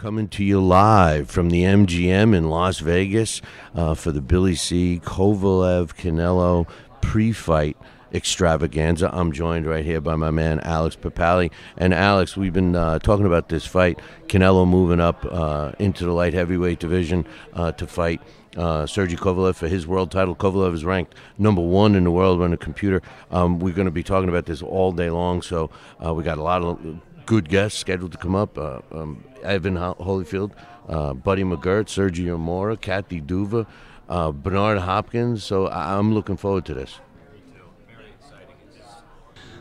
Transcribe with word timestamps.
coming 0.00 0.28
to 0.28 0.42
you 0.42 0.58
live 0.58 1.28
from 1.28 1.50
the 1.50 1.62
MGM 1.62 2.34
in 2.34 2.48
Las 2.48 2.78
Vegas 2.78 3.42
uh, 3.74 3.92
for 3.92 4.10
the 4.10 4.22
Billy 4.22 4.54
C. 4.54 4.98
Kovalev 5.04 5.94
Canelo 5.94 6.66
pre 7.02 7.32
fight 7.32 7.76
extravaganza. 8.14 9.10
I'm 9.12 9.30
joined 9.30 9.66
right 9.66 9.84
here 9.84 10.00
by 10.00 10.16
my 10.16 10.30
man 10.30 10.60
Alex 10.60 10.96
Papali. 10.96 11.50
And 11.76 11.92
Alex, 11.92 12.34
we've 12.34 12.54
been 12.54 12.74
uh, 12.74 12.98
talking 13.00 13.26
about 13.26 13.50
this 13.50 13.66
fight. 13.66 14.00
Canelo 14.26 14.66
moving 14.66 15.00
up 15.00 15.22
uh, 15.30 15.72
into 15.78 16.06
the 16.06 16.12
light 16.12 16.32
heavyweight 16.32 16.78
division 16.78 17.26
uh, 17.52 17.72
to 17.72 17.86
fight. 17.86 18.22
Uh, 18.56 18.86
Sergey 18.86 19.16
Kovalev 19.16 19.54
for 19.54 19.68
his 19.68 19.86
world 19.86 20.10
title. 20.10 20.34
Kovalev 20.34 20.72
is 20.72 20.82
ranked 20.82 21.14
number 21.36 21.60
one 21.60 21.94
in 21.94 22.04
the 22.04 22.10
world 22.10 22.40
on 22.40 22.54
a 22.54 22.56
computer. 22.56 23.02
Um, 23.30 23.60
we're 23.60 23.74
going 23.74 23.84
to 23.84 23.92
be 23.92 24.02
talking 24.02 24.30
about 24.30 24.46
this 24.46 24.62
all 24.62 24.92
day 24.92 25.10
long, 25.10 25.42
so 25.42 25.70
uh, 26.04 26.14
we 26.14 26.24
got 26.24 26.38
a 26.38 26.42
lot 26.42 26.62
of 26.62 27.00
good 27.30 27.48
guests 27.48 27.78
scheduled 27.78 28.10
to 28.10 28.18
come 28.18 28.34
up. 28.34 28.58
Uh, 28.58 28.80
um, 28.90 29.22
Evan 29.44 29.76
Holyfield, 29.76 30.50
uh, 30.88 31.14
Buddy 31.14 31.44
McGirt, 31.44 31.86
Sergio 31.86 32.36
Mora, 32.36 32.76
Kathy 32.76 33.20
Duva, 33.20 33.66
uh, 34.08 34.32
Bernard 34.32 34.78
Hopkins. 34.78 35.44
So 35.44 35.68
I- 35.68 35.96
I'm 35.96 36.12
looking 36.12 36.36
forward 36.36 36.64
to 36.64 36.74
this. 36.74 36.98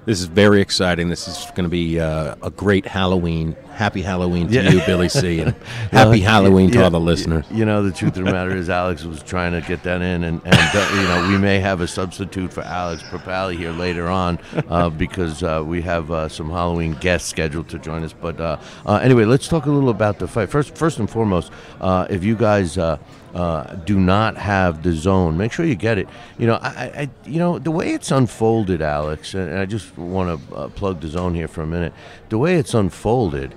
This 0.05 0.21
is 0.21 0.25
very 0.25 0.59
exciting. 0.59 1.09
This 1.09 1.27
is 1.27 1.45
going 1.51 1.63
to 1.65 1.69
be 1.69 1.99
uh, 1.99 2.33
a 2.41 2.49
great 2.49 2.85
Halloween. 2.87 3.55
Happy 3.73 4.01
Halloween 4.01 4.47
to 4.47 4.53
Yeah. 4.55 4.71
you, 4.71 4.81
Billy 4.85 5.07
C. 5.07 5.39
And 5.41 5.53
happy 5.91 6.19
Halloween 6.21 6.71
to 6.71 6.79
Yeah, 6.79 6.85
all 6.85 6.89
the 6.89 6.99
listeners. 6.99 7.45
You 7.51 7.63
know, 7.65 7.83
the 7.83 7.91
truth 7.91 8.17
of 8.17 8.25
the 8.25 8.31
matter 8.31 8.55
is, 8.55 8.69
Alex 8.69 9.03
was 9.03 9.21
trying 9.21 9.51
to 9.51 9.61
get 9.67 9.83
that 9.83 10.01
in, 10.01 10.23
and, 10.23 10.41
and 10.45 10.55
uh, 10.55 10.89
you 10.95 11.03
know, 11.03 11.27
we 11.29 11.37
may 11.37 11.59
have 11.59 11.81
a 11.81 11.87
substitute 11.87 12.51
for 12.51 12.61
Alex 12.61 13.03
Propali 13.03 13.55
here 13.55 13.71
later 13.71 14.07
on 14.07 14.39
uh, 14.67 14.89
because 14.89 15.43
uh, 15.43 15.63
we 15.65 15.81
have 15.83 16.09
uh, 16.11 16.27
some 16.27 16.49
Halloween 16.49 16.93
guests 16.95 17.29
scheduled 17.29 17.69
to 17.69 17.77
join 17.77 18.03
us. 18.03 18.13
But 18.13 18.39
uh, 18.41 18.57
uh, 18.87 18.95
anyway, 19.03 19.25
let's 19.25 19.47
talk 19.47 19.65
a 19.67 19.71
little 19.71 19.89
about 19.89 20.17
the 20.17 20.27
fight. 20.27 20.49
First, 20.49 20.75
first 20.75 20.97
and 20.97 21.09
foremost, 21.09 21.51
uh, 21.81 22.07
if 22.09 22.23
you 22.23 22.35
guys. 22.35 22.77
Uh, 23.33 23.75
do 23.85 23.99
not 23.99 24.37
have 24.37 24.81
the 24.81 24.91
zone. 24.91 25.37
Make 25.37 25.51
sure 25.51 25.65
you 25.65 25.75
get 25.75 25.97
it. 25.97 26.09
You 26.37 26.47
know, 26.47 26.55
I, 26.55 26.69
I 26.69 27.09
you 27.25 27.37
know, 27.37 27.59
the 27.59 27.71
way 27.71 27.93
it's 27.93 28.09
unfolded, 28.09 28.81
Alex, 28.81 29.33
and 29.35 29.59
I 29.59 29.65
just 29.65 29.95
want 29.97 30.49
to 30.49 30.55
uh, 30.55 30.67
plug 30.69 31.01
the 31.01 31.07
zone 31.07 31.35
here 31.35 31.47
for 31.47 31.61
a 31.61 31.67
minute. 31.67 31.93
The 32.29 32.39
way 32.39 32.55
it's 32.55 32.73
unfolded, 32.73 33.53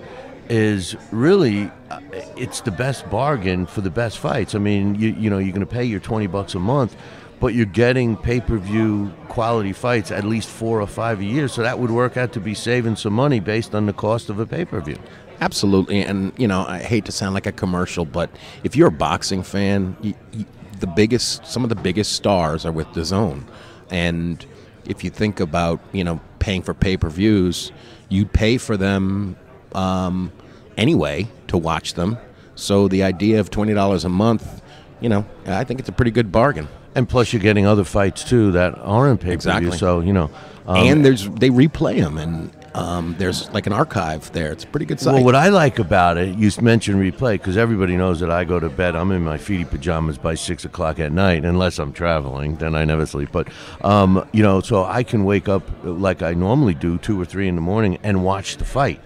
is 0.48 0.96
really 1.10 1.70
uh, 1.90 2.00
it's 2.36 2.60
the 2.60 2.70
best 2.70 3.08
bargain 3.08 3.64
for 3.64 3.80
the 3.80 3.90
best 3.90 4.18
fights. 4.18 4.54
I 4.54 4.58
mean, 4.58 4.94
you 4.96 5.10
you 5.10 5.30
know, 5.30 5.38
you're 5.38 5.54
going 5.54 5.66
to 5.66 5.72
pay 5.72 5.84
your 5.84 6.00
20 6.00 6.26
bucks 6.26 6.54
a 6.54 6.58
month, 6.58 6.96
but 7.40 7.54
you're 7.54 7.66
getting 7.66 8.16
pay-per-view 8.16 9.12
quality 9.28 9.72
fights 9.72 10.10
at 10.10 10.24
least 10.24 10.48
4 10.48 10.80
or 10.80 10.86
5 10.86 11.20
a 11.20 11.24
year, 11.24 11.48
so 11.48 11.62
that 11.62 11.78
would 11.78 11.90
work 11.90 12.16
out 12.16 12.32
to 12.34 12.40
be 12.40 12.54
saving 12.54 12.96
some 12.96 13.14
money 13.14 13.40
based 13.40 13.74
on 13.74 13.86
the 13.86 13.92
cost 13.92 14.28
of 14.30 14.38
a 14.38 14.46
pay-per-view. 14.46 14.98
Absolutely. 15.42 16.02
And, 16.04 16.32
you 16.36 16.46
know, 16.46 16.64
I 16.66 16.78
hate 16.78 17.04
to 17.06 17.12
sound 17.12 17.34
like 17.34 17.46
a 17.46 17.52
commercial, 17.52 18.04
but 18.04 18.30
if 18.62 18.76
you're 18.76 18.88
a 18.88 18.92
boxing 18.92 19.42
fan, 19.42 19.96
you, 20.00 20.14
you, 20.32 20.44
the 20.78 20.86
biggest, 20.86 21.44
some 21.46 21.64
of 21.64 21.68
the 21.68 21.74
biggest 21.74 22.12
stars 22.12 22.64
are 22.64 22.70
with 22.70 22.92
the 22.94 23.04
zone. 23.04 23.44
And 23.90 24.44
if 24.86 25.02
you 25.02 25.10
think 25.10 25.40
about, 25.40 25.80
you 25.92 26.04
know, 26.04 26.20
paying 26.38 26.62
for 26.62 26.74
pay 26.74 26.96
per 26.96 27.10
views, 27.10 27.72
you'd 28.08 28.32
pay 28.32 28.56
for 28.56 28.76
them 28.76 29.36
um, 29.74 30.30
anyway 30.76 31.26
to 31.48 31.58
watch 31.58 31.94
them. 31.94 32.18
So 32.54 32.86
the 32.86 33.02
idea 33.02 33.40
of 33.40 33.50
$20 33.50 34.04
a 34.04 34.08
month, 34.08 34.62
you 35.00 35.08
know, 35.08 35.26
I 35.46 35.64
think 35.64 35.80
it's 35.80 35.88
a 35.88 35.92
pretty 35.92 36.12
good 36.12 36.30
bargain. 36.30 36.68
And 36.94 37.08
plus 37.08 37.32
you're 37.32 37.42
getting 37.42 37.66
other 37.66 37.84
fights 37.84 38.22
too 38.22 38.52
that 38.52 38.78
aren't 38.78 39.20
pay-per-view, 39.20 39.32
Exactly. 39.32 39.78
so, 39.78 40.00
you 40.00 40.12
know, 40.12 40.30
um, 40.66 40.76
and 40.76 41.04
there's 41.04 41.28
they 41.30 41.48
replay 41.48 42.00
them, 42.00 42.18
and 42.18 42.52
um, 42.74 43.14
there's 43.18 43.50
like 43.52 43.66
an 43.66 43.72
archive 43.72 44.32
there. 44.32 44.52
It's 44.52 44.64
a 44.64 44.66
pretty 44.66 44.86
good 44.86 45.00
site. 45.00 45.14
Well, 45.14 45.24
what 45.24 45.34
I 45.34 45.48
like 45.48 45.78
about 45.78 46.16
it, 46.16 46.36
you 46.36 46.50
mentioned 46.60 46.98
replay, 46.98 47.32
because 47.32 47.56
everybody 47.56 47.96
knows 47.96 48.20
that 48.20 48.30
I 48.30 48.44
go 48.44 48.58
to 48.58 48.68
bed. 48.68 48.96
I'm 48.96 49.10
in 49.12 49.22
my 49.22 49.36
feety 49.36 49.68
pajamas 49.68 50.18
by 50.18 50.34
six 50.34 50.64
o'clock 50.64 50.98
at 50.98 51.12
night, 51.12 51.44
unless 51.44 51.78
I'm 51.78 51.92
traveling. 51.92 52.56
Then 52.56 52.74
I 52.74 52.84
never 52.84 53.06
sleep. 53.06 53.30
But 53.32 53.48
um, 53.82 54.26
you 54.32 54.42
know, 54.42 54.60
so 54.60 54.84
I 54.84 55.02
can 55.02 55.24
wake 55.24 55.48
up 55.48 55.62
like 55.82 56.22
I 56.22 56.34
normally 56.34 56.74
do, 56.74 56.98
two 56.98 57.20
or 57.20 57.24
three 57.24 57.48
in 57.48 57.56
the 57.56 57.60
morning, 57.60 57.98
and 58.02 58.24
watch 58.24 58.56
the 58.56 58.64
fight. 58.64 59.00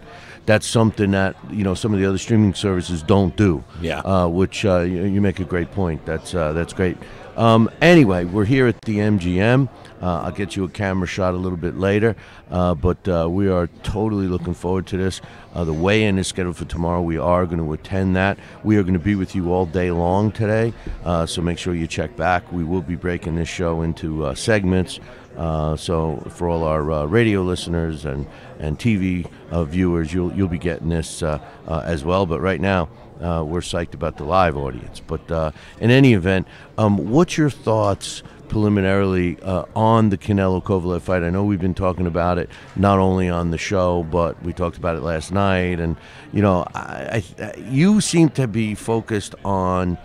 That's 0.47 0.67
something 0.67 1.11
that 1.11 1.35
you 1.51 1.65
know 1.65 1.75
some 1.75 1.93
of 1.93 1.99
the 1.99 2.07
other 2.07 2.19
streaming 2.19 2.55
services 2.55 3.03
don't 3.03 3.37
do. 3.37 3.65
Yeah. 3.81 4.01
Uh, 4.01 4.29
which 4.29 4.65
uh, 4.65 4.81
you, 4.81 5.05
you 5.05 5.21
make 5.21 5.41
a 5.41 5.45
great 5.45 5.73
point. 5.73 6.07
That's 6.07 6.35
uh, 6.35 6.53
that's 6.53 6.73
great. 6.73 6.97
Um, 7.37 7.69
anyway, 7.83 8.25
we're 8.25 8.45
here 8.45 8.67
at 8.67 8.81
the 8.83 8.99
MGM. 8.99 9.69
Uh, 10.01 10.23
I'll 10.23 10.33
get 10.33 10.57
you 10.57 10.65
a 10.65 10.69
camera 10.69 11.07
shot 11.07 11.35
a 11.35 11.37
little 11.37 11.57
bit 11.57 11.79
later, 11.79 12.17
uh, 12.51 12.75
but 12.75 13.09
uh, 13.09 13.29
we 13.31 13.49
are 13.49 13.69
totally 13.83 14.27
looking 14.27 14.55
forward 14.55 14.87
to 14.89 14.97
this. 14.97 15.21
Uh, 15.55 15.65
the 15.65 15.73
weigh-in 15.73 16.19
is 16.19 16.27
scheduled 16.27 16.57
for 16.57 16.67
tomorrow. 16.67 17.01
We 17.01 17.19
are 17.19 17.47
going 17.47 17.59
to 17.59 17.73
attend 17.73 18.15
that. 18.17 18.39
We 18.63 18.77
are 18.77 18.83
going 18.83 18.95
to 18.95 19.01
be 19.01 19.15
with 19.15 19.35
you 19.35 19.53
all 19.53 19.65
day 19.67 19.91
long 19.91 20.33
today, 20.33 20.75
uh, 21.05 21.27
so 21.27 21.41
make 21.41 21.59
sure 21.59 21.75
you 21.75 21.87
check 21.87 22.17
back. 22.17 22.51
We 22.53 22.65
will 22.65 22.83
be 22.83 22.95
breaking 22.97 23.37
this 23.37 23.49
show 23.49 23.83
into 23.83 24.35
segments. 24.35 25.01
So 25.37 26.27
for 26.31 26.49
all 26.49 26.65
our 26.65 27.07
radio 27.07 27.43
listeners 27.43 28.05
and 28.05 28.27
and 28.59 28.79
TV 28.79 29.29
viewers, 29.51 30.13
you'll 30.13 30.33
you'll 30.33 30.49
be 30.49 30.59
getting 30.59 30.91
this 30.91 31.23
as 31.23 32.05
well. 32.05 32.27
But 32.27 32.41
right 32.41 32.61
now, 32.61 32.89
we're 33.19 33.61
psyched 33.61 33.95
about 33.95 34.19
the 34.19 34.25
live 34.25 34.57
audience. 34.57 35.01
But 35.01 35.55
in 35.81 35.91
any 35.91 36.13
event, 36.15 36.47
um, 36.79 37.11
what's 37.11 37.37
your 37.39 37.51
thoughts? 37.51 38.23
Preliminarily 38.49 39.41
uh, 39.43 39.65
on 39.75 40.11
the 40.11 40.19
Canelo 40.19 40.63
Kovalev 40.63 41.03
fight. 41.03 41.23
I 41.23 41.31
know 41.31 41.45
we've 41.45 41.61
been 41.61 41.75
talking 41.75 42.07
about 42.07 42.39
it 42.39 42.51
not 42.75 42.99
only 42.99 43.29
on 43.29 43.51
the 43.51 43.59
show, 43.59 44.03
but 44.05 44.43
we 44.43 44.53
talked 44.53 44.77
about 44.77 44.97
it 44.97 45.03
last 45.03 45.33
night. 45.33 45.81
And 45.81 45.97
you 46.33 46.43
know, 46.43 46.67
I, 46.75 47.25
I, 47.39 47.55
you 47.59 48.01
seem 48.01 48.31
to 48.31 48.47
be 48.47 48.75
focused 48.75 49.35
on 49.45 49.99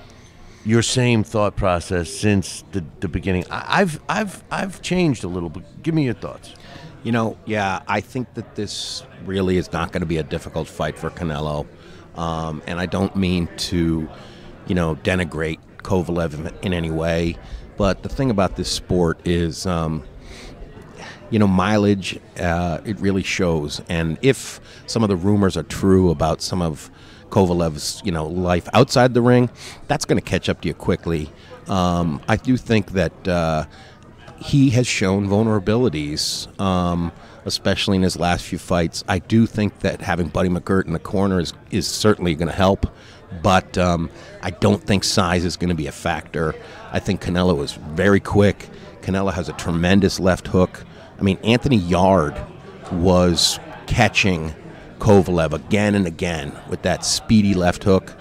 your 0.65 0.81
same 0.81 1.23
thought 1.23 1.55
process 1.55 2.09
since 2.09 2.63
the, 2.71 2.83
the 2.99 3.07
beginning. 3.07 3.45
I, 3.49 3.81
I've 3.81 4.01
I've 4.09 4.43
I've 4.51 4.81
changed 4.81 5.23
a 5.23 5.27
little, 5.27 5.49
but 5.49 5.63
give 5.83 5.93
me 5.93 6.05
your 6.05 6.13
thoughts. 6.13 6.53
You 7.03 7.11
know, 7.11 7.37
yeah, 7.45 7.81
I 7.87 8.01
think 8.01 8.33
that 8.35 8.55
this 8.55 9.03
really 9.25 9.57
is 9.57 9.71
not 9.71 9.91
going 9.91 10.01
to 10.01 10.07
be 10.07 10.17
a 10.17 10.23
difficult 10.23 10.67
fight 10.67 10.97
for 10.97 11.09
Canelo. 11.09 11.65
Um, 12.15 12.61
and 12.67 12.79
I 12.79 12.85
don't 12.85 13.15
mean 13.15 13.47
to, 13.57 14.07
you 14.67 14.75
know, 14.75 14.95
denigrate 14.95 15.59
Kovalev 15.77 16.33
in, 16.33 16.53
in 16.61 16.73
any 16.73 16.91
way. 16.91 17.37
But 17.81 18.03
the 18.03 18.09
thing 18.09 18.29
about 18.29 18.57
this 18.57 18.69
sport 18.69 19.19
is, 19.25 19.65
um, 19.65 20.03
you 21.31 21.39
know, 21.39 21.47
mileage, 21.47 22.19
uh, 22.39 22.77
it 22.85 22.99
really 22.99 23.23
shows. 23.23 23.81
And 23.89 24.19
if 24.21 24.61
some 24.85 25.01
of 25.01 25.09
the 25.09 25.15
rumors 25.15 25.57
are 25.57 25.63
true 25.63 26.11
about 26.11 26.43
some 26.43 26.61
of 26.61 26.91
Kovalev's, 27.31 27.99
you 28.05 28.11
know, 28.11 28.27
life 28.27 28.69
outside 28.73 29.15
the 29.15 29.21
ring, 29.23 29.49
that's 29.87 30.05
going 30.05 30.21
to 30.21 30.23
catch 30.23 30.47
up 30.47 30.61
to 30.61 30.67
you 30.67 30.75
quickly. 30.75 31.31
Um, 31.65 32.21
I 32.27 32.35
do 32.35 32.55
think 32.55 32.91
that 32.91 33.27
uh, 33.27 33.65
he 34.37 34.69
has 34.69 34.85
shown 34.85 35.27
vulnerabilities, 35.27 36.47
um, 36.61 37.11
especially 37.45 37.95
in 37.95 38.03
his 38.03 38.15
last 38.15 38.45
few 38.45 38.59
fights. 38.59 39.03
I 39.07 39.17
do 39.17 39.47
think 39.47 39.79
that 39.79 40.01
having 40.01 40.27
Buddy 40.27 40.49
McGirt 40.49 40.85
in 40.85 40.93
the 40.93 40.99
corner 40.99 41.39
is, 41.39 41.53
is 41.71 41.87
certainly 41.87 42.35
going 42.35 42.49
to 42.49 42.55
help, 42.55 42.85
but 43.41 43.77
um, 43.77 44.09
I 44.41 44.51
don't 44.51 44.83
think 44.83 45.03
size 45.03 45.45
is 45.45 45.57
going 45.57 45.69
to 45.69 45.75
be 45.75 45.87
a 45.87 45.91
factor. 45.91 46.55
I 46.91 46.99
think 46.99 47.21
Canelo 47.21 47.63
is 47.63 47.73
very 47.73 48.19
quick. 48.19 48.69
Canelo 49.01 49.33
has 49.33 49.49
a 49.49 49.53
tremendous 49.53 50.19
left 50.19 50.47
hook. 50.47 50.83
I 51.19 51.23
mean, 51.23 51.37
Anthony 51.43 51.77
Yarde 51.77 52.39
was 52.91 53.59
catching 53.87 54.53
Kovalev 54.99 55.53
again 55.53 55.95
and 55.95 56.05
again 56.05 56.51
with 56.69 56.83
that 56.83 57.03
speedy 57.05 57.53
left 57.53 57.83
hook, 57.83 58.13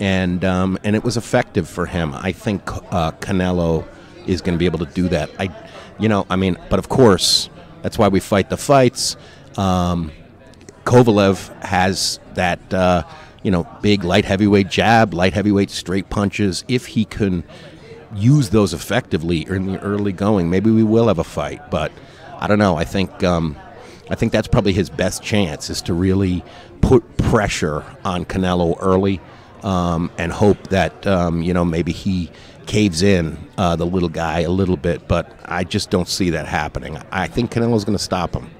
and 0.00 0.44
um, 0.44 0.78
and 0.84 0.94
it 0.94 1.04
was 1.04 1.16
effective 1.16 1.68
for 1.68 1.86
him. 1.86 2.14
I 2.14 2.32
think 2.32 2.62
uh, 2.92 3.12
Canelo 3.12 3.86
is 4.26 4.42
going 4.42 4.54
to 4.54 4.58
be 4.58 4.66
able 4.66 4.80
to 4.80 4.92
do 4.92 5.08
that. 5.08 5.30
I, 5.38 5.48
you 5.98 6.08
know, 6.08 6.26
I 6.28 6.36
mean, 6.36 6.58
but 6.68 6.78
of 6.78 6.88
course, 6.88 7.48
that's 7.82 7.98
why 7.98 8.08
we 8.08 8.20
fight 8.20 8.50
the 8.50 8.56
fights. 8.56 9.16
Um, 9.56 10.12
Kovalev 10.84 11.50
has 11.62 12.20
that, 12.34 12.72
uh, 12.72 13.02
you 13.42 13.50
know, 13.50 13.66
big 13.82 14.04
light 14.04 14.24
heavyweight 14.24 14.68
jab, 14.68 15.14
light 15.14 15.32
heavyweight 15.32 15.70
straight 15.70 16.10
punches. 16.10 16.64
If 16.68 16.86
he 16.86 17.04
can 17.04 17.44
use 18.14 18.50
those 18.50 18.72
effectively 18.72 19.46
in 19.48 19.66
the 19.66 19.80
early 19.80 20.12
going, 20.12 20.50
maybe 20.50 20.70
we 20.70 20.82
will 20.82 21.08
have 21.08 21.18
a 21.18 21.24
fight. 21.24 21.70
But 21.70 21.92
I 22.38 22.46
don't 22.46 22.58
know. 22.58 22.76
I 22.76 22.84
think 22.84 23.22
um, 23.24 23.56
I 24.10 24.14
think 24.14 24.32
that's 24.32 24.48
probably 24.48 24.72
his 24.72 24.90
best 24.90 25.22
chance 25.22 25.70
is 25.70 25.82
to 25.82 25.94
really 25.94 26.44
put 26.80 27.16
pressure 27.18 27.84
on 28.04 28.24
Canelo 28.24 28.76
early 28.80 29.20
um, 29.62 30.10
and 30.18 30.32
hope 30.32 30.68
that 30.68 31.06
um, 31.06 31.42
you 31.42 31.52
know 31.52 31.64
maybe 31.64 31.92
he 31.92 32.30
caves 32.66 33.02
in 33.02 33.38
uh, 33.56 33.76
the 33.76 33.86
little 33.86 34.08
guy 34.08 34.40
a 34.40 34.50
little 34.50 34.76
bit. 34.76 35.08
But 35.08 35.32
I 35.44 35.64
just 35.64 35.90
don't 35.90 36.08
see 36.08 36.30
that 36.30 36.46
happening. 36.46 36.98
I 37.10 37.26
think 37.26 37.50
Canelo's 37.50 37.84
going 37.84 37.98
to 37.98 38.02
stop 38.02 38.34
him. 38.34 38.50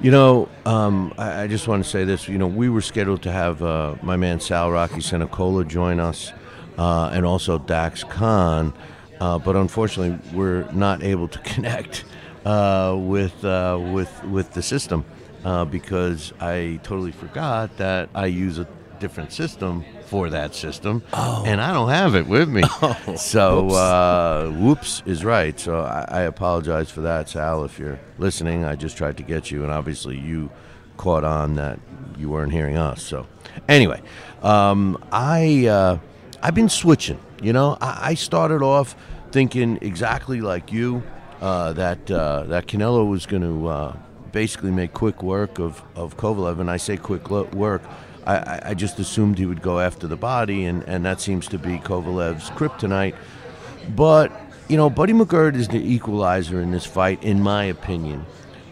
You 0.00 0.10
know, 0.10 0.48
um, 0.66 1.14
I, 1.16 1.42
I 1.42 1.46
just 1.46 1.66
want 1.66 1.82
to 1.82 1.88
say 1.88 2.04
this. 2.04 2.28
You 2.28 2.36
know, 2.36 2.46
we 2.46 2.68
were 2.68 2.82
scheduled 2.82 3.22
to 3.22 3.32
have 3.32 3.62
uh, 3.62 3.94
my 4.02 4.16
man 4.16 4.40
Sal 4.40 4.70
Rocky 4.70 5.00
Senecola 5.00 5.64
join 5.64 6.00
us, 6.00 6.32
uh, 6.76 7.10
and 7.12 7.24
also 7.24 7.58
Dax 7.58 8.04
Khan, 8.04 8.74
uh, 9.20 9.38
but 9.38 9.56
unfortunately, 9.56 10.18
we're 10.36 10.70
not 10.72 11.02
able 11.02 11.28
to 11.28 11.38
connect 11.54 12.04
uh, 12.44 12.94
with 12.98 13.42
uh, 13.44 13.78
with 13.92 14.22
with 14.24 14.52
the 14.52 14.62
system 14.62 15.04
uh, 15.44 15.64
because 15.64 16.32
I 16.40 16.78
totally 16.82 17.12
forgot 17.12 17.76
that 17.78 18.10
I 18.14 18.26
use 18.26 18.58
a 18.58 18.68
different 19.00 19.32
system 19.32 19.84
for 20.06 20.30
that 20.30 20.54
system, 20.54 21.02
and 21.12 21.60
I 21.60 21.72
don't 21.72 21.88
have 21.88 22.14
it 22.14 22.26
with 22.26 22.48
me. 22.48 22.62
so, 23.16 23.62
whoops. 23.64 23.74
uh, 23.74 24.52
whoops 24.58 25.02
is 25.06 25.24
right. 25.24 25.58
So 25.58 25.80
I, 25.80 26.06
I 26.08 26.20
apologize 26.22 26.90
for 26.90 27.00
that, 27.02 27.28
Sal. 27.28 27.64
If 27.64 27.78
you're 27.78 28.00
listening, 28.18 28.64
I 28.64 28.76
just 28.76 28.96
tried 28.96 29.16
to 29.18 29.22
get 29.22 29.50
you, 29.50 29.62
and 29.62 29.72
obviously 29.72 30.18
you 30.18 30.50
caught 30.96 31.24
on 31.24 31.56
that 31.56 31.78
you 32.18 32.30
weren't 32.30 32.52
hearing 32.52 32.76
us. 32.76 33.02
So, 33.02 33.26
anyway, 33.68 34.00
um, 34.42 35.02
I 35.12 35.66
uh, 35.66 35.98
I've 36.42 36.54
been 36.54 36.68
switching. 36.68 37.18
You 37.42 37.52
know, 37.52 37.76
I, 37.80 38.10
I 38.10 38.14
started 38.14 38.62
off 38.62 38.96
thinking 39.32 39.78
exactly 39.82 40.40
like 40.40 40.72
you 40.72 41.02
uh, 41.40 41.72
that 41.74 42.10
uh, 42.10 42.44
that 42.44 42.66
Canelo 42.66 43.08
was 43.08 43.26
going 43.26 43.42
to 43.42 43.68
uh, 43.68 43.96
basically 44.32 44.70
make 44.70 44.92
quick 44.92 45.22
work 45.22 45.58
of 45.58 45.82
of 45.94 46.16
Kovalev, 46.16 46.60
and 46.60 46.70
I 46.70 46.76
say 46.76 46.96
quick 46.96 47.28
work. 47.30 47.82
I, 48.26 48.60
I- 48.70 48.74
just 48.74 48.98
assumed 48.98 49.38
he 49.38 49.46
would 49.46 49.62
go 49.62 49.78
after 49.80 50.06
the 50.06 50.16
body, 50.16 50.64
and, 50.64 50.82
and 50.84 51.04
that 51.04 51.20
seems 51.20 51.46
to 51.48 51.58
be 51.58 51.78
Kovalev's 51.78 52.50
kryptonite. 52.50 53.14
But 53.94 54.32
you 54.68 54.76
know, 54.76 54.90
Buddy 54.90 55.12
McGirt 55.12 55.54
is 55.54 55.68
the 55.68 55.78
equalizer 55.78 56.60
in 56.60 56.72
this 56.72 56.84
fight, 56.84 57.22
in 57.22 57.40
my 57.40 57.64
opinion. 57.64 58.26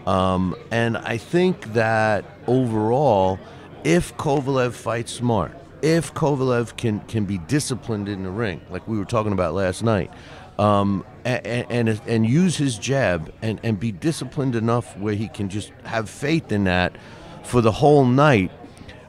Um, 0.07 0.55
and 0.73 0.99
I 0.99 1.17
think 1.19 1.73
that 1.75 2.25
overall, 2.47 3.39
if 3.85 4.17
Kovalev 4.17 4.73
fights 4.73 5.13
smart, 5.13 5.53
if 5.83 6.13
Kovalev 6.15 6.77
can 6.77 7.01
can 7.01 7.25
be 7.25 7.39
disciplined 7.39 8.09
in 8.09 8.23
the 8.25 8.31
ring, 8.31 8.61
like 8.71 8.87
we 8.89 8.99
were 8.99 9.05
talking 9.05 9.33
about 9.33 9.55
last 9.55 9.83
night, 9.83 10.11
um, 10.59 11.05
and, 11.25 11.67
and 11.71 12.01
and 12.07 12.27
use 12.27 12.57
his 12.57 12.77
jab 12.77 13.33
and, 13.41 13.61
and 13.63 13.79
be 13.81 13.93
disciplined 13.93 14.57
enough 14.57 14.97
where 14.99 15.15
he 15.15 15.29
can 15.29 15.49
just 15.49 15.71
have 15.85 16.11
faith 16.11 16.51
in 16.53 16.65
that 16.65 16.97
for 17.43 17.61
the 17.61 17.73
whole 17.73 18.05
night, 18.05 18.51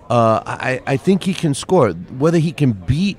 uh, 0.09 0.41
I, 0.45 0.81
I 0.85 0.97
think 0.97 1.23
he 1.23 1.33
can 1.33 1.53
score. 1.53 1.91
Whether 1.91 2.37
he 2.37 2.51
can 2.51 2.73
beat 2.73 3.17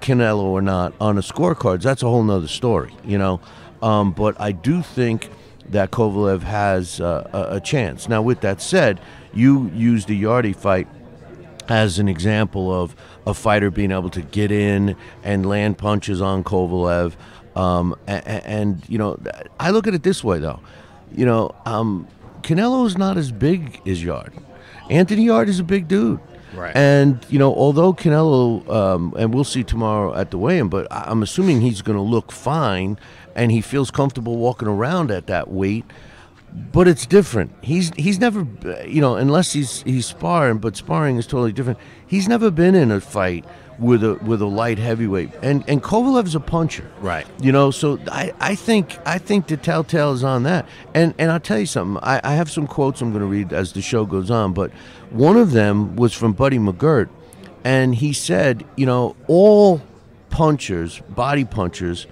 Canelo 0.00 0.44
or 0.44 0.62
not 0.62 0.94
on 1.00 1.16
the 1.16 1.22
scorecards, 1.22 1.82
that's 1.82 2.02
a 2.02 2.08
whole 2.08 2.22
nother 2.22 2.48
story, 2.48 2.92
you 3.04 3.18
know. 3.18 3.40
Um, 3.82 4.12
but 4.12 4.40
I 4.40 4.52
do 4.52 4.82
think 4.82 5.30
that 5.68 5.90
Kovalev 5.90 6.42
has 6.42 7.00
uh, 7.00 7.28
a, 7.32 7.56
a 7.56 7.60
chance. 7.60 8.08
Now, 8.08 8.22
with 8.22 8.40
that 8.40 8.62
said, 8.62 9.00
you 9.34 9.70
used 9.74 10.08
the 10.08 10.16
Yarde 10.16 10.56
fight 10.56 10.88
as 11.68 11.98
an 11.98 12.08
example 12.08 12.72
of 12.72 12.96
a 13.26 13.34
fighter 13.34 13.70
being 13.70 13.92
able 13.92 14.08
to 14.10 14.22
get 14.22 14.50
in 14.50 14.96
and 15.22 15.46
land 15.46 15.76
punches 15.76 16.22
on 16.22 16.42
Kovalev. 16.42 17.14
Um, 17.54 17.94
and, 18.06 18.26
and, 18.26 18.88
you 18.88 18.98
know, 18.98 19.18
I 19.60 19.70
look 19.70 19.86
at 19.86 19.94
it 19.94 20.02
this 20.02 20.24
way, 20.24 20.38
though. 20.38 20.60
You 21.12 21.26
know, 21.26 21.54
um, 21.66 22.06
Canelo 22.42 22.86
is 22.86 22.96
not 22.96 23.16
as 23.16 23.30
big 23.32 23.80
as 23.86 24.02
Yarde. 24.02 24.32
Anthony 24.90 25.24
Yarde 25.24 25.48
is 25.48 25.60
a 25.60 25.64
big 25.64 25.88
dude. 25.88 26.20
Right. 26.54 26.74
And, 26.74 27.24
you 27.28 27.38
know, 27.38 27.54
although 27.54 27.92
Canelo, 27.92 28.68
um, 28.68 29.14
and 29.18 29.34
we'll 29.34 29.44
see 29.44 29.62
tomorrow 29.62 30.14
at 30.14 30.30
the 30.30 30.38
weigh 30.38 30.58
in, 30.58 30.68
but 30.68 30.86
I'm 30.90 31.22
assuming 31.22 31.60
he's 31.60 31.82
going 31.82 31.96
to 31.96 32.02
look 32.02 32.32
fine 32.32 32.98
and 33.34 33.52
he 33.52 33.60
feels 33.60 33.90
comfortable 33.90 34.36
walking 34.36 34.66
around 34.66 35.10
at 35.10 35.26
that 35.26 35.50
weight 35.50 35.84
but 36.72 36.88
it's 36.88 37.06
different. 37.06 37.52
He's 37.60 37.92
he's 37.94 38.18
never, 38.18 38.46
you 38.86 39.00
know, 39.00 39.16
unless 39.16 39.52
he's 39.52 39.82
he's 39.82 40.06
sparring, 40.06 40.58
but 40.58 40.76
sparring 40.76 41.16
is 41.16 41.26
totally 41.26 41.52
different. 41.52 41.78
He's 42.06 42.28
never 42.28 42.50
been 42.50 42.74
in 42.74 42.90
a 42.90 43.00
fight 43.00 43.44
with 43.78 44.02
a 44.02 44.14
with 44.16 44.42
a 44.42 44.46
light 44.46 44.78
heavyweight, 44.78 45.30
and 45.42 45.64
and 45.68 45.82
Kovalev's 45.82 46.34
a 46.34 46.40
puncher, 46.40 46.90
Right. 47.00 47.26
You 47.40 47.52
know, 47.52 47.70
so 47.70 47.98
I, 48.10 48.32
I 48.40 48.54
think 48.54 48.98
I 49.06 49.18
think 49.18 49.46
the 49.46 49.56
telltale 49.56 50.12
is 50.12 50.24
on 50.24 50.42
that, 50.44 50.66
and 50.94 51.14
and 51.18 51.30
I'll 51.30 51.40
tell 51.40 51.58
you 51.58 51.66
something. 51.66 52.02
I, 52.02 52.20
I 52.24 52.34
have 52.34 52.50
some 52.50 52.66
quotes 52.66 53.00
I'm 53.00 53.10
going 53.10 53.20
to 53.20 53.26
read 53.26 53.52
as 53.52 53.72
the 53.72 53.82
show 53.82 54.04
goes 54.04 54.30
on, 54.30 54.52
but 54.52 54.72
one 55.10 55.36
of 55.36 55.52
them 55.52 55.96
was 55.96 56.12
from 56.12 56.32
Buddy 56.32 56.58
McGirt, 56.58 57.08
and 57.64 57.94
he 57.94 58.12
said, 58.12 58.64
you 58.76 58.86
know, 58.86 59.14
all 59.26 59.80
punchers, 60.30 61.00
body 61.10 61.44
punchers, 61.44 62.06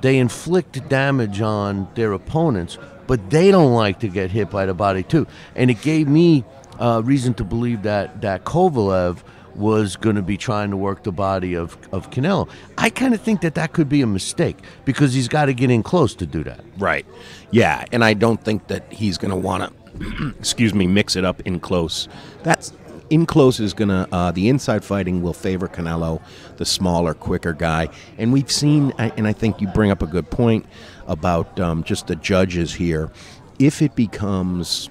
they 0.00 0.18
inflict 0.18 0.88
damage 0.88 1.40
on 1.40 1.88
their 1.94 2.12
opponents, 2.12 2.76
but 3.06 3.30
they 3.30 3.50
don't 3.50 3.72
like 3.72 4.00
to 4.00 4.08
get 4.08 4.30
hit 4.30 4.50
by 4.50 4.66
the 4.66 4.74
body 4.74 5.02
too. 5.02 5.26
And 5.54 5.70
it 5.70 5.80
gave 5.80 6.08
me 6.08 6.44
uh, 6.78 7.02
reason 7.04 7.34
to 7.34 7.44
believe 7.44 7.82
that 7.82 8.20
that 8.22 8.44
Kovalev 8.44 9.18
was 9.56 9.96
going 9.96 10.16
to 10.16 10.22
be 10.22 10.36
trying 10.36 10.70
to 10.70 10.76
work 10.76 11.02
the 11.04 11.12
body 11.12 11.54
of, 11.54 11.76
of 11.92 12.10
Canelo. 12.10 12.48
I 12.78 12.90
kind 12.90 13.14
of 13.14 13.20
think 13.20 13.40
that 13.42 13.54
that 13.54 13.72
could 13.72 13.88
be 13.88 14.02
a 14.02 14.06
mistake 14.06 14.58
because 14.84 15.14
he's 15.14 15.28
got 15.28 15.46
to 15.46 15.54
get 15.54 15.70
in 15.70 15.82
close 15.82 16.14
to 16.16 16.26
do 16.26 16.44
that. 16.44 16.64
Right. 16.78 17.06
Yeah, 17.50 17.84
and 17.92 18.04
I 18.04 18.14
don't 18.14 18.42
think 18.42 18.66
that 18.68 18.92
he's 18.92 19.18
going 19.18 19.30
to 19.30 19.36
want 19.36 19.72
to, 19.98 20.34
excuse 20.38 20.74
me, 20.74 20.86
mix 20.86 21.16
it 21.16 21.24
up 21.24 21.40
in 21.42 21.60
close. 21.60 22.08
That's 22.42 22.72
in 23.10 23.26
close 23.26 23.60
is 23.60 23.74
going 23.74 23.90
to 23.90 24.08
uh, 24.12 24.32
the 24.32 24.48
inside 24.48 24.84
fighting 24.84 25.22
will 25.22 25.34
favor 25.34 25.68
Canelo, 25.68 26.22
the 26.56 26.64
smaller, 26.64 27.14
quicker 27.14 27.52
guy. 27.52 27.88
And 28.18 28.32
we've 28.32 28.50
seen, 28.50 28.92
and 28.98 29.26
I 29.26 29.32
think 29.32 29.60
you 29.60 29.68
bring 29.68 29.90
up 29.90 30.02
a 30.02 30.06
good 30.06 30.30
point 30.30 30.66
about 31.06 31.60
um, 31.60 31.84
just 31.84 32.06
the 32.06 32.16
judges 32.16 32.74
here. 32.74 33.10
If 33.58 33.82
it 33.82 33.94
becomes 33.94 34.90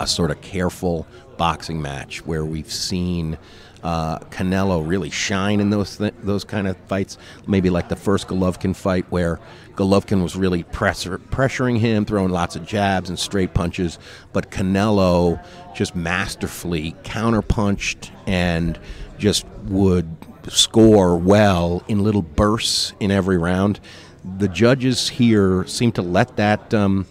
a 0.00 0.06
sort 0.06 0.30
of 0.30 0.40
careful 0.40 1.06
boxing 1.36 1.80
match 1.80 2.24
where 2.26 2.44
we've 2.44 2.72
seen 2.72 3.38
uh, 3.82 4.18
Canelo 4.30 4.86
really 4.86 5.10
shine 5.10 5.60
in 5.60 5.68
those 5.70 5.98
th- 5.98 6.14
those 6.22 6.42
kind 6.42 6.66
of 6.66 6.76
fights. 6.88 7.18
Maybe 7.46 7.68
like 7.68 7.88
the 7.90 7.96
first 7.96 8.28
Golovkin 8.28 8.74
fight 8.74 9.04
where 9.10 9.38
Golovkin 9.74 10.22
was 10.22 10.36
really 10.36 10.62
pressure- 10.62 11.18
pressuring 11.18 11.78
him, 11.78 12.04
throwing 12.06 12.30
lots 12.30 12.56
of 12.56 12.64
jabs 12.64 13.10
and 13.10 13.18
straight 13.18 13.52
punches, 13.52 13.98
but 14.32 14.50
Canelo 14.50 15.44
just 15.74 15.94
masterfully 15.94 16.96
counterpunched 17.02 18.10
and 18.26 18.78
just 19.18 19.44
would 19.64 20.16
score 20.48 21.16
well 21.16 21.82
in 21.88 22.02
little 22.02 22.22
bursts 22.22 22.94
in 23.00 23.10
every 23.10 23.36
round. 23.36 23.80
The 24.38 24.48
judges 24.48 25.08
here 25.10 25.66
seem 25.66 25.92
to 25.92 26.02
let 26.02 26.36
that, 26.36 26.72
um, 26.72 27.06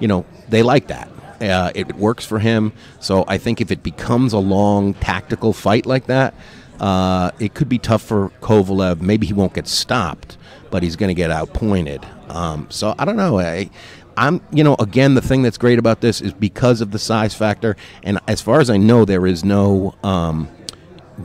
you 0.00 0.08
know, 0.08 0.24
they 0.48 0.62
like 0.62 0.86
that. 0.88 1.10
Uh, 1.40 1.70
it 1.74 1.94
works 1.96 2.24
for 2.24 2.38
him. 2.38 2.72
So 3.00 3.24
I 3.28 3.38
think 3.38 3.60
if 3.60 3.70
it 3.70 3.82
becomes 3.82 4.32
a 4.32 4.38
long 4.38 4.94
tactical 4.94 5.52
fight 5.52 5.86
like 5.86 6.06
that, 6.06 6.34
uh, 6.80 7.30
it 7.38 7.54
could 7.54 7.68
be 7.68 7.78
tough 7.78 8.02
for 8.02 8.30
Kovalev. 8.40 9.00
Maybe 9.00 9.26
he 9.26 9.32
won't 9.32 9.54
get 9.54 9.66
stopped, 9.66 10.36
but 10.70 10.82
he's 10.82 10.96
going 10.96 11.08
to 11.08 11.14
get 11.14 11.30
outpointed. 11.30 12.06
Um, 12.28 12.66
so 12.70 12.94
I 12.98 13.04
don't 13.04 13.16
know. 13.16 13.38
I, 13.38 13.70
I'm, 14.16 14.40
you 14.50 14.64
know, 14.64 14.76
again, 14.78 15.14
the 15.14 15.20
thing 15.20 15.42
that's 15.42 15.58
great 15.58 15.78
about 15.78 16.00
this 16.00 16.20
is 16.20 16.32
because 16.32 16.80
of 16.80 16.90
the 16.90 16.98
size 16.98 17.34
factor, 17.34 17.76
and 18.02 18.18
as 18.26 18.40
far 18.40 18.60
as 18.60 18.70
I 18.70 18.76
know, 18.78 19.04
there 19.04 19.26
is 19.26 19.44
no 19.44 19.94
um, 20.02 20.48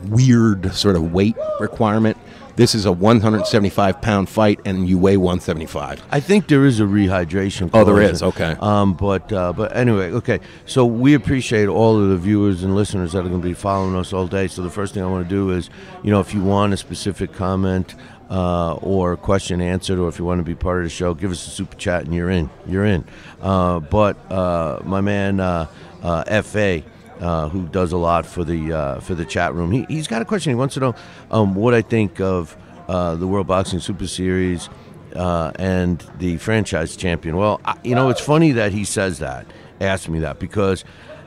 weird 0.08 0.74
sort 0.74 0.96
of 0.96 1.14
weight 1.14 1.36
requirement. 1.60 2.18
This 2.62 2.76
is 2.76 2.86
a 2.86 2.92
175 2.92 4.04
pound 4.04 4.30
fight, 4.30 4.60
and 4.66 4.88
you 4.88 5.00
weigh 5.00 5.18
175. 5.18 6.00
I 6.12 6.20
think 6.20 6.48
there 6.48 6.64
is 6.64 6.80
a 6.80 6.84
rehydration. 6.84 7.72
Oh, 7.74 7.84
there 7.84 8.00
is. 8.00 8.22
okay. 8.22 8.56
Um, 8.60 8.94
but 8.94 9.34
uh, 9.34 9.52
but 9.52 9.76
anyway, 9.76 10.12
okay. 10.12 10.42
So 10.68 10.86
we 10.86 11.16
appreciate 11.16 11.68
all 11.70 12.00
of 12.00 12.10
the 12.10 12.18
viewers 12.18 12.62
and 12.62 12.76
listeners 12.76 13.14
that 13.14 13.26
are 13.26 13.30
going 13.30 13.42
to 13.42 13.48
be 13.48 13.56
following 13.56 13.96
us 13.96 14.14
all 14.14 14.28
day. 14.28 14.48
So 14.48 14.62
the 14.62 14.70
first 14.70 14.94
thing 14.94 15.02
I 15.02 15.08
want 15.08 15.28
to 15.28 15.36
do 15.36 15.50
is, 15.50 15.72
you 16.04 16.12
know, 16.12 16.20
if 16.20 16.36
you 16.36 16.44
want 16.44 16.72
a 16.72 16.78
specific 16.78 17.34
comment 17.34 17.96
uh, 18.30 18.76
or 18.76 19.18
question 19.18 19.60
answered, 19.60 19.98
or 19.98 20.08
if 20.08 20.20
you 20.20 20.26
want 20.26 20.38
to 20.38 20.46
be 20.46 20.54
part 20.54 20.78
of 20.78 20.84
the 20.84 20.92
show, 20.92 21.16
give 21.16 21.32
us 21.32 21.48
a 21.48 21.50
super 21.50 21.76
chat, 21.78 22.04
and 22.04 22.14
you're 22.14 22.30
in. 22.30 22.48
You're 22.68 22.86
in. 22.86 23.06
Uh, 23.42 23.80
but 23.80 24.32
uh, 24.32 24.82
my 24.84 25.02
man 25.02 25.40
uh, 25.40 25.66
uh, 26.04 26.42
Fa. 26.44 26.84
Uh, 27.22 27.50
who 27.50 27.68
does 27.68 27.92
a 27.92 27.98
lot 27.98 28.26
for 28.26 28.44
the 28.44 28.74
uh, 28.74 29.00
for 29.00 29.14
the 29.14 29.24
chat 29.24 29.54
room? 29.54 29.72
He, 29.72 29.86
he's 29.88 30.08
got 30.08 30.24
a 30.24 30.26
question. 30.26 30.50
He 30.50 30.56
wants 30.56 30.74
to 30.74 30.80
know 30.80 30.96
um, 31.30 31.54
what 31.54 31.76
I 31.76 31.84
think 31.84 32.20
of 32.20 32.58
uh, 32.88 33.14
the 33.14 33.28
World 33.28 33.46
Boxing 33.46 33.80
Super 33.80 34.08
Series 34.08 34.70
uh, 35.16 35.52
and 35.60 36.04
the 36.18 36.38
franchise 36.38 36.96
champion. 36.96 37.38
Well, 37.38 37.62
I, 37.64 37.78
you 37.84 37.94
know, 37.94 38.10
it's 38.10 38.22
funny 38.22 38.54
that 38.54 38.72
he 38.72 38.84
says 38.86 39.20
that, 39.20 39.46
asked 39.80 40.10
me 40.10 40.18
that, 40.22 40.40
because 40.40 40.84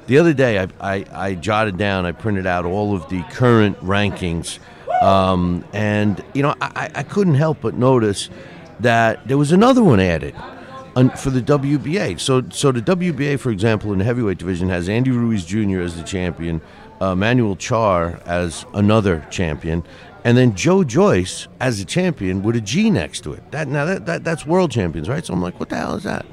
the 0.09 0.19
other 0.19 0.35
day 0.35 0.59
I, 0.59 0.69
I, 0.81 1.05
I 1.13 1.35
jotted 1.37 1.77
down, 1.77 2.07
I 2.07 2.13
printed 2.13 2.47
out 2.47 2.65
all 2.65 2.97
of 2.97 3.09
the 3.09 3.23
current 3.31 3.79
rankings, 3.79 4.59
um, 5.01 5.65
and, 5.73 6.23
you 6.35 6.43
know, 6.43 6.57
I, 6.61 6.91
I 6.93 7.03
couldn't 7.05 7.37
help 7.37 7.61
but 7.61 7.75
notice 7.75 8.31
that 8.81 9.29
there 9.29 9.39
was 9.39 9.53
another 9.53 9.83
one 9.85 10.01
added. 10.01 10.35
For 10.95 11.31
the 11.31 11.43
WBA, 11.43 12.21
so 12.21 12.45
so 12.51 12.71
the 12.71 12.81
WBA, 12.81 13.41
for 13.41 13.51
example, 13.51 13.93
in 13.93 13.99
the 13.99 14.05
heavyweight 14.05 14.39
division 14.39 14.69
has 14.69 14.89
Andy 14.89 15.11
Ruiz 15.11 15.45
Jr. 15.45 15.81
as 15.81 15.97
the 15.97 16.05
champion, 16.05 16.61
uh, 17.01 17.17
Manuel 17.17 17.57
Charr 17.57 18.25
as 18.27 18.65
another 18.75 19.27
champion, 19.29 19.83
and 20.23 20.39
then 20.39 20.55
Joe 20.55 20.85
Joyce 20.85 21.49
as 21.61 21.81
a 21.81 21.85
champion 21.85 22.45
with 22.45 22.55
a 22.55 22.61
G 22.61 22.91
next 22.91 23.23
to 23.23 23.33
it. 23.33 23.51
That 23.51 23.67
now 23.67 23.85
that, 23.87 24.07
that 24.07 24.23
that's 24.23 24.47
world 24.47 24.71
champions, 24.71 25.09
right? 25.09 25.27
So 25.27 25.35
I'm 25.35 25.43
like, 25.43 25.59
what 25.59 25.69
the 25.69 25.77
hell 25.77 25.97
is 25.97 26.05
that? 26.05 26.25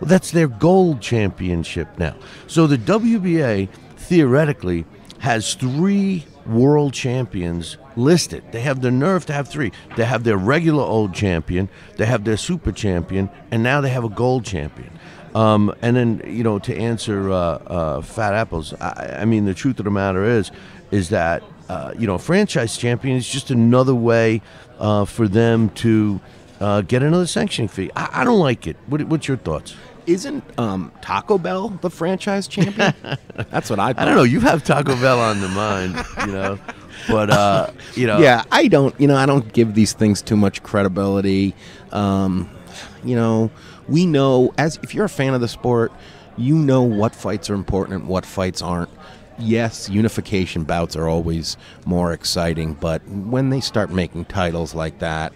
Well, 0.00 0.08
that's 0.08 0.30
their 0.30 0.48
gold 0.48 1.02
championship 1.02 1.98
now. 1.98 2.16
So 2.46 2.66
the 2.66 2.78
WBA 2.78 3.68
theoretically 3.96 4.86
has 5.18 5.54
three 5.54 6.24
world 6.46 6.94
champions 6.94 7.76
listed. 8.00 8.42
They 8.52 8.60
have 8.62 8.80
the 8.80 8.90
nerve 8.90 9.26
to 9.26 9.32
have 9.32 9.48
three. 9.48 9.72
They 9.96 10.04
have 10.04 10.24
their 10.24 10.36
regular 10.36 10.82
old 10.82 11.14
champion, 11.14 11.68
they 11.96 12.06
have 12.06 12.24
their 12.24 12.36
super 12.36 12.72
champion, 12.72 13.30
and 13.50 13.62
now 13.62 13.80
they 13.80 13.90
have 13.90 14.04
a 14.04 14.08
gold 14.08 14.44
champion. 14.44 14.90
Um, 15.34 15.72
and 15.80 15.96
then 15.96 16.22
you 16.26 16.42
know 16.42 16.58
to 16.58 16.76
answer 16.76 17.30
uh, 17.30 17.36
uh, 17.36 18.02
Fat 18.02 18.34
Apples, 18.34 18.74
I, 18.74 19.18
I 19.20 19.24
mean 19.24 19.44
the 19.44 19.54
truth 19.54 19.78
of 19.78 19.84
the 19.84 19.90
matter 19.90 20.24
is, 20.24 20.50
is 20.90 21.10
that 21.10 21.42
uh, 21.68 21.94
you 21.96 22.06
know 22.06 22.18
franchise 22.18 22.76
champion 22.76 23.16
is 23.16 23.28
just 23.28 23.50
another 23.50 23.94
way 23.94 24.42
uh, 24.80 25.04
for 25.04 25.28
them 25.28 25.68
to 25.70 26.20
uh, 26.60 26.80
get 26.82 27.02
another 27.02 27.26
sanctioning 27.26 27.68
fee. 27.68 27.90
I, 27.94 28.22
I 28.22 28.24
don't 28.24 28.40
like 28.40 28.66
it. 28.66 28.76
What, 28.86 29.02
what's 29.04 29.28
your 29.28 29.36
thoughts? 29.36 29.74
Isn't 30.06 30.42
um, 30.58 30.90
Taco 31.02 31.38
Bell 31.38 31.68
the 31.68 31.90
franchise 31.90 32.48
champion? 32.48 32.94
That's 33.50 33.70
what 33.70 33.78
I. 33.78 33.92
Thought. 33.92 34.02
I 34.02 34.04
don't 34.06 34.16
know. 34.16 34.24
You 34.24 34.40
have 34.40 34.64
Taco 34.64 34.96
Bell 34.96 35.20
on 35.20 35.40
the 35.40 35.48
mind, 35.48 35.94
you 36.26 36.32
know, 36.32 36.58
but 37.08 37.30
uh, 37.30 37.70
you 37.94 38.06
know. 38.06 38.18
Yeah, 38.18 38.44
I 38.50 38.68
don't. 38.68 38.98
You 39.00 39.08
know, 39.08 39.16
I 39.16 39.26
don't 39.26 39.52
give 39.52 39.74
these 39.74 39.92
things 39.92 40.22
too 40.22 40.36
much 40.36 40.62
credibility. 40.62 41.54
Um, 41.92 42.50
you 43.04 43.16
know, 43.16 43.50
we 43.88 44.06
know 44.06 44.52
as 44.58 44.78
if 44.82 44.94
you're 44.94 45.06
a 45.06 45.08
fan 45.08 45.34
of 45.34 45.40
the 45.40 45.48
sport, 45.48 45.92
you 46.36 46.54
know 46.54 46.82
what 46.82 47.14
fights 47.14 47.50
are 47.50 47.54
important 47.54 48.00
and 48.00 48.08
what 48.08 48.24
fights 48.24 48.62
aren't. 48.62 48.90
Yes, 49.38 49.88
unification 49.88 50.64
bouts 50.64 50.96
are 50.96 51.08
always 51.08 51.56
more 51.86 52.12
exciting, 52.12 52.74
but 52.74 53.06
when 53.08 53.48
they 53.48 53.60
start 53.60 53.90
making 53.90 54.26
titles 54.26 54.74
like 54.74 54.98
that, 54.98 55.32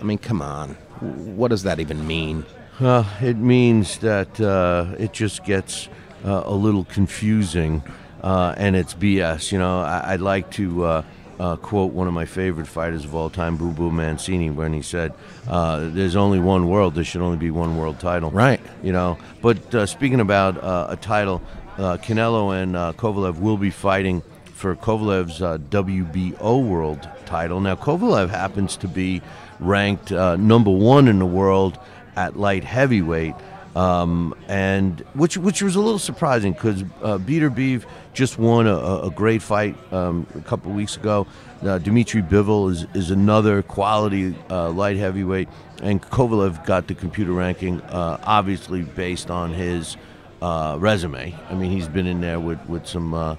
I 0.00 0.04
mean, 0.04 0.18
come 0.18 0.40
on. 0.40 0.74
What 1.00 1.48
does 1.48 1.64
that 1.64 1.80
even 1.80 2.06
mean? 2.06 2.44
Uh, 2.78 3.04
it 3.20 3.36
means 3.36 3.98
that 3.98 4.40
uh, 4.40 4.94
it 4.98 5.12
just 5.12 5.44
gets 5.44 5.88
uh, 6.24 6.42
a 6.44 6.54
little 6.54 6.84
confusing, 6.84 7.82
uh, 8.22 8.54
and 8.56 8.76
it's 8.76 8.94
BS. 8.94 9.52
You 9.52 9.58
know, 9.58 9.80
I- 9.80 10.12
would 10.12 10.20
like 10.20 10.50
to 10.52 10.84
uh, 10.84 11.02
uh, 11.38 11.56
quote 11.56 11.92
one 11.92 12.08
of 12.08 12.14
my 12.14 12.24
favorite 12.24 12.66
fighters 12.66 13.04
of 13.04 13.14
all 13.14 13.30
time, 13.30 13.56
Boom 13.56 13.72
Boom 13.74 13.96
Mancini, 13.96 14.50
when 14.50 14.72
he 14.72 14.82
said, 14.82 15.12
uh, 15.48 15.88
"There's 15.90 16.16
only 16.16 16.40
one 16.40 16.68
world. 16.68 16.94
There 16.94 17.04
should 17.04 17.22
only 17.22 17.38
be 17.38 17.50
one 17.50 17.76
world 17.76 18.00
title." 18.00 18.30
Right. 18.30 18.60
You 18.82 18.92
know. 18.92 19.18
But 19.42 19.74
uh, 19.74 19.86
speaking 19.86 20.20
about 20.20 20.62
uh, 20.62 20.86
a 20.90 20.96
title, 20.96 21.40
Canelo 21.76 22.60
and 22.60 22.74
Kovalev 22.96 23.38
will 23.38 23.56
be 23.56 23.70
fighting 23.70 24.22
for 24.54 24.74
Kovalev's 24.74 25.38
WBO 25.38 26.66
world 26.66 27.08
title. 27.26 27.60
Now, 27.60 27.76
Kovalev 27.76 28.30
happens 28.30 28.76
to 28.78 28.88
be 28.88 29.22
ranked 29.60 30.10
number 30.10 30.70
one 30.70 31.06
in 31.06 31.20
the 31.20 31.26
world 31.26 31.78
at 32.16 32.36
light 32.36 32.64
heavyweight, 32.64 33.36
um, 33.78 34.34
and 34.48 35.00
which 35.14 35.38
which 35.38 35.62
was 35.62 35.76
a 35.76 35.80
little 35.80 36.00
surprising 36.00 36.52
because 36.52 36.82
uh, 37.00 37.16
Beterbiev 37.16 37.84
just 38.12 38.36
won 38.36 38.66
a, 38.66 38.76
a 39.04 39.10
great 39.10 39.40
fight 39.40 39.76
um, 39.92 40.26
a 40.34 40.40
couple 40.40 40.72
weeks 40.72 40.96
ago. 40.96 41.28
Uh, 41.62 41.78
Dmitry 41.78 42.22
Bivol 42.22 42.72
is, 42.72 42.86
is 42.94 43.12
another 43.12 43.62
quality 43.62 44.34
uh, 44.50 44.70
light 44.70 44.96
heavyweight, 44.96 45.48
and 45.80 46.02
Kovalev 46.02 46.66
got 46.66 46.88
the 46.88 46.94
computer 46.94 47.30
ranking, 47.30 47.80
uh, 47.82 48.18
obviously 48.24 48.82
based 48.82 49.30
on 49.30 49.52
his 49.52 49.96
uh, 50.42 50.76
resume. 50.80 51.32
I 51.48 51.54
mean, 51.54 51.70
he's 51.70 51.86
been 51.86 52.08
in 52.08 52.20
there 52.20 52.40
with 52.40 52.58
with 52.68 52.84
some 52.84 53.14
uh, 53.14 53.36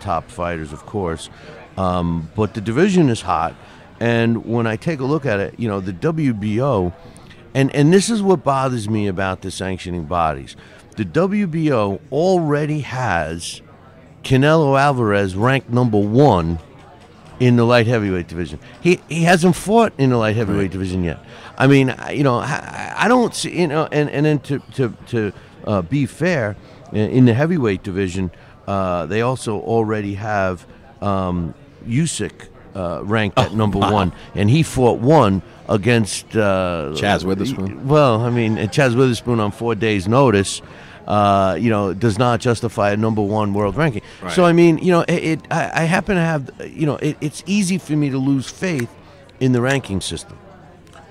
top 0.00 0.30
fighters, 0.30 0.72
of 0.72 0.86
course, 0.86 1.28
um, 1.76 2.30
but 2.34 2.54
the 2.54 2.62
division 2.62 3.10
is 3.10 3.20
hot. 3.20 3.54
And 4.00 4.46
when 4.46 4.66
I 4.66 4.76
take 4.76 5.00
a 5.00 5.04
look 5.04 5.26
at 5.26 5.40
it, 5.40 5.54
you 5.58 5.68
know, 5.68 5.80
the 5.80 5.92
WBO 5.92 6.92
and 7.54 7.74
and 7.74 7.92
this 7.92 8.10
is 8.10 8.22
what 8.22 8.44
bothers 8.44 8.88
me 8.88 9.06
about 9.06 9.42
the 9.42 9.50
sanctioning 9.50 10.04
bodies. 10.04 10.56
The 10.96 11.04
WBO 11.04 12.00
already 12.12 12.80
has 12.80 13.62
Canelo 14.22 14.78
Alvarez 14.78 15.34
ranked 15.36 15.70
number 15.70 15.98
one 15.98 16.58
in 17.40 17.56
the 17.56 17.64
light 17.64 17.86
heavyweight 17.86 18.28
division. 18.28 18.58
He 18.80 19.00
he 19.08 19.22
hasn't 19.22 19.56
fought 19.56 19.92
in 19.98 20.10
the 20.10 20.16
light 20.16 20.36
heavyweight 20.36 20.62
right. 20.62 20.70
division 20.70 21.04
yet. 21.04 21.20
I 21.56 21.66
mean, 21.66 21.94
you 22.10 22.24
know, 22.24 22.38
I, 22.38 23.06
don't 23.06 23.34
see 23.34 23.60
you 23.60 23.68
know, 23.68 23.88
and 23.92 24.10
and 24.10 24.26
then 24.26 24.40
to 24.40 24.58
to 24.74 24.94
to 25.08 25.32
uh, 25.64 25.82
be 25.82 26.06
fair, 26.06 26.56
in 26.92 27.24
the 27.24 27.34
heavyweight 27.34 27.82
division, 27.82 28.30
uh, 28.66 29.06
they 29.06 29.22
also 29.22 29.60
already 29.60 30.14
have 30.14 30.66
um, 31.00 31.54
Usyk 31.86 32.48
uh, 32.74 33.02
ranked 33.04 33.38
at 33.38 33.52
oh, 33.52 33.54
number 33.54 33.78
wow. 33.78 33.92
one, 33.92 34.12
and 34.34 34.50
he 34.50 34.62
fought 34.62 35.00
one 35.00 35.42
against 35.68 36.36
uh, 36.36 36.92
Chaz 36.94 37.24
Witherspoon. 37.24 37.86
Well, 37.88 38.20
I 38.20 38.30
mean, 38.30 38.56
Chaz 38.56 38.96
Witherspoon 38.96 39.40
on 39.40 39.52
four 39.52 39.74
days' 39.74 40.08
notice. 40.08 40.62
Uh, 41.06 41.54
you 41.60 41.68
know, 41.68 41.92
does 41.92 42.18
not 42.18 42.40
justify 42.40 42.90
a 42.92 42.96
number 42.96 43.20
one 43.20 43.52
world 43.52 43.76
ranking. 43.76 44.00
Right. 44.22 44.32
So 44.32 44.46
I 44.46 44.54
mean, 44.54 44.78
you 44.78 44.90
know, 44.90 45.02
it. 45.02 45.12
it 45.12 45.40
I, 45.50 45.82
I, 45.82 45.84
happen 45.84 46.16
to 46.16 46.22
have, 46.22 46.50
you 46.66 46.86
know, 46.86 46.96
it, 46.96 47.18
it's 47.20 47.42
easy 47.44 47.76
for 47.76 47.92
me 47.92 48.08
to 48.08 48.16
lose 48.16 48.48
faith 48.48 48.88
in 49.38 49.52
the 49.52 49.60
ranking 49.60 50.00
system. 50.00 50.38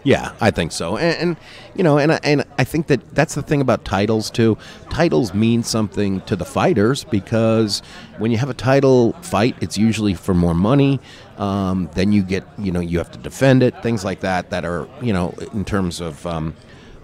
Yeah, 0.03 0.33
I 0.41 0.51
think 0.51 0.73
so, 0.73 0.97
and, 0.97 1.17
and, 1.17 1.37
you 1.75 1.83
know, 1.83 1.97
and 1.97 2.11
I, 2.11 2.19
and 2.23 2.43
I 2.57 2.65
think 2.65 2.87
that 2.87 3.15
that's 3.15 3.35
the 3.35 3.41
thing 3.41 3.61
about 3.61 3.85
titles 3.85 4.29
too. 4.29 4.57
Titles 4.89 5.33
mean 5.33 5.63
something 5.63 6.19
to 6.21 6.35
the 6.35 6.43
fighters 6.43 7.05
because 7.05 7.81
when 8.17 8.29
you 8.29 8.37
have 8.37 8.49
a 8.49 8.53
title 8.53 9.13
fight, 9.21 9.55
it's 9.61 9.77
usually 9.77 10.13
for 10.13 10.33
more 10.33 10.53
money. 10.53 10.99
Um, 11.37 11.89
then 11.95 12.11
you 12.11 12.21
get, 12.21 12.43
you 12.57 12.71
know, 12.71 12.79
you 12.79 12.99
have 12.99 13.11
to 13.11 13.17
defend 13.17 13.63
it, 13.63 13.81
things 13.81 14.05
like 14.05 14.19
that. 14.19 14.51
That 14.51 14.65
are, 14.65 14.87
you 15.01 15.13
know, 15.13 15.33
in 15.53 15.65
terms 15.65 15.99
of 15.99 16.25
um, 16.27 16.55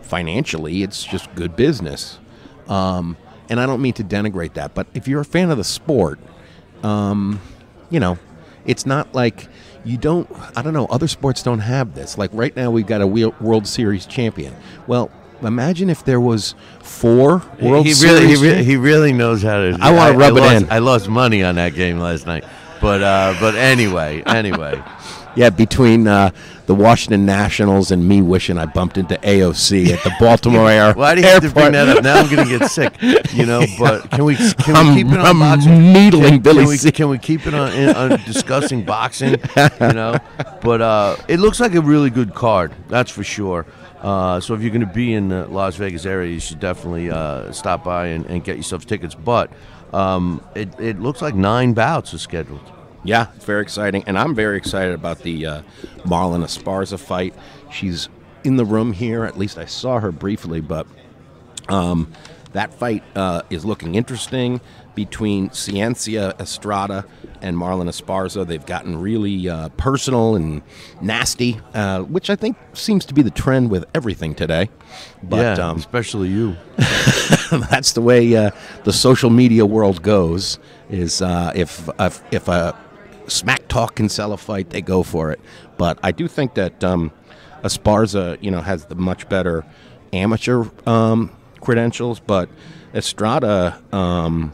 financially, 0.01 0.83
it's 0.83 1.03
just 1.03 1.33
good 1.35 1.55
business. 1.55 2.19
Um, 2.67 3.17
and 3.49 3.59
I 3.59 3.65
don't 3.65 3.81
mean 3.81 3.93
to 3.93 4.03
denigrate 4.03 4.53
that, 4.53 4.75
but 4.75 4.87
if 4.93 5.07
you're 5.07 5.21
a 5.21 5.25
fan 5.25 5.49
of 5.49 5.57
the 5.57 5.63
sport, 5.63 6.19
um, 6.83 7.41
you 7.89 7.99
know, 7.99 8.19
it's 8.65 8.85
not 8.85 9.13
like 9.15 9.47
you 9.85 9.97
don't 9.97 10.29
i 10.55 10.61
don't 10.61 10.73
know 10.73 10.85
other 10.87 11.07
sports 11.07 11.41
don't 11.41 11.59
have 11.59 11.95
this 11.95 12.17
like 12.17 12.29
right 12.33 12.55
now 12.55 12.69
we've 12.69 12.87
got 12.87 13.01
a 13.01 13.07
world 13.07 13.65
series 13.65 14.05
champion 14.05 14.55
well 14.87 15.09
imagine 15.41 15.89
if 15.89 16.03
there 16.03 16.19
was 16.19 16.53
four 16.81 17.41
world 17.61 17.85
he, 17.85 17.93
he 17.93 18.05
really, 18.05 18.19
series 18.19 18.41
he, 18.41 18.47
really, 18.47 18.63
he 18.63 18.77
really 18.77 19.13
knows 19.13 19.41
how 19.41 19.57
to 19.57 19.77
i 19.81 19.91
want 19.91 20.11
to 20.11 20.17
rub 20.17 20.33
I 20.33 20.37
it 20.37 20.41
lost, 20.41 20.63
in 20.63 20.71
i 20.71 20.79
lost 20.79 21.07
money 21.07 21.43
on 21.43 21.55
that 21.55 21.73
game 21.73 21.99
last 21.99 22.25
night 22.25 22.43
but 22.81 23.01
uh, 23.01 23.35
but 23.39 23.55
anyway 23.55 24.21
anyway 24.25 24.81
yeah, 25.35 25.49
between 25.49 26.07
uh, 26.07 26.31
the 26.65 26.75
Washington 26.75 27.25
Nationals 27.25 27.91
and 27.91 28.07
me 28.07 28.21
wishing 28.21 28.57
I 28.57 28.65
bumped 28.65 28.97
into 28.97 29.15
AOC 29.15 29.89
at 29.89 30.03
the 30.03 30.11
Baltimore 30.19 30.69
Air. 30.71 30.93
Why 30.93 31.15
do 31.15 31.21
you 31.21 31.27
airport. 31.27 31.43
have 31.43 31.53
to 31.53 31.59
bring 31.59 31.71
that 31.73 31.87
up? 31.87 32.03
Now 32.03 32.19
I'm 32.19 32.29
going 32.29 32.47
to 32.47 32.59
get 32.59 32.69
sick. 32.69 32.93
You 33.33 33.45
know, 33.45 33.63
but 33.79 34.09
can 34.11 34.25
we 34.25 34.35
can 34.35 34.75
I'm, 34.75 34.89
we 34.89 35.03
keep 35.03 35.13
it 35.13 35.19
on 35.19 35.25
I'm 35.25 35.39
boxing? 35.39 35.93
Needling 35.93 36.33
can, 36.33 36.41
Billy 36.41 36.77
can 36.77 36.85
we, 36.85 36.91
can 36.91 37.09
we 37.09 37.17
keep 37.17 37.47
it 37.47 37.53
on, 37.53 37.71
in, 37.73 37.95
on 37.95 38.09
discussing 38.25 38.83
boxing? 38.83 39.35
You 39.79 39.93
know, 39.93 40.17
but 40.61 40.81
uh, 40.81 41.15
it 41.27 41.39
looks 41.39 41.59
like 41.59 41.75
a 41.75 41.81
really 41.81 42.09
good 42.09 42.33
card. 42.33 42.73
That's 42.87 43.11
for 43.11 43.23
sure. 43.23 43.65
Uh, 44.01 44.39
so 44.39 44.53
if 44.53 44.61
you're 44.61 44.71
going 44.71 44.79
to 44.81 44.93
be 44.93 45.13
in 45.13 45.27
the 45.27 45.45
Las 45.47 45.75
Vegas 45.75 46.05
area, 46.05 46.31
you 46.31 46.39
should 46.39 46.59
definitely 46.59 47.11
uh, 47.11 47.51
stop 47.51 47.83
by 47.83 48.07
and, 48.07 48.25
and, 48.27 48.41
get 48.45 48.55
yourself 48.55 48.85
tickets. 48.85 49.13
But 49.13 49.51
um, 49.93 50.43
it, 50.55 50.69
it 50.79 50.99
looks 50.99 51.21
like 51.21 51.35
nine 51.35 51.73
bouts 51.73 52.13
are 52.13 52.19
scheduled. 52.19 52.71
Yeah, 53.03 53.27
it's 53.35 53.45
very 53.45 53.61
exciting, 53.61 54.03
and 54.07 54.17
I'm 54.17 54.35
very 54.35 54.57
excited 54.57 54.93
about 54.93 55.19
the 55.19 55.45
uh, 55.45 55.61
Marlen 55.99 56.43
Esparza 56.43 56.99
fight. 56.99 57.33
She's 57.71 58.09
in 58.43 58.57
the 58.57 58.65
room 58.65 58.91
here. 58.93 59.23
At 59.23 59.37
least 59.37 59.57
I 59.57 59.65
saw 59.65 59.99
her 59.99 60.11
briefly, 60.11 60.59
but 60.59 60.85
um, 61.69 62.11
that 62.53 62.73
fight 62.73 63.03
uh, 63.15 63.43
is 63.49 63.63
looking 63.63 63.95
interesting 63.95 64.59
between 64.95 65.49
Seniesa 65.49 66.39
Estrada 66.41 67.05
and 67.41 67.55
Marlen 67.55 67.87
Esparza. 67.87 68.45
They've 68.45 68.65
gotten 68.65 68.99
really 68.99 69.47
uh, 69.47 69.69
personal 69.69 70.35
and 70.35 70.61
nasty, 71.01 71.61
uh, 71.73 72.01
which 72.01 72.29
I 72.29 72.35
think 72.35 72.57
seems 72.73 73.05
to 73.05 73.13
be 73.13 73.21
the 73.21 73.31
trend 73.31 73.69
with 73.69 73.85
everything 73.95 74.35
today. 74.35 74.69
But, 75.23 75.57
yeah, 75.57 75.69
um, 75.69 75.77
especially 75.77 76.29
you. 76.29 76.57
that's 77.69 77.93
the 77.93 78.01
way 78.01 78.35
uh, 78.35 78.51
the 78.83 78.93
social 78.93 79.29
media 79.29 79.65
world 79.65 80.01
goes. 80.01 80.59
Is 80.89 81.21
uh, 81.21 81.51
if 81.55 81.89
if, 81.99 82.21
if 82.31 82.47
a 82.47 82.77
smack 83.27 83.67
talk 83.67 83.95
can 83.95 84.09
sell 84.09 84.33
a 84.33 84.37
fight, 84.37 84.69
they 84.69 84.81
go 84.81 85.03
for 85.03 85.31
it. 85.31 85.39
But 85.77 85.99
I 86.03 86.11
do 86.11 86.27
think 86.27 86.55
that 86.55 86.83
um, 86.83 87.11
Esparza, 87.63 88.41
you 88.41 88.51
know, 88.51 88.61
has 88.61 88.85
the 88.85 88.95
much 88.95 89.29
better 89.29 89.65
amateur 90.13 90.65
um, 90.85 91.31
credentials, 91.61 92.19
but 92.19 92.49
Estrada, 92.93 93.81
um, 93.91 94.51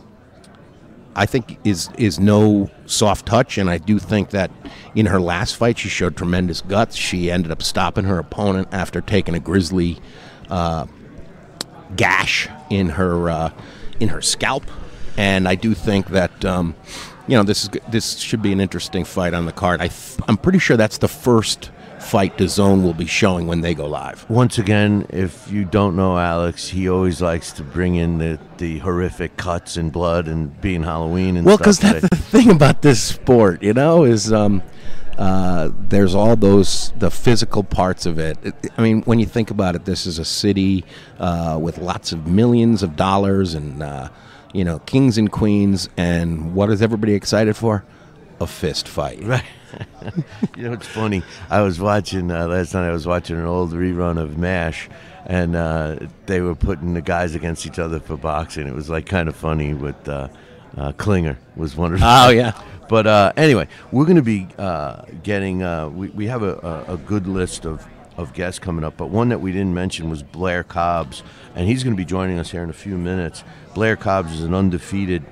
I 1.16 1.26
think 1.26 1.58
is 1.64 1.90
is 1.98 2.20
no 2.20 2.70
soft 2.86 3.26
touch, 3.26 3.58
and 3.58 3.70
I 3.70 3.78
do 3.78 4.00
think 4.00 4.32
that 4.32 4.52
in 4.94 5.06
her 5.06 5.20
last 5.20 5.56
fight 5.56 5.80
she 5.80 5.90
showed 5.90 6.18
tremendous 6.18 6.62
guts. 6.62 6.96
She 6.96 7.32
ended 7.32 7.52
up 7.52 7.64
stopping 7.64 8.06
her 8.06 8.20
opponent 8.20 8.68
after 8.72 9.00
taking 9.02 9.34
a 9.34 9.40
grisly 9.40 9.98
uh, 10.50 10.88
gash 11.96 12.48
in 12.70 12.90
her 12.90 13.30
uh, 13.30 13.50
in 14.00 14.10
her 14.10 14.22
scalp, 14.22 14.64
and 15.18 15.48
I 15.48 15.56
do 15.56 15.74
think 15.74 16.08
that 16.10 16.46
um, 16.46 16.76
you 17.28 17.36
know, 17.36 17.44
this 17.44 17.64
is 17.64 17.70
this 17.90 18.18
should 18.18 18.42
be 18.42 18.52
an 18.52 18.60
interesting 18.60 19.04
fight 19.04 19.34
on 19.34 19.46
the 19.46 19.52
card. 19.52 19.82
I 19.82 19.88
th- 19.88 20.20
I'm 20.28 20.38
pretty 20.38 20.60
sure 20.60 20.78
that's 20.78 20.98
the 20.98 21.08
first 21.08 21.72
fight 22.00 22.38
DAZN 22.38 22.84
will 22.84 22.94
be 22.94 23.08
showing 23.08 23.48
when 23.48 23.62
they 23.62 23.74
go 23.74 23.88
live. 23.88 24.30
Once 24.30 24.60
again, 24.60 25.08
if 25.10 25.52
you 25.52 25.66
don't 25.66 25.96
know 25.96 26.18
Alex, 26.18 26.70
he 26.70 26.88
always 26.88 27.20
likes 27.20 27.52
to 27.54 27.64
bring 27.64 27.96
in 27.96 28.20
the, 28.20 28.40
the 28.58 28.78
horrific 28.80 29.38
cuts 29.38 29.76
and 29.76 29.92
blood 29.92 30.28
and 30.28 30.60
being 30.62 30.84
Halloween 30.84 31.36
and 31.36 31.46
well, 31.46 31.58
because 31.58 31.80
that's 31.80 32.08
the 32.08 32.16
thing 32.16 32.52
about 32.52 32.84
this 32.84 33.02
sport, 33.02 33.64
you 33.64 33.74
know, 33.74 34.04
is 34.04 34.32
um, 34.32 34.62
Uh, 35.18 35.72
there's 35.88 36.14
all 36.14 36.36
those 36.36 36.92
the 36.98 37.10
physical 37.10 37.64
parts 37.64 38.06
of 38.06 38.20
it. 38.20 38.38
I 38.78 38.82
mean, 38.82 39.02
when 39.04 39.20
you 39.20 39.26
think 39.26 39.50
about 39.50 39.76
it, 39.76 39.86
this 39.86 40.06
is 40.06 40.20
a 40.20 40.26
city 40.26 40.84
uh, 41.20 41.58
with 41.62 41.78
lots 41.78 42.12
of 42.12 42.28
millions 42.28 42.84
of 42.84 42.96
dollars 42.96 43.54
and 43.54 43.82
uh, 43.82 44.10
you 44.54 44.66
know 44.66 44.80
kings 44.80 45.18
and 45.18 45.32
queens. 45.32 45.90
And 45.96 46.54
what 46.54 46.70
is 46.70 46.82
everybody 46.82 47.14
excited 47.14 47.56
for? 47.56 47.86
A 48.42 48.48
fist 48.48 48.88
fight. 48.88 49.24
Right. 49.24 49.46
you 50.58 50.64
know, 50.64 50.74
it's 50.74 50.88
funny. 50.88 51.24
I 51.50 51.62
was 51.62 51.80
watching 51.80 52.32
uh, 52.32 52.48
last 52.48 52.74
night. 52.74 52.88
I 52.88 52.92
was 52.92 53.08
watching 53.08 53.38
an 53.38 53.46
old 53.46 53.72
rerun 53.72 54.18
of 54.18 54.38
Mash, 54.38 54.90
and 55.26 55.56
uh, 55.56 55.98
they 56.26 56.42
were 56.42 56.56
putting 56.56 56.94
the 56.94 57.02
guys 57.02 57.36
against 57.36 57.66
each 57.66 57.80
other 57.80 58.00
for 58.00 58.18
boxing. 58.18 58.68
It 58.68 58.76
was 58.76 58.90
like 58.90 59.06
kind 59.06 59.30
of 59.30 59.36
funny. 59.36 59.74
With 59.74 60.08
uh, 60.08 60.28
uh, 60.78 60.92
Klinger 60.94 61.38
was 61.56 61.76
one 61.76 61.94
of 61.94 62.00
the 62.00 62.06
Oh 62.08 62.30
yeah. 62.30 62.62
But 62.88 63.08
uh, 63.08 63.34
anyway, 63.36 63.68
we're 63.92 64.06
going 64.06 64.18
to 64.18 64.22
be 64.22 64.48
uh, 64.60 65.06
getting. 65.24 65.64
Uh, 65.64 65.90
we, 65.90 66.10
we 66.10 66.28
have 66.28 66.44
a, 66.44 66.86
a, 66.88 66.94
a 66.94 66.98
good 66.98 67.26
list 67.26 67.66
of, 67.66 67.84
of 68.16 68.34
guests 68.36 68.60
coming 68.60 68.86
up, 68.86 68.96
but 68.96 69.08
one 69.08 69.30
that 69.30 69.42
we 69.42 69.52
didn't 69.52 69.74
mention 69.74 70.08
was 70.08 70.22
Blair 70.22 70.64
Cobbs, 70.64 71.24
and 71.56 71.68
he's 71.68 71.84
going 71.84 71.96
to 71.96 71.98
be 71.98 72.06
joining 72.06 72.38
us 72.38 72.52
here 72.52 72.62
in 72.62 72.70
a 72.70 72.74
few 72.74 72.96
minutes. 72.96 73.44
Blair 73.74 73.96
Cobbs 73.96 74.34
is 74.34 74.44
an 74.44 74.54
undefeated 74.54 75.24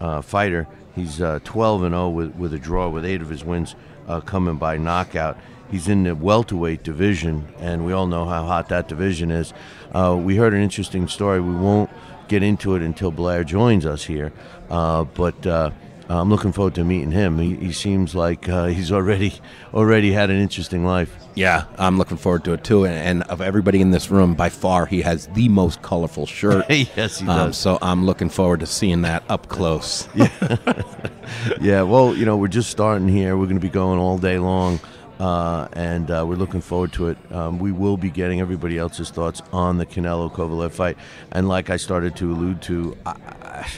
uh, 0.00 0.22
fighter. 0.22 0.68
He's 0.94 1.20
uh, 1.20 1.40
12 1.42 1.82
and 1.82 1.94
0 1.94 2.08
with, 2.10 2.34
with 2.36 2.54
a 2.54 2.58
draw, 2.58 2.88
with 2.88 3.04
eight 3.04 3.22
of 3.22 3.28
his 3.28 3.44
wins 3.44 3.74
uh, 4.06 4.20
coming 4.20 4.56
by 4.56 4.76
knockout. 4.76 5.36
He's 5.70 5.88
in 5.88 6.02
the 6.02 6.14
welterweight 6.14 6.82
division, 6.82 7.48
and 7.58 7.84
we 7.84 7.92
all 7.92 8.06
know 8.06 8.24
how 8.24 8.44
hot 8.44 8.68
that 8.70 8.88
division 8.88 9.30
is. 9.30 9.52
Uh, 9.92 10.18
we 10.20 10.36
heard 10.36 10.52
an 10.52 10.60
interesting 10.62 11.06
story. 11.06 11.40
We 11.40 11.54
won't 11.54 11.90
get 12.30 12.42
into 12.42 12.74
it 12.76 12.82
until 12.82 13.10
Blair 13.10 13.44
joins 13.44 13.84
us 13.84 14.04
here, 14.04 14.32
uh, 14.70 15.04
but. 15.04 15.46
Uh, 15.46 15.70
I'm 16.12 16.28
looking 16.28 16.50
forward 16.50 16.74
to 16.74 16.82
meeting 16.82 17.12
him. 17.12 17.38
He, 17.38 17.54
he 17.54 17.72
seems 17.72 18.16
like 18.16 18.48
uh, 18.48 18.66
he's 18.76 18.90
already 18.90 19.32
already 19.72 20.10
had 20.10 20.28
an 20.28 20.40
interesting 20.40 20.84
life. 20.84 21.14
Yeah, 21.36 21.66
I'm 21.78 21.98
looking 21.98 22.16
forward 22.16 22.42
to 22.46 22.52
it 22.54 22.64
too. 22.64 22.84
And, 22.84 22.94
and 23.20 23.22
of 23.30 23.40
everybody 23.40 23.80
in 23.80 23.92
this 23.92 24.10
room, 24.10 24.34
by 24.34 24.48
far, 24.48 24.86
he 24.86 25.02
has 25.02 25.28
the 25.28 25.48
most 25.48 25.82
colorful 25.82 26.26
shirt. 26.26 26.64
yes, 26.96 27.20
he 27.20 27.28
Um, 27.28 27.50
does. 27.50 27.58
so 27.58 27.78
I'm 27.80 28.06
looking 28.06 28.28
forward 28.28 28.58
to 28.58 28.66
seeing 28.66 29.02
that 29.02 29.22
up 29.28 29.46
close. 29.48 30.08
yeah, 31.60 31.82
well, 31.82 32.14
you 32.16 32.24
know, 32.26 32.36
we're 32.36 32.48
just 32.48 32.70
starting 32.70 33.06
here. 33.06 33.36
We're 33.36 33.44
going 33.46 33.54
to 33.56 33.60
be 33.60 33.68
going 33.70 34.00
all 34.00 34.18
day 34.18 34.38
long, 34.40 34.80
uh, 35.20 35.68
and 35.74 36.10
uh, 36.10 36.24
we're 36.26 36.34
looking 36.36 36.60
forward 36.60 36.92
to 36.94 37.08
it. 37.08 37.18
Um, 37.30 37.58
we 37.58 37.70
will 37.70 37.96
be 37.96 38.10
getting 38.10 38.40
everybody 38.40 38.78
else's 38.78 39.10
thoughts 39.10 39.42
on 39.52 39.78
the 39.78 39.86
Canelo 39.86 40.32
Kovalev 40.32 40.72
fight, 40.72 40.96
and 41.30 41.48
like 41.48 41.70
I 41.70 41.76
started 41.76 42.16
to 42.16 42.32
allude 42.32 42.62
to, 42.62 42.96
I, 43.06 43.10
I, 43.42 43.68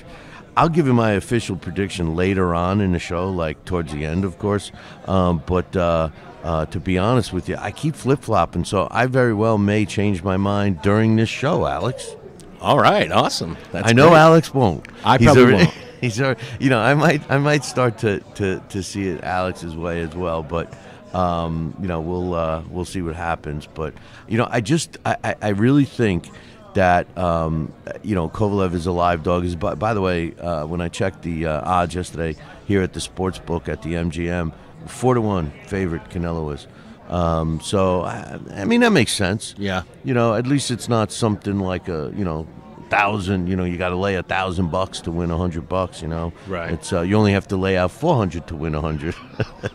I'll 0.56 0.68
give 0.68 0.86
you 0.86 0.92
my 0.94 1.12
official 1.12 1.56
prediction 1.56 2.14
later 2.14 2.54
on 2.54 2.80
in 2.80 2.92
the 2.92 2.98
show, 2.98 3.28
like 3.30 3.64
towards 3.64 3.92
the 3.92 4.04
end, 4.04 4.24
of 4.24 4.38
course. 4.38 4.70
Um, 5.06 5.42
but 5.46 5.74
uh, 5.76 6.10
uh, 6.44 6.66
to 6.66 6.78
be 6.80 6.96
honest 6.98 7.32
with 7.32 7.48
you, 7.48 7.56
I 7.58 7.70
keep 7.72 7.96
flip 7.96 8.20
flopping, 8.20 8.64
so 8.64 8.86
I 8.90 9.06
very 9.06 9.34
well 9.34 9.58
may 9.58 9.84
change 9.84 10.22
my 10.22 10.36
mind 10.36 10.80
during 10.82 11.16
this 11.16 11.28
show, 11.28 11.66
Alex. 11.66 12.14
All 12.60 12.78
right, 12.78 13.10
awesome. 13.10 13.56
That's 13.72 13.88
I 13.88 13.92
know 13.92 14.10
great. 14.10 14.18
Alex 14.18 14.54
won't. 14.54 14.86
I 15.04 15.18
He's 15.18 15.26
probably 15.26 15.42
already- 15.42 15.64
won't. 15.64 15.76
He's 16.02 16.20
already, 16.20 16.40
you 16.58 16.68
know, 16.68 16.80
I 16.80 16.94
might, 16.94 17.28
I 17.30 17.38
might 17.38 17.64
start 17.64 17.98
to, 17.98 18.18
to, 18.34 18.60
to 18.70 18.82
see 18.82 19.06
it 19.06 19.22
Alex's 19.22 19.76
way 19.76 20.00
as 20.00 20.14
well, 20.16 20.42
but 20.42 20.72
um, 21.14 21.74
you 21.80 21.88
know, 21.88 22.00
we'll, 22.00 22.34
uh, 22.34 22.62
we'll 22.70 22.84
see 22.84 23.02
what 23.02 23.14
happens. 23.16 23.66
But 23.66 23.94
you 24.28 24.38
know, 24.38 24.48
I 24.50 24.60
just, 24.60 24.96
I, 25.04 25.34
I- 25.42 25.48
really 25.50 25.84
think 25.84 26.28
that 26.74 27.06
um, 27.18 27.72
you 28.02 28.14
know 28.14 28.28
Kovalev 28.30 28.72
is 28.72 28.86
a 28.86 28.92
live 28.92 29.22
dog. 29.22 29.44
Is 29.44 29.54
by, 29.56 29.74
by 29.74 29.92
the 29.94 30.00
way, 30.00 30.34
uh, 30.36 30.64
when 30.66 30.80
I 30.80 30.88
checked 30.88 31.22
the 31.22 31.46
uh, 31.46 31.60
odds 31.70 31.94
yesterday 31.94 32.34
here 32.66 32.80
at 32.82 32.94
the 32.94 33.00
sports 33.00 33.38
book 33.38 33.68
at 33.68 33.82
the 33.82 33.92
MGM, 33.94 34.52
four 34.86 35.14
to 35.14 35.20
one 35.20 35.52
favorite 35.66 36.08
Canelo 36.08 36.54
is. 36.54 36.66
Um, 37.08 37.60
so 37.60 38.02
I, 38.02 38.38
I 38.54 38.64
mean 38.64 38.80
that 38.80 38.92
makes 38.92 39.12
sense. 39.12 39.54
Yeah. 39.58 39.82
You 40.02 40.14
know, 40.14 40.34
at 40.34 40.46
least 40.46 40.70
it's 40.70 40.88
not 40.88 41.12
something 41.12 41.58
like 41.60 41.88
a 41.88 42.10
you 42.16 42.24
know 42.24 42.46
thousand. 42.92 43.48
You 43.48 43.56
know, 43.56 43.64
you 43.64 43.78
got 43.78 43.88
to 43.88 43.96
lay 43.96 44.16
a 44.16 44.22
thousand 44.22 44.70
bucks 44.70 45.00
to 45.02 45.10
win 45.10 45.30
a 45.30 45.36
hundred 45.38 45.68
bucks. 45.68 46.02
You 46.02 46.08
know, 46.08 46.32
Right. 46.46 46.70
It's 46.70 46.92
uh, 46.92 47.00
you 47.00 47.16
only 47.16 47.32
have 47.32 47.48
to 47.48 47.56
lay 47.56 47.76
out 47.76 47.90
four 47.90 48.16
hundred 48.16 48.46
to 48.48 48.56
win 48.56 48.74
a 48.74 48.80
hundred. 48.80 49.14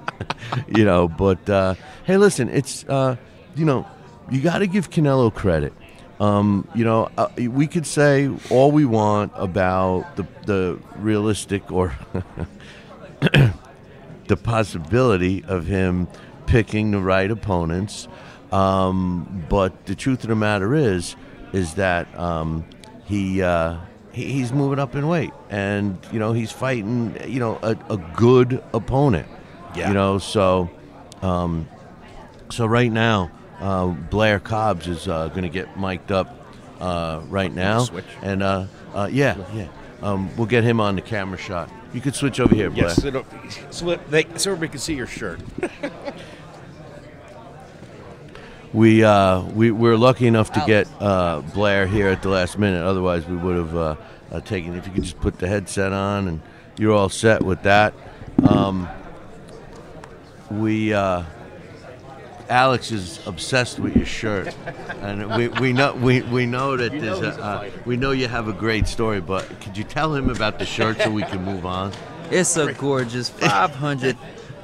you 0.68 0.86
know, 0.86 1.08
but 1.08 1.50
uh, 1.50 1.76
hey, 2.06 2.18
listen, 2.18 2.50
it's 2.50 2.86
uh, 2.86 3.16
you 3.56 3.66
know, 3.66 3.86
you 4.30 4.42
got 4.42 4.60
to 4.60 4.68
give 4.68 4.90
Canelo 4.90 5.34
credit. 5.34 5.74
Um, 6.20 6.68
you 6.74 6.84
know, 6.84 7.10
uh, 7.18 7.28
we 7.38 7.68
could 7.68 7.86
say 7.86 8.30
all 8.50 8.72
we 8.72 8.86
want 8.86 9.32
about 9.36 10.16
the 10.16 10.26
the 10.46 10.80
realistic 10.98 11.72
or 11.72 11.98
the 14.28 14.38
possibility 14.38 15.44
of 15.46 15.66
him 15.66 16.08
picking 16.46 16.92
the 16.92 17.00
right 17.00 17.30
opponents. 17.30 18.08
Um, 18.52 19.46
but 19.50 19.86
the 19.88 19.96
truth 19.96 20.24
of 20.24 20.30
the 20.30 20.36
matter 20.36 20.74
is, 20.74 21.18
is 21.52 21.74
that 21.74 22.08
um, 22.18 22.66
he, 23.08 23.42
uh, 23.42 23.78
he 24.12 24.26
he's 24.26 24.52
moving 24.52 24.80
up 24.80 24.96
in 24.96 25.08
weight, 25.08 25.32
and 25.50 25.98
you 26.12 26.20
know 26.20 26.34
he's 26.34 26.52
fighting 26.52 27.18
you 27.28 27.40
know 27.40 27.58
a, 27.62 27.78
a 27.90 27.98
good 28.16 28.64
opponent. 28.74 29.28
Yeah. 29.76 29.90
You 29.90 29.94
know, 29.94 30.18
so 30.18 30.70
um, 31.22 31.68
so 32.50 32.66
right 32.66 32.92
now, 32.92 33.32
uh, 33.60 33.88
Blair 33.88 34.40
Cobbs 34.40 34.88
is 34.88 35.08
uh, 35.08 35.28
going 35.30 35.44
to 35.44 35.50
get 35.50 35.80
mic'd 35.80 36.12
up 36.12 36.48
uh, 36.80 37.22
right 37.28 37.54
now, 37.54 37.80
Switch. 37.84 38.06
and 38.22 38.44
uh, 38.44 38.66
uh, 38.94 39.10
yeah, 39.12 39.38
yeah, 39.54 39.68
um, 40.02 40.36
we'll 40.38 40.48
get 40.48 40.64
him 40.64 40.80
on 40.80 40.96
the 40.96 41.02
camera 41.02 41.38
shot. 41.38 41.70
You 41.94 42.02
could 42.02 42.16
switch 42.16 42.40
over 42.40 42.54
here, 42.54 42.70
Blair. 42.70 42.88
Yes, 42.88 43.02
so, 43.72 43.96
they, 44.10 44.26
so 44.36 44.52
everybody 44.52 44.70
can 44.70 44.80
see 44.80 44.94
your 44.94 45.08
shirt. 45.08 45.40
We 48.78 49.04
uh, 49.04 49.42
we 49.42 49.72
we're 49.72 49.98
lucky 49.98 50.28
enough 50.28 50.52
to 50.52 50.64
get 50.68 50.88
uh, 51.00 51.42
Blair 51.42 51.88
here 51.88 52.10
at 52.10 52.22
the 52.22 52.30
last 52.30 52.60
minute. 52.60 52.84
Otherwise, 52.84 53.26
we 53.26 53.36
would 53.36 53.56
have 53.56 53.76
uh, 53.76 53.96
uh, 54.32 54.40
taken. 54.42 54.76
If 54.76 54.86
you 54.86 54.94
could 54.94 55.02
just 55.02 55.20
put 55.20 55.40
the 55.40 55.48
headset 55.48 55.94
on, 55.94 56.28
and 56.28 56.42
you're 56.78 56.94
all 56.94 57.10
set 57.10 57.42
with 57.42 57.64
that. 57.64 57.96
Um, 58.48 58.88
we 60.52 60.94
uh, 60.94 61.24
Alex 62.50 62.92
is 62.92 63.20
obsessed 63.26 63.80
with 63.80 63.96
your 63.96 64.06
shirt, 64.06 64.56
and 65.02 65.28
we, 65.36 65.48
we 65.48 65.74
know 65.74 65.96
we, 65.96 66.22
we 66.22 66.46
know 66.46 66.78
that 66.78 66.92
there's 66.92 67.22
a, 67.22 67.44
uh, 67.44 67.70
we 67.88 67.98
know 67.98 68.12
you 68.12 68.28
have 68.28 68.48
a 68.48 68.54
great 68.54 68.88
story. 68.88 69.22
But 69.22 69.60
could 69.60 69.76
you 69.76 69.86
tell 69.86 70.14
him 70.14 70.30
about 70.30 70.60
the 70.60 70.68
shirt 70.68 71.02
so 71.02 71.10
we 71.10 71.24
can 71.24 71.44
move 71.44 71.66
on? 71.66 71.94
It's 72.30 72.56
a 72.58 72.74
gorgeous 72.74 73.28
five 73.28 73.74
hundred 73.74 74.18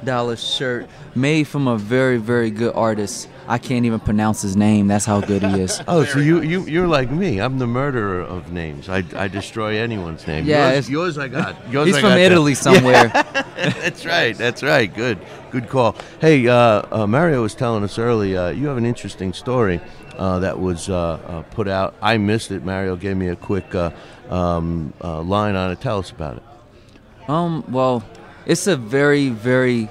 dollar 0.04 0.36
shirt 0.36 0.88
made 1.16 1.48
from 1.48 1.66
a 1.66 1.76
very 1.76 2.18
very 2.18 2.52
good 2.52 2.76
artist. 2.76 3.28
I 3.46 3.58
can't 3.58 3.84
even 3.84 4.00
pronounce 4.00 4.40
his 4.42 4.56
name. 4.56 4.88
That's 4.88 5.04
how 5.04 5.20
good 5.20 5.42
he 5.42 5.60
is. 5.60 5.80
Oh, 5.88 6.04
so 6.04 6.18
you, 6.18 6.40
you 6.40 6.62
you're 6.62 6.88
like 6.88 7.10
me. 7.10 7.40
I'm 7.40 7.58
the 7.58 7.66
murderer 7.66 8.22
of 8.22 8.52
names. 8.52 8.88
I, 8.88 9.04
I 9.14 9.28
destroy 9.28 9.76
anyone's 9.76 10.26
name. 10.26 10.46
Yeah, 10.46 10.72
yours, 10.72 10.90
yours 10.90 11.18
I 11.18 11.28
got. 11.28 11.54
Yours 11.70 11.86
He's 11.86 11.96
I 11.96 12.00
from 12.00 12.10
got 12.10 12.18
Italy 12.20 12.54
down. 12.54 12.62
somewhere. 12.62 13.08
that's 13.54 14.06
right. 14.06 14.36
That's 14.36 14.62
right. 14.62 14.92
Good. 14.92 15.18
Good 15.50 15.68
call. 15.68 15.94
Hey, 16.20 16.48
uh, 16.48 16.82
uh, 16.90 17.06
Mario 17.06 17.42
was 17.42 17.54
telling 17.54 17.84
us 17.84 17.98
early. 17.98 18.36
Uh, 18.36 18.48
you 18.48 18.66
have 18.66 18.76
an 18.76 18.86
interesting 18.86 19.32
story 19.32 19.80
uh, 20.16 20.38
that 20.40 20.58
was 20.58 20.88
uh, 20.88 20.94
uh, 21.26 21.42
put 21.42 21.68
out. 21.68 21.94
I 22.00 22.16
missed 22.18 22.50
it. 22.50 22.64
Mario 22.64 22.96
gave 22.96 23.16
me 23.16 23.28
a 23.28 23.36
quick 23.36 23.74
uh, 23.74 23.90
um, 24.30 24.92
uh, 25.02 25.20
line 25.22 25.54
on 25.54 25.70
it. 25.70 25.80
Tell 25.80 25.98
us 25.98 26.10
about 26.10 26.38
it. 26.38 27.30
Um, 27.30 27.64
well, 27.70 28.02
it's 28.46 28.66
a 28.66 28.76
very, 28.76 29.28
very 29.28 29.88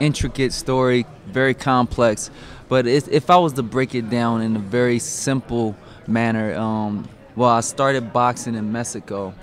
intricate 0.00 0.52
story, 0.52 1.06
very 1.26 1.54
complex. 1.54 2.30
But 2.70 2.86
if 2.86 3.30
I 3.30 3.36
was 3.36 3.52
to 3.54 3.64
break 3.64 3.96
it 3.96 4.08
down 4.08 4.42
in 4.42 4.54
a 4.54 4.60
very 4.60 5.00
simple 5.00 5.76
manner, 6.06 6.54
um, 6.54 7.08
well, 7.34 7.48
I 7.50 7.62
started 7.62 8.12
boxing 8.12 8.54
in 8.54 8.70
Mexico. 8.70 9.34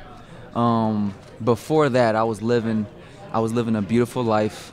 Um, 0.56 1.14
before 1.44 1.90
that, 1.90 2.16
I 2.16 2.24
was 2.24 2.42
living, 2.42 2.88
I 3.34 3.42
was 3.42 3.52
living 3.52 3.76
a 3.76 3.82
beautiful 3.82 4.24
life, 4.24 4.72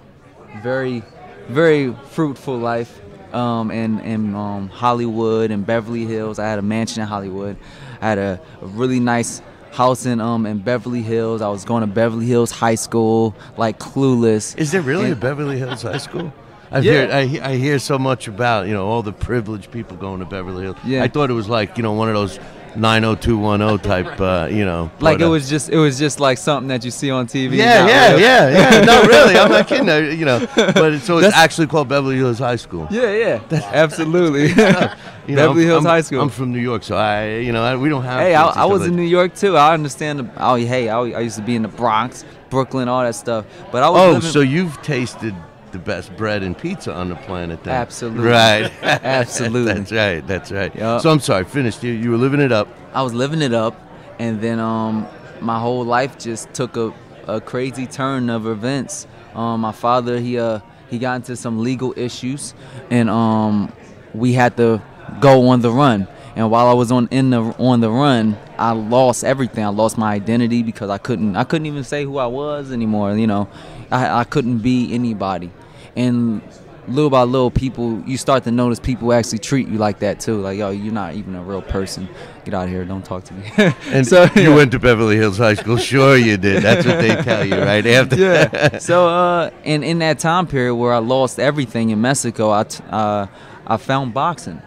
very, 0.62 1.02
very 1.48 1.92
fruitful 2.10 2.56
life. 2.56 3.00
Um, 3.32 3.72
in 3.72 3.98
in 3.98 4.32
um, 4.36 4.68
Hollywood 4.68 5.50
and 5.50 5.66
Beverly 5.66 6.04
Hills, 6.04 6.38
I 6.38 6.46
had 6.46 6.60
a 6.60 6.62
mansion 6.62 7.02
in 7.02 7.08
Hollywood. 7.08 7.56
I 8.00 8.08
had 8.08 8.18
a, 8.18 8.40
a 8.62 8.66
really 8.66 9.00
nice 9.00 9.42
house 9.72 10.06
in 10.06 10.20
um 10.20 10.46
in 10.46 10.60
Beverly 10.60 11.02
Hills. 11.02 11.42
I 11.42 11.48
was 11.48 11.64
going 11.64 11.80
to 11.80 11.88
Beverly 11.88 12.26
Hills 12.26 12.52
High 12.52 12.76
School, 12.76 13.34
like 13.56 13.80
clueless. 13.80 14.56
Is 14.56 14.70
there 14.70 14.82
really 14.82 15.10
a 15.10 15.16
Beverly 15.16 15.58
Hills 15.58 15.82
High 15.82 15.98
School? 15.98 16.32
I've 16.70 16.84
Yeah. 16.84 16.92
heard, 16.92 17.10
I, 17.10 17.50
I 17.50 17.56
hear 17.56 17.78
so 17.78 17.98
much 17.98 18.28
about 18.28 18.66
you 18.66 18.72
know 18.74 18.86
all 18.86 19.02
the 19.02 19.12
privileged 19.12 19.70
people 19.70 19.96
going 19.96 20.20
to 20.20 20.26
Beverly 20.26 20.64
Hills. 20.64 20.76
Yeah. 20.84 21.02
I 21.02 21.08
thought 21.08 21.30
it 21.30 21.34
was 21.34 21.48
like 21.48 21.76
you 21.76 21.82
know 21.82 21.92
one 21.92 22.08
of 22.08 22.14
those 22.14 22.38
90210 22.76 23.78
type 23.78 24.20
uh, 24.20 24.48
you 24.50 24.64
know. 24.64 24.90
like 25.00 25.20
it 25.20 25.24
uh, 25.24 25.30
was 25.30 25.48
just 25.48 25.68
it 25.70 25.76
was 25.78 25.98
just 25.98 26.18
like 26.20 26.38
something 26.38 26.68
that 26.68 26.84
you 26.84 26.90
see 26.90 27.10
on 27.10 27.26
TV. 27.26 27.52
Yeah, 27.64 27.86
yeah, 27.86 28.10
real. 28.10 28.20
yeah, 28.20 28.50
yeah. 28.78 28.84
No, 28.84 29.02
really, 29.04 29.36
I'm 29.36 29.50
not 29.50 29.68
kidding. 29.68 30.18
You 30.18 30.24
know, 30.24 30.46
but 30.56 30.94
it's, 30.94 31.04
so 31.04 31.18
it's 31.18 31.26
That's- 31.26 31.34
actually 31.34 31.66
called 31.68 31.88
Beverly 31.88 32.16
Hills 32.16 32.38
High 32.38 32.56
School. 32.56 32.88
Yeah, 32.90 33.12
yeah, 33.12 33.40
absolutely. 33.72 34.48
You 35.26 35.36
know, 35.36 35.46
Beverly 35.48 35.62
I'm- 35.62 35.68
Hills 35.70 35.86
I'm- 35.86 35.94
High 35.94 36.00
School. 36.02 36.20
I'm 36.20 36.28
from 36.28 36.52
New 36.52 36.58
York, 36.58 36.82
so 36.82 36.96
I, 36.96 37.36
you 37.38 37.50
know, 37.52 37.62
I, 37.64 37.76
we 37.76 37.88
don't 37.88 38.02
have. 38.04 38.20
hey, 38.20 38.34
I, 38.34 38.44
I 38.46 38.64
was 38.66 38.80
like- 38.82 38.90
in 38.90 38.96
New 38.96 39.02
York 39.18 39.34
too. 39.34 39.56
I 39.56 39.72
understand. 39.72 40.18
The, 40.18 40.30
oh, 40.36 40.56
hey, 40.56 40.90
I, 40.90 40.98
I 41.00 41.20
used 41.20 41.36
to 41.36 41.42
be 41.42 41.56
in 41.56 41.62
the 41.62 41.68
Bronx, 41.68 42.26
Brooklyn, 42.50 42.88
all 42.88 43.02
that 43.02 43.14
stuff. 43.14 43.46
But 43.72 43.82
I 43.82 43.88
was 43.88 44.00
Oh, 44.02 44.10
living, 44.12 44.30
so 44.30 44.40
you've 44.40 44.80
tasted 44.82 45.34
the 45.74 45.78
best 45.78 46.16
bread 46.16 46.42
and 46.42 46.56
pizza 46.56 46.92
on 46.92 47.10
the 47.10 47.16
planet. 47.16 47.62
Then. 47.62 47.74
Absolutely. 47.74 48.30
Right. 48.30 48.72
Absolutely. 48.82 49.74
that's 49.74 49.92
right. 49.92 50.26
That's 50.26 50.50
right. 50.50 50.74
Yup. 50.74 51.02
So 51.02 51.10
I'm 51.10 51.20
sorry. 51.20 51.44
Finished. 51.44 51.82
You, 51.82 51.92
you 51.92 52.10
were 52.10 52.16
living 52.16 52.40
it 52.40 52.52
up. 52.52 52.68
I 52.94 53.02
was 53.02 53.12
living 53.12 53.42
it 53.42 53.52
up, 53.52 53.78
and 54.18 54.40
then 54.40 54.58
um, 54.58 55.06
my 55.40 55.60
whole 55.60 55.84
life 55.84 56.18
just 56.18 56.52
took 56.54 56.76
a, 56.76 56.94
a 57.26 57.40
crazy 57.40 57.86
turn 57.86 58.30
of 58.30 58.46
events. 58.46 59.06
Um, 59.34 59.60
my 59.60 59.72
father, 59.72 60.18
he 60.18 60.38
uh, 60.38 60.60
he 60.88 60.98
got 60.98 61.16
into 61.16 61.36
some 61.36 61.62
legal 61.62 61.92
issues, 61.96 62.54
and 62.88 63.10
um, 63.10 63.72
we 64.14 64.32
had 64.32 64.56
to 64.56 64.80
go 65.20 65.48
on 65.48 65.60
the 65.60 65.70
run. 65.70 66.08
And 66.36 66.50
while 66.50 66.66
I 66.66 66.72
was 66.72 66.90
on 66.90 67.08
in 67.10 67.30
the 67.30 67.42
on 67.58 67.80
the 67.80 67.90
run, 67.90 68.36
I 68.58 68.72
lost 68.72 69.24
everything. 69.24 69.64
I 69.64 69.68
lost 69.68 69.98
my 69.98 70.14
identity 70.14 70.62
because 70.62 70.90
I 70.90 70.98
couldn't 70.98 71.36
I 71.36 71.44
couldn't 71.44 71.66
even 71.66 71.84
say 71.84 72.04
who 72.04 72.18
I 72.18 72.26
was 72.26 72.72
anymore. 72.72 73.16
You 73.16 73.26
know, 73.26 73.48
I, 73.90 74.20
I 74.20 74.24
couldn't 74.24 74.58
be 74.58 74.92
anybody. 74.92 75.50
And 75.96 76.42
little 76.86 77.08
by 77.10 77.22
little, 77.22 77.50
people 77.50 78.02
you 78.06 78.18
start 78.18 78.44
to 78.44 78.50
notice 78.50 78.78
people 78.78 79.12
actually 79.12 79.38
treat 79.38 79.68
you 79.68 79.78
like 79.78 80.00
that 80.00 80.20
too. 80.20 80.40
Like 80.40 80.58
yo, 80.58 80.70
you're 80.70 80.92
not 80.92 81.14
even 81.14 81.34
a 81.34 81.42
real 81.42 81.62
person. 81.62 82.08
Get 82.44 82.52
out 82.54 82.64
of 82.64 82.70
here. 82.70 82.84
Don't 82.84 83.04
talk 83.04 83.24
to 83.24 83.34
me. 83.34 83.50
And 83.86 84.06
so 84.06 84.28
you 84.36 84.54
went 84.54 84.72
to 84.72 84.78
Beverly 84.78 85.16
Hills 85.16 85.38
High 85.38 85.54
School. 85.54 85.76
Sure, 85.78 86.16
you 86.16 86.36
did. 86.36 86.62
That's 86.62 86.86
what 86.86 86.98
they 87.00 87.14
tell 87.22 87.44
you, 87.44 87.56
right? 87.58 87.86
After 87.98 88.16
yeah. 88.16 88.78
So, 88.78 89.08
uh, 89.08 89.50
and 89.64 89.82
in 89.84 90.00
that 90.00 90.18
time 90.18 90.46
period 90.46 90.74
where 90.74 90.92
I 90.92 90.98
lost 90.98 91.38
everything 91.40 91.90
in 91.90 92.00
Mexico, 92.00 92.50
I, 92.50 92.64
t- 92.64 92.84
uh, 92.90 93.26
I 93.66 93.76
found 93.78 94.12
boxing. 94.12 94.60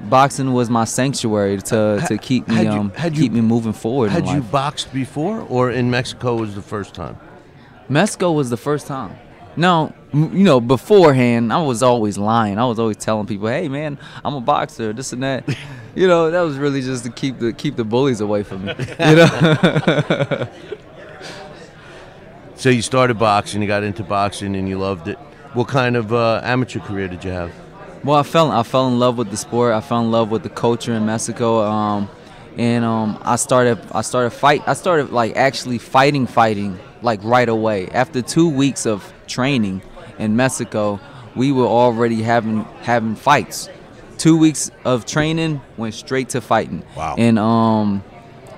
Boxing 0.00 0.52
was 0.54 0.70
my 0.70 0.84
sanctuary 0.86 1.58
to, 1.58 2.02
to 2.08 2.16
keep 2.16 2.48
me 2.48 2.54
had 2.54 2.64
you- 2.64 2.70
um 2.72 2.90
had 2.96 3.14
you- 3.16 3.22
keep 3.24 3.32
me 3.32 3.42
moving 3.42 3.74
forward 3.74 4.10
Had 4.10 4.26
you 4.28 4.40
boxed 4.40 4.92
before, 4.94 5.42
or 5.42 5.70
in 5.70 5.90
Mexico 5.90 6.36
was 6.36 6.54
the 6.54 6.62
first 6.62 6.94
time? 6.94 7.18
Mexico 7.88 8.32
was 8.32 8.48
the 8.50 8.56
first 8.56 8.86
time. 8.86 9.14
No, 9.56 9.92
you 10.12 10.44
know, 10.44 10.60
beforehand, 10.60 11.52
I 11.52 11.62
was 11.62 11.82
always 11.82 12.18
lying. 12.18 12.58
I 12.58 12.64
was 12.64 12.78
always 12.78 12.96
telling 12.96 13.26
people, 13.26 13.48
"Hey, 13.48 13.68
man, 13.68 13.98
I'm 14.24 14.34
a 14.34 14.40
boxer, 14.40 14.92
this 14.92 15.12
and 15.12 15.22
that." 15.22 15.48
you 15.94 16.08
know, 16.08 16.30
that 16.30 16.40
was 16.40 16.58
really 16.58 16.82
just 16.82 17.04
to 17.04 17.10
keep 17.10 17.38
the 17.38 17.52
keep 17.52 17.76
the 17.76 17.84
bullies 17.84 18.20
away 18.20 18.42
from 18.42 18.64
me. 18.64 18.74
You 18.78 19.16
know. 19.16 20.48
So 22.60 22.68
you 22.68 22.82
started 22.82 23.18
boxing, 23.18 23.62
you 23.62 23.66
got 23.66 23.84
into 23.84 24.02
boxing, 24.02 24.54
and 24.54 24.68
you 24.68 24.76
loved 24.76 25.08
it. 25.08 25.16
What 25.54 25.66
kind 25.66 25.96
of 25.96 26.12
uh, 26.12 26.42
amateur 26.44 26.78
career 26.78 27.08
did 27.08 27.24
you 27.24 27.30
have? 27.30 27.50
Well, 28.04 28.18
I 28.18 28.22
fell 28.22 28.50
I 28.52 28.62
fell 28.64 28.86
in 28.86 28.98
love 28.98 29.16
with 29.16 29.30
the 29.30 29.38
sport. 29.38 29.72
I 29.72 29.80
fell 29.80 30.02
in 30.02 30.10
love 30.10 30.30
with 30.30 30.42
the 30.42 30.50
culture 30.50 30.92
in 30.92 31.06
Mexico. 31.06 31.62
Um, 31.62 32.10
and 32.58 32.84
um, 32.84 33.18
I 33.22 33.36
started 33.36 33.78
I 33.92 34.02
started 34.02 34.32
fight 34.32 34.62
I 34.66 34.74
started 34.74 35.10
like 35.10 35.36
actually 35.36 35.78
fighting 35.78 36.26
fighting 36.26 36.78
like 37.00 37.20
right 37.24 37.48
away. 37.48 37.88
After 37.88 38.20
two 38.20 38.50
weeks 38.50 38.84
of 38.84 39.10
training 39.26 39.80
in 40.20 40.36
Mexico, 40.36 41.00
we 41.34 41.52
were 41.52 41.66
already 41.66 42.22
having 42.22 42.64
having 42.82 43.16
fights. 43.16 43.68
Two 44.18 44.36
weeks 44.36 44.70
of 44.84 45.06
training 45.06 45.60
went 45.76 45.94
straight 45.94 46.28
to 46.30 46.40
fighting. 46.40 46.82
Wow. 46.96 47.14
And 47.18 47.38
um 47.38 48.04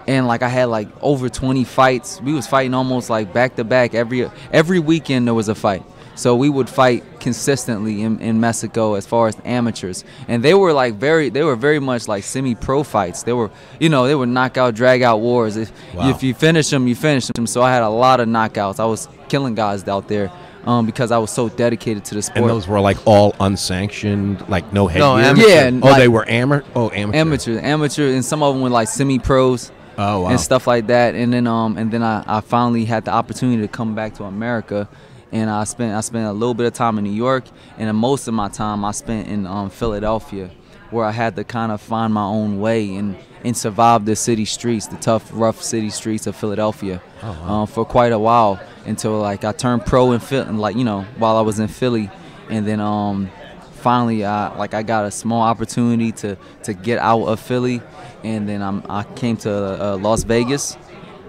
and 0.08 0.26
like 0.26 0.42
I 0.42 0.48
had 0.48 0.64
like 0.64 0.88
over 1.00 1.28
20 1.28 1.64
fights. 1.64 2.20
We 2.20 2.32
was 2.32 2.46
fighting 2.46 2.74
almost 2.74 3.08
like 3.08 3.32
back 3.32 3.56
to 3.56 3.64
back 3.64 3.94
every 3.94 4.28
every 4.52 4.80
weekend 4.80 5.26
there 5.26 5.34
was 5.34 5.48
a 5.48 5.54
fight. 5.54 5.84
So 6.14 6.36
we 6.36 6.50
would 6.50 6.68
fight 6.68 7.04
consistently 7.20 8.02
in, 8.02 8.20
in 8.20 8.38
Mexico 8.38 8.94
as 8.94 9.06
far 9.06 9.28
as 9.28 9.36
amateurs, 9.46 10.04
and 10.28 10.42
they 10.42 10.52
were 10.52 10.72
like 10.74 10.94
very 10.94 11.30
they 11.30 11.42
were 11.42 11.56
very 11.56 11.78
much 11.78 12.06
like 12.06 12.22
semi-pro 12.24 12.82
fights. 12.82 13.22
They 13.22 13.32
were 13.32 13.50
you 13.80 13.88
know 13.88 14.06
they 14.06 14.14
were 14.14 14.26
knockout 14.26 14.74
drag 14.74 15.02
out 15.02 15.20
wars. 15.20 15.56
If 15.56 15.72
Wow. 15.94 16.10
if 16.10 16.22
you 16.22 16.34
finish 16.34 16.68
them, 16.68 16.86
you 16.86 16.94
finish 16.94 17.28
them. 17.28 17.46
So 17.46 17.62
I 17.62 17.72
had 17.72 17.82
a 17.82 17.88
lot 17.88 18.20
of 18.20 18.28
knockouts. 18.28 18.78
I 18.78 18.84
was 18.84 19.08
killing 19.28 19.54
guys 19.54 19.86
out 19.88 20.08
there 20.08 20.30
um, 20.64 20.86
because 20.86 21.10
I 21.10 21.18
was 21.18 21.30
so 21.30 21.48
dedicated 21.48 22.04
to 22.06 22.14
the 22.14 22.22
sport. 22.22 22.38
And 22.38 22.48
those 22.48 22.66
were 22.68 22.80
like 22.80 22.98
all 23.06 23.34
unsanctioned, 23.40 24.48
like 24.48 24.72
no 24.72 24.86
headgear. 24.86 25.06
amateur. 25.24 25.48
Yeah, 25.48 25.70
Oh, 25.82 25.86
like- 25.88 25.98
they 25.98 26.08
were 26.08 26.28
amateur. 26.28 26.64
Oh, 26.74 26.90
amateur. 26.90 27.18
amateur, 27.18 27.58
amateur, 27.60 28.12
and 28.14 28.24
some 28.24 28.42
of 28.42 28.54
them 28.54 28.62
were 28.62 28.70
like 28.70 28.88
semi-pros. 28.88 29.70
Oh, 29.98 30.22
wow. 30.22 30.28
And 30.30 30.40
stuff 30.40 30.66
like 30.66 30.86
that, 30.86 31.14
and 31.14 31.32
then 31.32 31.46
um, 31.46 31.76
and 31.76 31.92
then 31.92 32.02
I, 32.02 32.24
I 32.26 32.40
finally 32.40 32.86
had 32.86 33.04
the 33.04 33.10
opportunity 33.12 33.60
to 33.60 33.68
come 33.68 33.94
back 33.94 34.14
to 34.14 34.24
America, 34.24 34.88
and 35.32 35.50
I 35.50 35.64
spent 35.64 35.94
I 35.94 36.00
spent 36.00 36.26
a 36.26 36.32
little 36.32 36.54
bit 36.54 36.66
of 36.66 36.72
time 36.72 36.96
in 36.96 37.04
New 37.04 37.10
York, 37.12 37.44
and 37.76 37.94
most 37.94 38.26
of 38.26 38.32
my 38.32 38.48
time 38.48 38.86
I 38.86 38.92
spent 38.92 39.28
in 39.28 39.46
um, 39.46 39.68
Philadelphia, 39.68 40.50
where 40.92 41.04
I 41.04 41.10
had 41.10 41.36
to 41.36 41.44
kind 41.44 41.72
of 41.72 41.80
find 41.80 42.12
my 42.12 42.24
own 42.24 42.60
way 42.60 42.94
and 42.94 43.16
and 43.44 43.56
survive 43.56 44.04
the 44.04 44.14
city 44.14 44.44
streets, 44.44 44.86
the 44.86 44.96
tough, 44.96 45.28
rough 45.32 45.60
city 45.60 45.90
streets 45.90 46.28
of 46.28 46.36
Philadelphia, 46.36 47.02
um, 47.22 47.66
for 47.66 47.84
quite 47.84 48.12
a 48.12 48.18
while 48.18 48.60
until 48.86 49.18
like 49.18 49.44
I 49.44 49.52
turned 49.52 49.84
pro 49.84 50.12
in 50.12 50.20
Philly, 50.20 50.52
like 50.52 50.76
you 50.76 50.84
know 50.84 51.02
while 51.18 51.36
I 51.36 51.40
was 51.40 51.58
in 51.58 51.68
Philly, 51.68 52.10
and 52.48 52.66
then 52.66 52.80
um, 52.80 53.30
finally 53.72 54.24
I 54.24 54.56
like 54.56 54.74
I 54.74 54.82
got 54.82 55.04
a 55.04 55.10
small 55.10 55.42
opportunity 55.42 56.12
to 56.12 56.36
to 56.64 56.74
get 56.74 56.98
out 56.98 57.24
of 57.24 57.40
Philly, 57.40 57.80
and 58.22 58.48
then 58.48 58.62
I'm 58.62 58.84
I 58.88 59.02
came 59.02 59.36
to 59.38 59.52
uh, 59.52 59.96
Las 59.96 60.22
Vegas, 60.22 60.76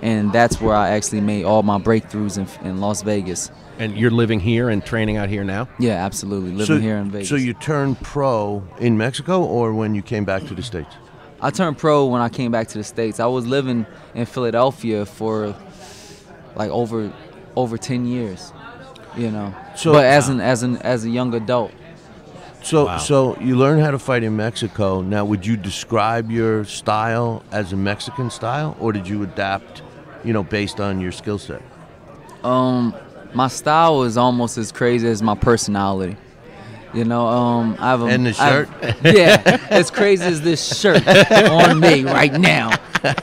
and 0.02 0.32
that's 0.32 0.62
where 0.62 0.76
I 0.76 0.90
actually 0.90 1.22
made 1.22 1.46
all 1.46 1.64
my 1.64 1.80
breakthroughs 1.80 2.38
in, 2.38 2.68
in 2.68 2.80
Las 2.80 3.02
Vegas. 3.02 3.52
And 3.80 3.98
you're 3.98 4.12
living 4.12 4.40
here 4.40 4.70
and 4.70 4.86
training 4.86 5.18
out 5.18 5.30
here 5.30 5.44
now. 5.44 5.68
Yeah, 5.80 6.06
absolutely. 6.06 6.52
Living 6.52 6.82
here 6.82 6.98
in 6.98 7.10
Vegas. 7.12 7.30
So 7.30 7.36
you 7.36 7.54
turned 7.54 8.00
pro 8.02 8.64
in 8.80 8.98
Mexico, 8.98 9.44
or 9.44 9.74
when 9.74 9.96
you 9.96 10.02
came 10.02 10.26
back 10.26 10.44
to 10.46 10.54
the 10.54 10.62
states? 10.62 10.96
I 11.42 11.50
turned 11.50 11.78
pro 11.78 12.06
when 12.06 12.22
I 12.22 12.30
came 12.30 12.52
back 12.52 12.68
to 12.70 12.78
the 12.78 12.84
states. 12.84 13.20
I 13.20 13.26
was 13.26 13.46
living 13.48 13.86
in 14.14 14.26
Philadelphia 14.26 15.06
for 15.06 15.56
like 16.56 16.70
over 16.70 17.12
over 17.56 17.78
ten 17.78 18.06
years, 18.06 18.54
you 19.18 19.30
know. 19.32 19.54
So- 19.76 19.92
but 19.94 20.06
as 20.06 20.30
an 20.30 20.40
as 20.40 20.64
an 20.64 20.78
as 20.78 21.04
a 21.06 21.10
young 21.10 21.34
adult, 21.34 21.72
So, 22.62 22.86
Wow. 22.86 22.98
so 22.98 23.38
you 23.42 23.58
learn 23.58 23.80
how 23.82 23.92
to 23.92 24.00
fight 24.00 24.24
in 24.24 24.38
Mexico. 24.38 25.02
Now, 25.02 25.26
would 25.26 25.46
you 25.46 25.58
describe 25.58 26.32
your 26.32 26.64
style 26.64 27.44
as 27.52 27.74
a 27.74 27.76
Mexican 27.76 28.30
style, 28.30 28.78
or 28.80 28.94
did 28.94 29.06
you 29.06 29.22
adapt, 29.22 29.82
you 30.24 30.32
know, 30.32 30.44
based 30.44 30.80
on 30.80 31.02
your 31.02 31.12
skill 31.12 31.38
set? 31.40 31.62
um, 32.46 32.94
my 33.34 33.48
style 33.48 34.04
is 34.04 34.18
almost 34.18 34.58
as 34.58 34.72
crazy 34.72 35.08
as 35.08 35.22
my 35.22 35.36
personality. 35.36 36.18
You 36.94 37.06
know, 37.06 37.26
um, 37.28 37.76
I 37.80 37.90
have 37.90 38.02
a 38.04 38.06
And 38.06 38.26
the 38.28 38.36
I 38.40 38.50
have- 38.50 38.68
shirt? 38.84 38.96
yeah, 39.16 39.68
as 39.70 39.90
crazy 39.90 40.24
as 40.24 40.42
this 40.42 40.80
shirt 40.80 41.06
on 41.32 41.80
me 41.80 42.04
right 42.04 42.32
now. 42.34 42.72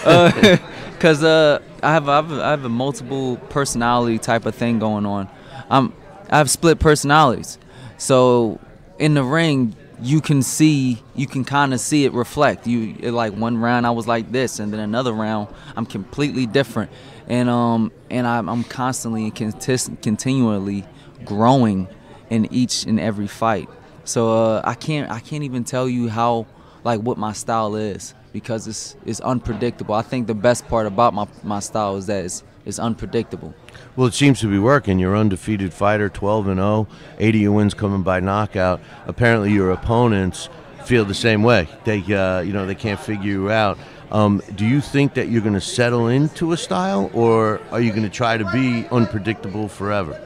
Because 0.00 1.22
uh, 1.24 1.60
I 1.82 1.92
have 1.92 2.08
I 2.08 2.16
have, 2.16 2.30
a, 2.32 2.42
I 2.44 2.50
have 2.50 2.64
a 2.64 2.68
multiple 2.68 3.36
personality 3.48 4.18
type 4.18 4.44
of 4.46 4.54
thing 4.54 4.78
going 4.78 5.06
on. 5.06 5.28
I'm 5.70 5.92
I 6.28 6.38
have 6.38 6.50
split 6.50 6.78
personalities, 6.78 7.58
so 7.96 8.60
in 8.98 9.14
the 9.14 9.24
ring 9.24 9.74
you 10.02 10.20
can 10.20 10.42
see 10.42 11.02
you 11.14 11.26
can 11.26 11.44
kind 11.44 11.72
of 11.74 11.80
see 11.80 12.04
it 12.04 12.12
reflect. 12.12 12.66
You 12.66 12.92
like 13.12 13.32
one 13.32 13.56
round 13.58 13.86
I 13.86 13.90
was 13.92 14.06
like 14.06 14.30
this, 14.30 14.58
and 14.58 14.72
then 14.72 14.80
another 14.80 15.12
round 15.12 15.48
I'm 15.76 15.86
completely 15.86 16.44
different, 16.46 16.90
and 17.30 17.48
um 17.48 17.92
and 18.10 18.26
I'm, 18.26 18.48
I'm 18.48 18.64
constantly 18.64 19.24
and 19.24 19.34
contis- 19.34 20.02
continually 20.02 20.84
growing 21.24 21.88
in 22.28 22.52
each 22.52 22.84
and 22.84 23.00
every 23.00 23.28
fight. 23.28 23.68
So 24.04 24.32
uh, 24.32 24.62
I 24.64 24.74
can't 24.74 25.10
I 25.10 25.20
can't 25.20 25.44
even 25.44 25.64
tell 25.64 25.88
you 25.88 26.08
how 26.08 26.46
like 26.84 27.00
what 27.00 27.16
my 27.16 27.32
style 27.32 27.76
is 27.76 28.14
because 28.32 28.66
it's 28.66 28.96
it's 29.06 29.20
unpredictable. 29.20 29.94
I 29.94 30.02
think 30.02 30.26
the 30.26 30.34
best 30.34 30.66
part 30.66 30.86
about 30.86 31.14
my, 31.14 31.26
my 31.44 31.60
style 31.60 31.96
is 31.96 32.06
that 32.06 32.24
it's 32.24 32.42
it's 32.66 32.78
unpredictable. 32.78 33.54
Well, 33.96 34.08
it 34.08 34.14
seems 34.14 34.40
to 34.40 34.50
be 34.50 34.58
working. 34.58 34.98
You're 34.98 35.16
undefeated 35.16 35.72
fighter, 35.72 36.08
12 36.08 36.48
and 36.48 36.58
0, 36.58 36.88
80 37.18 37.38
of 37.38 37.42
your 37.42 37.52
wins 37.52 37.74
coming 37.74 38.02
by 38.02 38.20
knockout. 38.20 38.80
Apparently, 39.06 39.50
your 39.52 39.70
opponents 39.70 40.48
feel 40.84 41.04
the 41.04 41.14
same 41.14 41.42
way. 41.42 41.68
They, 41.84 42.00
uh, 42.12 42.40
you 42.40 42.52
know, 42.52 42.66
they 42.66 42.74
can't 42.74 43.00
figure 43.00 43.24
you 43.24 43.50
out. 43.50 43.78
Um, 44.12 44.42
do 44.56 44.66
you 44.66 44.80
think 44.80 45.14
that 45.14 45.28
you're 45.28 45.42
going 45.42 45.54
to 45.54 45.60
settle 45.60 46.08
into 46.08 46.52
a 46.52 46.56
style, 46.56 47.10
or 47.14 47.60
are 47.70 47.80
you 47.80 47.90
going 47.90 48.02
to 48.02 48.08
try 48.10 48.36
to 48.36 48.44
be 48.50 48.86
unpredictable 48.90 49.68
forever? 49.68 50.20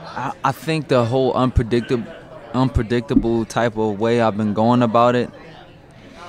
I, 0.00 0.32
I 0.42 0.52
think 0.52 0.88
the 0.88 1.04
whole 1.04 1.32
unpredictable 1.34 2.10
unpredictable 2.54 3.46
type 3.46 3.78
of 3.78 3.98
way 3.98 4.20
I've 4.20 4.36
been 4.36 4.52
going 4.52 4.82
about 4.82 5.14
it 5.14 5.30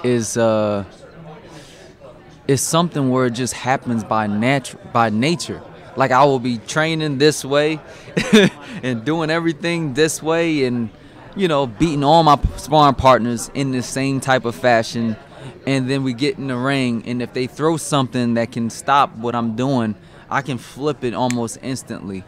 is 0.05 0.37
uh 0.37 0.85
is 2.47 2.61
something 2.61 3.09
where 3.09 3.25
it 3.25 3.31
just 3.31 3.53
happens 3.53 4.03
by 4.03 4.27
natu- 4.27 4.77
by 4.93 5.09
nature. 5.09 5.61
Like 5.95 6.11
I 6.11 6.23
will 6.25 6.39
be 6.39 6.57
training 6.59 7.17
this 7.17 7.43
way 7.45 7.79
and 8.83 9.03
doing 9.05 9.29
everything 9.29 9.93
this 9.93 10.23
way 10.23 10.65
and 10.65 10.89
you 11.35 11.47
know 11.47 11.67
beating 11.67 12.03
all 12.03 12.23
my 12.23 12.39
sparring 12.57 12.95
partners 12.95 13.51
in 13.53 13.71
the 13.71 13.83
same 13.83 14.19
type 14.19 14.45
of 14.45 14.55
fashion 14.55 15.15
and 15.65 15.89
then 15.89 16.03
we 16.03 16.13
get 16.13 16.37
in 16.37 16.47
the 16.47 16.57
ring 16.57 17.03
and 17.05 17.21
if 17.21 17.33
they 17.33 17.47
throw 17.47 17.77
something 17.77 18.33
that 18.35 18.51
can 18.51 18.69
stop 18.69 19.15
what 19.17 19.35
I'm 19.35 19.55
doing, 19.55 19.95
I 20.29 20.41
can 20.41 20.57
flip 20.57 21.03
it 21.03 21.13
almost 21.13 21.57
instantly. 21.61 22.23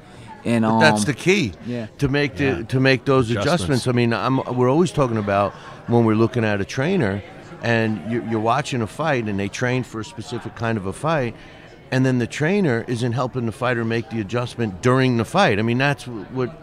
And 0.45 0.63
um, 0.63 0.79
That's 0.79 1.05
the 1.05 1.13
key. 1.13 1.53
yeah. 1.65 1.87
To 1.97 2.07
make 2.07 2.35
the 2.35 2.43
Yeah. 2.45 2.61
to 2.63 2.79
make 2.79 3.03
those 3.05 3.31
Adjustments. 3.31 3.53
adjustments. 3.53 3.87
I 3.87 3.91
mean, 3.93 4.13
I'm, 4.13 4.37
we're 4.55 4.69
always 4.69 4.91
talking 4.91 5.17
about 5.17 5.53
when 5.87 6.05
we're 6.05 6.15
looking 6.15 6.45
at 6.45 6.61
a 6.61 6.65
trainer, 6.65 7.23
and 7.63 8.11
you're, 8.11 8.23
you're 8.27 8.39
watching 8.39 8.81
a 8.83 8.87
fight, 8.87 9.27
and 9.27 9.39
they 9.39 9.47
train 9.49 9.81
for 9.83 10.01
a 10.01 10.05
specific 10.05 10.53
kind 10.55 10.77
of 10.77 10.85
a 10.85 10.93
fight, 10.93 11.35
and 11.91 12.05
then 12.05 12.19
the 12.19 12.27
trainer 12.27 12.85
isn't 12.87 13.13
helping 13.13 13.47
the 13.47 13.51
fighter 13.51 13.83
make 13.83 14.11
the 14.11 14.21
adjustment 14.21 14.83
during 14.83 15.17
the 15.17 15.25
fight. 15.25 15.57
I 15.57 15.63
mean, 15.63 15.79
that's 15.79 16.05
what 16.05 16.55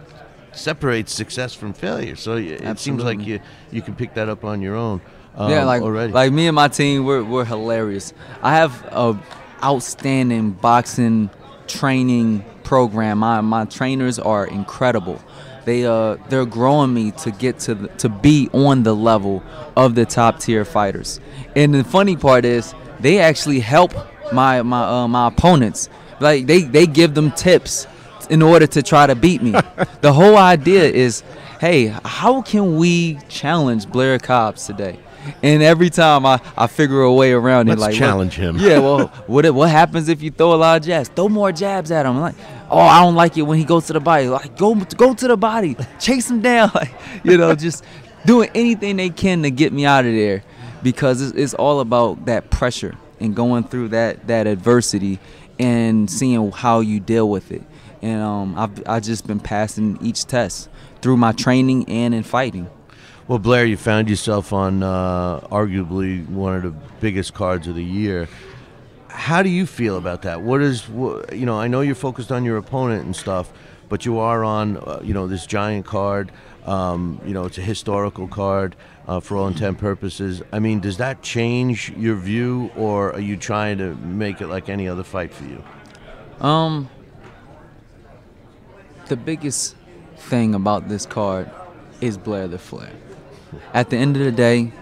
separates 0.53 1.13
success 1.13 1.55
from 1.55 1.73
failure. 1.73 2.15
So 2.17 2.35
y- 2.35 2.41
it 2.43 2.79
seems 2.79 3.03
like 3.03 3.21
you 3.27 3.41
you 3.73 3.83
can 3.83 3.95
pick 3.97 4.15
that 4.15 4.29
up 4.29 4.45
on 4.45 4.63
your 4.63 4.77
own. 4.77 5.01
Um, 5.35 5.51
yeah, 5.51 5.65
like 5.65 5.83
already. 5.83 6.13
like 6.13 6.33
me 6.33 6.47
and 6.47 6.55
my 6.55 6.69
team, 6.69 7.05
we're 7.05 7.25
we're 7.25 7.45
hilarious. 7.45 8.13
I 8.43 8.55
have 8.57 8.85
a 8.91 9.19
outstanding 9.63 10.53
boxing 10.53 11.31
training 11.67 12.45
program. 12.65 13.19
My 13.19 13.41
my 13.41 13.65
trainers 13.65 14.19
are 14.19 14.47
incredible. 14.47 15.21
They 15.65 15.87
uh 15.87 16.17
they're 16.29 16.45
growing 16.47 16.93
me 16.93 17.13
to 17.13 17.31
get 17.31 17.59
to 17.61 17.75
the, 17.75 17.89
to 17.89 18.09
be 18.09 18.51
on 18.53 18.83
the 18.83 18.95
level 18.95 19.43
of 19.77 19.95
the 19.95 20.05
top 20.05 20.41
tier 20.41 20.65
fighters. 20.65 21.21
And 21.57 21.75
the 21.75 21.85
funny 21.85 22.17
part 22.17 22.45
is 22.45 22.75
they 23.01 23.19
actually 23.21 23.61
help 23.61 23.95
my 24.33 24.63
my 24.63 24.83
uh, 24.83 25.09
my 25.09 25.29
opponents. 25.29 25.89
Like 26.21 26.47
they 26.47 26.63
they 26.63 26.87
give 26.87 27.15
them 27.15 27.31
tips 27.33 27.87
in 28.31 28.43
order 28.43 28.67
to 28.67 28.83
try 28.83 29.07
to 29.07 29.15
beat 29.15 29.43
me. 29.43 29.53
the 30.01 30.13
whole 30.13 30.37
idea 30.37 30.85
is, 30.85 31.23
hey, 31.61 31.87
how 32.05 32.43
can 32.43 32.77
we 32.77 33.19
challenge 33.29 33.89
Blair 33.89 34.19
Cobbs 34.19 34.67
today? 34.67 34.99
And 35.43 35.63
every 35.63 35.91
time 35.91 36.27
I, 36.27 36.41
I 36.57 36.67
figure 36.67 37.03
a 37.03 37.13
way 37.13 37.33
around 37.33 37.69
it, 37.69 37.73
Let's 37.73 37.81
like 37.81 37.95
challenge 37.95 38.35
him. 38.35 38.57
Yeah, 38.59 38.79
well, 38.79 39.09
what 39.27 39.49
what 39.55 39.71
happens 39.71 40.09
if 40.09 40.23
you 40.23 40.31
throw 40.31 40.55
a 40.55 40.57
lot 40.57 40.81
of 40.81 40.87
jabs? 40.87 41.09
Throw 41.09 41.29
more 41.29 41.53
jabs 41.53 41.91
at 41.91 42.07
him. 42.07 42.21
Like, 42.21 42.35
oh, 42.71 42.79
I 42.79 43.01
don't 43.03 43.15
like 43.15 43.37
it 43.37 43.43
when 43.43 43.59
he 43.59 43.65
goes 43.65 43.87
to 43.87 43.93
the 43.93 44.01
body. 44.01 44.29
Like, 44.29 44.57
go 44.57 44.75
go 44.75 45.15
to 45.15 45.29
the 45.29 45.37
body, 45.37 45.77
chase 45.99 46.31
him 46.31 46.41
down. 46.41 46.71
Like, 46.75 46.93
you 47.23 47.37
know, 47.37 47.55
just 47.55 47.85
doing 48.25 48.51
anything 48.55 48.97
they 48.97 49.11
can 49.11 49.43
to 49.43 49.51
get 49.51 49.73
me 49.73 49.85
out 49.85 50.05
of 50.07 50.13
there, 50.13 50.43
because 50.83 51.21
it's, 51.21 51.37
it's 51.37 51.55
all 51.55 51.81
about 51.81 52.25
that 52.27 52.51
pressure 52.51 52.97
and 53.21 53.37
going 53.37 53.65
through 53.65 53.89
that 53.89 54.27
that 54.27 54.47
adversity 54.47 55.19
and 55.59 56.11
seeing 56.11 56.51
how 56.51 56.81
you 56.81 56.99
deal 57.01 57.29
with 57.29 57.53
it. 57.53 57.63
And 58.01 58.21
um, 58.21 58.59
I've 58.59 58.83
I 58.89 59.01
just 59.01 59.27
been 59.27 59.41
passing 59.41 59.99
each 60.01 60.25
test 60.27 60.69
through 61.01 61.17
my 61.17 61.33
training 61.33 61.89
and 61.89 62.15
in 62.15 62.23
fighting. 62.23 62.69
Well, 63.33 63.39
Blair, 63.39 63.65
you 63.65 63.79
found 63.79 64.11
yourself 64.11 64.53
on 64.53 64.83
uh, 64.83 65.41
arguably 65.51 66.29
one 66.29 66.55
of 66.55 66.63
the 66.65 66.71
biggest 67.01 67.33
cards 67.33 67.67
of 67.67 67.75
the 67.75 67.83
year. 67.83 68.29
How 69.09 69.43
do 69.43 69.49
you 69.49 69.65
feel 69.65 69.97
about 69.97 70.21
that? 70.21 70.43
What 70.43 70.61
is, 70.61 70.87
you 70.87 71.47
know, 71.47 71.59
I 71.59 71.67
know 71.67 71.81
you're 71.81 71.95
focused 71.95 72.31
on 72.31 72.45
your 72.45 72.59
opponent 72.59 73.07
and 73.07 73.17
stuff, 73.17 73.51
but 73.89 74.05
you 74.05 74.19
are 74.19 74.45
on, 74.45 74.77
uh, 74.77 75.01
you 75.03 75.15
know, 75.15 75.27
this 75.27 75.47
giant 75.47 75.87
card. 75.87 76.31
Um, 76.67 77.23
you 77.25 77.33
know, 77.33 77.47
it's 77.47 77.57
a 77.57 77.63
historical 77.63 78.29
card 78.29 78.77
uh, 79.09 79.19
for 79.21 79.39
all 79.39 79.49
intent 79.49 79.79
purposes. 79.79 80.43
I 80.53 80.59
mean, 80.59 80.81
does 80.81 80.99
that 80.99 81.23
change 81.23 81.89
your 81.97 82.17
view, 82.17 82.71
or 82.77 83.15
are 83.15 83.21
you 83.21 83.39
trying 83.39 83.79
to 83.79 83.95
make 83.95 84.43
it 84.43 84.49
like 84.49 84.69
any 84.69 84.89
other 84.89 85.05
fight 85.05 85.33
for 85.33 85.45
you? 85.45 85.65
Um, 86.39 86.91
the 89.07 89.17
biggest 89.17 89.75
thing 90.17 90.55
about 90.55 90.91
this 90.91 91.07
card 91.07 91.51
is 92.03 92.19
Blair 92.19 92.47
the 92.47 92.59
Flair. 92.59 92.93
At 93.75 93.91
the 93.91 93.97
end 93.97 94.17
of 94.17 94.25
the 94.25 94.33
day, 94.33 94.73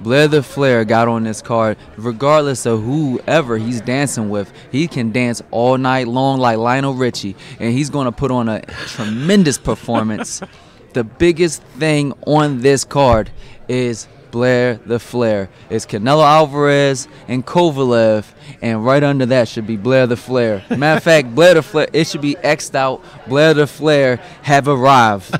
Blair 0.00 0.28
the 0.28 0.42
Flair 0.42 0.84
got 0.84 1.08
on 1.08 1.24
this 1.24 1.40
card, 1.40 1.78
regardless 1.96 2.66
of 2.66 2.82
whoever 2.82 3.56
he's 3.58 3.80
dancing 3.80 4.28
with. 4.28 4.52
He 4.70 4.88
can 4.88 5.10
dance 5.10 5.42
all 5.50 5.78
night 5.78 6.06
long 6.06 6.38
like 6.38 6.58
Lionel 6.58 6.94
Richie, 6.94 7.36
and 7.58 7.72
he's 7.72 7.90
going 7.90 8.04
to 8.04 8.12
put 8.12 8.30
on 8.30 8.48
a 8.48 8.60
tremendous 8.60 9.58
performance. 9.58 10.42
the 10.92 11.04
biggest 11.04 11.62
thing 11.62 12.12
on 12.26 12.60
this 12.60 12.84
card 12.84 13.30
is 13.68 14.06
Blair 14.36 14.74
the 14.84 14.98
Flair. 14.98 15.48
It's 15.70 15.86
Canelo 15.86 16.22
Alvarez 16.22 17.08
and 17.26 17.44
Kovalev, 17.46 18.26
and 18.60 18.84
right 18.84 19.02
under 19.02 19.24
that 19.24 19.48
should 19.48 19.66
be 19.66 19.78
Blair 19.78 20.06
the 20.06 20.18
Flair. 20.18 20.62
Matter 20.68 20.98
of 20.98 21.02
fact, 21.02 21.34
Blair 21.34 21.54
the 21.54 21.62
Flair, 21.62 21.88
it 21.94 22.06
should 22.06 22.20
be 22.20 22.36
X'd 22.36 22.76
out. 22.76 23.02
Blair 23.26 23.54
the 23.54 23.66
Flair 23.66 24.16
have 24.42 24.68
arrived. 24.68 25.30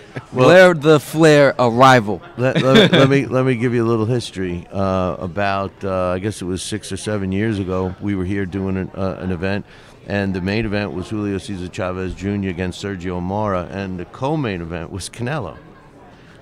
Blair 0.32 0.72
the 0.72 0.98
Flair 0.98 1.54
arrival. 1.58 2.22
let, 2.38 2.62
let, 2.62 2.92
let 2.92 3.10
me 3.10 3.26
let 3.36 3.44
me 3.44 3.56
give 3.56 3.74
you 3.74 3.84
a 3.84 3.88
little 3.88 4.06
history. 4.06 4.66
Uh, 4.72 5.16
about 5.18 5.84
uh, 5.84 6.12
I 6.12 6.18
guess 6.18 6.40
it 6.40 6.46
was 6.46 6.62
six 6.62 6.90
or 6.90 6.96
seven 6.96 7.32
years 7.32 7.58
ago, 7.58 7.94
we 8.00 8.14
were 8.14 8.24
here 8.24 8.46
doing 8.46 8.78
an, 8.78 8.90
uh, 8.94 9.18
an 9.18 9.32
event, 9.32 9.66
and 10.06 10.32
the 10.32 10.40
main 10.40 10.64
event 10.64 10.94
was 10.94 11.10
Julio 11.10 11.36
Cesar 11.36 11.68
Chavez 11.68 12.14
Jr. 12.14 12.48
against 12.48 12.82
Sergio 12.82 13.20
Mora, 13.20 13.68
and 13.70 14.00
the 14.00 14.06
co-main 14.06 14.62
event 14.62 14.90
was 14.90 15.10
Canelo. 15.10 15.58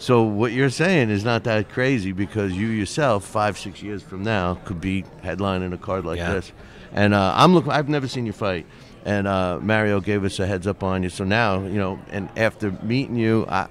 So 0.04 0.22
what 0.22 0.52
you're 0.52 0.68
saying 0.68 1.08
is 1.08 1.24
not 1.24 1.44
that 1.44 1.70
crazy 1.70 2.12
because 2.12 2.52
you 2.52 2.66
yourself, 2.66 3.24
five 3.24 3.56
six 3.56 3.82
years 3.82 4.02
from 4.02 4.22
now, 4.22 4.56
could 4.66 4.78
be 4.78 5.02
headlining 5.22 5.72
a 5.72 5.78
card 5.78 6.04
like 6.04 6.18
Yeah. 6.18 6.34
this. 6.34 6.52
And 6.92 7.14
uh, 7.14 7.32
I'm 7.34 7.54
looking. 7.54 7.72
I've 7.72 7.88
never 7.88 8.06
seen 8.06 8.26
you 8.26 8.34
fight. 8.34 8.66
And 9.06 9.26
uh, 9.26 9.60
Mario 9.62 10.02
gave 10.02 10.22
us 10.22 10.38
a 10.40 10.46
heads 10.46 10.66
up 10.66 10.82
on 10.82 11.02
you. 11.02 11.08
So 11.08 11.24
now, 11.24 11.62
you 11.62 11.78
know, 11.78 11.98
and 12.10 12.28
after 12.36 12.72
meeting 12.82 13.16
you, 13.16 13.46
I, 13.48 13.66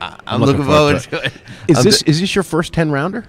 I, 0.00 0.18
I'm, 0.26 0.40
looking, 0.40 0.64
forward 0.64 1.00
to 1.00 1.24
it. 1.24 1.32
Is 1.68 1.78
I'm 1.78 1.84
this 1.84 2.02
is 2.02 2.20
this 2.20 2.34
your 2.34 2.42
first 2.42 2.72
ten 2.72 2.90
rounder? 2.90 3.24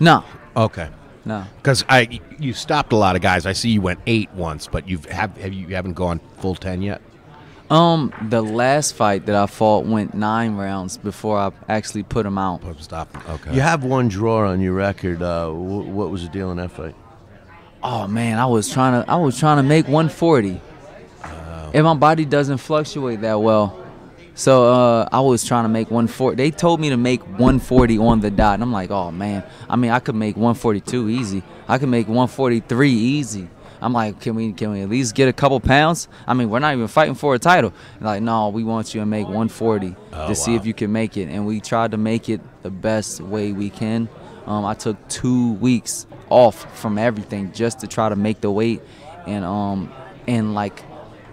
No, 0.00 0.22
Okay. 0.54 0.90
no. 1.24 1.46
Because 1.56 1.86
I 1.88 2.20
you 2.38 2.52
stopped 2.52 2.92
a 2.92 2.96
lot 2.96 3.16
of 3.16 3.22
guys. 3.22 3.46
I 3.46 3.54
see 3.54 3.70
you 3.70 3.80
went 3.80 4.00
eight 4.06 4.30
once, 4.34 4.66
but 4.66 4.86
you've 4.86 5.06
have, 5.06 5.34
have 5.38 5.54
you, 5.54 5.68
you 5.68 5.74
haven't 5.76 5.94
gone 5.94 6.20
full 6.40 6.56
ten 6.56 6.82
yet. 6.82 7.00
Um, 7.70 8.12
the 8.28 8.42
last 8.42 8.94
fight 8.96 9.26
that 9.26 9.36
I 9.36 9.46
fought 9.46 9.86
went 9.86 10.12
nine 10.12 10.56
rounds 10.56 10.98
before 10.98 11.38
I 11.38 11.52
actually 11.68 12.02
put 12.02 12.26
him 12.26 12.36
out. 12.36 12.62
Stop. 12.80 13.08
Okay. 13.28 13.54
You 13.54 13.60
have 13.60 13.84
one 13.84 14.08
draw 14.08 14.48
on 14.50 14.60
your 14.60 14.72
record. 14.74 15.22
Uh, 15.22 15.50
wh- 15.50 15.88
what 15.88 16.10
was 16.10 16.22
the 16.24 16.28
deal 16.28 16.50
in 16.50 16.56
that 16.56 16.72
fight? 16.72 16.96
Oh 17.82 18.08
man, 18.08 18.38
I 18.38 18.46
was 18.46 18.68
trying 18.70 19.02
to 19.02 19.10
I 19.10 19.16
was 19.16 19.38
trying 19.38 19.56
to 19.58 19.62
make 19.62 19.86
140. 19.86 20.60
And 21.72 21.84
my 21.84 21.94
body 21.94 22.24
doesn't 22.24 22.58
fluctuate 22.58 23.20
that 23.20 23.40
well. 23.40 23.76
So 24.34 24.72
uh, 24.72 25.08
I 25.12 25.20
was 25.20 25.44
trying 25.44 25.64
to 25.64 25.68
make 25.68 25.88
140. 25.88 26.34
They 26.34 26.50
told 26.50 26.80
me 26.80 26.90
to 26.90 26.96
make 26.96 27.22
140 27.22 27.98
on 27.98 28.20
the 28.20 28.30
dot. 28.30 28.54
And 28.54 28.62
I'm 28.64 28.72
like, 28.72 28.90
oh 28.90 29.12
man. 29.12 29.44
I 29.68 29.76
mean, 29.76 29.92
I 29.92 30.00
could 30.00 30.16
make 30.16 30.34
142 30.34 31.08
easy. 31.08 31.44
I 31.68 31.78
could 31.78 31.88
make 31.88 32.08
143 32.08 32.90
easy. 32.90 33.48
I'm 33.82 33.92
like, 33.92 34.20
can 34.20 34.34
we 34.34 34.52
can 34.52 34.72
we 34.72 34.82
at 34.82 34.88
least 34.88 35.14
get 35.14 35.28
a 35.28 35.32
couple 35.32 35.58
pounds? 35.60 36.08
I 36.26 36.34
mean, 36.34 36.50
we're 36.50 36.58
not 36.58 36.74
even 36.74 36.88
fighting 36.88 37.14
for 37.14 37.34
a 37.34 37.38
title. 37.38 37.72
And 37.96 38.04
like, 38.04 38.22
no, 38.22 38.48
we 38.48 38.64
want 38.64 38.94
you 38.94 39.00
to 39.00 39.06
make 39.06 39.24
140 39.24 39.96
to 40.12 40.34
see 40.34 40.54
if 40.54 40.66
you 40.66 40.74
can 40.74 40.92
make 40.92 41.16
it. 41.16 41.28
And 41.28 41.46
we 41.46 41.60
tried 41.60 41.92
to 41.92 41.96
make 41.96 42.28
it 42.28 42.40
the 42.62 42.70
best 42.70 43.20
way 43.20 43.52
we 43.52 43.70
can. 43.70 44.08
Um, 44.46 44.64
I 44.64 44.74
took 44.74 44.96
two 45.08 45.52
weeks 45.54 46.06
off 46.28 46.78
from 46.78 46.98
everything 46.98 47.52
just 47.52 47.80
to 47.80 47.86
try 47.86 48.08
to 48.08 48.16
make 48.16 48.40
the 48.40 48.50
weight, 48.50 48.82
and 49.26 49.44
um, 49.44 49.92
and 50.26 50.54
like, 50.54 50.82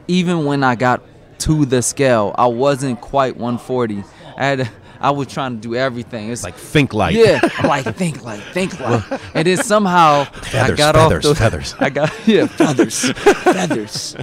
even 0.08 0.46
when 0.46 0.64
I 0.64 0.76
got 0.76 1.02
to 1.40 1.66
the 1.66 1.82
scale, 1.82 2.34
I 2.38 2.48
wasn't 2.48 3.02
quite 3.02 3.38
140. 3.38 4.04
I 4.38 4.46
had, 4.46 4.70
I 5.00 5.12
was 5.12 5.28
trying 5.28 5.56
to 5.56 5.62
do 5.62 5.76
everything. 5.76 6.32
It's 6.32 6.44
like 6.44 6.56
think 6.56 6.94
like. 6.94 7.16
yeah, 7.16 7.40
like 7.64 7.86
think 7.96 8.24
like 8.24 8.42
think 8.54 8.80
like, 8.80 9.04
and 9.34 9.48
then 9.48 9.58
somehow 9.58 10.26
I 10.54 10.72
got 10.72 10.96
feathers, 10.96 11.26
off 11.26 11.30
the 11.30 11.36
feathers. 11.44 11.76
I 11.80 11.90
got 11.90 12.14
yeah 12.28 12.48
feathers, 12.48 13.12
feathers, 13.12 14.16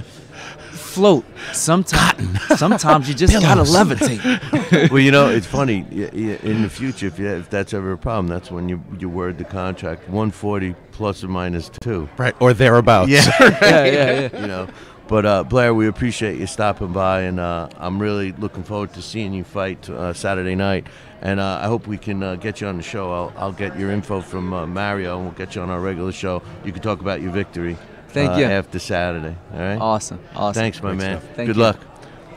float. 0.71 1.25
Sometimes, 1.53 2.41
sometimes 2.59 3.07
you 3.07 3.15
just 3.15 3.33
gotta 3.33 3.63
levitate. 3.63 4.89
well, 4.89 4.99
you 4.99 5.11
know, 5.11 5.29
it's 5.29 5.47
funny. 5.47 5.85
In 5.91 6.61
the 6.63 6.69
future, 6.69 7.07
if, 7.07 7.19
you, 7.19 7.27
if 7.27 7.49
that's 7.49 7.73
ever 7.73 7.91
a 7.91 7.97
problem, 7.97 8.27
that's 8.27 8.51
when 8.51 8.69
you 8.69 8.83
you 8.99 9.09
word 9.09 9.37
the 9.37 9.45
contract 9.45 10.03
140 10.09 10.75
plus 10.91 11.23
or 11.23 11.27
minus 11.27 11.69
two. 11.81 12.09
Right. 12.17 12.35
Or 12.39 12.53
thereabouts. 12.53 13.09
yeah, 13.09 13.29
yeah, 13.39 13.85
yeah. 13.85 14.41
You 14.41 14.47
know. 14.47 14.67
But 15.07 15.25
uh, 15.25 15.43
Blair, 15.43 15.73
we 15.73 15.87
appreciate 15.87 16.39
you 16.39 16.47
stopping 16.47 16.91
by, 16.91 17.21
and 17.21 17.39
uh, 17.39 17.69
I'm 17.77 18.01
really 18.01 18.31
looking 18.31 18.63
forward 18.63 18.93
to 18.93 19.01
seeing 19.03 19.33
you 19.33 19.43
fight 19.43 19.87
uh, 19.89 20.13
Saturday 20.13 20.55
night. 20.55 20.87
And 21.21 21.39
uh, 21.39 21.59
I 21.61 21.67
hope 21.67 21.85
we 21.87 21.97
can 21.97 22.23
uh, 22.23 22.35
get 22.35 22.59
you 22.59 22.67
on 22.67 22.77
the 22.77 22.83
show. 22.83 23.11
I'll, 23.11 23.33
I'll 23.37 23.51
get 23.51 23.77
your 23.79 23.91
info 23.91 24.21
from 24.21 24.51
uh, 24.53 24.65
Mario, 24.65 25.15
and 25.17 25.25
we'll 25.25 25.35
get 25.35 25.55
you 25.55 25.61
on 25.61 25.69
our 25.69 25.79
regular 25.79 26.11
show. 26.11 26.41
You 26.63 26.71
can 26.71 26.81
talk 26.81 27.01
about 27.01 27.21
your 27.21 27.31
victory. 27.31 27.77
Thank 28.09 28.37
you. 28.39 28.45
After 28.45 28.79
Saturday, 28.79 29.35
all 29.53 29.59
right. 29.59 29.77
Awesome, 29.79 30.19
awesome. 30.35 30.59
Thanks, 30.61 30.81
my 30.81 30.93
man. 30.93 31.19
Thank 31.35 31.47
Good 31.47 31.57
you. 31.57 31.61
luck. 31.61 31.79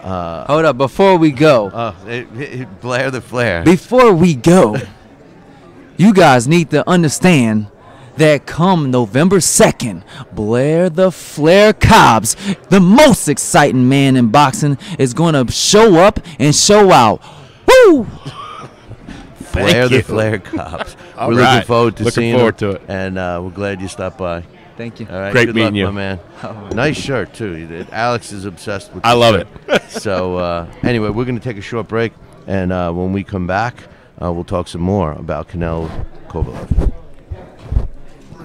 Hold 0.03 0.65
up, 0.65 0.77
before 0.77 1.17
we 1.17 1.31
go, 1.31 1.69
Uh, 1.69 1.95
it, 2.07 2.27
it, 2.37 2.81
Blair 2.81 3.11
the 3.11 3.21
Flair. 3.21 3.63
before 3.65 4.13
we 4.13 4.35
go, 4.35 4.77
you 5.97 6.13
guys 6.13 6.47
need 6.49 6.71
to 6.71 6.89
understand 6.89 7.69
that 8.19 8.47
come 8.47 8.91
November 8.91 9.39
2nd, 9.39 10.03
Blair 10.33 10.91
the 10.91 11.11
Flair 11.11 11.73
Cobbs, 11.73 12.37
the 12.69 12.81
most 12.81 13.29
exciting 13.29 13.89
man 13.89 14.17
in 14.17 14.29
boxing, 14.29 14.79
is 14.99 15.15
going 15.15 15.35
to 15.35 15.51
show 15.53 15.97
up 15.97 16.21
and 16.39 16.55
show 16.55 16.91
out. 16.93 17.23
Woo! 17.67 18.05
Blair 19.53 19.89
Thank 19.89 19.91
the 19.91 19.97
you. 19.97 20.03
Flair 20.03 20.39
Cobbs. 20.39 20.97
We're 21.19 21.29
looking 21.35 21.67
forward 21.67 21.97
to 21.97 22.05
Looking 22.05 22.21
seeing 22.23 22.35
forward 22.37 22.61
him, 22.63 22.71
to 22.73 22.77
it. 22.77 22.83
and 22.89 23.19
uh, 23.19 23.41
we're 23.43 23.51
glad 23.51 23.81
you 23.81 23.89
stopped 23.89 24.19
by. 24.19 24.45
Thank 24.77 25.01
you. 25.01 25.09
All 25.11 25.19
right, 25.19 25.33
Great 25.33 25.47
good 25.47 25.57
meeting 25.57 25.75
luck, 25.75 25.79
you. 25.79 25.87
my 25.87 25.91
man. 25.91 26.21
Nice 26.77 26.97
shirt 26.97 27.35
too. 27.35 27.85
Alex 27.91 28.31
is 28.31 28.45
obsessed 28.45 28.95
with. 28.95 29.05
I 29.05 29.15
love 29.15 29.35
shirt. 29.67 29.91
so 29.91 30.37
uh, 30.37 30.71
anyway, 30.85 31.09
we're 31.09 31.25
going 31.25 31.39
to 31.39 31.43
take 31.43 31.57
a 31.57 31.61
short 31.63 31.89
break, 31.89 32.13
and 32.47 32.73
uh, 32.73 32.93
when 32.93 33.13
we 33.13 33.25
come 33.25 33.49
back, 33.49 33.83
uh, 34.23 34.33
we'll 34.33 34.45
talk 34.45 34.69
some 34.69 34.83
more 34.83 35.11
about 35.13 35.49
Canelo 35.49 35.91
Kovalev. 36.29 36.93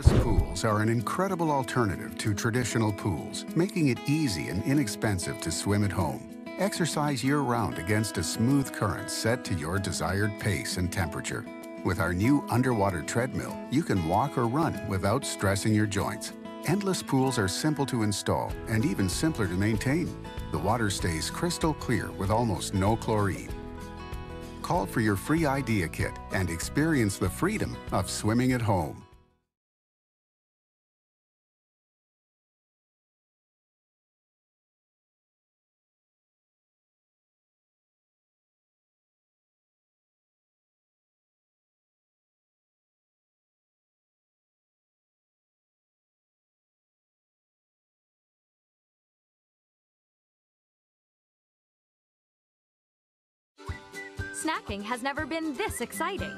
Bliss 0.03 0.23
pools 0.23 0.65
are 0.65 0.81
an 0.81 0.89
incredible 0.89 1.49
alternative 1.51 2.17
to 2.17 2.33
traditional 2.33 2.91
pools, 2.91 3.45
making 3.55 3.87
it 3.87 3.99
easy 4.07 4.49
and 4.49 4.63
inexpensive 4.65 5.39
to 5.39 5.51
swim 5.51 5.83
at 5.83 5.91
home. 5.91 6.43
Exercise 6.57 7.23
year 7.23 7.39
round 7.39 7.77
against 7.77 8.17
a 8.17 8.23
smooth 8.23 8.71
current 8.73 9.09
set 9.09 9.45
to 9.45 9.53
your 9.53 9.79
desired 9.79 10.37
pace 10.39 10.77
and 10.77 10.91
temperature. 10.91 11.45
With 11.85 11.99
our 11.99 12.13
new 12.13 12.45
underwater 12.49 13.01
treadmill, 13.01 13.57
you 13.71 13.83
can 13.83 14.07
walk 14.07 14.37
or 14.37 14.47
run 14.47 14.87
without 14.87 15.25
stressing 15.25 15.73
your 15.73 15.85
joints. 15.85 16.33
Endless 16.65 17.01
pools 17.01 17.37
are 17.37 17.47
simple 17.47 17.85
to 17.85 18.03
install 18.03 18.51
and 18.67 18.85
even 18.85 19.07
simpler 19.07 19.47
to 19.47 19.53
maintain. 19.53 20.13
The 20.51 20.59
water 20.59 20.89
stays 20.89 21.29
crystal 21.29 21.73
clear 21.73 22.11
with 22.11 22.29
almost 22.29 22.73
no 22.73 22.95
chlorine. 22.95 23.53
Call 24.61 24.85
for 24.85 25.01
your 25.01 25.15
free 25.15 25.45
idea 25.45 25.87
kit 25.87 26.13
and 26.33 26.49
experience 26.49 27.17
the 27.17 27.29
freedom 27.29 27.77
of 27.91 28.09
swimming 28.09 28.53
at 28.53 28.61
home. 28.61 29.02
Snacking 54.53 54.83
has 54.83 55.01
never 55.01 55.25
been 55.25 55.55
this 55.55 55.81
exciting. 55.81 56.33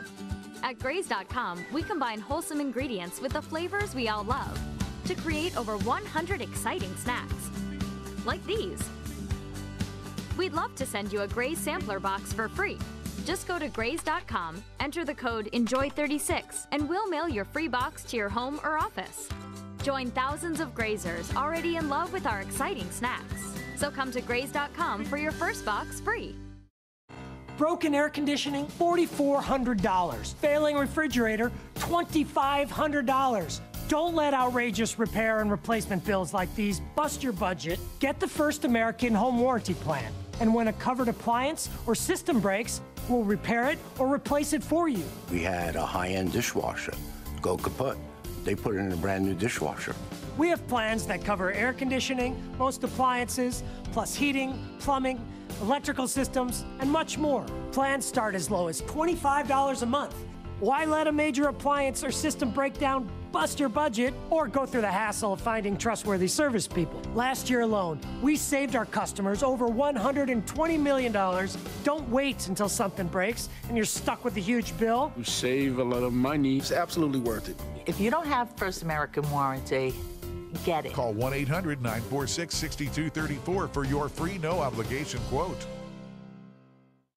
At 0.64 0.80
Graze.com, 0.80 1.66
we 1.74 1.84
combine 1.84 2.20
wholesome 2.20 2.62
ingredients 2.62 3.20
with 3.20 3.34
the 3.34 3.42
flavors 3.42 3.94
we 3.94 4.08
all 4.08 4.24
love 4.24 4.58
to 5.06 5.16
create 5.16 5.58
over 5.58 5.78
100 5.80 6.42
exciting 6.42 6.96
snacks. 6.96 7.50
Like 8.26 8.44
these. 8.46 8.82
We'd 10.38 10.54
love 10.54 10.74
to 10.76 10.86
send 10.86 11.12
you 11.12 11.22
a 11.22 11.28
Graze 11.28 11.60
sampler 11.60 12.00
box 12.00 12.32
for 12.32 12.48
free. 12.48 12.78
Just 13.26 13.48
go 13.48 13.60
to 13.60 13.68
Graze.com, 13.68 14.64
enter 14.80 15.04
the 15.04 15.14
code 15.14 15.50
ENJOY36, 15.54 16.68
and 16.72 16.88
we'll 16.88 17.10
mail 17.10 17.28
your 17.28 17.46
free 17.46 17.68
box 17.68 18.04
to 18.06 18.18
your 18.18 18.30
home 18.30 18.60
or 18.64 18.78
office. 18.78 19.30
Join 19.84 20.10
thousands 20.12 20.60
of 20.62 20.74
grazers 20.74 21.36
already 21.36 21.76
in 21.76 21.90
love 21.90 22.14
with 22.14 22.26
our 22.26 22.42
exciting 22.42 22.90
snacks. 22.92 23.54
So 23.76 23.92
come 23.92 24.12
to 24.12 24.22
Graze.com 24.22 25.06
for 25.06 25.18
your 25.18 25.32
first 25.32 25.66
box 25.66 26.00
free. 26.00 26.36
Broken 27.58 27.96
air 27.96 28.10
conditioning, 28.10 28.66
$4,400. 28.66 30.34
Failing 30.36 30.76
refrigerator, 30.76 31.52
$2,500. 31.76 33.60
Don't 33.88 34.16
let 34.16 34.34
outrageous 34.34 34.98
repair 35.00 35.40
and 35.42 35.50
replacement 35.50 36.04
bills 36.04 36.34
like 36.34 36.54
these 36.56 36.82
bust 36.96 37.24
your 37.24 37.34
budget. 37.34 37.80
Get 38.00 38.20
the 38.20 38.28
First 38.28 38.66
American 38.66 39.14
Home 39.14 39.40
Warranty 39.40 39.76
Plan. 39.76 40.12
And 40.42 40.54
when 40.54 40.68
a 40.68 40.74
covered 40.74 41.08
appliance 41.08 41.70
or 41.86 41.96
system 41.96 42.40
breaks, 42.40 42.82
we'll 43.08 43.24
repair 43.24 43.70
it 43.70 43.80
or 44.00 44.12
replace 44.12 44.54
it 44.54 44.64
for 44.64 44.90
you. 44.90 45.04
We 45.32 45.44
had 45.44 45.76
a 45.76 45.86
high 45.86 46.10
end 46.10 46.34
dishwasher 46.34 46.94
go 47.46 47.58
kaput. 47.58 47.96
They 48.44 48.56
put 48.56 48.76
in 48.76 48.92
a 48.92 48.96
brand 48.98 49.24
new 49.24 49.36
dishwasher. 49.36 49.96
We 50.36 50.50
have 50.50 50.68
plans 50.68 51.06
that 51.06 51.24
cover 51.24 51.52
air 51.52 51.74
conditioning, 51.74 52.36
most 52.58 52.84
appliances, 52.84 53.62
plus 53.92 54.16
heating, 54.16 54.58
plumbing, 54.80 55.24
electrical 55.62 56.08
systems, 56.08 56.66
and 56.80 56.92
much 56.92 57.18
more. 57.18 57.46
Plans 57.72 58.06
start 58.06 58.36
as 58.36 58.50
low 58.50 58.68
as 58.68 58.82
$25 58.84 59.82
a 59.82 59.86
month. 59.86 60.16
Why 60.60 60.86
let 60.86 61.08
a 61.08 61.12
major 61.12 61.50
appliance 61.50 62.04
or 62.04 62.12
system 62.12 62.50
breakdown 62.50 63.10
bust 63.34 63.60
your 63.60 63.68
budget 63.68 64.14
or 64.30 64.48
go 64.48 64.66
through 64.66 64.80
the 64.82 64.92
hassle 64.92 65.34
of 65.34 65.42
finding 65.42 65.76
trustworthy 65.76 66.30
service 66.30 66.66
people? 66.66 67.02
Last 67.14 67.50
year 67.50 67.62
alone, 67.62 68.00
we 68.22 68.38
saved 68.38 68.74
our 68.78 68.86
customers 68.86 69.44
over 69.44 69.68
$120 69.68 70.80
million. 70.80 71.12
Don't 71.84 72.10
wait 72.10 72.48
until 72.48 72.70
something 72.70 73.08
breaks 73.08 73.50
and 73.68 73.76
you're 73.76 73.86
stuck 73.86 74.24
with 74.24 74.38
a 74.38 74.40
huge 74.40 74.78
bill. 74.78 75.12
You 75.18 75.26
save 75.26 75.80
a 75.80 75.84
lot 75.84 76.04
of 76.04 76.14
money. 76.14 76.58
It's 76.58 76.72
absolutely 76.72 77.20
worth 77.20 77.50
it. 77.50 77.58
If 77.86 78.00
you 78.00 78.10
don't 78.10 78.26
have 78.26 78.50
First 78.56 78.82
American 78.82 79.30
warranty, 79.30 79.94
get 80.64 80.86
it. 80.86 80.94
Call 80.94 81.14
1 81.14 81.34
800 81.34 81.82
946 81.82 82.56
6234 82.56 83.68
for 83.68 83.86
your 83.86 84.10
free 84.10 84.38
no 84.38 84.60
obligation 84.60 85.20
quote. 85.30 85.66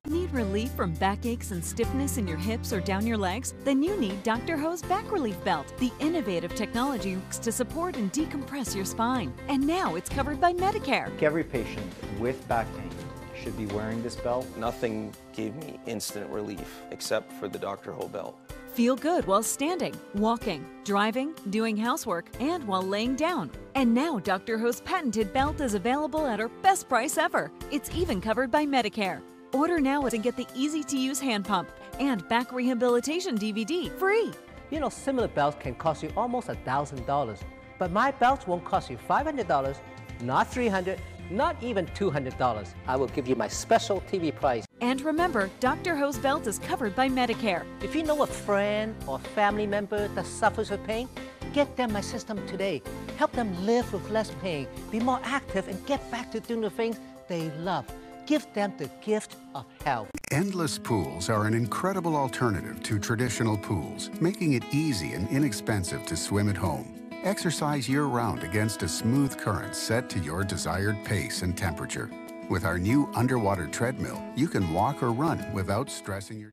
Need 0.09 0.33
relief 0.33 0.71
from 0.71 0.95
backaches 0.95 1.53
and 1.53 1.63
stiffness 1.63 2.17
in 2.17 2.27
your 2.27 2.39
hips 2.39 2.73
or 2.73 2.81
down 2.81 3.07
your 3.07 3.19
legs? 3.19 3.53
Then 3.65 3.83
you 3.83 3.95
need 4.01 4.23
Dr. 4.23 4.57
Ho's 4.57 4.81
Back 4.81 5.13
Relief 5.13 5.37
Belt, 5.45 5.75
the 5.79 5.93
innovative 6.01 6.55
technology 6.55 7.11
used 7.11 7.43
to 7.43 7.53
support 7.53 7.97
and 7.97 8.11
decompress 8.11 8.75
your 8.75 8.87
spine. 8.87 9.35
And 9.49 9.67
now 9.67 9.97
it's 9.97 10.09
covered 10.09 10.41
by 10.41 10.55
Medicare. 10.55 11.11
Every 11.23 11.45
patient 11.45 11.87
with 12.19 12.47
back 12.49 12.67
pain 12.79 12.91
should 13.39 13.57
be 13.59 13.67
wearing 13.67 14.03
this 14.03 14.17
belt. 14.17 14.47
Nothing 14.57 15.13
gave 15.35 15.55
me 15.57 15.79
instant 15.87 16.31
relief 16.31 16.81
except 16.91 17.31
for 17.35 17.47
the 17.47 17.59
Dr. 17.59 17.93
Ho 17.93 18.09
belt. 18.09 18.39
Feel 18.79 18.95
good 18.95 19.27
while 19.27 19.43
standing, 19.43 19.93
walking, 20.15 20.65
driving, 20.85 21.35
doing 21.51 21.77
housework, 21.77 22.31
and 22.39 22.63
while 22.63 22.81
laying 22.81 23.17
down. 23.17 23.51
And 23.75 23.93
now 23.93 24.21
Dr. 24.21 24.57
Ho's 24.57 24.81
patented 24.83 25.33
belt 25.33 25.61
is 25.61 25.75
available 25.75 26.25
at 26.25 26.39
our 26.39 26.47
best 26.63 26.89
price 26.89 27.19
ever. 27.19 27.51
It's 27.73 27.91
even 27.93 28.21
covered 28.21 28.53
by 28.53 28.67
Medicare. 28.67 29.21
Order 29.53 29.81
now 29.81 30.07
and 30.07 30.23
get 30.23 30.37
the 30.37 30.47
easy 30.55 30.85
to 30.85 30.97
use 30.97 31.19
hand 31.19 31.45
pump 31.45 31.69
and 31.99 32.29
back 32.29 32.53
rehabilitation 32.53 33.37
DVD 33.37 33.91
free. 33.99 34.31
You 34.71 34.79
know, 34.79 34.91
similar 34.91 35.27
belts 35.27 35.57
can 35.59 35.75
cost 35.75 36.05
you 36.05 36.13
almost 36.17 36.47
$1,000, 36.47 37.41
but 37.81 37.91
my 37.91 38.13
belts 38.13 38.47
won't 38.47 38.65
cost 38.65 38.91
you 38.91 38.97
$500, 38.97 39.77
not 40.21 40.53
$300, 40.53 41.01
not 41.31 41.57
even 41.63 41.87
$200. 41.87 42.69
I 42.87 42.97
will 42.97 43.09
give 43.09 43.29
you 43.29 43.37
my 43.37 43.49
special 43.49 44.01
TV 44.03 44.35
price. 44.35 44.65
And 44.81 45.01
remember, 45.01 45.51
Dr. 45.61 45.97
Ho's 45.97 46.19
belt 46.19 46.47
is 46.47 46.59
covered 46.59 46.95
by 46.95 47.09
Medicare. 47.09 47.65
If 47.83 47.95
you 47.95 48.03
know 48.03 48.23
a 48.23 48.27
friend 48.27 48.95
or 49.07 49.19
family 49.19 49.67
member 49.67 50.09
that 50.09 50.27
suffers 50.27 50.71
with 50.71 50.85
pain, 50.85 51.09
get 51.53 51.77
them 51.77 51.93
my 51.93 52.01
system 52.01 52.47
today. 52.47 52.83
Help 53.17 53.33
them 53.33 53.67
live 53.67 53.93
with 53.93 54.09
less 54.11 54.31
pain, 54.43 54.69
be 54.91 55.01
more 55.01 55.21
active, 55.25 55.69
and 55.69 55.85
get 55.87 56.09
back 56.11 56.31
to 56.33 56.41
doing 56.41 56.61
the 56.61 56.71
things 56.71 56.99
they 57.29 57.51
love. 57.59 57.85
Give 58.27 58.47
them 58.53 58.75
the 58.77 58.91
gift 59.05 59.37
of 59.55 59.65
health. 59.85 60.09
Endless 60.31 60.79
pools 60.79 61.31
are 61.31 61.47
an 61.47 61.55
incredible 61.55 62.15
alternative 62.15 62.83
to 62.83 62.99
traditional 62.99 63.57
pools, 63.57 64.11
making 64.21 64.53
it 64.53 64.63
easy 64.71 65.15
and 65.15 65.29
inexpensive 65.31 66.05
to 66.05 66.17
swim 66.17 66.51
at 66.51 66.57
home. 66.57 66.98
Exercise 67.25 67.89
year 67.89 68.05
round 68.05 68.45
against 68.45 68.85
a 68.85 68.89
smooth 68.89 69.37
current 69.37 69.75
set 69.75 70.09
to 70.09 70.21
your 70.21 70.45
desired 70.45 71.05
pace 71.05 71.43
and 71.43 71.59
temperature. 71.59 72.09
With 72.49 72.65
our 72.65 72.79
new 72.79 73.11
underwater 73.13 73.67
treadmill, 73.67 74.23
you 74.37 74.47
can 74.47 74.73
walk 74.73 75.03
or 75.03 75.11
run 75.11 75.53
without 75.53 75.91
stressing 75.91 76.39
your. 76.39 76.53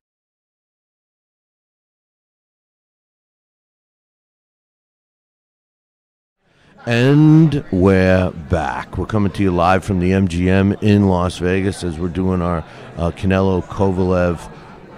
And 6.84 7.64
we're 7.70 8.32
back. 8.50 8.98
We're 8.98 9.06
coming 9.06 9.30
to 9.32 9.42
you 9.44 9.52
live 9.52 9.84
from 9.84 10.00
the 10.00 10.10
MGM 10.10 10.82
in 10.82 11.08
Las 11.08 11.38
Vegas 11.38 11.84
as 11.84 11.96
we're 11.96 12.08
doing 12.08 12.42
our 12.42 12.64
uh, 12.96 13.12
Canelo 13.12 13.62
Kovalev 13.62 14.50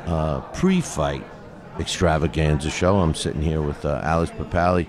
uh, 0.07 0.41
pre 0.53 0.81
fight 0.81 1.25
extravaganza 1.79 2.71
show. 2.71 2.99
I'm 2.99 3.15
sitting 3.15 3.43
here 3.43 3.61
with 3.61 3.85
uh, 3.85 4.01
Alex 4.03 4.33
Papali. 4.33 4.87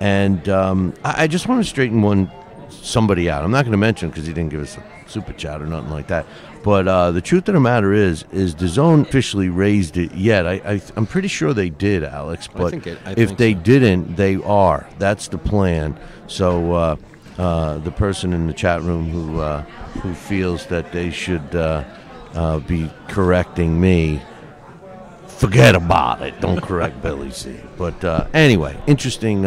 And 0.00 0.48
um, 0.48 0.94
I, 1.04 1.24
I, 1.24 1.26
just 1.26 1.46
want 1.46 1.62
to 1.62 1.68
straighten 1.68 2.00
one 2.00 2.30
somebody 2.70 3.28
out. 3.28 3.44
I'm 3.44 3.50
not 3.50 3.64
going 3.64 3.72
to 3.72 3.78
mention 3.78 4.08
because 4.08 4.26
he 4.26 4.32
didn't 4.32 4.50
give 4.50 4.62
us 4.62 4.78
a 4.78 4.84
super 5.06 5.32
chat 5.34 5.60
or 5.60 5.66
nothing 5.66 5.90
like 5.90 6.06
that. 6.08 6.26
But 6.62 6.88
uh, 6.88 7.10
the 7.10 7.20
truth 7.20 7.48
of 7.48 7.54
the 7.54 7.60
matter 7.60 7.92
is, 7.92 8.24
is 8.32 8.54
DAZN 8.54 9.02
officially 9.02 9.48
raised 9.48 9.96
it 9.96 10.12
yet? 10.12 10.46
I, 10.46 10.80
am 10.96 11.06
pretty 11.06 11.28
sure 11.28 11.54
they 11.54 11.70
did, 11.70 12.04
Alex. 12.04 12.48
But 12.48 12.74
it, 12.86 12.98
if 13.16 13.36
they 13.36 13.54
so. 13.54 13.60
didn't, 13.60 14.16
they 14.16 14.36
are. 14.36 14.86
That's 14.98 15.28
the 15.28 15.38
plan. 15.38 15.98
So 16.26 16.72
uh, 16.74 16.96
uh, 17.38 17.78
the 17.78 17.90
person 17.90 18.34
in 18.34 18.46
the 18.46 18.52
chat 18.52 18.82
room 18.82 19.08
who 19.08 19.40
uh, 19.40 19.62
who 20.02 20.12
feels 20.12 20.66
that 20.66 20.92
they 20.92 21.10
should 21.10 21.54
uh, 21.54 21.82
uh, 22.34 22.58
be 22.58 22.90
correcting 23.08 23.80
me, 23.80 24.20
forget 25.26 25.74
about 25.74 26.20
it. 26.20 26.38
Don't 26.42 26.60
correct 26.60 27.00
Billy 27.02 27.30
C. 27.30 27.58
But 27.78 28.04
anyway, 28.34 28.78
interesting 28.86 29.46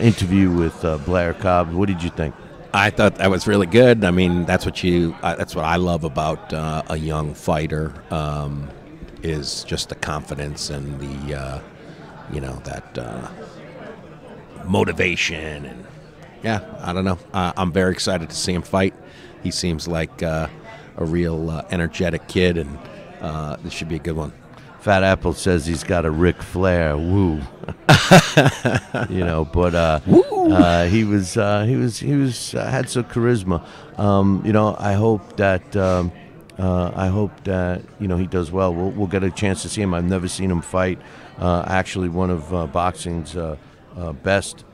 interview 0.00 0.50
with 0.50 0.80
Blair 1.04 1.34
Cobbs. 1.34 1.74
What 1.74 1.86
did 1.88 2.02
you 2.02 2.10
think? 2.10 2.34
I 2.72 2.90
thought 2.90 3.16
that 3.16 3.30
was 3.30 3.46
really 3.46 3.66
good. 3.66 4.04
I 4.04 4.10
mean, 4.10 4.44
that's 4.44 4.66
what 4.66 4.84
you. 4.84 5.16
Uh, 5.22 5.34
that's 5.36 5.54
what 5.54 5.64
I 5.64 5.76
love 5.76 6.04
about 6.04 6.52
uh, 6.52 6.82
a 6.88 6.96
young 6.96 7.32
fighter 7.32 7.94
um, 8.10 8.68
is 9.22 9.64
just 9.64 9.88
the 9.88 9.94
confidence 9.94 10.68
and 10.68 11.00
the, 11.00 11.34
uh, 11.34 11.60
you 12.30 12.40
know, 12.40 12.60
that 12.64 12.98
uh, 12.98 13.28
motivation 14.64 15.64
and 15.64 15.86
yeah. 16.42 16.60
I 16.80 16.92
don't 16.92 17.04
know. 17.04 17.18
I'm 17.32 17.72
very 17.72 17.92
excited 17.92 18.28
to 18.30 18.36
see 18.36 18.52
him 18.52 18.62
fight. 18.62 18.94
He 19.42 19.50
seems 19.50 19.88
like 19.88 20.22
uh, 20.22 20.48
a 20.96 21.04
real 21.04 21.50
uh, 21.50 21.62
energetic 21.70 22.28
kid, 22.28 22.58
and 22.58 22.78
this 23.64 23.72
should 23.72 23.88
be 23.88 23.96
a 23.96 24.00
good 24.00 24.14
one. 24.14 24.32
Fat 24.80 25.02
Apple 25.02 25.34
says 25.34 25.66
he's 25.66 25.82
got 25.82 26.04
a 26.04 26.10
Ric 26.10 26.40
Flair. 26.42 26.96
Woo. 26.96 27.34
you 29.08 29.24
know, 29.24 29.48
but 29.52 29.74
uh, 29.74 30.00
uh, 30.06 30.84
he 30.86 31.04
was 31.04 31.36
uh, 31.36 31.64
he 31.64 31.76
was 31.76 31.98
he 31.98 32.14
was 32.14 32.54
uh, 32.54 32.64
had 32.70 32.88
some 32.88 33.04
charisma. 33.04 33.64
Um, 33.98 34.42
you 34.44 34.52
know, 34.52 34.76
I 34.78 34.92
hope 34.92 35.36
that 35.36 35.76
um, 35.76 36.12
uh, 36.58 36.92
I 36.94 37.08
hope 37.08 37.44
that 37.44 37.82
you 38.00 38.08
know 38.08 38.16
he 38.16 38.26
does 38.26 38.50
well. 38.50 38.74
We'll, 38.74 38.90
we'll 38.90 39.06
get 39.06 39.22
a 39.22 39.30
chance 39.30 39.62
to 39.62 39.68
see 39.68 39.82
him. 39.82 39.94
I've 39.94 40.04
never 40.04 40.28
seen 40.28 40.50
him 40.50 40.60
fight. 40.60 40.98
Uh, 41.38 41.64
actually, 41.66 42.08
one 42.08 42.30
of 42.30 42.52
uh, 42.52 42.66
boxing's 42.66 43.36
uh, 43.36 43.56
uh, 43.96 44.12
best 44.12 44.64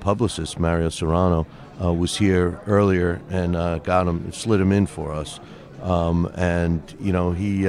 publicists, 0.00 0.58
Mario 0.58 0.88
Serrano, 0.88 1.46
uh, 1.82 1.92
was 1.92 2.16
here 2.16 2.60
earlier 2.66 3.20
and 3.30 3.56
uh, 3.56 3.78
got 3.78 4.06
him, 4.06 4.32
slid 4.32 4.60
him 4.60 4.72
in 4.72 4.86
for 4.86 5.12
us. 5.12 5.40
Um, 5.82 6.30
and 6.36 6.82
you 7.00 7.12
know 7.12 7.32
he. 7.32 7.68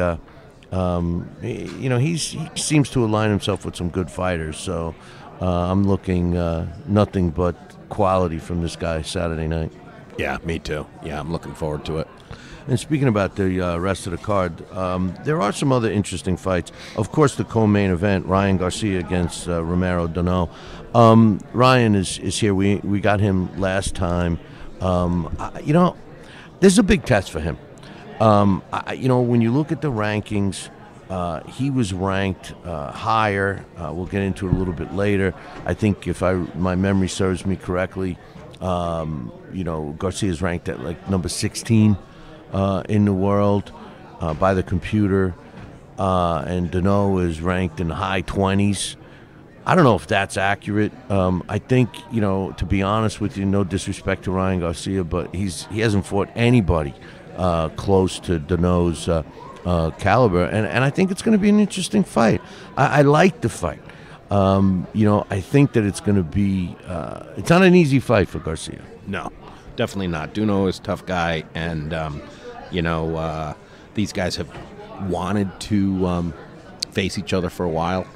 Um, 0.73 1.29
you 1.41 1.87
know, 1.87 1.99
he's, 1.99 2.31
he 2.31 2.49
seems 2.55 2.89
to 2.91 3.05
align 3.05 3.29
himself 3.29 3.63
with 3.63 3.75
some 3.75 3.89
good 3.89 4.09
fighters. 4.09 4.57
So 4.57 4.95
uh, 5.39 5.71
I'm 5.71 5.83
looking 5.83 6.35
uh, 6.35 6.67
nothing 6.87 7.29
but 7.29 7.55
quality 7.89 8.39
from 8.39 8.61
this 8.61 8.75
guy 8.75 9.03
Saturday 9.03 9.47
night. 9.47 9.71
Yeah, 10.17 10.37
me 10.43 10.59
too. 10.59 10.87
Yeah, 11.03 11.19
I'm 11.19 11.31
looking 11.31 11.53
forward 11.53 11.85
to 11.85 11.97
it. 11.99 12.07
And 12.67 12.79
speaking 12.79 13.07
about 13.07 13.35
the 13.35 13.61
uh, 13.61 13.77
rest 13.77 14.07
of 14.07 14.11
the 14.11 14.17
card, 14.17 14.71
um, 14.71 15.13
there 15.25 15.41
are 15.41 15.51
some 15.51 15.71
other 15.71 15.91
interesting 15.91 16.37
fights. 16.37 16.71
Of 16.95 17.11
course, 17.11 17.35
the 17.35 17.43
co-main 17.43 17.91
event: 17.91 18.25
Ryan 18.25 18.57
Garcia 18.57 18.99
against 18.99 19.49
uh, 19.49 19.63
Romero 19.63 20.07
Duno. 20.07 20.49
Um, 20.95 21.39
Ryan 21.51 21.95
is, 21.95 22.19
is 22.19 22.39
here. 22.39 22.55
We 22.55 22.77
we 22.77 23.01
got 23.01 23.19
him 23.19 23.59
last 23.59 23.95
time. 23.95 24.39
Um, 24.79 25.35
I, 25.39 25.59
you 25.59 25.73
know, 25.73 25.97
this 26.61 26.71
is 26.71 26.79
a 26.79 26.83
big 26.83 27.03
test 27.05 27.31
for 27.31 27.41
him. 27.41 27.57
Um, 28.19 28.63
I, 28.71 28.93
you 28.93 29.07
know, 29.07 29.21
when 29.21 29.41
you 29.41 29.51
look 29.51 29.71
at 29.71 29.81
the 29.81 29.91
rankings, 29.91 30.69
uh, 31.09 31.43
he 31.43 31.69
was 31.69 31.93
ranked 31.93 32.53
uh, 32.65 32.91
higher. 32.91 33.65
Uh, 33.77 33.91
we'll 33.93 34.05
get 34.05 34.21
into 34.21 34.47
it 34.47 34.53
a 34.53 34.57
little 34.57 34.73
bit 34.73 34.93
later. 34.93 35.33
I 35.65 35.73
think 35.73 36.07
if 36.07 36.23
I 36.23 36.33
my 36.33 36.75
memory 36.75 37.09
serves 37.09 37.45
me 37.45 37.55
correctly, 37.55 38.17
um, 38.61 39.31
you 39.51 39.63
know, 39.63 39.95
Garcia 39.99 40.29
is 40.29 40.41
ranked 40.41 40.69
at 40.69 40.81
like 40.81 41.09
number 41.09 41.29
16 41.29 41.97
uh, 42.51 42.83
in 42.89 43.05
the 43.05 43.13
world 43.13 43.71
uh, 44.21 44.33
by 44.33 44.53
the 44.53 44.63
computer, 44.63 45.35
uh, 45.99 46.43
and 46.47 46.71
Duno 46.71 47.23
is 47.23 47.41
ranked 47.41 47.79
in 47.79 47.89
the 47.89 47.95
high 47.95 48.21
20s. 48.21 48.95
I 49.65 49.75
don't 49.75 49.83
know 49.83 49.95
if 49.95 50.07
that's 50.07 50.35
accurate. 50.35 50.91
Um, 51.11 51.43
I 51.47 51.59
think 51.59 51.89
you 52.11 52.21
know, 52.21 52.51
to 52.53 52.65
be 52.65 52.81
honest 52.81 53.21
with 53.21 53.37
you, 53.37 53.45
no 53.45 53.63
disrespect 53.63 54.23
to 54.23 54.31
Ryan 54.31 54.61
Garcia, 54.61 55.03
but 55.03 55.33
he's 55.35 55.65
he 55.67 55.81
hasn't 55.81 56.05
fought 56.05 56.29
anybody 56.35 56.93
uh, 57.37 57.69
close 57.69 58.19
to 58.19 58.39
Duno's 58.39 59.07
uh, 59.07 59.23
uh, 59.65 59.91
caliber, 59.91 60.45
and 60.45 60.67
and 60.67 60.83
I 60.83 60.89
think 60.89 61.11
it's 61.11 61.21
going 61.21 61.37
to 61.37 61.41
be 61.41 61.49
an 61.49 61.59
interesting 61.59 62.03
fight. 62.03 62.41
I, 62.77 62.99
I 62.99 63.01
like 63.01 63.41
the 63.41 63.49
fight. 63.49 63.81
Um, 64.29 64.87
you 64.93 65.05
know, 65.05 65.25
I 65.29 65.39
think 65.41 65.73
that 65.73 65.83
it's 65.83 65.99
going 65.99 66.17
to 66.17 66.23
be. 66.23 66.75
Uh, 66.85 67.25
it's 67.37 67.49
not 67.49 67.63
an 67.63 67.75
easy 67.75 67.99
fight 67.99 68.27
for 68.27 68.39
Garcia. 68.39 68.81
No, 69.07 69.31
definitely 69.75 70.07
not. 70.07 70.33
Duno 70.33 70.67
is 70.67 70.79
a 70.79 70.81
tough 70.81 71.05
guy, 71.05 71.43
and 71.53 71.93
um, 71.93 72.21
you 72.71 72.81
know 72.81 73.15
uh, 73.15 73.53
these 73.93 74.11
guys 74.13 74.35
have 74.35 74.49
wanted 75.09 75.59
to 75.61 76.05
um, 76.05 76.33
face 76.91 77.17
each 77.17 77.33
other 77.33 77.49
for 77.49 77.65
a 77.65 77.69
while. 77.69 78.07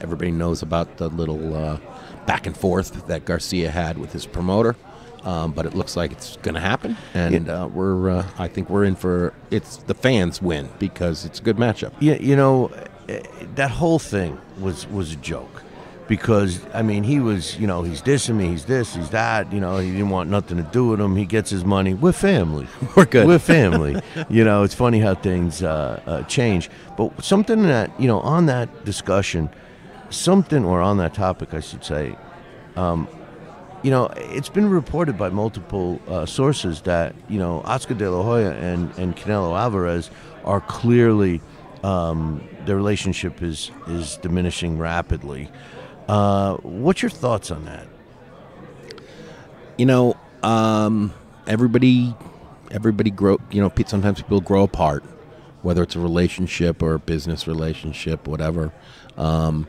Everybody 0.00 0.30
knows 0.30 0.62
about 0.62 0.98
the 0.98 1.08
little 1.08 1.80
back 2.26 2.46
and 2.46 2.56
forth 2.56 3.06
that 3.06 3.24
Garcia 3.24 3.70
had 3.70 3.96
with 3.96 4.12
his 4.12 4.26
promoter, 4.26 4.76
um, 5.24 5.52
but 5.52 5.66
it 5.66 5.74
looks 5.74 5.96
like 5.96 6.12
it's 6.12 6.36
going 6.38 6.54
to 6.54 6.60
happen, 6.60 6.96
and 7.14 7.48
uh, 7.48 7.68
we're. 7.72 8.10
Uh, 8.10 8.26
I 8.38 8.48
think 8.48 8.70
we're 8.70 8.84
in 8.84 8.96
for 8.96 9.34
it's 9.50 9.78
the 9.78 9.94
fans 9.94 10.40
win 10.40 10.68
because 10.78 11.24
it's 11.24 11.40
a 11.40 11.42
good 11.42 11.56
matchup. 11.56 11.92
Yeah, 12.00 12.14
you 12.14 12.36
know, 12.36 12.70
eh, 13.08 13.22
that 13.56 13.70
whole 13.70 13.98
thing 13.98 14.40
was 14.60 14.86
was 14.88 15.12
a 15.12 15.16
joke. 15.16 15.62
Because 16.06 16.64
I 16.72 16.80
mean, 16.80 17.04
he 17.04 17.20
was, 17.20 17.58
you 17.58 17.66
know, 17.66 17.82
he's 17.82 18.00
dissing 18.00 18.36
me, 18.36 18.48
he's 18.48 18.64
this, 18.64 18.94
he's 18.94 19.10
that. 19.10 19.52
You 19.52 19.60
know, 19.60 19.76
he 19.76 19.90
didn't 19.90 20.08
want 20.08 20.30
nothing 20.30 20.56
to 20.56 20.62
do 20.62 20.88
with 20.88 21.00
him. 21.02 21.16
He 21.16 21.26
gets 21.26 21.50
his 21.50 21.66
money. 21.66 21.92
We're 21.92 22.12
family. 22.12 22.66
We're 22.96 23.04
good. 23.04 23.26
We're 23.26 23.38
family. 23.38 24.00
you 24.30 24.42
know, 24.42 24.62
it's 24.62 24.74
funny 24.74 25.00
how 25.00 25.14
things 25.14 25.62
uh, 25.62 26.00
uh, 26.06 26.22
change. 26.22 26.70
But 26.96 27.22
something 27.22 27.64
that 27.64 27.90
you 28.00 28.06
know, 28.08 28.20
on 28.20 28.46
that 28.46 28.86
discussion, 28.86 29.50
something 30.08 30.64
or 30.64 30.80
on 30.80 30.96
that 30.96 31.12
topic, 31.12 31.52
I 31.52 31.60
should 31.60 31.84
say, 31.84 32.16
um, 32.74 33.06
you 33.82 33.90
know, 33.90 34.06
it's 34.16 34.48
been 34.48 34.68
reported 34.70 35.16
by 35.16 35.30
multiple 35.30 36.00
uh, 36.08 36.26
sources 36.26 36.82
that 36.82 37.14
you 37.28 37.38
know 37.38 37.62
Oscar 37.64 37.94
De 37.94 38.10
La 38.10 38.22
Hoya 38.22 38.52
and 38.52 38.92
and 38.98 39.16
Canelo 39.16 39.58
Alvarez 39.58 40.10
are 40.44 40.60
clearly 40.60 41.40
um, 41.82 42.46
their 42.64 42.76
relationship 42.76 43.42
is 43.42 43.70
is 43.86 44.16
diminishing 44.18 44.78
rapidly. 44.78 45.50
Uh, 46.08 46.56
what's 46.56 47.02
your 47.02 47.10
thoughts 47.10 47.50
on 47.50 47.64
that? 47.66 47.86
you 49.78 49.86
know, 49.86 50.16
um, 50.42 51.14
everybody, 51.46 52.14
everybody 52.70 53.10
grow. 53.10 53.38
You 53.50 53.62
know, 53.62 53.72
sometimes 53.86 54.20
people 54.20 54.40
grow 54.40 54.64
apart, 54.64 55.04
whether 55.62 55.82
it's 55.82 55.96
a 55.96 56.00
relationship 56.00 56.82
or 56.82 56.94
a 56.94 56.98
business 56.98 57.46
relationship, 57.46 58.26
whatever. 58.26 58.72
Um, 59.16 59.66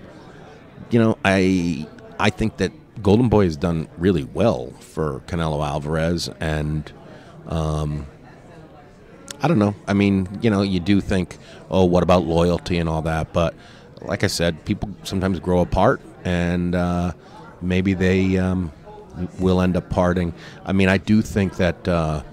you 0.89 0.99
know, 0.99 1.17
I 1.23 1.87
I 2.19 2.31
think 2.31 2.57
that 2.57 2.71
Golden 3.01 3.29
Boy 3.29 3.45
has 3.45 3.55
done 3.55 3.87
really 3.97 4.23
well 4.23 4.71
for 4.79 5.21
Canelo 5.27 5.65
Alvarez, 5.65 6.29
and 6.39 6.91
um, 7.47 8.07
I 9.41 9.47
don't 9.47 9.59
know. 9.59 9.75
I 9.87 9.93
mean, 9.93 10.27
you 10.41 10.49
know, 10.49 10.61
you 10.61 10.79
do 10.79 10.99
think, 10.99 11.37
oh, 11.69 11.85
what 11.85 12.03
about 12.03 12.25
loyalty 12.25 12.77
and 12.77 12.89
all 12.89 13.01
that? 13.03 13.31
But 13.31 13.53
like 14.01 14.23
I 14.23 14.27
said, 14.27 14.65
people 14.65 14.89
sometimes 15.03 15.39
grow 15.39 15.61
apart, 15.61 16.01
and 16.25 16.75
uh, 16.75 17.13
maybe 17.61 17.93
they 17.93 18.37
um, 18.37 18.71
will 19.39 19.61
end 19.61 19.77
up 19.77 19.89
parting. 19.89 20.33
I 20.65 20.73
mean, 20.73 20.89
I 20.89 20.97
do 20.97 21.21
think 21.21 21.55
that 21.57 21.87
uh, 21.87 22.23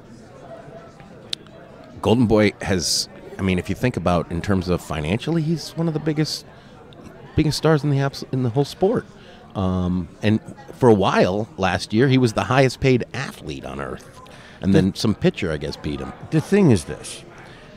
Golden 2.03 2.27
Boy 2.27 2.53
has. 2.63 3.09
I 3.39 3.43
mean, 3.43 3.59
if 3.59 3.69
you 3.69 3.75
think 3.75 3.97
about 3.97 4.31
in 4.33 4.41
terms 4.41 4.69
of 4.69 4.81
financially, 4.81 5.43
he's 5.43 5.77
one 5.77 5.89
of 5.89 5.95
the 5.95 6.01
biggest 6.01 6.47
biggest 7.37 7.59
stars 7.59 7.85
in 7.85 7.91
the 7.91 8.01
abs- 8.01 8.25
in 8.33 8.43
the 8.43 8.51
whole 8.51 8.65
sport. 8.65 9.05
Um, 9.57 10.09
and 10.23 10.41
for 10.75 10.89
a 10.89 10.95
while 10.95 11.49
last 11.57 11.93
year, 11.93 12.07
he 12.07 12.19
was 12.19 12.35
the 12.35 12.45
highest 12.45 12.79
paid 12.79 13.05
athlete 13.15 13.65
on 13.65 13.81
earth. 13.81 14.21
And 14.61 14.75
then 14.75 14.95
some 14.95 15.15
pitcher, 15.15 15.51
I 15.53 15.57
guess, 15.57 15.77
beat 15.77 16.01
him. 16.01 16.13
The 16.31 16.41
thing 16.41 16.71
is 16.71 16.85
this, 16.85 17.25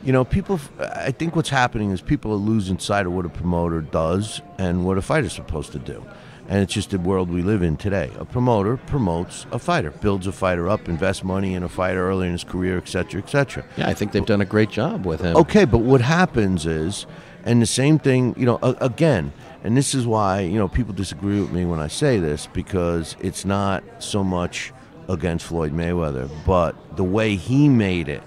you 0.03 0.11
know, 0.11 0.23
people. 0.23 0.59
I 0.79 1.11
think 1.11 1.35
what's 1.35 1.49
happening 1.49 1.91
is 1.91 2.01
people 2.01 2.31
are 2.31 2.35
losing 2.35 2.79
sight 2.79 3.05
of 3.05 3.13
what 3.13 3.25
a 3.25 3.29
promoter 3.29 3.81
does 3.81 4.41
and 4.57 4.85
what 4.85 4.97
a 4.97 5.01
fighter's 5.01 5.33
supposed 5.33 5.71
to 5.73 5.79
do. 5.79 6.05
And 6.47 6.63
it's 6.63 6.73
just 6.73 6.89
the 6.89 6.97
world 6.97 7.29
we 7.29 7.43
live 7.43 7.61
in 7.61 7.77
today. 7.77 8.09
A 8.17 8.25
promoter 8.25 8.77
promotes 8.77 9.45
a 9.51 9.59
fighter, 9.59 9.91
builds 9.91 10.25
a 10.25 10.31
fighter 10.31 10.67
up, 10.67 10.89
invests 10.89 11.23
money 11.23 11.53
in 11.53 11.63
a 11.63 11.69
fighter 11.69 12.09
early 12.09 12.25
in 12.25 12.31
his 12.31 12.43
career, 12.43 12.77
et 12.77 12.87
cetera, 12.87 13.21
et 13.21 13.29
cetera. 13.29 13.63
Yeah, 13.77 13.87
I 13.87 13.93
think 13.93 14.13
they've 14.13 14.25
done 14.25 14.41
a 14.41 14.45
great 14.45 14.71
job 14.71 15.05
with 15.05 15.21
him. 15.21 15.35
Okay, 15.37 15.65
but 15.65 15.79
what 15.79 16.01
happens 16.01 16.65
is, 16.65 17.05
and 17.43 17.61
the 17.61 17.67
same 17.67 17.99
thing, 17.99 18.33
you 18.35 18.47
know, 18.47 18.57
again, 18.63 19.31
and 19.63 19.75
this 19.75 19.93
is 19.93 20.07
why, 20.07 20.41
you 20.41 20.57
know, 20.57 20.67
people 20.67 20.93
disagree 20.93 21.39
with 21.39 21.51
me 21.51 21.65
when 21.65 21.79
I 21.79 21.87
say 21.87 22.19
this 22.19 22.47
because 22.47 23.15
it's 23.19 23.45
not 23.45 23.83
so 23.99 24.23
much 24.23 24.71
against 25.09 25.45
Floyd 25.45 25.73
Mayweather, 25.73 26.29
but 26.45 26.75
the 26.95 27.03
way 27.03 27.35
he 27.35 27.67
made 27.67 28.07
it 28.07 28.23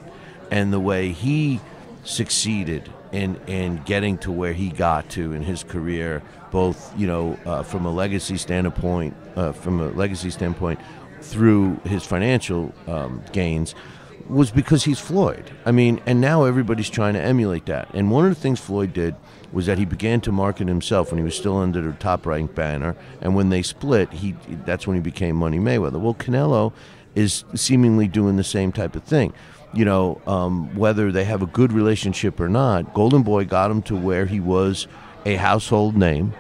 and 0.51 0.73
the 0.73 0.81
way 0.81 1.13
he 1.13 1.61
succeeded 2.05 2.91
in, 3.13 3.37
in 3.47 3.83
getting 3.85 4.19
to 4.19 4.33
where 4.33 4.53
he 4.53 4.69
got 4.71 5.09
to 5.11 5.33
in 5.33 5.43
his 5.43 5.63
career, 5.63 6.23
both, 6.51 6.99
you 6.99 7.07
know, 7.07 7.39
uh, 7.47 7.63
from 7.63 7.87
a 7.87 7.91
legacy 7.91 8.37
standpoint, 8.37 9.17
uh, 9.37 9.53
from 9.53 9.81
a 9.81 9.89
legacy 9.89 10.31
standpoint, 10.31 10.81
through 11.21 11.77
his 11.85 12.05
financial 12.05 12.75
um, 12.87 13.23
gains 13.33 13.75
was 14.29 14.51
because 14.51 14.85
he's 14.85 14.99
Floyd. 14.99 15.51
I 15.65 15.73
mean, 15.73 16.01
and 16.07 16.21
now 16.21 16.45
everybody's 16.45 16.91
trying 16.91 17.15
to 17.15 17.21
emulate 17.21 17.67
that. 17.67 17.89
And 17.95 18.11
one 18.11 18.25
of 18.25 18.35
the 18.35 18.41
things 18.41 18.61
Floyd 18.61 18.93
did 18.93 19.15
was 19.53 19.67
that 19.67 19.79
he 19.79 19.85
began 19.85 20.21
to 20.23 20.33
market 20.33 20.67
himself 20.67 21.11
when 21.11 21.19
he 21.19 21.25
was 21.25 21.37
still 21.37 21.59
under 21.59 21.83
the 21.83 21.93
top 21.93 22.27
rank 22.27 22.55
banner, 22.55 22.97
and 23.21 23.35
when 23.35 23.51
they 23.51 23.63
split, 23.63 24.13
he 24.13 24.35
that's 24.65 24.87
when 24.87 24.97
he 24.97 25.03
became 25.03 25.37
Money 25.37 25.59
Mayweather. 25.59 26.01
Well, 26.01 26.15
Canelo 26.15 26.73
is 27.15 27.45
seemingly 27.55 28.09
doing 28.09 28.37
the 28.37 28.45
same 28.45 28.73
type 28.73 28.97
of 28.97 29.05
thing. 29.05 29.33
You 29.75 29.85
know, 29.85 30.21
um, 30.27 30.75
whether 30.75 31.13
they 31.13 31.25
have 31.25 31.43
a 31.43 31.47
good 31.47 31.73
relationship 31.73 32.41
or 32.41 32.49
not, 32.49 32.93
Golden 32.95 33.23
Boy 33.23 33.45
got 33.45 33.71
him 33.71 33.83
to 33.83 33.97
where 33.97 34.27
he 34.27 34.41
was 34.41 34.87
a 35.25 35.37
household 35.37 35.97
name, 35.97 36.35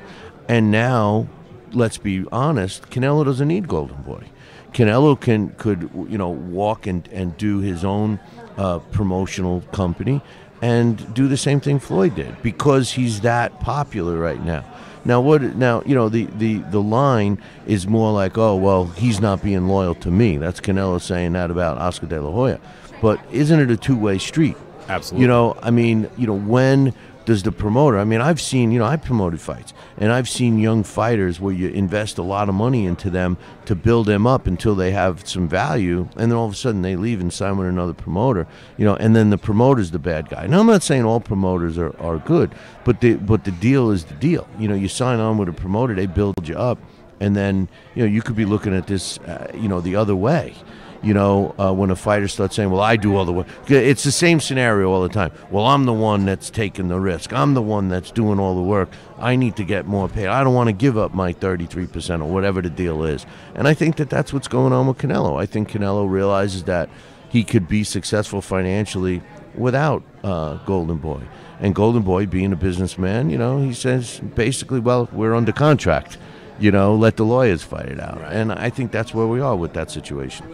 and 0.48 0.70
now, 0.70 1.28
let's 1.72 1.98
be 1.98 2.24
honest, 2.32 2.90
Canelo 2.90 3.24
doesn't 3.24 3.48
need 3.48 3.68
Golden 3.68 4.02
Boy. 4.02 4.24
Canelo 4.72 5.20
can 5.20 5.50
could 5.50 5.90
you 6.08 6.16
know 6.16 6.30
walk 6.30 6.86
and, 6.86 7.06
and 7.08 7.36
do 7.36 7.58
his 7.58 7.84
own 7.84 8.18
uh, 8.56 8.78
promotional 8.78 9.60
company 9.72 10.22
and 10.62 11.12
do 11.12 11.28
the 11.28 11.36
same 11.36 11.60
thing 11.60 11.78
Floyd 11.78 12.14
did 12.14 12.40
because 12.40 12.92
he's 12.92 13.20
that 13.20 13.60
popular 13.60 14.16
right 14.16 14.42
now. 14.42 14.64
Now 15.04 15.20
what 15.20 15.42
now 15.56 15.82
you 15.84 15.94
know 15.94 16.08
the, 16.08 16.26
the, 16.26 16.58
the 16.58 16.80
line 16.80 17.42
is 17.66 17.88
more 17.88 18.12
like 18.12 18.38
oh 18.38 18.54
well 18.54 18.86
he's 18.86 19.20
not 19.20 19.42
being 19.42 19.66
loyal 19.66 19.96
to 19.96 20.10
me. 20.10 20.36
That's 20.38 20.60
Canelo 20.60 21.00
saying 21.00 21.32
that 21.32 21.50
about 21.50 21.78
Oscar 21.78 22.06
De 22.06 22.20
La 22.20 22.30
Hoya. 22.30 22.60
But 23.02 23.20
isn't 23.32 23.58
it 23.58 23.70
a 23.70 23.76
two 23.76 23.96
way 23.96 24.18
street? 24.18 24.56
Absolutely. 24.88 25.22
You 25.22 25.28
know, 25.28 25.56
I 25.62 25.70
mean, 25.70 26.08
you 26.16 26.26
know, 26.26 26.36
when 26.36 26.94
does 27.24 27.42
the 27.42 27.52
promoter? 27.52 27.98
I 27.98 28.04
mean, 28.04 28.20
I've 28.20 28.40
seen, 28.40 28.72
you 28.72 28.78
know, 28.78 28.84
I 28.84 28.96
promoted 28.96 29.40
fights, 29.40 29.72
and 29.96 30.12
I've 30.12 30.28
seen 30.28 30.58
young 30.58 30.82
fighters 30.82 31.40
where 31.40 31.54
you 31.54 31.68
invest 31.68 32.18
a 32.18 32.22
lot 32.22 32.48
of 32.48 32.54
money 32.54 32.86
into 32.86 33.10
them 33.10 33.36
to 33.66 33.74
build 33.74 34.06
them 34.06 34.26
up 34.26 34.46
until 34.46 34.74
they 34.74 34.90
have 34.92 35.26
some 35.26 35.48
value, 35.48 36.08
and 36.16 36.30
then 36.30 36.38
all 36.38 36.46
of 36.46 36.52
a 36.52 36.56
sudden 36.56 36.82
they 36.82 36.96
leave 36.96 37.20
and 37.20 37.32
sign 37.32 37.56
with 37.56 37.68
another 37.68 37.94
promoter, 37.94 38.46
you 38.76 38.84
know, 38.84 38.96
and 38.96 39.14
then 39.14 39.30
the 39.30 39.38
promoter's 39.38 39.90
the 39.90 39.98
bad 39.98 40.28
guy. 40.28 40.46
Now, 40.46 40.60
I'm 40.60 40.66
not 40.66 40.82
saying 40.82 41.04
all 41.04 41.20
promoters 41.20 41.78
are, 41.78 41.96
are 42.00 42.18
good, 42.18 42.54
but 42.84 43.00
the 43.00 43.14
but 43.14 43.44
the 43.44 43.52
deal 43.52 43.90
is 43.90 44.04
the 44.04 44.14
deal. 44.14 44.48
You 44.58 44.68
know, 44.68 44.74
you 44.74 44.88
sign 44.88 45.20
on 45.20 45.38
with 45.38 45.48
a 45.48 45.52
promoter, 45.52 45.94
they 45.94 46.06
build 46.06 46.48
you 46.48 46.56
up, 46.56 46.78
and 47.20 47.36
then 47.36 47.68
you 47.94 48.02
know 48.02 48.10
you 48.10 48.22
could 48.22 48.36
be 48.36 48.44
looking 48.44 48.74
at 48.74 48.86
this, 48.86 49.18
uh, 49.18 49.50
you 49.54 49.68
know, 49.68 49.80
the 49.80 49.96
other 49.96 50.16
way 50.16 50.54
you 51.02 51.14
know, 51.14 51.54
uh, 51.58 51.72
when 51.72 51.90
a 51.90 51.96
fighter 51.96 52.28
starts 52.28 52.54
saying, 52.56 52.70
"Well, 52.70 52.80
I 52.80 52.96
do 52.96 53.16
all 53.16 53.24
the 53.24 53.32
work," 53.32 53.46
it's 53.68 54.04
the 54.04 54.12
same 54.12 54.40
scenario 54.40 54.90
all 54.90 55.02
the 55.02 55.08
time. 55.08 55.32
Well, 55.50 55.66
I'm 55.66 55.84
the 55.84 55.92
one 55.92 56.24
that's 56.24 56.48
taking 56.48 56.88
the 56.88 57.00
risk. 57.00 57.32
I'm 57.32 57.54
the 57.54 57.62
one 57.62 57.88
that's 57.88 58.10
doing 58.10 58.38
all 58.38 58.54
the 58.54 58.62
work. 58.62 58.88
I 59.18 59.36
need 59.36 59.56
to 59.56 59.64
get 59.64 59.86
more 59.86 60.08
paid. 60.08 60.28
I 60.28 60.44
don't 60.44 60.54
want 60.54 60.68
to 60.68 60.72
give 60.72 60.96
up 60.96 61.14
my 61.14 61.32
33% 61.32 62.22
or 62.22 62.26
whatever 62.26 62.60
the 62.62 62.70
deal 62.70 63.04
is. 63.04 63.26
And 63.54 63.68
I 63.68 63.74
think 63.74 63.96
that 63.96 64.10
that's 64.10 64.32
what's 64.32 64.48
going 64.48 64.72
on 64.72 64.86
with 64.86 64.98
Canelo. 64.98 65.40
I 65.40 65.46
think 65.46 65.70
Canelo 65.70 66.10
realizes 66.10 66.64
that 66.64 66.88
he 67.28 67.44
could 67.44 67.66
be 67.68 67.84
successful 67.84 68.40
financially 68.40 69.22
without 69.54 70.02
uh, 70.22 70.54
Golden 70.66 70.98
Boy. 70.98 71.22
And 71.60 71.74
Golden 71.74 72.02
Boy, 72.02 72.26
being 72.26 72.52
a 72.52 72.56
businessman, 72.56 73.30
you 73.30 73.38
know, 73.38 73.62
he 73.62 73.72
says 73.72 74.20
basically, 74.34 74.80
"Well, 74.80 75.08
we're 75.12 75.34
under 75.34 75.52
contract." 75.52 76.18
You 76.58 76.70
know, 76.70 76.94
let 76.94 77.16
the 77.16 77.24
lawyers 77.24 77.62
fight 77.62 77.86
it 77.86 77.98
out. 77.98 78.20
And 78.30 78.52
I 78.52 78.70
think 78.70 78.92
that's 78.92 79.12
where 79.12 79.26
we 79.26 79.40
are 79.40 79.56
with 79.56 79.72
that 79.72 79.90
situation. 79.90 80.46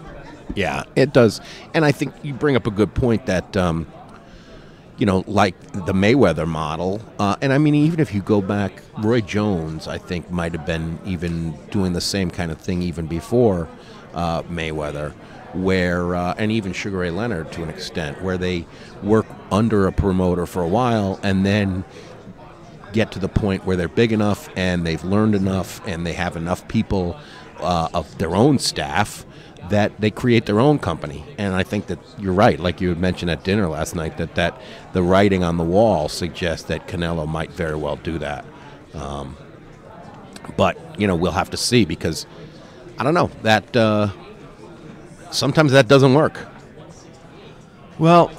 Yeah, 0.54 0.84
it 0.96 1.12
does. 1.12 1.40
And 1.74 1.84
I 1.84 1.92
think 1.92 2.14
you 2.22 2.34
bring 2.34 2.56
up 2.56 2.66
a 2.66 2.70
good 2.70 2.94
point 2.94 3.26
that, 3.26 3.56
um, 3.56 3.86
you 4.96 5.06
know, 5.06 5.24
like 5.26 5.60
the 5.72 5.92
Mayweather 5.92 6.46
model. 6.46 7.00
Uh, 7.18 7.36
and 7.40 7.52
I 7.52 7.58
mean, 7.58 7.74
even 7.74 8.00
if 8.00 8.12
you 8.14 8.22
go 8.22 8.40
back, 8.40 8.82
Roy 8.98 9.20
Jones, 9.20 9.86
I 9.86 9.98
think, 9.98 10.30
might 10.30 10.52
have 10.52 10.66
been 10.66 10.98
even 11.04 11.52
doing 11.70 11.92
the 11.92 12.00
same 12.00 12.30
kind 12.30 12.50
of 12.50 12.58
thing 12.58 12.82
even 12.82 13.06
before 13.06 13.68
uh, 14.14 14.42
Mayweather, 14.44 15.12
where, 15.54 16.14
uh, 16.16 16.34
and 16.38 16.50
even 16.50 16.72
Sugar 16.72 16.98
Ray 16.98 17.10
Leonard 17.10 17.52
to 17.52 17.62
an 17.62 17.68
extent, 17.68 18.22
where 18.22 18.38
they 18.38 18.66
work 19.02 19.26
under 19.52 19.86
a 19.86 19.92
promoter 19.92 20.46
for 20.46 20.62
a 20.62 20.68
while 20.68 21.20
and 21.22 21.46
then 21.46 21.84
get 22.92 23.12
to 23.12 23.18
the 23.18 23.28
point 23.28 23.64
where 23.64 23.76
they're 23.76 23.88
big 23.88 24.12
enough 24.12 24.48
and 24.56 24.86
they've 24.86 25.04
learned 25.04 25.34
enough 25.34 25.86
and 25.86 26.06
they 26.06 26.14
have 26.14 26.36
enough 26.36 26.66
people 26.68 27.18
uh, 27.60 27.88
of 27.92 28.16
their 28.18 28.34
own 28.34 28.58
staff 28.58 29.26
that 29.70 30.00
they 30.00 30.10
create 30.10 30.46
their 30.46 30.60
own 30.60 30.78
company. 30.78 31.24
And 31.36 31.54
I 31.54 31.62
think 31.62 31.86
that 31.86 31.98
you're 32.18 32.32
right, 32.32 32.58
like 32.58 32.80
you 32.80 32.88
had 32.88 32.98
mentioned 32.98 33.30
at 33.30 33.44
dinner 33.44 33.68
last 33.68 33.94
night, 33.94 34.16
that, 34.18 34.34
that 34.34 34.60
the 34.92 35.02
writing 35.02 35.44
on 35.44 35.56
the 35.56 35.64
wall 35.64 36.08
suggests 36.08 36.66
that 36.68 36.88
Canelo 36.88 37.26
might 37.26 37.50
very 37.50 37.76
well 37.76 37.96
do 37.96 38.18
that. 38.18 38.44
Um, 38.94 39.36
but, 40.56 40.78
you 40.98 41.06
know, 41.06 41.14
we'll 41.14 41.32
have 41.32 41.50
to 41.50 41.56
see 41.56 41.84
because, 41.84 42.26
I 42.98 43.04
don't 43.04 43.14
know, 43.14 43.30
that 43.42 43.76
uh, 43.76 44.08
sometimes 45.30 45.72
that 45.72 45.88
doesn't 45.88 46.14
work. 46.14 46.38
Well, 47.98 48.30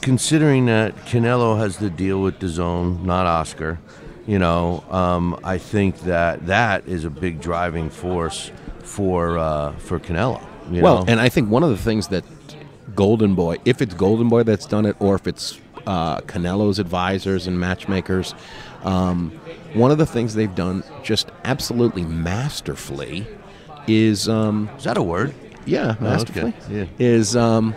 considering 0.00 0.66
that 0.66 0.96
Canelo 1.06 1.58
has 1.58 1.78
the 1.78 1.90
deal 1.90 2.20
with 2.20 2.38
DAZN, 2.40 3.04
not 3.04 3.26
Oscar, 3.26 3.78
you 4.26 4.38
know, 4.38 4.82
um, 4.90 5.38
I 5.44 5.58
think 5.58 6.00
that 6.00 6.46
that 6.46 6.88
is 6.88 7.04
a 7.04 7.10
big 7.10 7.40
driving 7.40 7.90
force 7.90 8.50
for 8.82 9.38
uh, 9.38 9.72
for 9.72 10.00
Canelo. 10.00 10.42
You 10.70 10.82
well, 10.82 10.98
know? 10.98 11.04
and 11.08 11.20
I 11.20 11.28
think 11.28 11.50
one 11.50 11.62
of 11.62 11.70
the 11.70 11.76
things 11.76 12.08
that 12.08 12.24
Golden 12.94 13.34
Boy, 13.34 13.56
if 13.64 13.82
it's 13.82 13.94
Golden 13.94 14.28
Boy 14.28 14.42
that's 14.42 14.66
done 14.66 14.86
it, 14.86 14.96
or 15.00 15.14
if 15.14 15.26
it's 15.26 15.58
uh, 15.86 16.20
Canelo's 16.22 16.78
advisors 16.78 17.46
and 17.46 17.58
matchmakers, 17.60 18.34
um, 18.84 19.30
one 19.74 19.90
of 19.90 19.98
the 19.98 20.06
things 20.06 20.34
they've 20.34 20.54
done 20.54 20.82
just 21.02 21.30
absolutely 21.44 22.02
masterfully 22.04 23.26
is 23.86 24.28
um, 24.28 24.68
is 24.78 24.84
that 24.84 24.96
a 24.96 25.02
word? 25.02 25.34
Yeah, 25.66 25.96
Oh, 26.00 26.04
masterfully. 26.04 26.54
okay. 26.64 26.74
Yeah. 26.80 26.84
Is 26.98 27.36
um, 27.36 27.74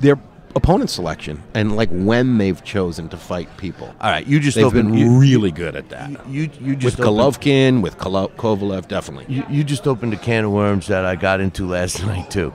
their 0.00 0.18
opponent 0.56 0.90
selection 0.90 1.42
and 1.54 1.76
like 1.76 1.90
when 1.90 2.38
they've 2.38 2.62
chosen 2.64 3.08
to 3.10 3.16
fight 3.16 3.48
people. 3.58 3.94
All 4.00 4.10
right, 4.10 4.26
you 4.26 4.40
just 4.40 4.56
they've 4.56 4.64
opened- 4.66 4.90
been 4.92 4.98
you- 4.98 5.18
really 5.18 5.50
good 5.52 5.76
at 5.76 5.88
that. 5.90 6.10
You 6.28 6.50
you 6.60 6.74
just 6.74 6.98
with 6.98 7.06
opened- 7.06 7.36
Golovkin, 7.36 7.82
with 7.82 7.98
Kovalev, 7.98 8.88
definitely. 8.88 9.32
You, 9.32 9.44
you 9.48 9.62
just 9.62 9.86
opened 9.86 10.14
a 10.14 10.16
can 10.16 10.44
of 10.44 10.50
worms 10.52 10.86
that 10.88 11.04
I 11.04 11.14
got 11.16 11.40
into 11.40 11.66
last 11.68 12.04
night 12.10 12.30
too. 12.30 12.52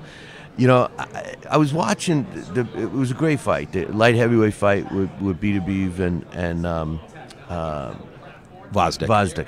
You 0.58 0.68
know, 0.68 0.90
I, 1.00 1.36
I 1.52 1.58
was 1.58 1.74
watching. 1.74 2.26
The, 2.54 2.68
it 2.76 2.92
was 2.92 3.10
a 3.12 3.14
great 3.14 3.40
fight, 3.40 3.72
the 3.72 3.86
light 3.86 4.16
heavyweight 4.16 4.54
fight 4.54 4.92
with 4.92 5.10
with 5.22 5.40
Beterbiev 5.40 6.00
and 6.00 6.26
and 6.34 6.66
um, 6.66 7.00
uh, 7.50 7.94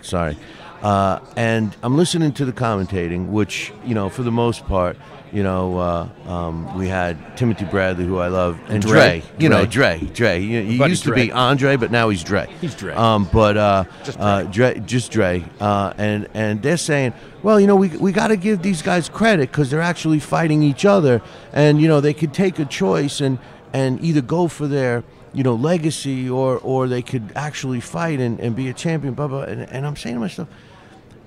sorry. 0.03 0.37
Uh, 0.81 1.19
and 1.37 1.75
I'm 1.81 1.95
listening 1.95 2.33
to 2.33 2.45
the 2.45 2.51
commentating, 2.51 3.27
which 3.29 3.71
you 3.85 3.93
know, 3.95 4.09
for 4.09 4.23
the 4.23 4.31
most 4.31 4.65
part, 4.65 4.97
you 5.33 5.41
know, 5.41 5.77
uh, 5.79 6.07
um, 6.27 6.77
we 6.77 6.87
had 6.87 7.35
Timothy 7.35 7.65
Bradley, 7.65 8.05
who 8.05 8.19
I 8.19 8.27
love, 8.27 8.59
and 8.69 8.81
Dre. 8.83 8.91
Dre. 8.91 9.23
You 9.39 9.49
know, 9.49 9.65
Dre. 9.65 9.97
Dre. 9.97 10.09
Dre. 10.13 10.39
He, 10.39 10.77
used 10.77 11.03
to 11.03 11.09
Dre. 11.09 11.25
be 11.25 11.31
Andre, 11.31 11.75
but 11.75 11.89
now 11.89 12.09
he's 12.09 12.23
Dre. 12.23 12.47
He's 12.61 12.75
Dre. 12.75 12.93
Um, 12.93 13.27
but 13.33 13.57
uh, 13.57 13.85
Just 14.03 14.19
uh, 14.19 14.43
Dre, 14.43 14.79
just 14.79 15.11
Dre. 15.11 15.43
Uh, 15.59 15.93
and 15.97 16.29
and 16.35 16.61
they're 16.61 16.77
saying, 16.77 17.13
well, 17.41 17.59
you 17.59 17.65
know, 17.65 17.75
we 17.75 17.89
we 17.89 18.11
got 18.11 18.27
to 18.27 18.37
give 18.37 18.61
these 18.61 18.83
guys 18.83 19.09
credit 19.09 19.49
because 19.49 19.71
they're 19.71 19.81
actually 19.81 20.19
fighting 20.19 20.61
each 20.61 20.85
other, 20.85 21.21
and 21.51 21.81
you 21.81 21.87
know, 21.87 21.99
they 21.99 22.13
could 22.13 22.33
take 22.33 22.59
a 22.59 22.65
choice 22.65 23.19
and 23.19 23.39
and 23.73 24.03
either 24.03 24.21
go 24.21 24.47
for 24.47 24.67
their 24.67 25.03
you 25.33 25.43
know 25.43 25.55
legacy 25.55 26.29
or 26.29 26.59
or 26.59 26.87
they 26.87 27.01
could 27.01 27.31
actually 27.35 27.79
fight 27.79 28.19
and, 28.19 28.39
and 28.39 28.55
be 28.55 28.69
a 28.69 28.73
champion. 28.73 29.15
Blah 29.15 29.27
blah. 29.27 29.41
And, 29.41 29.61
and 29.63 29.87
I'm 29.87 29.95
saying 29.95 30.15
to 30.15 30.19
myself, 30.19 30.47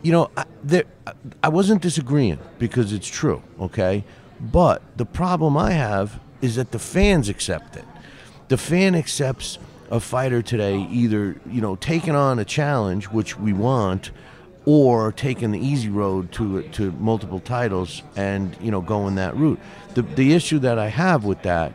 you 0.07 0.13
know, 0.13 0.31
I, 0.37 0.45
there, 0.63 0.85
I 1.43 1.49
wasn't 1.49 1.83
disagreeing 1.83 2.39
because 2.61 2.93
it's 2.93 3.09
true, 3.09 3.43
okay? 3.59 4.05
But 4.41 4.81
the 4.97 5.05
problem 5.05 5.57
I 5.57 5.73
have 5.73 6.21
is 6.41 6.55
that 6.55 6.71
the 6.71 6.79
fans 6.79 7.29
accept 7.29 7.77
it. 7.77 7.85
The 8.47 8.57
fan 8.57 8.95
accepts 8.95 9.59
a 9.91 9.99
fighter 9.99 10.43
today 10.43 10.79
either, 10.93 11.41
you 11.51 11.61
know, 11.61 11.75
taking 11.75 12.15
on 12.15 12.39
a 12.39 12.45
challenge, 12.45 13.07
which 13.07 13.37
we 13.37 13.53
want, 13.53 14.13
or 14.65 15.11
taking 15.11 15.51
the 15.51 15.59
easy 15.59 15.89
road 15.89 16.31
to 16.33 16.63
to 16.63 16.93
multiple 16.93 17.41
titles 17.41 18.05
and, 18.15 18.57
you 18.61 18.71
know, 18.71 18.81
going 18.81 19.17
that 19.17 19.35
route. 19.37 19.59
The 19.95 20.03
the 20.03 20.35
issue 20.35 20.61
that 20.61 20.79
I 20.79 20.87
have 20.87 21.25
with 21.25 21.43
that 21.43 21.73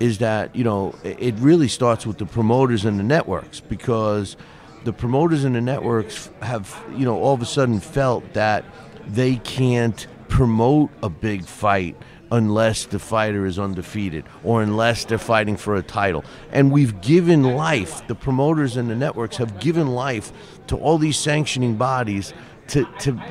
is 0.00 0.18
that, 0.18 0.56
you 0.56 0.64
know, 0.64 0.94
it 1.04 1.18
it 1.20 1.34
really 1.34 1.68
starts 1.68 2.06
with 2.06 2.16
the 2.16 2.26
promoters 2.26 2.86
and 2.86 2.98
the 2.98 3.02
networks 3.04 3.60
because 3.60 4.36
the 4.84 4.92
promoters 4.92 5.44
and 5.44 5.54
the 5.54 5.60
networks 5.60 6.30
have, 6.42 6.82
you 6.90 7.04
know, 7.04 7.16
all 7.16 7.34
of 7.34 7.42
a 7.42 7.46
sudden 7.46 7.80
felt 7.80 8.34
that 8.34 8.64
they 9.06 9.36
can't 9.36 10.06
promote 10.28 10.90
a 11.02 11.08
big 11.08 11.44
fight 11.44 11.96
unless 12.30 12.86
the 12.86 12.98
fighter 12.98 13.46
is 13.46 13.58
undefeated 13.58 14.24
or 14.42 14.62
unless 14.62 15.04
they're 15.04 15.18
fighting 15.18 15.56
for 15.56 15.76
a 15.76 15.82
title. 15.82 16.24
And 16.50 16.72
we've 16.72 17.00
given 17.00 17.42
life, 17.42 18.06
the 18.08 18.14
promoters 18.14 18.76
and 18.76 18.90
the 18.90 18.96
networks 18.96 19.36
have 19.36 19.60
given 19.60 19.88
life 19.88 20.32
to 20.66 20.76
all 20.76 20.98
these 20.98 21.18
sanctioning 21.18 21.76
bodies 21.76 22.32
to, 22.68 22.84
to 23.00 23.22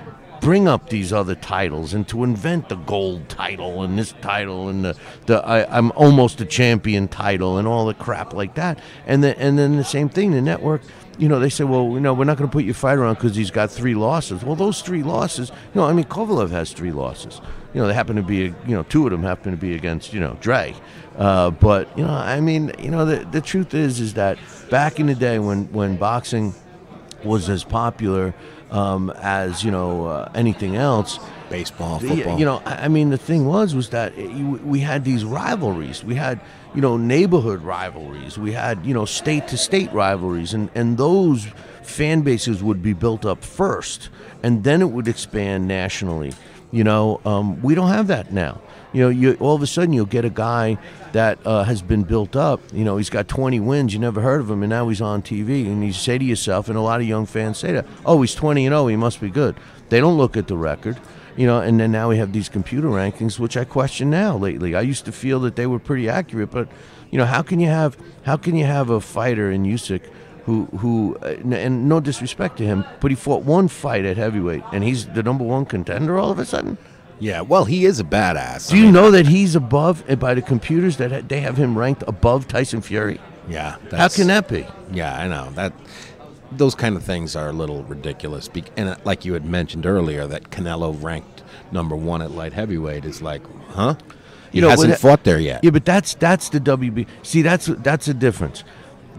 bring 0.44 0.68
up 0.68 0.90
these 0.90 1.14
other 1.14 1.36
titles 1.36 1.94
and 1.94 2.08
to 2.10 2.24
invent 2.24 2.68
the 2.68 2.76
gold 2.76 3.30
title 3.30 3.82
and 3.82 3.98
this 3.98 4.14
title 4.22 4.68
and 4.68 4.84
the, 4.84 4.96
the 5.26 5.38
I, 5.46 5.78
I'm 5.78 5.92
almost 5.94 6.42
a 6.42 6.46
champion 6.46 7.08
title 7.08 7.58
and 7.58 7.68
all 7.68 7.86
the 7.86 7.94
crap 7.94 8.34
like 8.34 8.56
that. 8.56 8.80
And 9.06 9.24
the, 9.24 9.38
and 9.40 9.58
then 9.58 9.78
the 9.78 9.86
same 9.86 10.10
thing, 10.10 10.32
the 10.32 10.42
network, 10.42 10.82
you 11.18 11.28
know, 11.30 11.40
they 11.40 11.50
say, 11.50 11.64
well, 11.64 11.92
you 11.94 12.00
know, 12.00 12.14
we're 12.14 12.24
not 12.26 12.38
going 12.38 12.50
to 12.50 12.52
put 12.54 12.64
your 12.66 12.74
fighter 12.74 13.04
on 13.04 13.14
because 13.16 13.36
he's 13.36 13.52
got 13.52 13.70
three 13.70 13.94
losses. 13.96 14.44
Well, 14.44 14.56
those 14.56 14.82
three 14.82 15.04
losses, 15.04 15.50
you 15.74 15.82
know, 15.82 15.86
I 15.86 15.94
mean, 15.94 16.06
Kovalev 16.06 16.50
has 16.50 16.72
three 16.74 16.92
losses. 16.92 17.40
You 17.74 17.82
know, 17.82 17.88
they 17.88 17.94
happen 17.94 18.16
to 18.16 18.24
be, 18.24 18.38
you 18.38 18.54
know, 18.68 18.84
two 18.84 19.06
of 19.06 19.12
them 19.12 19.24
happen 19.24 19.52
to 19.52 19.58
be 19.58 19.76
against, 19.76 20.14
you 20.14 20.20
know, 20.20 20.38
Dre. 20.42 20.76
Uh, 21.18 21.52
but 21.52 21.96
you 21.98 22.04
know, 22.04 22.10
I 22.12 22.40
mean, 22.40 22.72
you 22.80 22.90
know, 22.90 23.06
the 23.06 23.24
the 23.26 23.42
truth 23.42 23.74
is, 23.76 24.00
is 24.00 24.16
that 24.16 24.38
back 24.72 25.00
in 25.00 25.06
the 25.06 25.14
day 25.16 25.38
when 25.40 25.72
when 25.72 25.96
boxing 25.98 26.54
was 27.24 27.50
as 27.50 27.64
popular 27.64 28.34
um, 28.72 29.12
as 29.22 29.64
you 29.64 29.70
know 29.72 30.08
uh, 30.08 30.32
anything 30.34 30.76
else. 30.76 31.20
Baseball, 31.50 32.00
the- 32.00 32.08
football. 32.08 32.40
You 32.40 32.46
know, 32.46 32.62
I 32.66 32.86
I 32.86 32.88
mean, 32.88 33.12
the 33.12 33.18
thing 33.20 33.46
was 33.46 33.76
was 33.76 33.90
that 33.90 34.18
it- 34.18 34.32
you- 34.32 34.60
we 34.64 34.80
had 34.80 35.04
these 35.06 35.24
rivalries. 35.24 36.04
We 36.04 36.16
had 36.16 36.40
you 36.76 36.82
know 36.82 36.98
neighborhood 36.98 37.62
rivalries. 37.62 38.38
We 38.38 38.52
had 38.52 38.86
you 38.86 38.94
know 38.94 39.06
state 39.06 39.48
to 39.50 39.58
state 39.58 39.92
rivalries, 39.94 40.54
and 40.54 40.70
and 40.76 40.98
those 40.98 41.46
fan 41.82 42.22
bases 42.22 42.64
would 42.64 42.82
be 42.82 42.94
built 42.94 43.26
up 43.26 43.44
first, 43.44 44.10
and 44.42 44.64
then 44.64 44.82
it 44.82 44.90
would 44.90 45.08
expand 45.08 45.68
nationally. 45.68 46.34
You 46.72 46.84
know, 46.84 47.22
um, 47.24 47.62
we 47.62 47.76
don't 47.76 47.90
have 47.90 48.08
that 48.08 48.34
now. 48.34 48.60
You 48.94 49.02
know, 49.04 49.10
you 49.10 49.38
all 49.40 49.56
of 49.56 49.62
a 49.62 49.68
sudden 49.68 49.94
you'll 49.94 50.06
get 50.06 50.26
a 50.26 50.30
guy 50.30 50.78
that 51.12 51.40
uh, 51.46 51.64
has 51.64 51.82
been 51.82 52.04
built 52.04 52.36
up. 52.36 52.62
You 52.72 52.84
know, 52.84 52.98
he's 52.98 53.10
got 53.10 53.28
20 53.28 53.60
wins. 53.60 53.94
You 53.94 54.00
never 54.00 54.22
heard 54.22 54.42
of 54.42 54.50
him, 54.50 54.64
and 54.64 54.70
now 54.70 54.90
he's 54.90 55.02
on 55.02 55.22
TV. 55.22 55.66
And 55.68 55.84
you 55.84 55.94
say 55.94 56.18
to 56.18 56.26
yourself, 56.26 56.70
and 56.70 56.78
a 56.78 56.82
lot 56.82 57.02
of 57.02 57.08
young 57.08 57.26
fans 57.26 57.60
say 57.60 57.74
that, 57.74 57.86
"Oh, 58.06 58.22
he's 58.22 58.36
20 58.36 58.66
and 58.66 58.74
0. 58.74 58.88
He 58.88 58.96
must 58.96 59.22
be 59.22 59.30
good." 59.30 59.56
They 59.90 60.00
don't 60.00 60.18
look 60.18 60.36
at 60.38 60.48
the 60.48 60.58
record, 60.58 60.98
you 61.36 61.48
know, 61.48 61.60
and 61.60 61.80
then 61.80 61.92
now 61.92 62.10
we 62.10 62.18
have 62.18 62.34
these 62.34 62.50
computer 62.50 62.88
rankings, 62.88 63.40
which 63.40 63.58
I 63.58 63.64
question 63.64 64.10
now 64.10 64.38
lately. 64.38 64.76
I 64.76 64.82
used 64.82 65.06
to 65.06 65.12
feel 65.12 65.40
that 65.42 65.56
they 65.56 65.66
were 65.66 65.80
pretty 65.80 66.10
accurate, 66.10 66.52
but 66.52 66.68
you 67.12 67.18
know, 67.18 67.26
how 67.26 67.42
can 67.42 67.60
you 67.60 67.68
have 67.68 67.98
how 68.24 68.38
can 68.38 68.56
you 68.56 68.66
have 68.66 68.90
a 68.90 69.00
fighter 69.00 69.52
in 69.52 69.64
Usyk 69.64 70.02
who 70.46 70.66
who 70.78 71.18
uh, 71.22 71.36
and 71.56 71.88
no 71.88 72.00
disrespect 72.00 72.58
to 72.58 72.66
him, 72.66 72.86
but 73.00 73.12
he 73.12 73.16
fought 73.16 73.44
one 73.44 73.68
fight 73.68 74.06
at 74.06 74.18
heavyweight, 74.18 74.64
and 74.72 74.84
he's 74.84 75.08
the 75.08 75.24
number 75.24 75.44
one 75.44 75.66
contender 75.66 76.18
all 76.18 76.32
of 76.32 76.40
a 76.40 76.46
sudden. 76.46 76.78
Yeah, 77.20 77.42
well, 77.42 77.66
he 77.66 77.86
is 77.86 78.00
a 78.00 78.04
badass. 78.04 78.70
Do 78.70 78.78
you 78.78 78.92
know 78.92 79.12
that 79.12 79.28
he's 79.28 79.56
above 79.56 80.04
uh, 80.10 80.16
by 80.16 80.34
the 80.34 80.42
computers 80.42 80.98
that 80.98 81.30
they 81.30 81.40
have 81.40 81.56
him 81.56 81.78
ranked 81.78 82.04
above 82.08 82.48
Tyson 82.48 82.82
Fury? 82.82 83.20
Yeah. 83.48 83.78
How 83.92 84.08
can 84.08 84.28
that 84.28 84.48
be? 84.48 84.66
Yeah, 84.92 85.16
I 85.16 85.28
know 85.28 85.50
that. 85.52 85.74
Those 86.58 86.76
kind 86.76 86.96
of 86.96 87.04
things 87.04 87.36
are 87.36 87.50
a 87.50 87.54
little 87.54 87.84
ridiculous. 87.84 88.50
And 88.78 88.90
uh, 88.90 88.96
like 89.04 89.26
you 89.26 89.34
had 89.34 89.46
mentioned 89.46 89.86
earlier, 89.86 90.28
that 90.28 90.50
Canelo 90.52 91.02
ranked 91.02 91.44
number 91.72 91.96
one 91.96 92.22
at 92.22 92.32
light 92.32 92.54
heavyweight 92.54 93.06
is 93.06 93.22
like, 93.22 93.42
huh? 93.70 93.96
He 94.52 94.60
hasn't 94.62 94.92
but- 94.94 95.00
fought 95.00 95.24
there 95.24 95.40
yet. 95.40 95.64
Yeah, 95.64 95.72
but 95.72 95.86
that's 95.86 96.14
that's 96.16 96.50
the 96.50 96.60
WB. 96.60 97.08
See, 97.24 97.42
that's 97.42 97.66
that's 97.66 98.06
the 98.06 98.14
difference. 98.14 98.64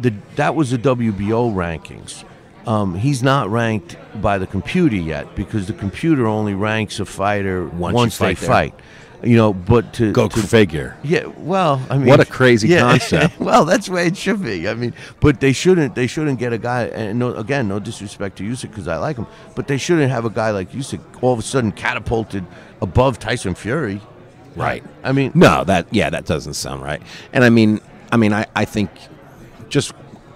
The 0.01 0.13
that 0.37 0.55
was 0.55 0.71
the 0.71 0.79
WBO 0.79 1.53
rankings. 1.55 2.25
Um, 2.67 2.95
he's 2.95 3.23
not 3.23 3.51
ranked 3.51 3.97
by 4.23 4.39
the 4.39 4.47
computer 4.47 4.97
yet 4.97 5.35
because 5.35 5.67
the 5.67 5.75
computer 5.75 6.27
only 6.27 6.55
ranks 6.55 6.99
a 6.99 7.05
fighter 7.05 7.67
Once 7.67 7.95
once, 7.95 8.21
you 8.21 8.27
they 8.27 8.35
there. 8.35 8.49
fight. 8.49 8.75
You 9.23 9.37
know, 9.37 9.55
but 9.55 9.95
to 9.95 10.13
Go 10.13 10.29
to, 10.29 10.41
figure. 10.41 10.97
Yeah, 11.03 11.27
well, 11.39 11.81
I 11.89 11.97
mean, 11.97 12.09
What 12.09 12.21
a 12.21 12.27
crazy 12.27 12.69
yeah, 12.69 12.81
concept. 12.91 13.41
well, 13.41 13.65
that's 13.65 13.87
the 13.87 13.93
way 13.93 14.07
it 14.07 14.17
should 14.17 14.43
be. 14.43 14.69
I 14.69 14.75
mean, 14.75 14.93
but 15.21 15.41
they 15.41 15.53
shouldn't. 15.53 15.95
They 15.95 16.07
shouldn't 16.07 16.39
get 16.39 16.53
a 16.53 16.59
guy. 16.59 16.85
And 16.85 17.19
no, 17.19 17.35
again, 17.35 17.69
no 17.69 17.79
disrespect 17.79 18.37
to 18.39 18.45
Usyk 18.45 18.71
because 18.71 18.87
I 18.89 18.97
like 18.99 19.17
him, 19.17 19.27
but 19.55 19.67
they 19.67 19.79
shouldn't 19.79 20.11
have 20.11 20.25
a 20.27 20.31
guy 20.31 20.51
like 20.51 20.73
Usyk 20.73 21.01
all 21.23 21.33
of 21.33 21.39
a 21.39 21.43
sudden 21.43 21.73
catapulted 21.73 22.45
above 22.83 23.19
Tyson 23.19 23.55
Fury. 23.55 24.01
Right. 24.57 24.85
I 25.03 25.13
mean, 25.13 25.33
no, 25.35 25.65
that 25.65 25.87
yeah, 25.93 26.11
that 26.11 26.27
doesn't 26.27 26.55
sound 26.55 26.83
right. 26.83 27.03
And 27.33 27.45
I 27.45 27.51
mean, 27.51 27.81
I 28.13 28.17
mean, 28.17 28.33
I, 28.33 28.47
I 28.55 28.65
think 28.65 28.91
just 29.69 29.93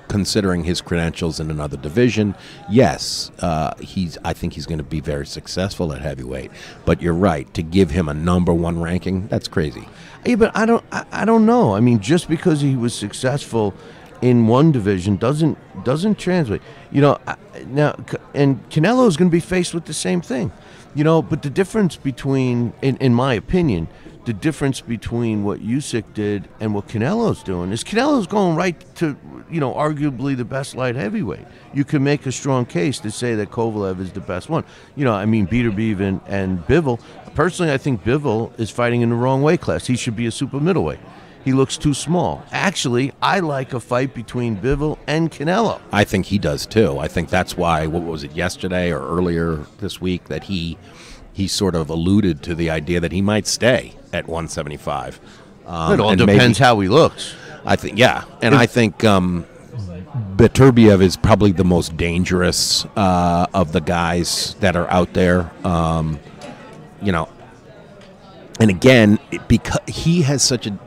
considering 0.09 0.65
his 0.65 0.81
credentials 0.81 1.41
in 1.41 1.51
another 1.51 1.77
division, 1.77 2.35
yes, 2.71 3.31
uh, 3.41 3.75
he's. 3.81 4.19
I 4.25 4.33
think 4.33 4.55
he's 4.55 4.67
going 4.67 4.79
to 4.79 4.85
be 4.85 5.01
very 5.01 5.27
successful 5.27 5.93
at 5.93 6.01
heavyweight. 6.01 6.51
But 6.85 7.01
you're 7.03 7.15
right 7.15 7.53
to 7.55 7.63
give 7.63 7.91
him 7.91 8.09
a 8.09 8.15
number 8.15 8.53
one 8.53 8.81
ranking. 8.81 9.29
That's 9.29 9.49
crazy. 9.49 9.89
Yeah, 10.25 10.37
but 10.37 10.57
I 10.57 10.67
don't. 10.67 10.85
I, 10.93 11.05
I 11.13 11.25
don't 11.25 11.47
know. 11.47 11.75
I 11.75 11.81
mean, 11.81 12.01
just 12.01 12.29
because 12.29 12.61
he 12.61 12.75
was 12.77 12.95
successful 12.95 13.75
in 14.21 14.47
one 14.49 14.73
division 14.73 15.17
doesn't 15.17 15.57
doesn't 15.85 16.19
translate. 16.19 16.63
You 16.91 17.03
know, 17.03 17.19
I- 17.27 17.37
now 17.67 17.95
and 18.35 18.69
Canelo 18.71 19.07
is 19.09 19.17
going 19.17 19.31
to 19.31 19.35
be 19.35 19.41
faced 19.41 19.75
with 19.75 19.85
the 19.85 19.95
same 19.95 20.21
thing. 20.21 20.51
You 20.99 21.05
know, 21.05 21.23
but 21.23 21.43
the 21.43 21.51
difference 21.51 21.95
between, 21.95 22.73
in, 22.83 22.97
in 22.97 23.15
my 23.15 23.35
opinion, 23.35 23.87
the 24.25 24.33
difference 24.33 24.81
between 24.81 25.45
what 25.45 25.61
Usyk 25.61 26.13
did 26.13 26.49
and 26.59 26.75
what 26.75 26.89
Canelo's 26.89 27.41
doing 27.45 27.71
is 27.71 27.85
Canelo's 27.85 28.27
going 28.27 28.57
right 28.57 28.75
to, 28.97 29.17
you 29.49 29.61
know, 29.61 29.73
arguably 29.73 30.37
the 30.37 30.45
best 30.45 30.75
light 30.75 30.97
heavyweight. 30.97 31.47
You 31.73 31.85
can 31.85 32.03
make 32.03 32.27
a 32.27 32.33
strong 32.33 32.67
case 32.67 32.99
to 32.99 33.13
say 33.13 33.37
that 33.37 33.53
Kovalev 33.53 34.01
is 34.01 34.11
the 34.11 34.21
best 34.21 34.49
one. 34.49 34.65
You 34.97 35.05
know, 35.05 35.15
I 35.15 35.25
mean, 35.25 35.47
Beterbiev 35.47 36.01
and, 36.01 36.21
and 36.27 36.67
Bivol. 36.67 37.01
Personally, 37.37 37.73
I 37.73 37.79
think 37.79 38.03
Bivol 38.03 38.59
is 38.59 38.73
fighting 38.73 39.03
in 39.03 39.11
the 39.11 39.15
wrong 39.15 39.41
weight 39.41 39.61
class. 39.61 39.87
He 39.87 39.95
should 39.95 40.17
be 40.17 40.27
a 40.27 40.33
super 40.33 40.59
middleweight. 40.59 40.99
He 41.49 41.55
looks 41.55 41.79
too 41.79 41.95
small. 41.95 42.45
Actually, 42.53 43.11
I 43.23 43.41
like 43.41 43.73
a 43.73 43.81
fight 43.81 44.13
between 44.13 44.59
Bivol 44.59 44.99
and 45.07 45.31
Canelo. 45.31 45.81
I 45.91 46.05
think 46.05 46.27
he 46.27 46.39
does 46.39 46.67
too. 46.67 46.99
I 46.99 47.09
think 47.09 47.31
that's 47.31 47.57
why. 47.57 47.87
What 47.87 48.03
was 48.03 48.23
it 48.23 48.33
yesterday 48.33 48.93
or 48.93 49.01
earlier 49.01 49.65
this 49.79 49.99
week 49.99 50.25
that 50.25 50.45
he 50.45 50.77
he 51.33 51.49
sort 51.49 51.75
of 51.75 51.89
alluded 51.89 52.43
to 52.43 52.55
the 52.55 52.69
idea 52.69 53.01
that 53.01 53.13
he 53.13 53.23
might 53.23 53.47
stay 53.47 53.95
at 54.13 54.27
175. 54.27 55.19
Um, 55.65 55.95
It 55.95 56.01
all 56.01 56.15
depends 56.15 56.59
how 56.59 56.81
he 56.81 56.89
looks. 56.89 57.35
I 57.65 57.77
think 57.77 57.97
yeah, 57.99 58.25
and 58.43 58.55
I 58.55 58.67
think 58.67 59.03
um, 59.05 59.47
Beterbiev 60.37 61.01
is 61.01 61.17
probably 61.17 61.53
the 61.53 61.65
most 61.65 61.97
dangerous 61.97 62.85
uh, 62.95 63.47
of 63.55 63.73
the 63.73 63.81
guys 63.81 64.55
that 64.61 64.77
are 64.77 64.91
out 64.91 65.15
there. 65.15 65.51
Um, 65.65 66.21
you 67.01 67.11
know, 67.11 67.27
and 68.61 68.71
again, 68.71 69.19
because 69.47 69.81
he 69.87 70.23
has 70.23 70.43
such 70.43 70.67
a 70.67 70.79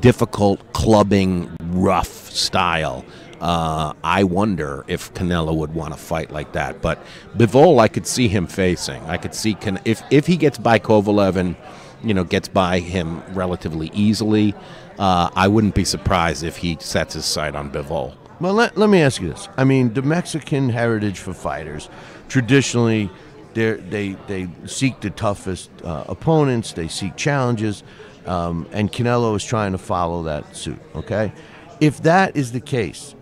difficult 0.00 0.72
clubbing, 0.72 1.54
rough 1.60 2.30
style. 2.30 3.04
Uh, 3.40 3.92
I 4.02 4.24
wonder 4.24 4.84
if 4.88 5.14
Canelo 5.14 5.54
would 5.54 5.72
want 5.72 5.94
to 5.94 5.98
fight 6.00 6.30
like 6.32 6.52
that. 6.52 6.82
But 6.82 7.02
Bivol, 7.36 7.78
I 7.80 7.86
could 7.88 8.06
see 8.06 8.26
him 8.28 8.46
facing. 8.46 9.00
I 9.04 9.16
could 9.16 9.34
see 9.34 9.54
Can- 9.54 9.80
if 9.84 10.02
if 10.10 10.26
he 10.26 10.36
gets 10.36 10.58
by 10.58 10.78
Kovalev 10.78 11.36
and 11.36 11.54
you 12.02 12.14
know 12.14 12.24
gets 12.24 12.48
by 12.48 12.80
him 12.80 13.22
relatively 13.34 13.90
easily. 13.94 14.54
Uh, 14.98 15.30
I 15.36 15.46
wouldn't 15.46 15.76
be 15.76 15.84
surprised 15.84 16.42
if 16.42 16.56
he 16.56 16.76
sets 16.80 17.14
his 17.14 17.24
sight 17.24 17.54
on 17.54 17.70
Bivol. 17.70 18.16
Well, 18.40 18.54
let, 18.54 18.76
let 18.76 18.88
me 18.90 19.00
ask 19.00 19.20
you 19.20 19.28
this. 19.28 19.48
I 19.56 19.64
mean, 19.64 19.94
the 19.94 20.02
Mexican 20.02 20.68
heritage 20.70 21.18
for 21.18 21.32
fighters, 21.32 21.88
traditionally, 22.28 23.10
they 23.54 24.16
they 24.26 24.48
seek 24.66 25.00
the 25.00 25.10
toughest 25.10 25.70
uh, 25.84 26.04
opponents. 26.08 26.72
They 26.72 26.88
seek 26.88 27.16
challenges, 27.16 27.82
um, 28.26 28.68
and 28.72 28.92
Canelo 28.92 29.36
is 29.36 29.44
trying 29.44 29.72
to 29.72 29.78
follow 29.78 30.22
that 30.24 30.56
suit. 30.56 30.78
Okay, 30.94 31.32
if 31.80 32.02
that 32.02 32.36
is 32.36 32.52
the 32.52 32.60
case, 32.60 33.14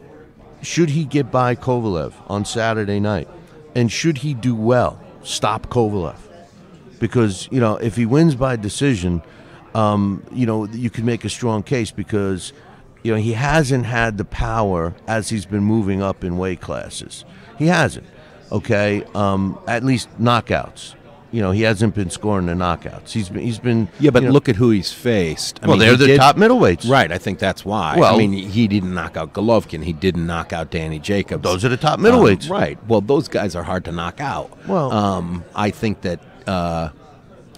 should 0.62 0.90
he 0.90 1.04
get 1.04 1.30
by 1.30 1.54
Kovalev 1.54 2.12
on 2.28 2.44
Saturday 2.44 3.00
night, 3.00 3.28
and 3.74 3.90
should 3.90 4.18
he 4.18 4.34
do 4.34 4.54
well, 4.54 5.00
stop 5.22 5.68
Kovalev? 5.68 6.18
Because 6.98 7.48
you 7.50 7.60
know, 7.60 7.76
if 7.76 7.96
he 7.96 8.06
wins 8.06 8.34
by 8.34 8.56
decision, 8.56 9.22
um, 9.74 10.24
you 10.32 10.46
know, 10.46 10.66
you 10.66 10.90
can 10.90 11.04
make 11.04 11.24
a 11.24 11.28
strong 11.28 11.62
case 11.62 11.90
because 11.90 12.52
you 13.02 13.12
know 13.12 13.18
he 13.18 13.32
hasn't 13.32 13.86
had 13.86 14.18
the 14.18 14.24
power 14.24 14.94
as 15.06 15.28
he's 15.28 15.46
been 15.46 15.62
moving 15.62 16.02
up 16.02 16.24
in 16.24 16.38
weight 16.38 16.60
classes. 16.60 17.24
He 17.58 17.66
hasn't. 17.66 18.06
Okay, 18.52 19.04
um, 19.14 19.58
at 19.66 19.84
least 19.84 20.08
knockouts. 20.20 20.94
You 21.32 21.42
know, 21.42 21.50
he 21.50 21.62
hasn't 21.62 21.94
been 21.94 22.08
scoring 22.08 22.46
the 22.46 22.52
knockouts. 22.54 23.10
He's 23.10 23.28
been. 23.28 23.42
He's 23.42 23.58
been. 23.58 23.88
Yeah, 23.98 24.10
but 24.10 24.22
you 24.22 24.28
know- 24.28 24.32
look 24.32 24.48
at 24.48 24.56
who 24.56 24.70
he's 24.70 24.92
faced. 24.92 25.60
Well, 25.66 25.76
they're 25.76 25.96
he 25.96 26.06
the 26.06 26.16
top 26.16 26.36
middleweights. 26.36 26.88
Right, 26.88 27.10
I 27.10 27.18
think 27.18 27.40
that's 27.40 27.64
why. 27.64 27.96
Well- 27.98 28.14
I 28.14 28.18
mean, 28.18 28.32
he 28.32 28.68
didn't 28.68 28.94
knock 28.94 29.16
out 29.16 29.32
Golovkin. 29.34 29.82
He 29.84 29.92
didn't 29.92 30.26
knock 30.26 30.52
out 30.52 30.70
Danny 30.70 30.98
Jacobs. 31.00 31.42
Those 31.42 31.64
are 31.64 31.68
the 31.68 31.76
top 31.76 31.98
Um, 31.98 32.04
middleweights. 32.04 32.48
right. 32.48 32.78
Well, 32.88 33.00
those 33.00 33.26
guys 33.28 33.56
are 33.56 33.64
hard 33.64 33.84
to 33.86 33.92
knock 33.92 34.20
out. 34.20 34.50
Well- 34.68 34.92
um, 34.92 35.44
I 35.54 35.70
think 35.70 36.02
that 36.02 36.20
uh, 36.46 36.90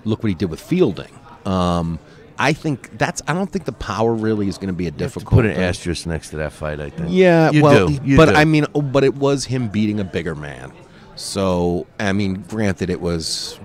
look 0.04 0.22
what 0.22 0.28
he 0.28 0.34
did 0.34 0.50
with 0.50 0.60
Fielding. 0.60 1.12
Um, 1.44 1.98
I 2.38 2.52
think 2.52 2.96
that's. 2.96 3.20
I 3.26 3.34
don't 3.34 3.50
think 3.50 3.64
the 3.64 3.72
power 3.72 4.14
really 4.14 4.48
is 4.48 4.58
going 4.58 4.68
to 4.68 4.74
be 4.74 4.86
a 4.86 4.90
difficult. 4.90 5.32
Put 5.32 5.46
an 5.46 5.54
thing. 5.54 5.64
asterisk 5.64 6.06
next 6.06 6.30
to 6.30 6.36
that 6.36 6.52
fight. 6.52 6.80
I 6.80 6.90
think. 6.90 7.08
Yeah, 7.10 7.50
you 7.50 7.62
well, 7.62 7.88
do. 7.88 7.98
You 8.04 8.16
but 8.16 8.26
do. 8.26 8.34
I 8.34 8.44
mean, 8.44 8.66
oh, 8.74 8.82
but 8.82 9.04
it 9.04 9.14
was 9.14 9.44
him 9.44 9.68
beating 9.68 9.98
a 9.98 10.04
bigger 10.04 10.34
man. 10.34 10.72
So 11.16 11.86
I 11.98 12.12
mean, 12.12 12.44
granted, 12.48 12.90
it 12.90 13.00
was 13.00 13.58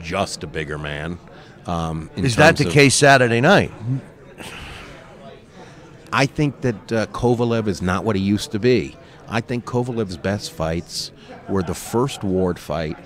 just 0.00 0.44
a 0.44 0.46
bigger 0.46 0.78
man. 0.78 1.18
Um, 1.66 2.08
in 2.16 2.24
is 2.24 2.36
that 2.36 2.56
the 2.56 2.66
of- 2.66 2.72
case 2.72 2.94
Saturday 2.94 3.40
night? 3.40 3.72
I 6.12 6.26
think 6.26 6.62
that 6.62 6.92
uh, 6.92 7.06
Kovalev 7.06 7.68
is 7.68 7.80
not 7.80 8.04
what 8.04 8.16
he 8.16 8.22
used 8.22 8.52
to 8.52 8.58
be. 8.58 8.96
I 9.28 9.40
think 9.40 9.64
Kovalev's 9.64 10.16
best 10.16 10.50
fights 10.50 11.12
were 11.48 11.62
the 11.62 11.74
first 11.74 12.24
Ward 12.24 12.58
fight 12.58 12.98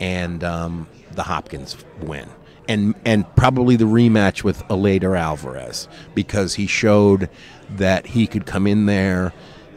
and 0.00 0.42
um, 0.42 0.88
the 1.12 1.22
Hopkins 1.22 1.76
win. 2.00 2.28
And, 2.68 2.94
and 3.04 3.24
probably 3.36 3.76
the 3.76 3.84
rematch 3.84 4.42
with 4.42 4.62
Eleider 4.64 5.18
Alvarez 5.18 5.86
because 6.14 6.54
he 6.54 6.66
showed 6.66 7.30
that 7.70 8.06
he 8.06 8.26
could 8.26 8.44
come 8.44 8.66
in 8.66 8.86
there 8.86 9.32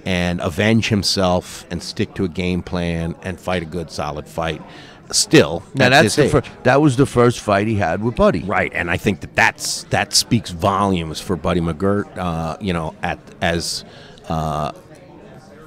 and 0.06 0.42
avenge 0.42 0.90
himself 0.90 1.66
and 1.70 1.84
stick 1.84 2.16
to 2.16 2.24
a 2.24 2.28
game 2.28 2.64
plan 2.64 3.16
and 3.22 3.40
fight 3.40 3.62
a 3.62 3.66
good 3.66 3.92
solid 3.92 4.28
fight. 4.28 4.62
Still, 5.12 5.64
Now 5.74 5.90
that's 5.90 6.16
the 6.16 6.30
fir- 6.30 6.44
that 6.64 6.82
was 6.82 6.96
the 6.96 7.08
first 7.08 7.40
fight 7.40 7.66
he 7.68 7.76
had 7.76 8.04
with 8.04 8.16
Buddy. 8.16 8.44
Right, 8.44 8.72
and 8.74 8.92
I 8.92 8.98
think 8.98 9.22
that 9.22 9.36
that's 9.36 9.84
that 9.86 10.14
speaks 10.14 10.52
volumes 10.52 11.20
for 11.20 11.36
Buddy 11.36 11.62
McGirt. 11.62 12.16
Uh, 12.16 12.58
you 12.62 12.74
know, 12.74 12.94
at 13.02 13.18
as 13.42 13.86
uh, 14.28 14.72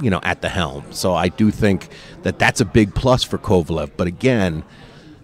you 0.01 0.11
know 0.11 0.20
at 0.23 0.43
the 0.43 0.49
helm. 0.49 0.85
So 0.91 1.14
I 1.14 1.27
do 1.29 1.51
think 1.51 1.89
that 2.23 2.39
that's 2.39 2.61
a 2.61 2.64
big 2.64 2.95
plus 2.95 3.25
for 3.25 3.37
Kovalev. 3.37 3.91
But 3.97 4.07
again, 4.07 4.62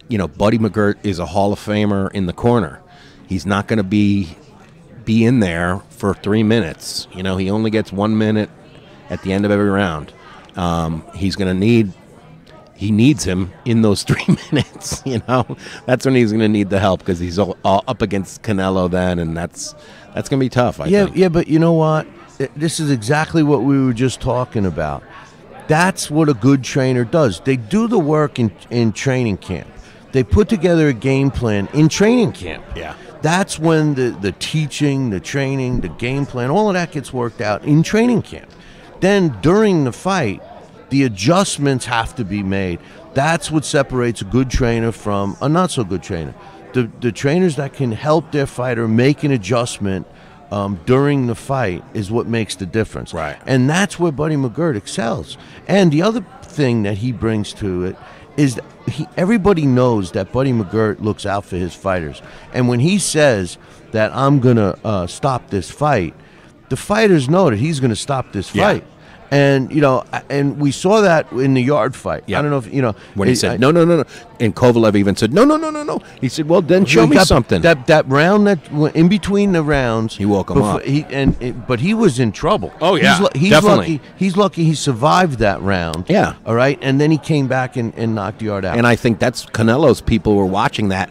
you 0.09 0.19
know, 0.19 0.29
Buddy 0.29 0.59
McGirt 0.59 0.97
is 1.03 1.19
a 1.19 1.27
Hall 1.27 1.53
of 1.53 1.61
Famer 1.61 2.11
in 2.13 2.27
the 2.27 2.33
corner. 2.33 2.81
He's 3.27 3.47
not 3.47 3.67
going 3.67 3.77
to 3.79 3.85
be 3.85 4.37
be 5.05 5.25
in 5.25 5.41
there 5.41 5.79
for 5.91 6.15
three 6.15 6.43
minutes. 6.43 7.09
You 7.15 7.23
know, 7.23 7.37
he 7.37 7.51
only 7.51 7.71
gets 7.71 7.93
one 7.93 8.19
minute 8.19 8.51
at 9.09 9.23
the 9.23 9.33
end 9.33 9.45
of 9.45 9.51
every 9.51 9.71
round. 9.71 10.13
Um, 10.57 11.03
he's 11.15 11.37
going 11.37 11.49
to 11.49 11.59
need 11.59 11.93
he 12.75 12.93
needs 12.93 13.25
him 13.25 13.53
in 13.65 13.83
those 13.83 14.03
three 14.09 14.37
minutes. 14.51 15.03
You 15.07 15.23
know, 15.27 15.57
that's 15.87 16.05
when 16.05 16.15
he's 16.15 16.31
going 16.31 16.41
to 16.41 16.49
need 16.49 16.69
the 16.69 16.79
help 16.79 17.01
because 17.01 17.19
he's 17.19 17.39
all, 17.39 17.57
all 17.65 17.83
up 17.89 18.03
against 18.03 18.43
Canelo 18.43 18.91
then, 18.91 19.19
and 19.19 19.37
that's 19.37 19.75
that's 20.15 20.29
going 20.29 20.39
to 20.39 20.45
be 20.45 20.51
tough. 20.51 20.81
I 20.81 20.87
yeah, 20.87 21.05
think. 21.05 21.17
yeah, 21.17 21.29
but 21.29 21.49
you 21.49 21.59
know 21.59 21.73
what? 21.73 22.07
This 22.57 22.79
is 22.79 22.91
exactly 22.91 23.43
what 23.43 23.63
we 23.63 23.83
were 23.83 23.95
just 23.95 24.21
talking 24.21 24.67
about. 24.67 25.03
That's 25.67 26.11
what 26.11 26.29
a 26.29 26.35
good 26.35 26.63
trainer 26.63 27.05
does. 27.05 27.41
They 27.41 27.57
do 27.57 27.89
the 27.89 27.99
work 27.99 28.39
in 28.39 28.53
in 28.71 28.93
training 28.93 29.39
camp. 29.39 29.69
They 30.13 30.25
put 30.25 30.49
together 30.49 30.89
a 30.89 30.93
game 30.93 31.31
plan 31.31 31.69
in 31.75 31.89
training 31.89 32.33
camp. 32.33 32.65
Yeah. 32.75 32.95
That's 33.21 33.59
when 33.59 33.95
the, 33.95 34.11
the 34.11 34.33
teaching, 34.33 35.11
the 35.11 35.21
training, 35.21 35.81
the 35.81 35.89
game 35.89 36.25
plan, 36.25 36.51
all 36.51 36.69
of 36.69 36.75
that 36.75 36.93
gets 36.93 37.13
worked 37.13 37.41
out 37.41 37.65
in 37.65 37.83
training 37.83 38.23
camp. 38.23 38.51
Then 39.01 39.37
during 39.41 39.85
the 39.85 39.93
fight, 39.93 40.43
the 40.91 41.03
adjustments 41.05 41.85
have 41.87 42.15
to 42.17 42.25
be 42.25 42.43
made. 42.43 42.79
That's 43.15 43.51
what 43.51 43.65
separates 43.65 44.23
a 44.23 44.25
good 44.25 44.51
trainer 44.51 44.93
from 44.93 45.37
a 45.41 45.49
not 45.49 45.71
so 45.71 45.85
good 45.85 46.03
trainer. 46.03 46.35
The, 46.73 46.91
the 47.01 47.13
trainers 47.13 47.57
that 47.57 47.73
can 47.73 47.93
help 47.93 48.31
their 48.31 48.47
fighter 48.47 48.87
make 48.87 49.25
an 49.25 49.33
adjustment 49.33 50.07
um, 50.51 50.81
during 50.87 51.27
the 51.27 51.35
fight 51.35 51.85
is 51.95 52.11
what 52.11 52.27
makes 52.27 52.55
the 52.55 52.67
difference. 52.67 53.13
Right. 53.13 53.39
And 53.47 53.69
that's 53.69 53.99
where 53.99 54.13
Buddy 54.13 54.37
McGirt 54.37 54.77
excels. 54.77 55.37
And 55.67 55.93
the 55.93 56.03
other 56.03 56.25
thing 56.43 56.85
that 56.85 56.99
he 56.99 57.13
brings 57.13 57.53
to 57.55 57.85
it 57.85 57.97
is 58.39 58.59
he, 58.89 59.07
everybody 59.19 59.67
knows 59.67 60.13
that 60.13 60.33
Buddy 60.33 60.53
McGirt 60.53 61.01
looks 61.01 61.27
out 61.27 61.45
for 61.45 61.57
his 61.57 61.75
fighters. 61.75 62.23
And 62.55 62.69
when 62.69 62.81
he 62.81 62.99
says 62.99 63.59
that 63.91 64.15
I'm 64.15 64.39
going 64.41 64.57
to 64.57 64.79
uh, 64.85 65.07
stop 65.07 65.51
this 65.51 65.71
fight, 65.71 66.15
the 66.71 66.77
fighters 66.77 67.29
know 67.29 67.51
that 67.51 67.57
he's 67.59 67.81
going 67.81 67.91
to 67.91 67.97
stop 67.97 68.33
this 68.33 68.55
Yeah. 68.55 68.65
fight. 68.65 68.85
And 69.31 69.71
you 69.71 69.83
know, 69.83 70.05
and 70.31 70.59
we 70.59 70.71
saw 70.73 71.03
that 71.03 71.31
in 71.33 71.53
the 71.53 71.61
Yarde 71.63 71.95
fight. 71.95 72.25
Yeah. 72.27 72.39
I 72.39 72.43
don't 72.43 72.51
know 72.51 72.57
if 72.59 72.73
you 72.73 72.81
know 72.81 72.95
when 73.15 73.29
he 73.29 73.33
I- 73.33 73.35
said 73.37 73.61
no, 73.61 73.71
no, 73.71 73.85
no, 73.85 73.97
no, 73.99 74.05
and 74.41 74.57
Kovalev 74.57 74.97
even 74.97 75.17
said 75.17 75.35
no, 75.35 75.45
no, 75.45 75.59
no, 75.59 75.69
no, 75.71 75.83
no. 75.83 76.01
He 76.21 76.31
said, 76.31 76.49
"Well, 76.49 76.63
then 76.63 76.87
show 76.87 77.07
me 77.07 77.17
got 77.17 77.27
something." 77.27 77.61
That 77.61 77.87
that 77.89 78.09
round 78.09 78.47
that 78.47 78.59
in 78.95 79.09
between 79.11 79.53
the 79.53 79.63
rounds, 79.63 80.17
he 80.17 80.25
woke 80.25 80.49
him 80.51 80.63
up. 80.63 80.83
He 80.83 81.05
and 81.11 81.37
it- 81.43 81.67
but 81.67 81.81
he 81.81 81.93
was 81.93 82.19
in 82.19 82.33
trouble. 82.33 82.73
Oh, 82.81 82.95
yeah, 82.95 83.19
he's, 83.19 83.29
he's 83.43 83.51
definitely. 83.51 83.99
lucky. 83.99 84.01
He's 84.17 84.37
lucky 84.39 84.65
he 84.65 84.75
survived 84.75 85.41
that 85.41 85.61
round. 85.61 86.07
Yeah. 86.09 86.37
all 86.47 86.55
right, 86.55 86.79
and 86.81 86.99
then 86.99 87.11
he 87.11 87.19
came 87.19 87.49
back 87.49 87.77
and, 87.77 87.93
and 87.97 88.15
knocked 88.15 88.41
Yarde 88.41 88.65
out. 88.65 88.79
and 88.79 88.87
I 88.87 88.97
think 88.97 89.19
that's 89.19 89.45
Canelo's 89.45 90.01
people 90.01 90.37
were 90.37 90.47
watching 90.47 90.89
that. 90.89 91.11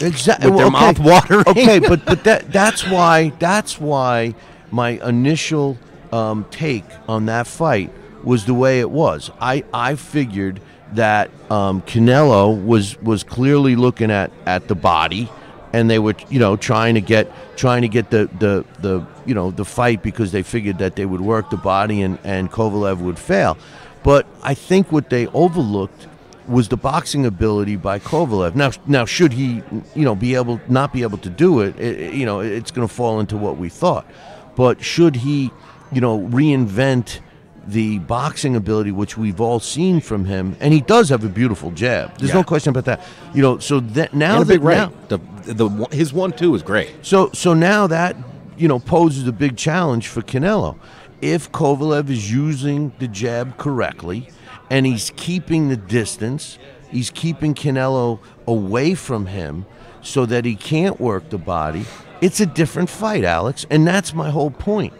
exactly 0.00 0.50
with 0.50 0.58
their 0.60 0.70
mouth 0.70 0.98
watering. 0.98 1.44
Okay, 1.46 1.78
but 1.78 2.04
but 2.06 2.24
that 2.24 2.50
that's 2.52 2.88
why 2.88 3.32
that's 3.38 3.78
why 3.78 4.34
my 4.70 4.90
initial 5.06 5.76
um, 6.12 6.46
take 6.50 6.84
on 7.08 7.26
that 7.26 7.46
fight 7.46 7.90
was 8.22 8.44
the 8.44 8.54
way 8.54 8.80
it 8.80 8.90
was. 8.90 9.30
I 9.40 9.64
I 9.72 9.96
figured 9.96 10.60
that 10.92 11.30
um, 11.50 11.82
Canelo 11.82 12.64
was 12.64 13.00
was 13.02 13.24
clearly 13.24 13.76
looking 13.76 14.10
at 14.10 14.30
at 14.46 14.68
the 14.68 14.74
body. 14.74 15.30
And 15.74 15.88
they 15.88 15.98
were, 15.98 16.14
you 16.28 16.38
know, 16.38 16.56
trying 16.56 16.96
to 16.96 17.00
get 17.00 17.32
trying 17.56 17.80
to 17.80 17.88
get 17.88 18.10
the, 18.10 18.28
the, 18.38 18.62
the 18.80 19.06
you 19.24 19.34
know 19.34 19.50
the 19.50 19.64
fight 19.64 20.02
because 20.02 20.30
they 20.30 20.42
figured 20.42 20.76
that 20.78 20.96
they 20.96 21.06
would 21.06 21.22
work 21.22 21.48
the 21.48 21.56
body 21.56 22.02
and, 22.02 22.18
and 22.24 22.52
Kovalev 22.52 22.98
would 22.98 23.18
fail. 23.18 23.56
But 24.02 24.26
I 24.42 24.52
think 24.52 24.92
what 24.92 25.08
they 25.08 25.28
overlooked 25.28 26.08
was 26.48 26.68
the 26.68 26.76
boxing 26.76 27.24
ability 27.24 27.76
by 27.76 27.98
Kovalev. 27.98 28.54
Now, 28.54 28.72
now 28.86 29.04
should 29.04 29.32
he, 29.32 29.62
you 29.94 30.04
know, 30.04 30.14
be 30.14 30.34
able 30.34 30.60
not 30.68 30.92
be 30.92 31.02
able 31.02 31.18
to 31.18 31.30
do 31.30 31.60
it, 31.60 31.78
it 31.78 32.14
you 32.14 32.26
know, 32.26 32.40
it's 32.40 32.70
going 32.70 32.86
to 32.86 32.92
fall 32.92 33.20
into 33.20 33.36
what 33.36 33.56
we 33.56 33.68
thought. 33.68 34.06
But 34.56 34.82
should 34.82 35.16
he, 35.16 35.50
you 35.92 36.00
know, 36.00 36.18
reinvent 36.20 37.20
the 37.66 37.98
boxing 38.00 38.56
ability 38.56 38.90
which 38.90 39.16
we've 39.16 39.40
all 39.40 39.60
seen 39.60 40.00
from 40.00 40.24
him, 40.24 40.56
and 40.58 40.74
he 40.74 40.80
does 40.80 41.08
have 41.10 41.22
a 41.24 41.28
beautiful 41.28 41.70
jab. 41.70 42.16
There's 42.18 42.30
Yeah. 42.30 42.36
no 42.38 42.42
question 42.44 42.70
about 42.70 42.86
that. 42.86 43.00
You 43.34 43.42
know, 43.42 43.58
so 43.58 43.78
that 43.80 44.14
now 44.14 44.34
and 44.34 44.42
a 44.42 44.44
that 44.46 44.52
big 44.54 44.62
right. 44.64 44.76
now, 44.76 44.92
The, 45.44 45.54
the 45.54 45.68
his 45.92 46.12
one 46.12 46.32
two 46.32 46.54
is 46.56 46.62
great. 46.62 46.90
so 47.02 47.30
so 47.32 47.54
now 47.54 47.86
that 47.86 48.16
you 48.56 48.66
know 48.66 48.78
poses 48.80 49.26
a 49.28 49.32
big 49.32 49.56
challenge 49.56 50.08
for 50.08 50.22
Canelo. 50.22 50.76
If 51.20 51.52
Kovalev 51.52 52.10
is 52.10 52.32
using 52.32 52.90
the 52.98 53.06
jab 53.06 53.56
correctly 53.58 54.28
and 54.70 54.84
he's 54.84 55.12
keeping 55.14 55.68
the 55.68 55.76
distance, 55.76 56.58
he's 56.90 57.10
keeping 57.10 57.54
Canelo 57.54 58.18
away 58.48 58.94
from 58.96 59.26
him 59.26 59.66
so 60.00 60.26
that 60.26 60.44
he 60.44 60.56
can't 60.56 61.00
work 61.00 61.30
the 61.30 61.38
body. 61.38 61.84
It's 62.20 62.40
a 62.40 62.46
different 62.46 62.88
fight, 62.90 63.22
Alex, 63.22 63.66
and 63.70 63.86
that's 63.86 64.12
my 64.14 64.30
whole 64.30 64.50
point. 64.50 64.92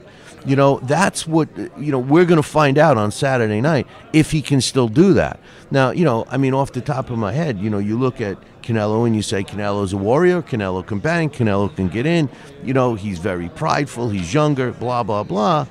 You 0.44 0.56
know, 0.56 0.80
that's 0.80 1.26
what 1.26 1.48
you 1.56 1.92
know. 1.92 1.98
We're 1.98 2.24
going 2.24 2.38
to 2.38 2.42
find 2.42 2.76
out 2.76 2.96
on 2.96 3.12
Saturday 3.12 3.60
night 3.60 3.86
if 4.12 4.32
he 4.32 4.42
can 4.42 4.60
still 4.60 4.88
do 4.88 5.14
that. 5.14 5.38
Now, 5.70 5.90
you 5.90 6.04
know, 6.04 6.24
I 6.28 6.36
mean, 6.36 6.52
off 6.52 6.72
the 6.72 6.80
top 6.80 7.10
of 7.10 7.18
my 7.18 7.32
head, 7.32 7.58
you 7.58 7.70
know, 7.70 7.78
you 7.78 7.98
look 7.98 8.20
at 8.20 8.38
Canelo 8.62 9.06
and 9.06 9.14
you 9.14 9.22
say 9.22 9.44
Canelo's 9.44 9.92
a 9.92 9.96
warrior. 9.96 10.42
Canelo 10.42 10.84
can 10.84 10.98
bang. 10.98 11.30
Canelo 11.30 11.74
can 11.74 11.88
get 11.88 12.06
in. 12.06 12.28
You 12.64 12.74
know, 12.74 12.94
he's 12.94 13.18
very 13.18 13.48
prideful. 13.50 14.10
He's 14.10 14.34
younger. 14.34 14.72
Blah 14.72 15.04
blah 15.04 15.22
blah. 15.22 15.66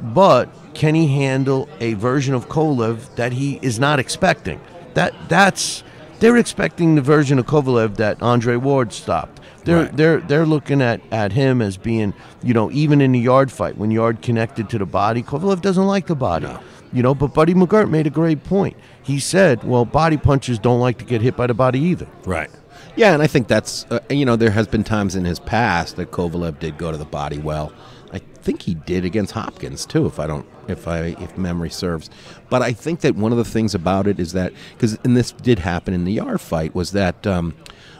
But 0.00 0.48
can 0.74 0.94
he 0.94 1.06
handle 1.06 1.68
a 1.80 1.94
version 1.94 2.34
of 2.34 2.48
Kovalev 2.48 3.14
that 3.16 3.32
he 3.32 3.58
is 3.62 3.78
not 3.78 3.98
expecting? 3.98 4.60
That 4.94 5.14
that's 5.28 5.84
they're 6.18 6.36
expecting 6.36 6.94
the 6.94 7.02
version 7.02 7.38
of 7.38 7.46
Kovalev 7.46 7.96
that 7.96 8.22
Andre 8.22 8.56
Ward 8.56 8.92
stopped. 8.92 9.40
They're 9.66 9.82
Right. 9.82 9.96
they're 9.96 10.20
they're 10.20 10.46
looking 10.46 10.80
at, 10.80 11.00
at 11.10 11.32
him 11.32 11.60
as 11.60 11.76
being, 11.76 12.14
you 12.42 12.54
know, 12.54 12.70
even 12.70 13.00
in 13.00 13.12
the 13.12 13.18
Yarde 13.18 13.50
fight 13.52 13.76
when 13.76 13.90
Yarde 13.90 14.22
connected 14.22 14.70
to 14.70 14.78
the 14.78 14.86
body, 14.86 15.22
Kovalev 15.22 15.60
doesn't 15.60 15.86
like 15.86 16.06
the 16.06 16.14
body. 16.14 16.48
You 16.92 17.02
know, 17.02 17.14
but 17.14 17.34
Buddy 17.34 17.52
McGirt 17.52 17.90
made 17.90 18.06
a 18.06 18.10
great 18.10 18.44
point. 18.44 18.76
He 19.02 19.18
said, 19.18 19.64
"Well, 19.64 19.84
body 19.84 20.16
punchers 20.16 20.58
don't 20.58 20.80
like 20.80 20.98
to 20.98 21.04
get 21.04 21.20
hit 21.20 21.36
by 21.36 21.46
the 21.48 21.52
body 21.54 21.80
either." 21.80 22.06
Right. 22.24 22.48
Yeah, 22.94 23.12
and 23.12 23.22
I 23.22 23.26
think 23.26 23.48
that's 23.48 23.84
uh, 23.90 23.98
you 24.08 24.24
know 24.24 24.36
there 24.36 24.52
has 24.52 24.66
been 24.68 24.84
times 24.84 25.16
in 25.16 25.24
his 25.24 25.38
past 25.40 25.96
that 25.96 26.12
Kovalev 26.12 26.58
did 26.60 26.78
go 26.78 26.90
to 26.92 26.96
the 26.96 27.04
body 27.04 27.38
well. 27.38 27.72
I 28.12 28.18
think 28.18 28.62
he 28.62 28.74
did 28.74 29.04
against 29.04 29.32
Hopkins 29.32 29.84
too, 29.84 30.06
if 30.06 30.20
I 30.20 30.28
don't 30.28 30.46
if 30.68 30.86
I 30.86 31.16
if 31.18 31.36
memory 31.36 31.70
serves. 31.70 32.08
But 32.48 32.62
I 32.62 32.72
think 32.72 33.00
that 33.00 33.16
one 33.16 33.32
of 33.32 33.38
the 33.38 33.44
things 33.44 33.74
about 33.74 34.06
it 34.06 34.20
is 34.20 34.32
that 34.32 34.52
because 34.72 34.96
and 35.04 35.16
this 35.16 35.32
did 35.32 35.58
happen 35.58 35.92
in 35.92 36.04
the 36.04 36.12
Yarde 36.12 36.40
fight 36.40 36.72
was 36.74 36.92
that. 36.92 37.26
Um, 37.26 37.54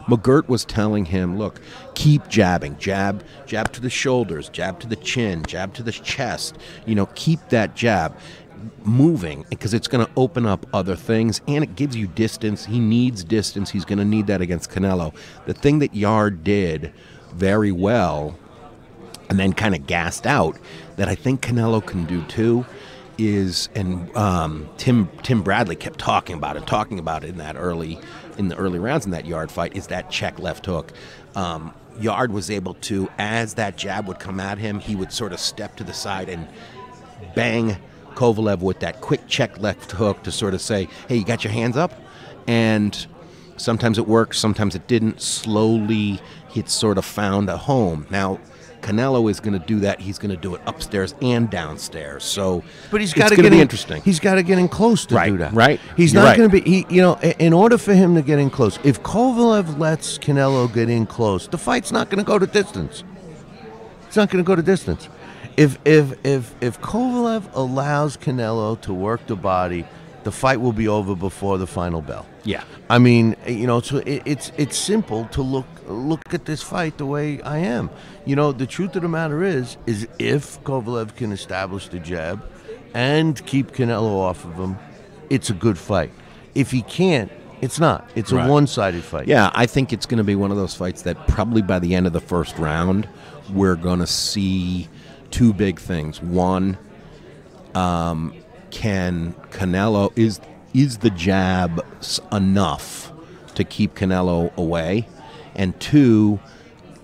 McGirt 0.07 0.47
was 0.47 0.65
telling 0.65 1.05
him, 1.05 1.37
"Look, 1.37 1.61
keep 1.95 2.27
jabbing, 2.27 2.77
jab, 2.77 3.23
jab 3.45 3.71
to 3.73 3.81
the 3.81 3.89
shoulders, 3.89 4.49
jab 4.49 4.79
to 4.79 4.87
the 4.87 4.95
chin, 4.95 5.43
jab 5.45 5.73
to 5.75 5.83
the 5.83 5.91
chest. 5.91 6.57
You 6.85 6.95
know, 6.95 7.07
keep 7.15 7.39
that 7.49 7.75
jab 7.75 8.15
moving 8.83 9.45
because 9.49 9.73
it's 9.73 9.87
going 9.87 10.05
to 10.05 10.11
open 10.15 10.45
up 10.45 10.65
other 10.73 10.95
things 10.95 11.41
and 11.47 11.63
it 11.63 11.75
gives 11.75 11.95
you 11.95 12.07
distance. 12.07 12.65
He 12.65 12.79
needs 12.79 13.23
distance. 13.23 13.69
He's 13.69 13.85
going 13.85 13.99
to 13.99 14.05
need 14.05 14.27
that 14.27 14.41
against 14.41 14.71
Canelo. 14.71 15.13
The 15.45 15.53
thing 15.53 15.79
that 15.79 15.93
Yarde 15.93 16.43
did 16.43 16.93
very 17.33 17.71
well 17.71 18.37
and 19.29 19.37
then 19.37 19.53
kind 19.53 19.75
of 19.75 19.85
gassed 19.87 20.25
out 20.25 20.57
that 20.95 21.07
I 21.07 21.15
think 21.15 21.41
Canelo 21.41 21.85
can 21.85 22.05
do 22.05 22.23
too 22.23 22.65
is 23.17 23.67
and 23.75 24.15
um, 24.15 24.69
Tim 24.77 25.09
Tim 25.23 25.41
Bradley 25.41 25.75
kept 25.75 25.99
talking 25.99 26.35
about 26.35 26.55
it, 26.55 26.67
talking 26.67 26.99
about 26.99 27.23
it 27.23 27.29
in 27.29 27.37
that 27.37 27.55
early 27.57 27.99
in 28.37 28.47
the 28.47 28.55
early 28.55 28.79
rounds 28.79 29.05
in 29.05 29.11
that 29.11 29.25
Yarde 29.25 29.51
fight 29.51 29.75
is 29.75 29.87
that 29.87 30.09
check 30.09 30.39
left 30.39 30.65
hook. 30.65 30.93
Um, 31.35 31.73
Yarde 31.99 32.31
was 32.31 32.51
able 32.51 32.75
to, 32.75 33.09
as 33.17 33.55
that 33.55 33.77
jab 33.77 34.07
would 34.07 34.19
come 34.19 34.39
at 34.39 34.57
him, 34.57 34.79
he 34.79 34.95
would 34.95 35.11
sort 35.11 35.33
of 35.33 35.39
step 35.39 35.75
to 35.77 35.83
the 35.83 35.93
side 35.93 36.29
and 36.29 36.47
bang 37.35 37.77
Kovalev 38.13 38.59
with 38.59 38.79
that 38.79 39.01
quick 39.01 39.27
check 39.27 39.59
left 39.59 39.91
hook 39.91 40.23
to 40.23 40.31
sort 40.31 40.53
of 40.53 40.61
say, 40.61 40.87
"Hey, 41.07 41.17
you 41.17 41.25
got 41.25 41.43
your 41.43 41.53
hands 41.53 41.77
up," 41.77 41.93
and 42.47 43.07
sometimes 43.57 43.97
it 43.97 44.07
worked, 44.07 44.35
sometimes 44.35 44.75
it 44.75 44.87
didn't. 44.87 45.21
Slowly, 45.21 46.19
it 46.55 46.69
sort 46.69 46.97
of 46.97 47.05
found 47.05 47.49
a 47.49 47.57
home. 47.57 48.07
Now. 48.09 48.39
Canelo 48.87 49.29
is 49.29 49.39
going 49.41 49.59
to 49.59 49.65
do 49.65 49.81
that. 49.81 49.99
He's 49.99 50.17
going 50.17 50.31
to 50.31 50.37
do 50.37 50.55
it 50.55 50.61
upstairs 50.65 51.13
and 51.21 51.49
downstairs. 51.49 52.23
So, 52.23 52.63
But 52.89 53.01
he's 53.01 53.11
it's 53.11 53.19
got 53.19 53.29
to 53.29 53.35
get 53.35 53.41
be 53.49 53.57
in, 53.57 53.61
interesting. 53.61 54.01
He's 54.01 54.19
got 54.21 54.35
to 54.35 54.43
get 54.43 54.57
in 54.57 54.69
close 54.69 55.05
to 55.07 55.15
Right, 55.15 55.29
do 55.31 55.37
that. 55.39 55.53
right. 55.53 55.79
He's 55.97 56.13
You're 56.13 56.23
not 56.23 56.29
right. 56.29 56.37
going 56.37 56.49
to 56.49 56.61
be. 56.61 56.69
He, 56.69 56.85
you 56.95 57.01
know, 57.01 57.15
in 57.19 57.51
order 57.51 57.77
for 57.77 57.93
him 57.93 58.15
to 58.15 58.21
get 58.21 58.39
in 58.39 58.49
close, 58.49 58.79
if 58.85 59.03
Kovalev 59.03 59.77
lets 59.77 60.17
Canelo 60.17 60.73
get 60.73 60.89
in 60.89 61.05
close, 61.05 61.47
the 61.49 61.57
fight's 61.57 61.91
not 61.91 62.09
going 62.09 62.19
to 62.19 62.23
go 62.23 62.39
to 62.39 62.47
distance. 62.47 63.03
It's 64.07 64.15
not 64.15 64.29
going 64.29 64.43
to 64.43 64.47
go 64.47 64.55
to 64.55 64.61
distance. 64.63 65.09
If 65.57 65.79
if 65.85 66.13
if 66.25 66.55
if 66.61 66.79
Kovalev 66.81 67.43
allows 67.53 68.15
Canelo 68.15 68.79
to 68.81 68.93
work 68.93 69.27
the 69.27 69.35
body, 69.35 69.85
the 70.27 70.31
fight 70.33 70.59
will 70.59 70.73
be 70.73 70.89
over 70.89 71.15
before 71.15 71.57
the 71.57 71.65
final 71.65 72.01
bell. 72.01 72.25
Yeah. 72.43 72.61
I 72.89 72.97
mean, 72.99 73.37
you 73.47 73.65
know, 73.65 73.79
so 73.79 73.99
it, 73.99 74.23
it's 74.25 74.51
it's 74.57 74.77
simple 74.77 75.23
to 75.31 75.41
look 75.41 75.65
look 75.87 76.33
at 76.33 76.43
this 76.43 76.61
fight 76.61 76.97
the 76.97 77.05
way 77.05 77.41
I 77.43 77.59
am. 77.59 77.89
You 78.25 78.35
know, 78.35 78.51
the 78.51 78.65
truth 78.67 78.93
of 78.97 79.03
the 79.03 79.07
matter 79.07 79.41
is, 79.41 79.77
is 79.85 80.05
if 80.19 80.61
Kovalev 80.65 81.15
can 81.15 81.31
establish 81.31 81.87
the 81.87 81.99
jab 81.99 82.43
and 82.93 83.33
keep 83.45 83.71
Canelo 83.71 84.19
off 84.19 84.43
of 84.43 84.55
him, 84.55 84.77
it's 85.29 85.49
a 85.49 85.53
good 85.53 85.77
fight. 85.77 86.11
If 86.55 86.71
he 86.71 86.81
can't, 86.81 87.31
it's 87.61 87.79
not. 87.79 88.09
It's 88.13 88.33
Right. 88.33 88.45
a 88.45 88.51
one-sided 88.51 89.05
fight. 89.05 89.29
Yeah, 89.29 89.49
I 89.55 89.65
think 89.65 89.93
it's 89.93 90.05
going 90.05 90.17
to 90.17 90.25
be 90.25 90.35
one 90.35 90.51
of 90.51 90.57
those 90.57 90.75
fights 90.75 91.03
that 91.03 91.25
probably 91.29 91.61
by 91.61 91.79
the 91.79 91.95
end 91.95 92.05
of 92.05 92.11
the 92.11 92.19
first 92.19 92.57
round, 92.59 93.07
we're 93.53 93.75
going 93.77 93.99
to 93.99 94.07
see 94.07 94.89
two 95.31 95.53
big 95.53 95.79
things. 95.79 96.21
One, 96.21 96.77
um, 97.75 98.33
can 98.71 99.33
Canelo 99.51 100.11
is 100.17 100.39
is 100.73 100.99
the 100.99 101.09
jab 101.09 101.83
enough 102.31 103.11
to 103.55 103.63
keep 103.63 103.95
Canelo 103.95 104.55
away, 104.55 105.07
and 105.55 105.79
two, 105.79 106.39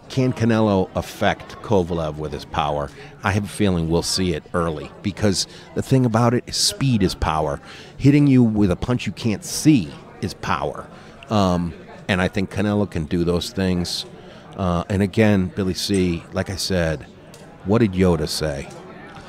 can 0.09 0.32
Canelo 0.32 0.89
affect 0.95 1.55
Kovalev 1.64 2.18
with 2.18 2.34
his 2.34 2.45
power? 2.45 2.89
I 3.24 3.32
have 3.32 3.45
a 3.45 3.47
feeling 3.47 3.89
we'll 3.89 4.03
see 4.03 4.34
it 4.34 4.43
early 4.53 4.91
because 5.01 5.47
the 5.74 5.82
thing 5.82 6.05
about 6.05 6.36
it 6.36 6.43
is 6.45 6.55
speed 6.55 7.01
is 7.01 7.16
power. 7.16 7.59
Hitting 7.97 8.28
you 8.28 8.43
with 8.43 8.70
a 8.70 8.76
punch 8.76 9.07
you 9.07 9.11
can't 9.14 9.43
see 9.43 9.91
is 10.22 10.36
power. 10.36 10.88
Um, 11.30 11.74
and 12.07 12.22
I 12.22 12.28
think 12.28 12.51
Canelo 12.51 12.89
can 12.89 13.05
do 13.05 13.24
those 13.24 13.51
things. 13.51 14.05
Uh, 14.55 14.84
and 14.89 15.01
again, 15.01 15.47
Billy 15.47 15.74
C, 15.74 16.24
like 16.32 16.51
I 16.51 16.57
said, 16.57 17.07
what 17.66 17.80
did 17.80 17.93
Yoda 17.93 18.30
say? 18.30 18.68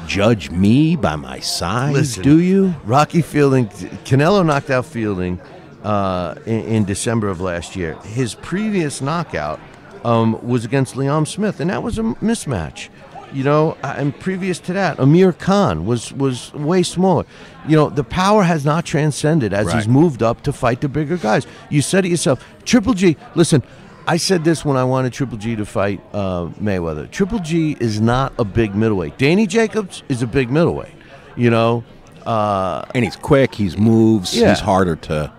Judge 0.06 0.50
me 0.50 0.96
by 0.96 1.16
my 1.16 1.40
size, 1.40 1.94
Listen, 1.94 2.22
do 2.22 2.40
you? 2.40 2.74
Rocky 2.84 3.22
Fielding, 3.22 3.68
Canelo 4.04 4.44
knocked 4.44 4.70
out 4.70 4.86
Fielding 4.86 5.40
uh, 5.82 6.34
in, 6.46 6.60
in 6.64 6.84
December 6.84 7.28
of 7.28 7.40
last 7.40 7.76
year. 7.76 7.94
His 8.02 8.34
previous 8.34 9.00
knockout 9.00 9.60
um, 10.04 10.38
was 10.46 10.64
against 10.64 10.94
Liam 10.94 11.26
Smith, 11.26 11.60
and 11.60 11.70
that 11.70 11.82
was 11.82 11.98
a 11.98 12.02
mismatch. 12.02 12.88
You 13.32 13.42
know, 13.42 13.76
and 13.82 14.16
previous 14.20 14.60
to 14.60 14.72
that, 14.74 15.00
Amir 15.00 15.32
Khan 15.32 15.86
was 15.86 16.12
was 16.12 16.52
way 16.52 16.84
smaller. 16.84 17.24
You 17.66 17.74
know, 17.74 17.88
the 17.90 18.04
power 18.04 18.44
has 18.44 18.64
not 18.64 18.84
transcended 18.84 19.52
as 19.52 19.72
he's 19.72 19.88
moved 19.88 20.22
up 20.22 20.42
to 20.42 20.52
fight 20.52 20.80
the 20.80 20.88
bigger 20.88 21.16
guys. 21.16 21.44
You 21.68 21.82
said 21.82 22.04
it 22.04 22.10
yourself. 22.10 22.44
Triple 22.64 22.94
G, 22.94 23.16
listen, 23.34 23.64
I 24.06 24.18
said 24.18 24.44
this 24.44 24.64
when 24.64 24.76
I 24.76 24.84
wanted 24.84 25.12
Triple 25.12 25.38
G 25.38 25.56
to 25.56 25.64
fight 25.64 26.00
uh, 26.12 26.46
Mayweather. 26.60 27.10
Triple 27.10 27.38
G 27.38 27.76
is 27.80 28.00
not 28.00 28.32
a 28.38 28.44
big 28.44 28.74
middleweight. 28.74 29.16
Danny 29.18 29.46
Jacobs 29.46 30.02
is 30.08 30.20
a 30.22 30.26
big 30.26 30.50
middleweight. 30.50 30.92
You 31.36 31.50
know, 31.50 31.84
uh, 32.26 32.84
and 32.94 33.04
he's 33.04 33.16
quick. 33.16 33.54
He's 33.54 33.78
moves. 33.78 34.36
Yeah. 34.36 34.50
He's 34.50 34.60
harder 34.60 34.96
to, 34.96 35.32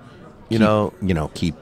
You 0.49 0.57
keep- 0.57 0.59
know- 0.59 0.93
you 1.01 1.13
know, 1.13 1.29
keep 1.35 1.55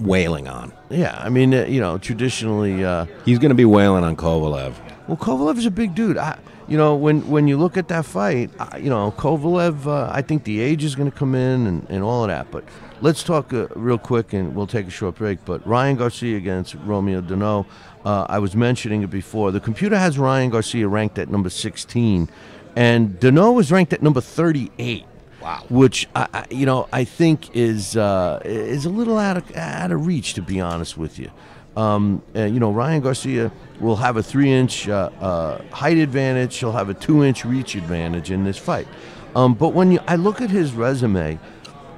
wailing 0.00 0.48
on. 0.48 0.72
Yeah, 0.88 1.16
I 1.22 1.28
mean, 1.28 1.54
uh, 1.54 1.66
you 1.66 1.80
know, 1.80 1.98
traditionally, 1.98 2.84
uh, 2.84 3.06
He's 3.24 3.38
going 3.38 3.50
to 3.50 3.54
be 3.54 3.64
wailing 3.64 4.02
on 4.02 4.16
Kovalev. 4.16 4.72
well, 5.06 5.16
Kovalev 5.16 5.56
is 5.58 5.66
a 5.66 5.70
big 5.70 5.94
dude. 5.94 6.18
I, 6.18 6.36
you 6.66 6.76
know, 6.76 6.96
when 6.96 7.28
when 7.28 7.46
you 7.48 7.56
look 7.58 7.76
at 7.76 7.86
that 7.88 8.04
fight, 8.04 8.50
I, 8.58 8.78
you 8.78 8.90
know, 8.90 9.12
Kovalev, 9.16 9.86
uh, 9.86 10.10
I 10.12 10.22
think 10.22 10.44
the 10.44 10.60
age 10.60 10.82
is 10.82 10.94
going 10.96 11.10
to 11.10 11.16
come 11.16 11.34
in 11.36 11.66
and, 11.66 11.86
and 11.90 12.02
all 12.02 12.24
of 12.24 12.28
that. 12.28 12.50
But 12.50 12.64
let's 13.00 13.22
talk 13.22 13.52
uh, 13.52 13.66
real 13.74 13.98
quick, 13.98 14.32
and 14.32 14.54
we'll 14.54 14.66
take 14.66 14.86
a 14.86 14.90
short 14.90 15.16
break. 15.16 15.44
But 15.44 15.66
Ryan 15.66 15.96
Garcia 15.96 16.36
against 16.36 16.74
Romeo 16.76 17.20
Duno, 17.20 17.66
uh, 18.04 18.26
I 18.28 18.38
was 18.38 18.54
mentioning 18.54 19.02
it 19.02 19.10
before. 19.10 19.50
The 19.50 19.60
computer 19.60 19.98
has 19.98 20.18
Ryan 20.18 20.50
Garcia 20.50 20.88
ranked 20.88 21.18
at 21.18 21.28
number 21.28 21.50
16, 21.50 22.28
and 22.76 23.20
Duno 23.20 23.60
is 23.60 23.72
ranked 23.72 23.92
at 23.92 24.02
number 24.02 24.20
38. 24.20 25.04
Wow. 25.40 25.64
Which 25.70 26.06
I, 26.14 26.28
I, 26.34 26.46
you 26.50 26.66
know, 26.66 26.86
I 26.92 27.04
think 27.04 27.56
is 27.56 27.96
uh, 27.96 28.42
is 28.44 28.84
a 28.84 28.90
little 28.90 29.16
out 29.16 29.38
of 29.38 29.56
out 29.56 29.90
of 29.90 30.06
reach, 30.06 30.34
to 30.34 30.42
be 30.42 30.60
honest 30.60 30.98
with 30.98 31.18
you. 31.18 31.30
Um, 31.78 32.20
uh, 32.36 32.44
you 32.44 32.60
know, 32.60 32.70
Ryan 32.70 33.00
Garcia 33.00 33.50
will 33.78 33.96
have 33.96 34.18
a 34.18 34.22
three-inch 34.22 34.88
uh, 34.88 35.08
uh, 35.18 35.62
height 35.72 35.96
advantage. 35.96 36.58
He'll 36.58 36.72
have 36.72 36.90
a 36.90 36.94
two-inch 36.94 37.46
reach 37.46 37.74
advantage 37.74 38.30
in 38.30 38.44
this 38.44 38.58
fight. 38.58 38.86
Um, 39.34 39.54
but 39.54 39.68
when 39.68 39.92
you, 39.92 40.00
I 40.06 40.16
look 40.16 40.42
at 40.42 40.50
his 40.50 40.72
resume, 40.72 41.38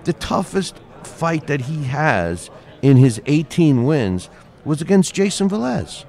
the 0.04 0.12
toughest 0.12 0.76
fight 1.22 1.46
that 1.46 1.60
he 1.60 1.84
has 1.84 2.50
in 2.82 2.96
his 2.96 3.22
18 3.26 3.84
wins 3.84 4.28
was 4.64 4.82
against 4.82 5.14
Jason 5.14 5.48
Velez. 5.48 6.04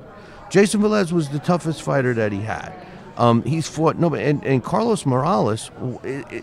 Jason 0.50 0.82
Velez 0.82 1.12
was 1.12 1.30
the 1.30 1.38
toughest 1.38 1.84
fighter 1.84 2.16
that 2.16 2.32
he 2.32 2.40
had. 2.40 2.74
Um, 3.18 3.44
he's 3.44 3.68
fought 3.68 4.00
no, 4.00 4.16
and, 4.16 4.44
and 4.44 4.64
Carlos 4.64 5.06
Morales, 5.06 5.70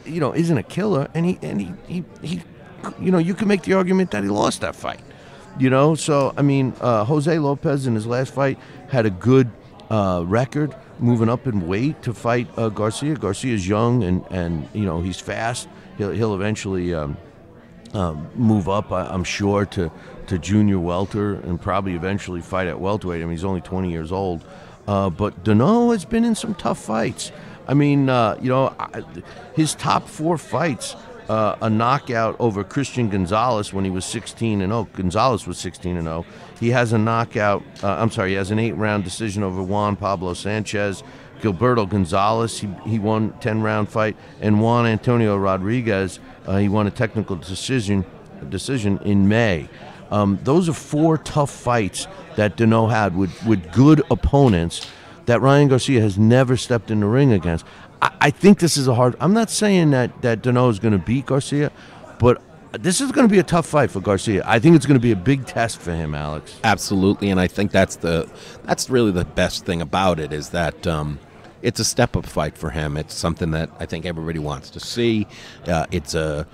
you 0.05 0.21
know, 0.21 0.33
isn't 0.33 0.57
a 0.57 0.63
killer, 0.63 1.09
and 1.15 1.27
he 1.27 1.37
and 1.43 1.61
he, 1.61 1.73
he 1.89 2.05
he, 2.23 2.43
you 3.01 3.11
know, 3.11 3.19
you 3.19 3.35
can 3.35 3.49
make 3.49 3.63
the 3.63 3.73
argument 3.73 4.13
that 4.13 4.23
he 4.23 4.29
lost 4.29 4.61
that 4.61 4.77
fight. 4.77 5.01
You 5.59 5.69
know, 5.69 5.97
so 5.97 6.33
I 6.37 6.43
mean, 6.43 6.73
uh, 6.81 7.03
Jose 7.03 7.37
Lopez 7.41 7.89
in 7.89 7.97
his 7.97 8.07
last 8.07 8.33
fight 8.33 8.57
had 8.89 9.05
a 9.05 9.11
good 9.11 9.51
uh, 9.91 10.23
record, 10.25 10.77
moving 11.01 11.29
up 11.29 11.49
in 11.49 11.67
weight 11.67 12.01
to 12.03 12.15
fight 12.15 12.47
uh, 12.57 12.69
Garcia. 12.69 13.17
Garcia's 13.17 13.67
young 13.67 14.05
and 14.05 14.25
and 14.31 14.69
you 14.73 14.85
know 14.85 15.01
he's 15.01 15.19
fast. 15.19 15.69
He'll 15.99 16.13
he'll 16.13 16.37
eventually. 16.37 16.95
Um, 16.95 17.17
um, 17.95 18.29
move 18.35 18.69
up, 18.69 18.93
I, 18.93 19.07
I'm 19.07 19.25
sure, 19.25 19.67
to, 19.67 19.91
to 20.27 20.39
junior 20.39 20.79
welter 20.79 21.35
and 21.35 21.61
probably 21.61 21.95
eventually 21.95 22.41
fight 22.41 22.69
at 22.69 22.79
welterweight. 22.79 23.23
I 23.23 23.25
mean, 23.25 23.33
he's 23.33 23.45
only 23.45 23.61
20 23.61 23.91
years 23.91 24.13
old. 24.13 24.45
Uh, 24.87 25.11
but 25.11 25.45
Duno 25.45 25.93
has 25.93 26.05
been 26.05 26.25
in 26.25 26.35
some 26.35 26.55
tough 26.55 26.79
fights. 26.79 27.33
I 27.69 27.75
mean, 27.75 28.09
uh, 28.09 28.37
you 28.41 28.49
know, 28.49 28.75
I, 28.79 29.05
his 29.55 29.75
top 29.75 30.09
four 30.09 30.39
fights 30.39 30.97
uh, 31.31 31.57
a 31.63 31.71
knockout 31.71 32.35
over 32.41 32.65
Christian 32.65 33.09
Gonzalez 33.09 33.73
when 33.73 33.85
he 33.85 33.91
was 33.91 34.05
16 34.05 34.63
and 34.63 34.73
0. 34.73 34.89
Gonzalez 34.95 35.47
was 35.47 35.59
16 35.59 35.97
and 35.97 36.07
0. 36.07 36.27
He 36.59 36.71
has 36.71 36.93
a 36.93 36.99
knockout, 36.99 37.63
uh, 37.85 37.89
I'm 37.89 38.11
sorry, 38.11 38.31
he 38.31 38.35
has 38.35 38.51
an 38.51 38.59
eight 38.59 38.73
round 38.73 39.05
decision 39.05 39.45
over 39.45 39.63
Juan 39.63 39.95
Pablo 39.95 40.35
Sanchez. 40.35 41.05
Gilberto 41.41 41.89
Gonzalez, 41.89 42.59
he, 42.59 42.69
he 42.85 42.99
won 42.99 43.33
10 43.41 43.63
round 43.63 43.89
fight, 43.89 44.17
and 44.41 44.61
Juan 44.61 44.87
Antonio 44.87 45.37
Rodriguez, 45.37 46.19
he 46.57 46.69
won 46.69 46.87
a 46.87 46.91
technical 46.91 47.37
decision 47.37 48.05
decision 48.49 48.99
in 49.05 49.29
May. 49.29 49.69
Um, 50.11 50.39
those 50.43 50.69
are 50.69 50.73
four 50.73 51.19
tough 51.19 51.51
fights 51.51 52.07
that 52.37 52.57
Duno 52.57 52.91
had 52.91 53.17
with, 53.17 53.45
with 53.45 53.73
good 53.73 54.03
opponents 54.11 54.91
that 55.27 55.41
Ryan 55.41 55.69
Garcia 55.69 56.01
has 56.01 56.19
never 56.19 56.57
stepped 56.57 56.91
in 56.91 57.01
the 57.01 57.07
ring 57.07 57.33
against. 57.33 57.65
I, 58.03 58.11
I 58.21 58.31
think 58.31 58.59
this 58.59 58.77
is 58.77 58.89
a 58.89 58.95
hard. 58.95 59.15
I'm 59.21 59.33
not 59.33 59.51
saying 59.51 59.91
that 59.91 60.23
that 60.23 60.43
Duno 60.43 60.71
is 60.71 60.79
going 60.79 60.93
to 60.93 60.99
beat 60.99 61.27
Garcia, 61.27 61.71
but 62.19 62.43
this 62.73 63.01
is 63.01 63.13
going 63.13 63.29
to 63.29 63.33
be 63.33 63.39
a 63.39 63.45
tough 63.45 63.67
fight 63.67 63.91
for 63.91 64.01
Garcia. 64.01 64.43
I 64.47 64.59
think 64.59 64.77
it's 64.77 64.87
going 64.87 64.99
to 64.99 65.03
be 65.03 65.13
a 65.13 65.17
big 65.17 65.47
test 65.47 65.81
for 65.81 65.93
him, 65.93 66.15
Alex. 66.15 66.59
Absolutely, 66.65 67.31
and 67.31 67.39
I 67.39 67.47
think 67.47 67.71
that's 67.71 67.97
the 67.97 68.29
that's 68.65 68.91
really 68.91 69.13
the 69.13 69.25
best 69.25 69.65
thing 69.65 69.81
about 69.81 70.19
it 70.19 70.33
is 70.33 70.51
that 70.51 70.87
um, 70.87 71.21
it's 71.63 71.81
a 71.81 71.85
step 71.85 72.17
up 72.17 72.27
fight 72.27 72.57
for 72.57 72.71
him. 72.71 72.97
It's 72.97 73.15
something 73.15 73.51
that 73.53 73.71
I 73.79 73.87
think 73.87 74.07
everybody 74.07 74.39
wants 74.39 74.71
to 74.71 74.81
see. 74.81 75.27
Uh, 75.67 75.87
it's 75.91 76.15
a 76.15 76.47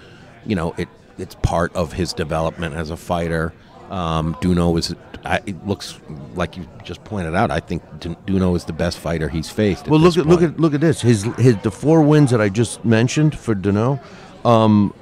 you 0.45 0.57
know 0.57 0.75
it 0.77 0.89
it's 1.19 1.35
part 1.37 1.75
of 1.75 1.93
his 1.93 2.13
development 2.13 2.75
as 2.75 2.91
a 2.91 2.97
fighter. 2.97 3.53
Um, 3.91 4.35
Duno 4.37 4.79
is 4.79 4.95
I, 5.25 5.41
it 5.47 5.67
looks 5.67 5.99
like 6.35 6.57
you 6.57 6.69
just 6.85 7.03
pointed 7.05 7.35
out. 7.35 7.51
I 7.51 7.61
think 7.61 7.83
Duno 7.99 8.57
is 8.57 8.65
the 8.65 8.73
best 8.73 8.99
fighter 8.99 9.29
he's 9.29 9.51
faced. 9.51 9.89
Well, 9.89 10.01
look 10.01 10.17
at 10.17 10.27
look 10.27 10.43
at 10.43 10.59
look 10.59 10.75
at 10.75 10.81
this. 10.81 11.01
His 11.01 11.25
his 11.37 11.57
the 11.59 11.71
four 11.71 12.03
wins 12.03 12.31
that 12.31 12.41
I 12.41 12.49
just 12.49 12.85
mentioned 12.85 13.37
for 13.39 13.55
Duno, 13.55 14.01
um, 14.45 14.95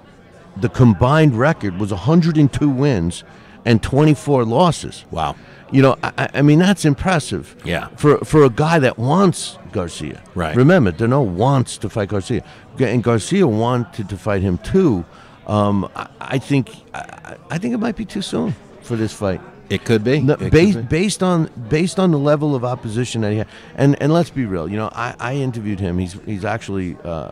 the 0.57 0.69
combined 0.69 1.39
record 1.39 1.79
was 1.79 1.91
102 1.91 2.69
wins 2.69 3.25
and 3.65 3.83
24 3.83 4.45
losses. 4.45 5.05
Wow. 5.11 5.37
You 5.75 5.83
know, 5.83 5.97
I, 6.03 6.29
I- 6.35 6.43
mean 6.43 6.59
that's 6.61 6.85
impressive. 6.85 7.57
Yeah. 7.65 7.89
For 7.97 8.19
for 8.19 8.45
a 8.45 8.51
guy 8.51 8.79
that 8.79 8.97
wants 8.99 9.59
Garcia. 9.73 10.23
Right. 10.35 10.55
Remember, 10.57 10.93
Duno 10.93 11.25
wants 11.27 11.79
to 11.79 11.89
fight 11.89 12.09
Garcia, 12.09 12.43
and 12.79 13.03
Garcia 13.03 13.47
wanted 13.47 14.09
to 14.09 14.17
fight 14.17 14.43
him 14.43 14.59
too. 14.59 15.05
Um, 15.47 15.91
I, 15.97 16.07
I 16.21 16.39
think 16.39 16.71
I, 16.95 17.37
I 17.51 17.59
think 17.59 17.75
it 17.75 17.79
might 17.79 17.97
be 17.97 18.05
too 18.05 18.23
soon 18.23 18.55
for 18.83 18.97
this 18.97 19.13
fight. 19.13 19.41
It 19.71 19.85
could 19.85 20.05
be. 20.05 20.21
No, 20.21 20.35
It 20.35 20.39
could 20.39 20.53
based 20.53 20.77
be. 20.79 20.83
based 20.85 21.23
on 21.23 21.51
based 21.71 21.99
on 21.99 22.11
the 22.13 22.19
level 22.19 22.55
of 22.55 22.65
opposition 22.65 23.23
that 23.23 23.33
he 23.33 23.39
had, 23.39 23.49
and 23.77 24.01
and 24.01 24.13
let's 24.13 24.31
be 24.31 24.45
real. 24.47 24.69
You 24.69 24.77
know, 24.77 24.91
I, 24.93 25.15
I 25.19 25.35
interviewed 25.37 25.81
him. 25.81 25.99
He's 25.99 26.13
he's 26.27 26.45
actually 26.45 26.97
uh, 27.03 27.31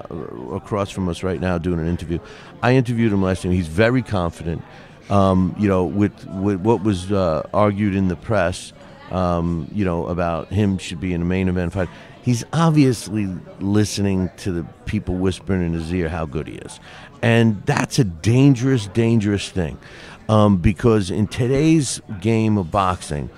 across 0.53 0.91
from 0.91 1.09
us 1.09 1.23
right 1.23 1.41
now 1.41 1.59
doing 1.59 1.79
an 1.79 1.87
interview. 1.87 2.19
I 2.63 2.75
interviewed 2.75 3.13
him 3.13 3.23
last 3.23 3.43
time. 3.43 3.53
He's 3.53 3.69
very 3.69 4.03
confident. 4.03 4.63
Um, 5.11 5.55
you 5.59 5.69
know, 5.69 5.85
with 5.85 6.27
with 6.27 6.61
what 6.61 6.83
was 6.83 7.11
uh, 7.11 7.49
argued 7.53 7.95
in 7.95 8.09
the 8.09 8.17
press, 8.17 8.73
um, 9.11 9.69
you 9.73 9.85
know, 9.85 10.07
about 10.07 10.49
him 10.49 10.79
should 10.79 11.01
be 11.01 11.13
in 11.13 11.23
a 11.23 11.25
main 11.25 11.49
event 11.49 11.73
fight. 11.73 11.89
He's 12.23 12.45
obviously 12.53 13.29
listening 13.59 14.31
to 14.39 14.53
the 14.53 14.65
people 14.87 15.17
whispering 15.17 15.63
in 15.63 15.73
his 15.73 15.93
ear 15.93 16.09
how 16.09 16.25
good 16.25 16.47
he 16.47 16.55
is, 16.55 16.79
and 17.21 17.63
that's 17.67 17.99
a 17.99 18.05
dangerous, 18.05 18.87
dangerous 18.89 19.51
thing 19.51 19.79
um, 20.29 20.57
because 20.57 21.11
in 21.11 21.27
today's 21.27 22.01
game 22.21 22.57
of 22.57 22.71
boxing, 22.71 23.29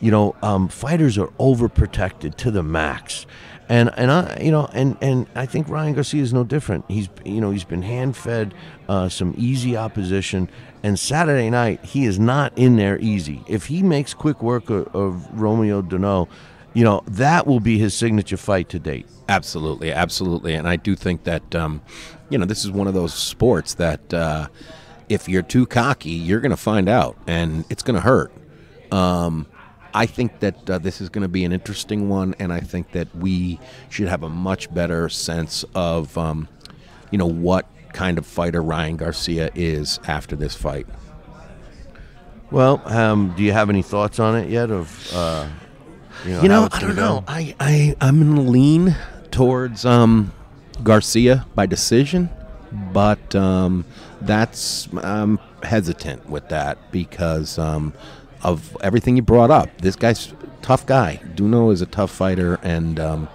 you 0.00 0.10
know, 0.10 0.34
um, 0.42 0.68
fighters 0.68 1.16
are 1.16 1.28
overprotected 1.38 2.36
to 2.36 2.50
the 2.50 2.62
max. 2.62 3.26
And 3.68 3.90
and 3.96 4.10
I 4.10 4.38
you 4.42 4.50
know 4.50 4.68
and, 4.74 4.98
and 5.00 5.26
I 5.34 5.46
think 5.46 5.68
Ryan 5.68 5.94
Garcia 5.94 6.20
is 6.20 6.34
no 6.34 6.44
different. 6.44 6.84
He's 6.88 7.08
you 7.24 7.40
know 7.40 7.52
he's 7.52 7.64
been 7.64 7.82
hand 7.82 8.16
fed 8.16 8.52
uh, 8.88 9.08
some 9.08 9.34
easy 9.38 9.76
opposition, 9.76 10.50
and 10.82 10.98
Saturday 10.98 11.50
night 11.50 11.84
he 11.84 12.04
is 12.04 12.18
not 12.18 12.52
in 12.56 12.76
there 12.76 12.98
easy. 12.98 13.42
If 13.46 13.66
he 13.66 13.82
makes 13.82 14.14
quick 14.14 14.42
work 14.42 14.70
of, 14.70 14.94
of 14.94 15.40
Romeo 15.40 15.82
Duno, 15.82 16.28
you 16.74 16.84
know 16.84 17.02
that 17.06 17.46
will 17.46 17.60
be 17.60 17.78
his 17.78 17.94
signature 17.94 18.36
fight 18.36 18.68
to 18.70 18.78
date. 18.78 19.06
Absolutely, 19.28 19.92
absolutely, 19.92 20.54
and 20.54 20.68
I 20.68 20.76
do 20.76 20.96
think 20.96 21.24
that 21.24 21.54
um, 21.54 21.82
you 22.30 22.38
know 22.38 22.46
this 22.46 22.64
is 22.64 22.70
one 22.70 22.86
of 22.86 22.94
those 22.94 23.14
sports 23.14 23.74
that 23.74 24.12
uh, 24.12 24.48
if 25.08 25.28
you're 25.28 25.42
too 25.42 25.66
cocky, 25.66 26.10
you're 26.10 26.40
going 26.40 26.50
to 26.50 26.56
find 26.56 26.88
out, 26.88 27.16
and 27.26 27.64
it's 27.70 27.82
going 27.82 27.96
to 27.96 28.00
hurt. 28.00 28.32
Um, 28.90 29.46
I 29.94 30.06
think 30.06 30.40
that 30.40 30.70
uh, 30.70 30.78
this 30.78 31.00
is 31.00 31.08
going 31.08 31.22
to 31.22 31.28
be 31.28 31.44
an 31.44 31.52
interesting 31.52 32.08
one, 32.08 32.34
and 32.38 32.52
I 32.52 32.60
think 32.60 32.92
that 32.92 33.14
we 33.14 33.60
should 33.90 34.08
have 34.08 34.22
a 34.22 34.28
much 34.28 34.72
better 34.72 35.08
sense 35.08 35.64
of 35.74 36.16
um, 36.16 36.48
you 37.10 37.18
know 37.18 37.26
what 37.26 37.66
kind 37.92 38.18
of 38.18 38.26
fighter 38.26 38.62
Ryan 38.62 38.96
Garcia 38.96 39.50
is 39.54 40.00
after 40.06 40.36
this 40.36 40.54
fight. 40.54 40.86
Well, 42.50 42.82
um, 42.86 43.34
do 43.36 43.42
you 43.42 43.52
have 43.52 43.70
any 43.70 43.82
thoughts 43.82 44.18
on 44.18 44.36
it 44.36 44.50
yet? 44.50 44.70
Of 44.70 45.10
uh, 45.14 45.48
you 46.24 46.32
know, 46.32 46.42
You 46.42 46.48
know, 46.48 46.68
I 46.70 46.80
don't 46.80 46.96
know. 46.96 47.20
go? 47.20 47.24
I, 47.26 47.54
I 47.58 47.96
I'm 48.00 48.34
to 48.36 48.40
lean 48.42 48.94
towards 49.30 49.86
um, 49.86 50.32
Garcia 50.82 51.46
by 51.54 51.66
decision. 51.66 52.28
but 52.92 53.34
um, 53.34 53.84
that's 54.20 54.88
I'm 55.02 55.38
hesitant 55.62 56.28
with 56.28 56.48
that 56.50 56.76
because 56.92 57.58
um, 57.58 57.94
of 58.42 58.76
everything 58.82 59.16
you 59.16 59.22
brought 59.22 59.50
up. 59.50 59.68
This 59.78 59.96
guy's 59.96 60.32
a 60.32 60.36
tough 60.60 60.84
guy. 60.84 61.20
Duno 61.34 61.72
is 61.72 61.80
a 61.80 61.86
tough 61.86 62.10
fighter, 62.10 62.58
and 62.62 63.00
um, 63.00 63.28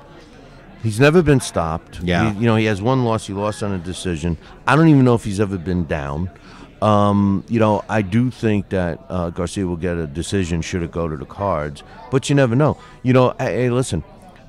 He's 0.87 1.01
never 1.01 1.21
been 1.21 1.41
stopped. 1.41 1.99
Yeah. 2.01 2.31
He- 2.31 2.39
you 2.41 2.45
know, 2.45 2.55
he 2.55 2.63
has 2.65 2.81
one 2.81 3.03
loss. 3.03 3.27
He 3.27 3.33
lost 3.33 3.61
on 3.61 3.73
a 3.73 3.77
decision. 3.77 4.37
I 4.65 4.75
don't 4.77 4.87
even 4.87 5.03
know 5.03 5.15
if 5.15 5.23
he's 5.25 5.41
ever 5.41 5.57
been 5.57 5.83
down. 5.85 6.29
Um, 6.81 7.43
you 7.49 7.59
know, 7.59 7.83
I 7.89 8.01
do 8.01 8.31
think 8.31 8.69
that 8.69 8.99
uh, 9.09 9.31
Garcia 9.31 9.65
will 9.67 9.75
get 9.87 9.97
a 9.97 10.07
decision 10.07 10.61
should 10.61 10.83
it 10.83 10.91
go 10.91 11.07
to 11.09 11.17
the 11.17 11.25
cards, 11.25 11.83
but 12.11 12.29
you 12.29 12.35
never 12.35 12.55
know. 12.55 12.77
You 13.03 13.11
know, 13.13 13.35
hey, 13.37 13.69
listen, 13.69 14.01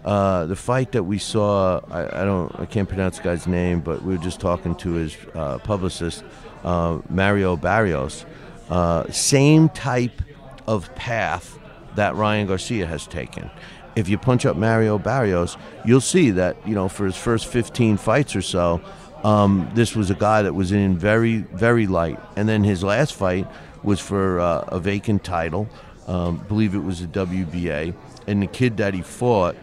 uh, 0.04 0.46
the 0.46 0.54
fight 0.54 0.92
that 0.92 1.02
we 1.04 1.18
saw, 1.18 1.80
I, 1.90 2.20
I 2.20 2.24
don't, 2.24 2.54
I 2.60 2.66
can't 2.66 2.88
pronounce 2.88 3.16
the 3.16 3.24
guy's 3.24 3.46
name, 3.48 3.80
but 3.80 4.02
we 4.04 4.16
were 4.16 4.22
just 4.22 4.38
talking 4.40 4.74
to 4.76 4.92
his 4.92 5.16
uh, 5.34 5.58
publicist, 5.58 6.22
uh, 6.64 6.98
Mario 7.08 7.56
Barrios. 7.56 8.26
Uh, 8.70 9.10
same 9.10 9.68
type 9.70 10.20
of 10.68 10.94
path 10.94 11.58
that 11.96 12.14
Ryan 12.14 12.46
Garcia 12.46 12.86
has 12.86 13.06
taken. 13.08 13.50
If 13.98 14.08
you 14.08 14.16
punch 14.16 14.46
up 14.46 14.56
Mario 14.56 14.96
Barrios, 14.96 15.56
you'll 15.84 16.00
see 16.00 16.30
that 16.30 16.56
you 16.64 16.72
know 16.72 16.88
for 16.88 17.04
his 17.04 17.16
first 17.16 17.48
15 17.48 17.96
fights 17.96 18.36
or 18.36 18.42
so, 18.42 18.80
um, 19.24 19.68
this 19.74 19.96
was 19.96 20.08
a 20.08 20.14
guy 20.14 20.42
that 20.42 20.54
was 20.54 20.70
in 20.70 20.96
very 20.96 21.38
very 21.38 21.88
light, 21.88 22.20
and 22.36 22.48
then 22.48 22.62
his 22.62 22.84
last 22.84 23.14
fight 23.14 23.44
was 23.82 23.98
for 23.98 24.38
uh, 24.38 24.60
a 24.68 24.78
vacant 24.78 25.24
title. 25.24 25.68
Um, 26.06 26.38
believe 26.46 26.76
it 26.76 26.84
was 26.84 27.02
a 27.02 27.08
WBA, 27.08 27.92
and 28.28 28.40
the 28.40 28.46
kid 28.46 28.76
that 28.76 28.94
he 28.94 29.02
fought 29.02 29.56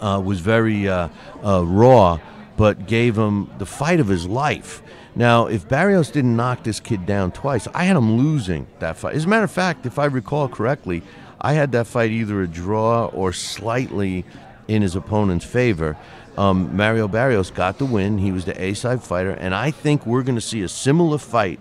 uh, 0.00 0.20
was 0.22 0.40
very 0.40 0.88
uh, 0.88 1.08
uh, 1.44 1.64
raw, 1.64 2.18
but 2.56 2.88
gave 2.88 3.16
him 3.16 3.52
the 3.58 3.66
fight 3.66 4.00
of 4.00 4.08
his 4.08 4.26
life. 4.26 4.82
Now, 5.14 5.46
if 5.46 5.68
Barrios 5.68 6.10
didn't 6.10 6.36
knock 6.36 6.64
this 6.64 6.80
kid 6.80 7.06
down 7.06 7.30
twice, 7.30 7.68
I 7.72 7.84
had 7.84 7.96
him 7.96 8.18
losing 8.18 8.66
that 8.80 8.96
fight. 8.96 9.14
As 9.14 9.26
a 9.26 9.28
matter 9.28 9.44
of 9.44 9.50
fact, 9.50 9.86
if 9.86 9.96
I 9.98 10.06
recall 10.06 10.48
correctly, 10.48 11.02
I 11.40 11.52
had 11.52 11.72
that 11.72 11.86
fight 11.86 12.10
either 12.10 12.42
a 12.42 12.48
draw 12.48 13.06
or 13.06 13.32
slightly 13.32 14.24
in 14.66 14.82
his 14.82 14.96
opponent's 14.96 15.44
favor. 15.44 15.96
Um, 16.36 16.76
Mario 16.76 17.08
Barrios 17.08 17.50
got 17.50 17.78
the 17.78 17.84
win. 17.84 18.18
He 18.18 18.30
was 18.30 18.44
the 18.44 18.60
A 18.62 18.74
side 18.74 19.02
fighter, 19.02 19.30
and 19.30 19.54
I 19.54 19.70
think 19.70 20.06
we're 20.06 20.22
going 20.22 20.36
to 20.36 20.40
see 20.40 20.62
a 20.62 20.68
similar 20.68 21.18
fight 21.18 21.58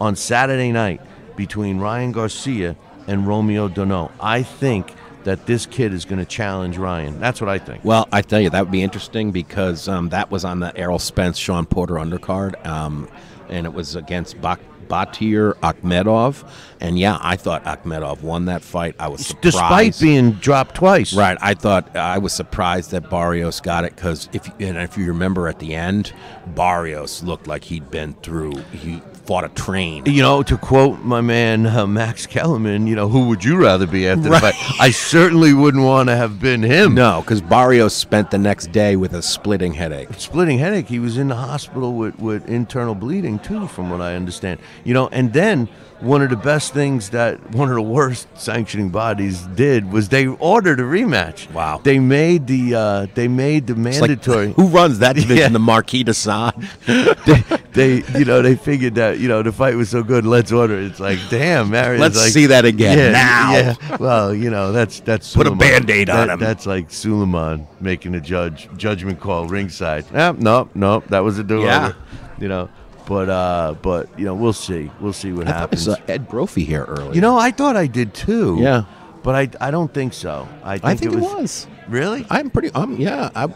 on 0.00 0.14
Saturday 0.14 0.72
night 0.72 1.00
between 1.36 1.78
Ryan 1.78 2.12
Garcia 2.12 2.76
and 3.06 3.26
Romero 3.26 3.68
Duno. 3.68 4.12
I 4.20 4.42
think 4.42 4.94
that 5.24 5.46
this 5.46 5.66
kid 5.66 5.92
is 5.92 6.04
going 6.04 6.18
to 6.18 6.24
challenge 6.24 6.78
Ryan. 6.78 7.18
That's 7.20 7.40
what 7.40 7.50
I 7.50 7.58
think. 7.58 7.84
Well, 7.84 8.08
I 8.12 8.22
tell 8.22 8.40
you, 8.40 8.50
that 8.50 8.62
would 8.62 8.72
be 8.72 8.82
interesting 8.82 9.32
because 9.32 9.88
um, 9.88 10.08
that 10.10 10.30
was 10.30 10.44
on 10.44 10.60
the 10.60 10.76
Errol 10.76 10.98
Spence 10.98 11.36
Sean 11.36 11.66
Porter 11.66 11.94
undercard, 11.94 12.64
um, 12.66 13.08
and 13.48 13.66
it 13.66 13.74
was 13.74 13.96
against 13.96 14.40
Bak- 14.40 14.60
Batir 14.90 15.54
Akhmedov. 15.60 16.46
And 16.80 16.98
yeah, 16.98 17.18
I 17.20 17.36
thought 17.36 17.64
Akhmedov 17.64 18.22
won 18.22 18.46
that 18.46 18.62
fight. 18.62 18.96
I 18.98 19.08
was 19.08 19.26
surprised. 19.26 19.42
Despite 19.42 20.00
being 20.00 20.32
dropped 20.32 20.74
twice. 20.74 21.14
Right. 21.14 21.38
I 21.40 21.54
thought 21.54 21.94
I 21.96 22.18
was 22.18 22.32
surprised 22.32 22.90
that 22.90 23.08
Barrios 23.08 23.60
got 23.60 23.84
it 23.84 23.94
because 23.94 24.28
if 24.32 24.46
and 24.58 24.76
if 24.76 24.98
you 24.98 25.06
remember 25.06 25.48
at 25.48 25.58
the 25.58 25.74
end, 25.74 26.12
Barrios 26.48 27.22
looked 27.22 27.46
like 27.46 27.64
he'd 27.64 27.90
been 27.90 28.14
through. 28.14 28.52
He 28.72 29.00
fought 29.30 29.44
a 29.44 29.48
train. 29.50 30.02
You 30.06 30.22
know, 30.22 30.42
to 30.42 30.56
quote 30.58 31.02
my 31.04 31.20
man 31.20 31.64
uh, 31.64 31.86
Max 31.86 32.26
Kellerman, 32.26 32.88
you 32.88 32.96
know, 32.96 33.08
who 33.08 33.28
would 33.28 33.44
you 33.44 33.56
rather 33.62 33.86
be 33.86 34.08
after 34.08 34.28
Right. 34.28 34.40
the 34.42 34.52
fight? 34.52 34.80
I 34.80 34.90
certainly 34.90 35.54
wouldn't 35.54 35.84
want 35.84 36.08
to 36.08 36.16
have 36.16 36.40
been 36.40 36.64
him. 36.64 36.96
No, 36.96 37.20
because 37.20 37.40
Barrios 37.40 37.94
spent 37.94 38.32
the 38.32 38.38
next 38.38 38.72
day 38.72 38.96
with 38.96 39.14
a 39.14 39.22
splitting 39.22 39.74
headache. 39.74 40.08
Splitting 40.16 40.58
headache. 40.58 40.88
He 40.88 40.98
was 40.98 41.16
in 41.16 41.28
the 41.28 41.36
hospital 41.36 41.92
with, 41.94 42.18
with 42.18 42.48
internal 42.48 42.96
bleeding 42.96 43.38
too, 43.38 43.68
from 43.68 43.88
what 43.88 44.00
I 44.00 44.16
understand. 44.16 44.58
You 44.82 44.94
know, 44.94 45.06
and 45.12 45.32
then 45.32 45.68
one 46.00 46.22
of 46.22 46.30
the 46.30 46.36
best 46.36 46.72
things 46.72 47.10
that 47.10 47.38
one 47.54 47.68
of 47.68 47.74
the 47.74 47.82
worst 47.82 48.26
sanctioning 48.34 48.88
bodies 48.90 49.42
did 49.54 49.92
was 49.92 50.08
they 50.08 50.26
ordered 50.26 50.80
a 50.80 50.82
rematch. 50.82 51.50
Wow. 51.52 51.80
They 51.82 51.98
made 51.98 52.46
the 52.46 52.74
uh, 52.74 53.06
they 53.14 53.28
made 53.28 53.66
the 53.66 53.74
It's 53.74 54.00
like, 54.00 54.08
mandatory. 54.10 54.52
who 54.52 54.66
runs 54.68 54.98
that 55.00 55.12
division? 55.16 55.36
Yeah. 55.38 55.48
The 55.48 55.58
Marquis 55.58 56.04
de 56.04 56.14
Sade. 56.14 56.54
they, 56.86 57.44
they, 57.72 58.18
you 58.18 58.24
know, 58.24 58.42
they 58.42 58.56
figured 58.56 58.94
that 58.96 59.18
you 59.18 59.28
know 59.28 59.42
the 59.42 59.52
fight 59.52 59.74
was 59.76 59.88
so 59.90 60.02
good. 60.02 60.24
Let's 60.26 60.52
order. 60.52 60.78
it. 60.78 60.84
It's 60.86 61.00
like, 61.00 61.18
damn, 61.28 61.70
Mario's 61.70 62.00
Let's 62.00 62.16
like, 62.16 62.32
see 62.32 62.46
that 62.46 62.64
again, 62.64 62.98
yeah, 62.98 63.10
now. 63.12 63.52
Yeah. 63.52 63.96
Well, 63.98 64.34
you 64.34 64.50
know, 64.50 64.72
that's 64.72 65.00
that's 65.00 65.34
Put 65.34 65.46
a. 65.46 65.50
Band-Aid 65.54 66.08
on 66.08 66.28
That- 66.28 66.32
him. 66.34 66.40
That's 66.40 66.64
like 66.66 66.90
Sulaiman 66.90 67.66
making 67.80 68.14
a 68.14 68.20
judge 68.20 68.68
judgment 68.76 69.20
call 69.20 69.46
ringside. 69.46 70.06
Ah, 70.14 70.34
no, 70.38 70.68
no, 70.74 71.00
that 71.10 71.20
was 71.20 71.38
a 71.38 71.44
do 71.44 71.58
over. 71.58 71.66
Yeah. 71.66 71.92
You 72.38 72.48
know, 72.48 72.70
but 73.06 73.28
uh, 73.28 73.74
but 73.82 74.08
you 74.18 74.24
know, 74.24 74.34
we'll 74.34 74.52
see. 74.52 74.90
We'll 75.00 75.12
see 75.12 75.32
what 75.32 75.46
I 75.48 75.50
thought 75.50 75.56
it 75.56 75.60
happens. 75.60 75.86
was 75.88 75.96
uh, 75.98 76.02
Ed 76.08 76.28
Brophy 76.28 76.64
here 76.64 76.84
earlier. 76.84 77.12
you 77.14 77.20
know, 77.20 77.36
I 77.38 77.50
thought 77.50 77.76
I 77.76 77.86
did 77.86 78.14
too. 78.14 78.56
Yeah. 78.60 78.84
But 79.22 79.34
I, 79.34 79.66
I 79.68 79.70
don't 79.70 79.92
think 79.92 80.14
so. 80.14 80.48
I 80.64 80.78
think, 80.78 80.84
I 80.84 80.94
think 80.96 81.12
it 81.12 81.18
it 81.18 81.20
was. 81.20 81.34
was. 81.34 81.66
Really? 81.88 82.26
I'm 82.30 82.48
pretty. 82.48 82.70
Um, 82.70 82.96
yeah. 82.98 83.28
I, 83.34 83.48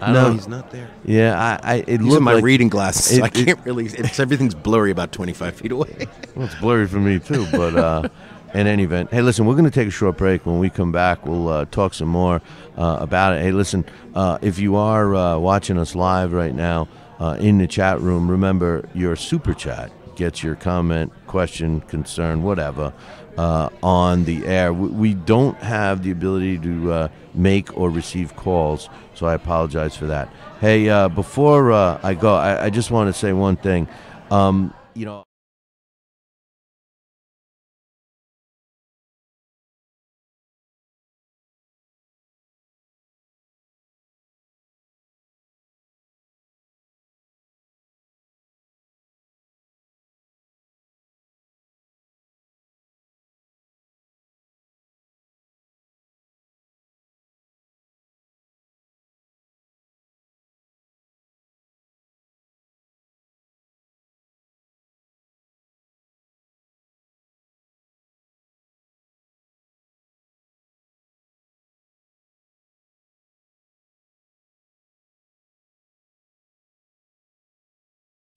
I 0.00 0.12
no, 0.12 0.24
don't- 0.24 0.34
he's 0.34 0.48
not 0.48 0.70
there. 0.70 0.90
Yeah, 1.04 1.38
I, 1.62 1.74
I 1.74 1.74
it 1.86 1.88
He's 1.88 2.00
looked 2.00 2.18
in 2.18 2.22
my 2.24 2.34
like- 2.34 2.44
reading 2.44 2.68
glasses. 2.68 3.18
it- 3.18 3.22
I 3.22 3.28
can't 3.28 3.58
really. 3.64 3.86
It's 3.86 4.20
everything's 4.20 4.54
blurry 4.54 4.90
about 4.90 5.12
25 5.12 5.54
feet 5.56 5.72
away. 5.72 6.06
Well, 6.36 6.46
it's 6.46 6.54
blurry 6.56 6.86
for 6.86 7.00
me 7.00 7.18
too, 7.18 7.48
but 7.50 7.74
uh, 7.74 8.08
in 8.54 8.68
any 8.68 8.84
event, 8.84 9.10
hey, 9.12 9.22
listen, 9.22 9.44
we're 9.44 9.54
going 9.54 9.64
to 9.64 9.72
take 9.72 9.88
a 9.88 9.90
short 9.90 10.16
break. 10.16 10.46
When 10.46 10.60
we 10.60 10.70
come 10.70 10.92
back, 10.92 11.26
we'll 11.26 11.48
uh, 11.48 11.64
talk 11.64 11.94
some 11.94 12.06
more 12.08 12.40
uh, 12.76 12.98
about 13.00 13.34
it. 13.34 13.42
Hey, 13.42 13.50
listen, 13.50 13.84
uh, 14.14 14.38
if 14.40 14.60
you 14.60 14.76
are 14.76 15.16
uh, 15.16 15.36
watching 15.38 15.78
us 15.78 15.96
live 15.96 16.32
right 16.32 16.54
now 16.54 16.86
uh, 17.20 17.36
in 17.38 17.58
the 17.58 17.66
chat 17.66 18.00
room, 18.00 18.30
remember 18.30 18.88
your 18.94 19.16
super 19.16 19.54
chat 19.54 19.90
gets 20.18 20.42
your 20.42 20.56
comment, 20.56 21.12
question, 21.28 21.80
concern, 21.82 22.42
whatever. 22.42 22.92
Uh, 23.38 23.68
on 23.84 24.24
the 24.24 24.44
air, 24.46 24.72
we, 24.72 25.14
don't 25.14 25.56
have 25.58 26.02
the 26.02 26.10
ability 26.10 26.58
to 26.58 26.92
uh, 26.92 27.08
make 27.34 27.74
or 27.78 27.88
receive 27.88 28.34
calls, 28.34 28.88
so 29.14 29.26
I 29.26 29.34
apologize 29.34 29.96
for 29.96 30.06
that. 30.06 30.28
Hey, 30.60 30.88
uh, 30.88 31.08
before 31.08 31.70
uh, 31.70 32.00
I 32.02 32.14
go, 32.14 32.34
I, 32.34 32.64
I 32.64 32.70
just 32.70 32.90
want 32.90 33.14
to 33.14 33.18
say 33.18 33.32
one 33.32 33.56
thing. 33.56 33.86
Um, 34.32 34.74
you 34.94 35.06
know. 35.06 35.27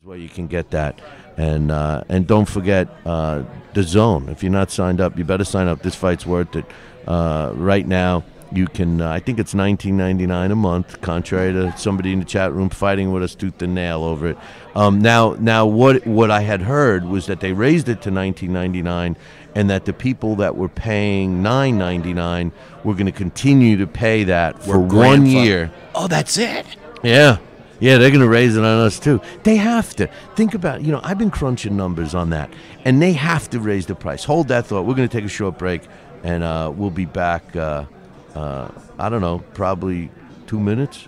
Where 0.03 0.17
you 0.17 0.29
can 0.29 0.47
get 0.47 0.71
that. 0.71 0.99
And 1.37 1.71
uh, 1.71 2.03
and 2.09 2.25
don't 2.25 2.49
forget 2.49 2.87
uh, 3.05 3.43
the 3.75 3.83
zone. 3.83 4.29
If 4.29 4.41
you're 4.41 4.51
not 4.51 4.71
signed 4.71 4.99
up 4.99 5.15
you 5.15 5.23
better 5.23 5.43
sign 5.43 5.67
up. 5.67 5.83
This 5.83 5.93
fight's 5.93 6.25
worth 6.25 6.55
it. 6.55 6.65
Uh, 7.05 7.51
right 7.55 7.87
now 7.87 8.23
you 8.53 8.65
can 8.67 8.99
uh, 8.99 9.09
i 9.09 9.17
think 9.17 9.39
it's 9.39 9.53
19.99 9.53 10.51
a 10.51 10.55
month 10.55 10.99
contrary 10.99 11.53
to 11.53 11.73
somebody 11.77 12.11
in 12.11 12.19
the 12.19 12.25
chat 12.25 12.51
room 12.51 12.69
fighting 12.69 13.13
with 13.13 13.23
us 13.23 13.33
tooth 13.33 13.61
and 13.61 13.73
nail 13.75 14.03
over 14.03 14.27
it. 14.27 14.37
Um, 14.75 14.99
now 14.99 15.35
now 15.39 15.67
what 15.67 16.05
what 16.07 16.31
i 16.31 16.41
had 16.41 16.61
heard 16.63 17.05
was 17.05 17.27
that 17.27 17.39
they 17.39 17.53
raised 17.53 17.87
it 17.87 18.01
to 18.01 18.09
19.99 18.09 19.15
and 19.53 19.69
that 19.69 19.85
the 19.85 19.93
people 19.93 20.35
that 20.37 20.57
were 20.57 20.69
paying 20.69 21.43
9.99 21.43 22.51
were 22.83 22.93
going 22.93 23.05
to 23.05 23.11
continue 23.11 23.77
to 23.77 23.85
pay 23.85 24.23
that 24.23 24.63
for 24.63 24.79
one 24.79 25.27
year. 25.27 25.71
Oh, 25.93 26.07
that's 26.07 26.39
it. 26.39 26.65
yeah. 27.03 27.37
Yeah, 27.81 27.97
they're 27.97 28.11
going 28.11 28.21
to 28.21 28.29
raise 28.29 28.55
it 28.55 28.63
on 28.63 28.85
us 28.85 28.99
too. 28.99 29.19
They 29.43 29.55
have 29.55 29.95
to. 29.95 30.07
Think 30.35 30.53
about, 30.53 30.83
you 30.83 30.91
know, 30.91 31.01
I've 31.03 31.17
been 31.17 31.31
crunching 31.31 31.75
numbers 31.75 32.13
on 32.13 32.29
that, 32.29 32.53
and 32.85 33.01
they 33.01 33.13
have 33.13 33.49
to 33.49 33.59
raise 33.59 33.87
the 33.87 33.95
price. 33.95 34.23
Hold 34.23 34.49
that 34.49 34.67
thought. 34.67 34.85
We're 34.85 34.93
going 34.93 35.09
to 35.09 35.17
take 35.17 35.25
a 35.25 35.29
short 35.29 35.57
break, 35.57 35.81
and 36.23 36.43
uh, 36.43 36.71
we'll 36.73 36.91
be 36.91 37.05
back, 37.05 37.55
uh, 37.55 37.85
uh, 38.35 38.69
I 38.99 39.09
don't 39.09 39.21
know, 39.21 39.39
probably 39.55 40.11
two 40.45 40.59
minutes. 40.59 41.07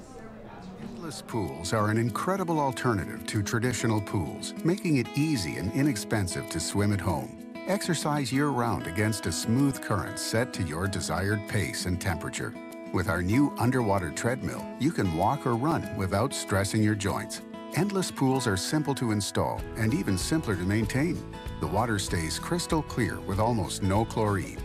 Endless 0.82 1.22
pools 1.22 1.74
are 1.74 1.92
an 1.92 1.98
incredible 2.00 2.60
alternative 2.60 3.28
to 3.28 3.44
traditional 3.44 4.02
pools, 4.02 4.56
making 4.66 4.98
it 4.98 5.08
easy 5.16 5.58
and 5.58 5.72
inexpensive 5.74 6.50
to 6.50 6.60
swim 6.60 6.92
at 6.92 7.00
home. 7.00 7.54
Exercise 7.68 8.34
year 8.34 8.48
round 8.48 8.88
against 8.88 9.28
a 9.28 9.32
smooth 9.32 9.80
current 9.80 10.18
set 10.18 10.52
to 10.54 10.64
your 10.64 10.88
desired 10.88 11.48
pace 11.48 11.86
and 11.86 12.02
temperature. 12.02 12.52
With 12.94 13.10
our 13.10 13.24
new 13.24 13.52
underwater 13.58 14.12
treadmill, 14.12 14.64
you 14.80 14.92
can 14.92 15.18
walk 15.18 15.48
or 15.48 15.56
run 15.56 15.98
without 15.98 16.32
stressing 16.32 16.84
your 16.84 16.94
joints. 16.94 17.42
Endless 17.74 18.12
pools 18.12 18.46
are 18.46 18.56
simple 18.56 18.94
to 18.94 19.10
install 19.10 19.60
and 19.78 19.96
even 19.96 20.16
simpler 20.16 20.56
to 20.56 20.62
maintain. 20.62 21.18
The 21.60 21.66
water 21.66 21.98
stays 21.98 22.38
crystal 22.38 22.84
clear 22.84 23.20
with 23.22 23.40
almost 23.40 23.82
no 23.82 24.06
chlorine. 24.06 24.60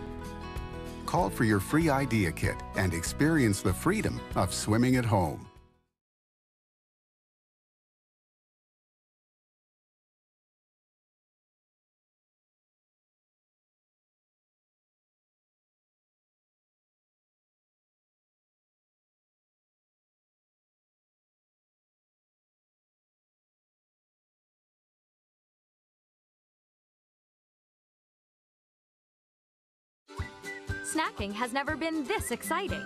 Call 1.06 1.30
for 1.30 1.44
your 1.44 1.58
free 1.58 1.88
idea 1.88 2.30
kit 2.30 2.56
and 2.76 2.92
experience 2.92 3.62
the 3.62 3.72
freedom 3.72 4.20
of 4.36 4.52
swimming 4.52 4.96
at 4.96 5.06
home. 5.06 5.47
Snacking 31.18 31.32
has 31.32 31.52
never 31.52 31.76
been 31.76 32.04
this 32.04 32.30
exciting. 32.30 32.84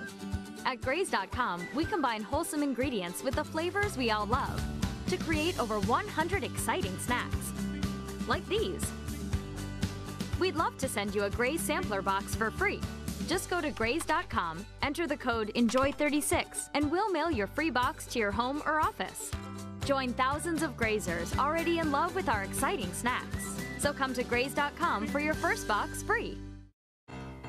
At 0.65 0.81
Graze.com, 0.81 1.67
we 1.75 1.85
combine 1.85 2.23
wholesome 2.23 2.63
ingredients 2.63 3.23
with 3.23 3.35
the 3.35 3.45
flavors 3.45 3.97
we 3.97 4.11
all 4.11 4.27
love 4.27 4.63
to 5.09 5.17
create 5.17 5.59
over 5.59 5.79
100 5.81 6.45
exciting 6.45 6.97
snacks. 6.99 7.53
Like 8.27 8.47
these. 8.49 8.91
We'd 10.39 10.57
love 10.57 10.79
to 10.79 10.89
send 10.89 11.15
you 11.15 11.25
a 11.25 11.31
Graze 11.31 11.61
sampler 11.61 12.01
box 12.01 12.35
for 12.35 12.51
free. 12.51 12.81
Just 13.29 13.51
go 13.51 13.61
to 13.61 13.71
Graze.com, 13.71 14.65
enter 14.83 15.07
the 15.07 15.17
code 15.17 15.53
ENJOY36, 15.55 16.71
and 16.75 16.91
we'll 16.91 17.11
mail 17.11 17.31
your 17.31 17.47
free 17.47 17.71
box 17.71 18.07
to 18.07 18.19
your 18.19 18.33
home 18.33 18.63
or 18.65 18.81
office. 18.81 19.31
Join 19.85 20.13
thousands 20.15 20.63
of 20.63 20.77
grazers 20.77 21.37
already 21.39 21.81
in 21.81 21.91
love 21.91 22.15
with 22.15 22.29
our 22.29 22.45
exciting 22.45 22.93
snacks. 22.93 23.61
So 23.79 23.93
come 23.93 24.15
to 24.15 24.23
Graze.com 24.23 25.07
for 25.09 25.21
your 25.21 25.35
first 25.35 25.69
box 25.69 26.03
free. 26.03 26.39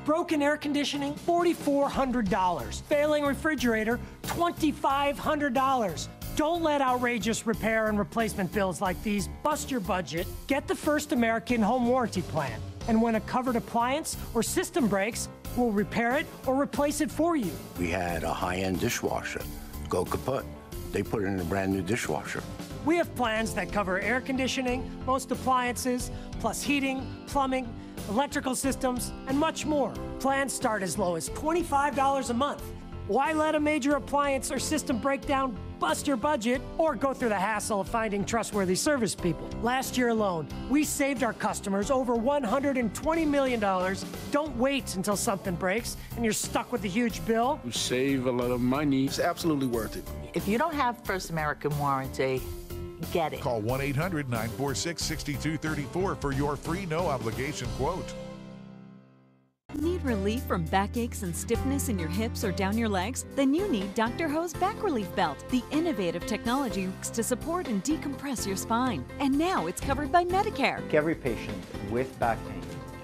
Broken 0.04 0.42
air 0.42 0.56
conditioning, 0.56 1.14
$4,400. 1.14 2.82
Failing 2.82 3.24
refrigerator, 3.24 3.98
$2,500. 4.24 6.08
Don't 6.36 6.62
let 6.62 6.82
outrageous 6.82 7.46
repair 7.46 7.86
and 7.86 7.98
replacement 7.98 8.52
bills 8.52 8.80
like 8.80 9.00
these 9.02 9.28
bust 9.42 9.70
your 9.70 9.80
budget. 9.80 10.26
Get 10.46 10.66
the 10.66 10.74
First 10.74 11.12
American 11.12 11.62
Home 11.62 11.86
Warranty 11.86 12.22
Plan. 12.22 12.60
And 12.88 13.00
when 13.00 13.14
a 13.14 13.20
covered 13.20 13.56
appliance 13.56 14.16
or 14.34 14.42
system 14.42 14.88
breaks, 14.88 15.28
we'll 15.56 15.70
repair 15.70 16.16
it 16.18 16.26
or 16.46 16.60
replace 16.60 17.00
it 17.00 17.10
for 17.10 17.36
you. 17.36 17.52
We 17.78 17.88
had 17.88 18.24
a 18.24 18.32
high-end 18.32 18.80
dishwasher 18.80 19.42
go 19.88 20.04
kaput. 20.04 20.44
They 20.92 21.02
put 21.02 21.22
in 21.22 21.38
a 21.38 21.44
brand 21.44 21.72
new 21.72 21.82
dishwasher. 21.82 22.42
We 22.84 22.96
have 22.96 23.14
plans 23.14 23.54
that 23.54 23.72
cover 23.72 23.98
air 24.00 24.20
conditioning, 24.20 24.90
most 25.06 25.30
appliances, 25.30 26.10
plus 26.40 26.62
heating, 26.62 27.06
plumbing, 27.26 27.66
electrical 28.10 28.54
systems, 28.54 29.10
and 29.26 29.38
much 29.38 29.64
more. 29.64 29.92
Plans 30.20 30.52
start 30.52 30.82
as 30.82 30.98
low 30.98 31.14
as 31.14 31.30
$25 31.30 32.30
a 32.30 32.34
month. 32.34 32.62
Why 33.06 33.32
let 33.32 33.54
a 33.54 33.60
major 33.60 33.96
appliance 33.96 34.50
or 34.50 34.58
system 34.58 34.98
breakdown 34.98 35.56
bust 35.78 36.06
your 36.06 36.16
budget 36.16 36.62
or 36.78 36.94
go 36.94 37.12
through 37.12 37.28
the 37.28 37.38
hassle 37.38 37.80
of 37.80 37.88
finding 37.88 38.24
trustworthy 38.24 38.74
service 38.74 39.14
people? 39.14 39.46
Last 39.62 39.98
year 39.98 40.08
alone, 40.08 40.46
we 40.70 40.84
saved 40.84 41.22
our 41.22 41.34
customers 41.34 41.90
over 41.90 42.16
$120 42.16 43.26
million. 43.26 43.60
Don't 44.30 44.56
wait 44.56 44.96
until 44.96 45.16
something 45.16 45.54
breaks 45.54 45.98
and 46.16 46.24
you're 46.24 46.32
stuck 46.32 46.72
with 46.72 46.84
a 46.84 46.88
huge 46.88 47.24
bill. 47.26 47.60
You 47.64 47.72
save 47.72 48.26
a 48.26 48.30
lot 48.30 48.50
of 48.50 48.60
money. 48.62 49.04
It's 49.04 49.18
absolutely 49.18 49.66
worth 49.66 49.96
it. 49.96 50.04
If 50.32 50.48
you 50.48 50.56
don't 50.56 50.74
have 50.74 50.96
First 51.04 51.28
American 51.28 51.78
warranty, 51.78 52.40
get 53.12 53.32
it. 53.32 53.40
Call 53.40 53.60
1 53.60 53.80
800 53.80 54.28
946 54.28 55.02
6234 55.02 56.14
for 56.16 56.32
your 56.32 56.56
free 56.56 56.86
no 56.86 57.06
obligation 57.06 57.68
quote. 57.76 58.14
Need 59.80 60.04
relief 60.04 60.42
from 60.44 60.64
backaches 60.66 61.24
and 61.24 61.34
stiffness 61.34 61.88
in 61.88 61.98
your 61.98 62.08
hips 62.08 62.44
or 62.44 62.52
down 62.52 62.78
your 62.78 62.88
legs? 62.88 63.24
Then 63.34 63.52
you 63.52 63.66
need 63.68 63.92
Dr. 63.94 64.28
Ho's 64.28 64.54
Back 64.54 64.80
Relief 64.82 65.12
Belt. 65.16 65.44
The 65.50 65.64
innovative 65.72 66.26
technology 66.26 66.86
works 66.86 67.10
to 67.10 67.24
support 67.24 67.66
and 67.66 67.82
decompress 67.82 68.46
your 68.46 68.56
spine. 68.56 69.04
And 69.18 69.36
now 69.36 69.66
it's 69.66 69.80
covered 69.80 70.12
by 70.12 70.24
Medicare. 70.24 70.80
Every 70.94 71.16
patient 71.16 71.58
with 71.90 72.16
back 72.20 72.38
pain 72.48 72.62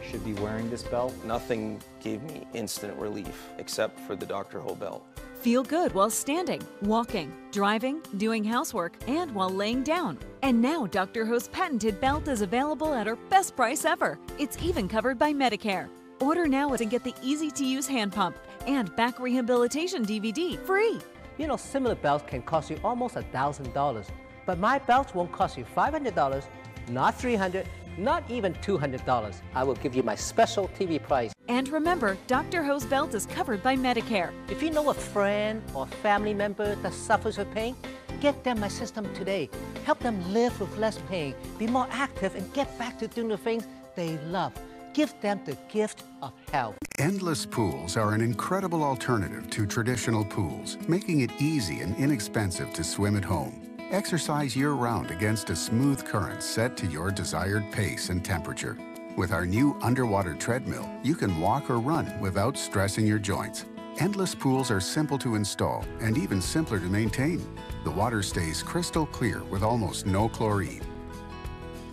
should 0.08 0.24
be 0.24 0.34
wearing 0.34 0.70
this 0.70 0.84
belt. 0.84 1.12
Nothing 1.24 1.80
gave 2.00 2.22
me 2.22 2.46
instant 2.54 2.96
relief 2.98 3.48
except 3.58 3.98
for 4.00 4.14
the 4.14 4.26
Dr. 4.26 4.60
Ho 4.60 4.76
belt. 4.76 5.04
Feel 5.40 5.62
good 5.62 5.94
while 5.94 6.10
standing, 6.10 6.60
walking, 6.82 7.32
driving, 7.50 8.02
doing 8.18 8.44
housework, 8.44 8.92
and 9.08 9.34
while 9.34 9.48
laying 9.48 9.82
down. 9.82 10.18
And 10.42 10.60
now 10.60 10.86
Dr. 10.86 11.24
Ho's 11.24 11.48
patented 11.48 11.98
belt 11.98 12.28
is 12.28 12.42
available 12.42 12.92
at 12.92 13.08
our 13.08 13.16
best 13.16 13.56
price 13.56 13.86
ever. 13.86 14.18
It's 14.38 14.62
even 14.62 14.86
covered 14.86 15.18
by 15.18 15.32
Medicare. 15.32 15.88
Order 16.20 16.46
now 16.46 16.74
and 16.74 16.90
get 16.90 17.04
the 17.04 17.14
easy 17.22 17.50
to 17.52 17.64
use 17.64 17.86
hand 17.86 18.12
pump 18.12 18.36
and 18.66 18.94
back 18.96 19.18
rehabilitation 19.18 20.04
DVD 20.04 20.58
free. 20.66 20.98
You 21.38 21.46
know, 21.46 21.56
similar 21.56 21.94
belts 21.94 22.26
can 22.28 22.42
cost 22.42 22.68
you 22.68 22.78
almost 22.84 23.16
a 23.16 23.22
$1,000, 23.22 24.06
but 24.44 24.58
my 24.58 24.78
belts 24.78 25.14
won't 25.14 25.32
cost 25.32 25.56
you 25.56 25.64
$500, 25.74 26.44
not 26.90 27.18
$300, 27.18 27.64
not 27.98 28.22
even 28.30 28.54
$200. 28.54 29.34
I 29.54 29.64
will 29.64 29.74
give 29.74 29.94
you 29.94 30.02
my 30.02 30.14
special 30.14 30.68
TV 30.68 31.02
price. 31.02 31.32
And 31.48 31.68
remember, 31.68 32.16
Dr. 32.26 32.62
Ho's 32.62 32.84
belt 32.86 33.14
is 33.14 33.26
covered 33.26 33.62
by 33.62 33.76
Medicare. 33.76 34.32
If 34.48 34.62
you 34.62 34.70
know 34.70 34.90
a 34.90 34.94
friend 34.94 35.62
or 35.74 35.86
family 35.86 36.34
member 36.34 36.74
that 36.76 36.94
suffers 36.94 37.38
with 37.38 37.52
pain, 37.52 37.76
get 38.20 38.44
them 38.44 38.60
my 38.60 38.68
system 38.68 39.12
today. 39.14 39.50
Help 39.84 39.98
them 40.00 40.32
live 40.32 40.58
with 40.60 40.76
less 40.78 40.98
pain, 41.08 41.34
be 41.58 41.66
more 41.66 41.88
active, 41.90 42.34
and 42.34 42.52
get 42.52 42.78
back 42.78 42.98
to 42.98 43.08
doing 43.08 43.28
the 43.28 43.36
things 43.36 43.66
they 43.96 44.18
love. 44.28 44.52
Give 44.92 45.12
them 45.20 45.40
the 45.44 45.56
gift 45.68 46.02
of 46.20 46.32
health. 46.52 46.76
Endless 46.98 47.46
pools 47.46 47.96
are 47.96 48.12
an 48.12 48.20
incredible 48.20 48.82
alternative 48.82 49.48
to 49.50 49.66
traditional 49.66 50.24
pools, 50.24 50.76
making 50.88 51.20
it 51.20 51.30
easy 51.40 51.80
and 51.80 51.96
inexpensive 51.96 52.72
to 52.74 52.84
swim 52.84 53.16
at 53.16 53.24
home. 53.24 53.69
Exercise 53.90 54.54
year-round 54.54 55.10
against 55.10 55.50
a 55.50 55.56
smooth 55.56 56.06
current 56.06 56.44
set 56.44 56.76
to 56.76 56.86
your 56.86 57.10
desired 57.10 57.64
pace 57.72 58.08
and 58.08 58.24
temperature. 58.24 58.78
With 59.16 59.32
our 59.32 59.44
new 59.44 59.76
underwater 59.82 60.34
treadmill, 60.34 60.88
you 61.02 61.16
can 61.16 61.40
walk 61.40 61.68
or 61.68 61.80
run 61.80 62.20
without 62.20 62.56
stressing 62.56 63.04
your 63.04 63.18
joints. 63.18 63.64
Endless 63.98 64.32
pools 64.32 64.70
are 64.70 64.80
simple 64.80 65.18
to 65.18 65.34
install 65.34 65.84
and 66.00 66.16
even 66.16 66.40
simpler 66.40 66.78
to 66.78 66.86
maintain. 66.86 67.44
The 67.82 67.90
water 67.90 68.22
stays 68.22 68.62
crystal 68.62 69.06
clear 69.06 69.42
with 69.50 69.64
almost 69.64 70.06
no 70.06 70.28
chlorine. 70.28 70.86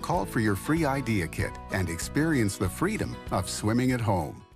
Call 0.04 0.24
for 0.24 0.39
your 0.39 0.56
free 0.56 0.86
idea 0.86 1.28
kit 1.28 1.58
and 1.72 1.89
experience 1.89 2.58
the 2.58 2.70
freedom 2.70 3.16
of 3.32 3.50
swimming 3.50 3.91
at 3.91 4.02
home. 4.02 4.47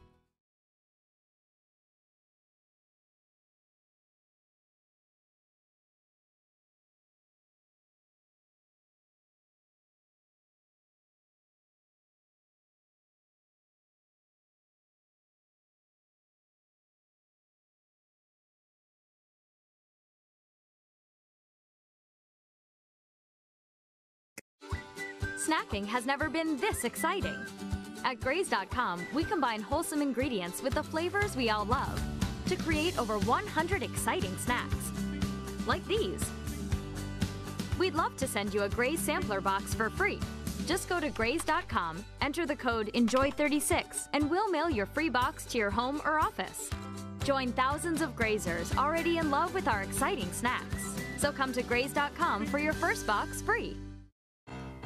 Snacking 25.52 25.86
has 25.86 26.06
never 26.06 26.30
been 26.30 26.56
this 26.58 26.86
exciting. 26.86 27.36
At 28.06 28.22
Graze.com, 28.22 29.06
we 29.14 29.26
combine 29.26 29.60
wholesome 29.60 30.02
ingredients 30.02 30.64
with 30.64 30.76
the 30.76 30.84
flavors 30.84 31.36
we 31.36 31.50
all 31.50 31.66
love 31.66 32.02
to 32.46 32.56
create 32.56 32.98
over 32.98 33.18
100 33.20 33.84
exciting 33.84 34.34
snacks. 34.38 34.92
Like 35.68 35.86
these. 35.88 36.24
We'd 37.78 37.96
love 37.96 38.16
to 38.18 38.28
send 38.28 38.54
you 38.54 38.64
a 38.64 38.70
Graze 38.70 39.02
sampler 39.02 39.42
box 39.42 39.74
for 39.74 39.90
free. 39.90 40.20
Just 40.68 40.88
go 40.88 41.02
to 41.02 41.10
Graze.com, 41.10 42.06
enter 42.22 42.46
the 42.46 42.56
code 42.56 42.90
ENJOY36, 42.94 44.08
and 44.14 44.30
we'll 44.30 44.50
mail 44.50 44.70
your 44.70 44.86
free 44.86 45.10
box 45.10 45.46
to 45.48 45.58
your 45.58 45.70
home 45.70 46.02
or 46.06 46.18
office. 46.18 46.70
Join 47.26 47.52
thousands 47.52 48.02
of 48.02 48.16
grazers 48.16 48.74
already 48.78 49.18
in 49.18 49.30
love 49.30 49.54
with 49.54 49.68
our 49.68 49.82
exciting 49.82 50.32
snacks. 50.32 50.96
So 51.18 51.30
come 51.30 51.52
to 51.52 51.62
Graze.com 51.62 52.46
for 52.46 52.58
your 52.58 52.74
first 52.74 53.06
box 53.06 53.42
free. 53.42 53.76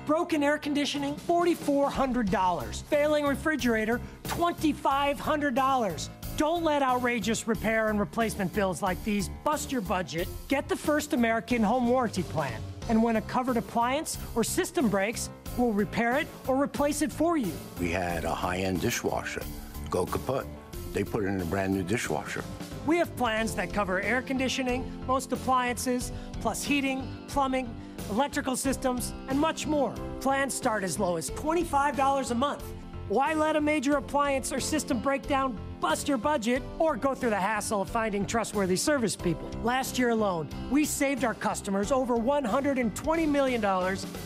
Broken 0.06 0.44
air 0.44 0.58
conditioning, 0.58 1.16
$4,400. 1.28 2.84
Failing 2.84 3.26
refrigerator, 3.26 4.00
$2,500. 4.26 6.10
Don't 6.38 6.64
let 6.64 6.84
outrageous 6.84 7.48
repair 7.48 7.88
and 7.88 8.00
replacement 8.00 8.54
bills 8.54 8.82
like 8.82 9.04
these 9.04 9.30
bust 9.44 9.72
your 9.72 9.82
budget. 9.82 10.28
Get 10.48 10.70
the 10.70 10.76
First 10.76 11.14
American 11.14 11.64
Home 11.64 11.88
Warranty 11.88 12.24
Plan. 12.24 12.62
And 12.90 13.02
when 13.02 13.16
a 13.16 13.22
covered 13.22 13.58
appliance 13.58 14.18
or 14.36 14.44
system 14.44 14.90
breaks, 14.90 15.30
we'll 15.58 15.72
repair 15.72 16.18
it 16.18 16.28
or 16.48 16.62
replace 16.62 17.02
it 17.02 17.12
for 17.12 17.36
you. 17.38 17.52
We 17.80 17.90
had 17.90 18.26
a 18.26 18.34
high-end 18.34 18.82
dishwasher 18.82 19.42
go 19.90 20.06
kaput. 20.06 20.46
They 20.94 21.04
put 21.04 21.24
in 21.24 21.40
a 21.42 21.46
brand 21.46 21.74
new 21.74 21.84
dishwasher. 21.84 22.44
We 22.86 22.98
have 22.98 23.16
plans 23.16 23.56
that 23.56 23.74
cover 23.74 24.02
air 24.02 24.22
conditioning, 24.22 24.92
most 25.08 25.32
appliances, 25.32 26.12
plus 26.42 26.64
heating, 26.64 27.08
plumbing, 27.28 27.74
electrical 28.10 28.56
systems, 28.56 29.14
and 29.28 29.40
much 29.40 29.68
more. 29.68 29.94
Plans 30.22 30.54
start 30.54 30.84
as 30.84 31.00
low 31.00 31.18
as 31.18 31.32
$25 31.32 32.32
a 32.32 32.36
month. 32.36 32.64
Why 33.08 33.36
let 33.36 33.56
a 33.56 33.62
major 33.62 33.98
appliance 33.98 34.52
or 34.52 34.60
system 34.60 35.00
breakdown 35.00 35.56
bust 35.80 36.08
your 36.08 36.18
budget 36.18 36.64
or 36.80 36.96
go 36.96 37.14
through 37.14 37.30
the 37.30 37.40
hassle 37.40 37.84
of 37.84 37.90
finding 37.90 38.26
trustworthy 38.26 38.76
service 38.76 39.16
people? 39.16 39.48
Last 39.64 40.00
year 40.00 40.10
alone, 40.10 40.50
we 40.72 40.86
saved 40.86 41.24
our 41.24 41.36
customers 41.36 41.92
over 41.92 42.18
$120 42.18 43.28
million. 43.28 43.62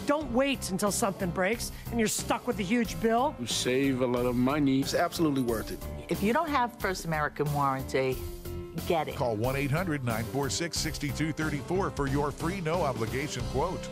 Don't 0.06 0.31
wait 0.31 0.72
until 0.72 0.93
something 0.93 1.30
breaks 1.30 1.73
and 1.91 1.99
you're 1.99 2.07
stuck 2.07 2.47
with 2.47 2.57
a 2.60 2.64
huge 2.64 2.97
bill. 3.01 3.35
You 3.38 3.47
save 3.47 3.99
a 3.99 4.06
lot 4.06 4.26
of 4.26 4.38
money. 4.38 4.80
It's 4.80 4.93
absolutely 4.93 5.41
worth 5.41 5.72
it. 5.72 5.80
If 6.07 6.23
you 6.23 6.31
don't 6.31 6.49
have 6.49 6.72
First 6.80 7.03
American 7.03 7.51
warranty, 7.53 8.15
get 8.81 9.07
it. 9.07 9.15
Call 9.15 9.35
1 9.35 9.56
800 9.56 10.03
946 10.03 10.77
6234 10.77 11.91
for 11.91 12.07
your 12.07 12.31
free 12.31 12.61
no 12.61 12.81
obligation 12.81 13.43
quote. 13.51 13.89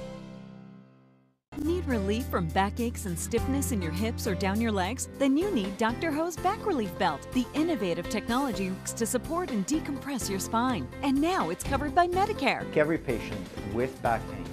Need 1.63 1.87
relief 1.87 2.25
from 2.27 2.47
backaches 2.49 3.07
and 3.07 3.17
stiffness 3.17 3.71
in 3.71 3.81
your 3.81 3.91
hips 3.91 4.27
or 4.27 4.35
down 4.35 4.61
your 4.61 4.71
legs? 4.71 5.09
Then 5.17 5.35
you 5.35 5.49
need 5.49 5.75
Dr. 5.77 6.11
Ho's 6.11 6.37
Back 6.37 6.63
Relief 6.67 6.95
Belt. 6.99 7.27
The 7.33 7.47
innovative 7.55 8.09
technology 8.09 8.69
works 8.69 8.93
to 8.93 9.07
support 9.07 9.49
and 9.49 9.65
decompress 9.65 10.29
your 10.29 10.39
spine. 10.39 10.87
And 11.01 11.19
now 11.19 11.49
it's 11.49 11.63
covered 11.63 11.95
by 11.95 12.07
Medicare. 12.07 12.63
Every 12.77 12.99
patient 12.99 13.41
with 13.73 13.99
back 14.03 14.21
pain 14.31 14.45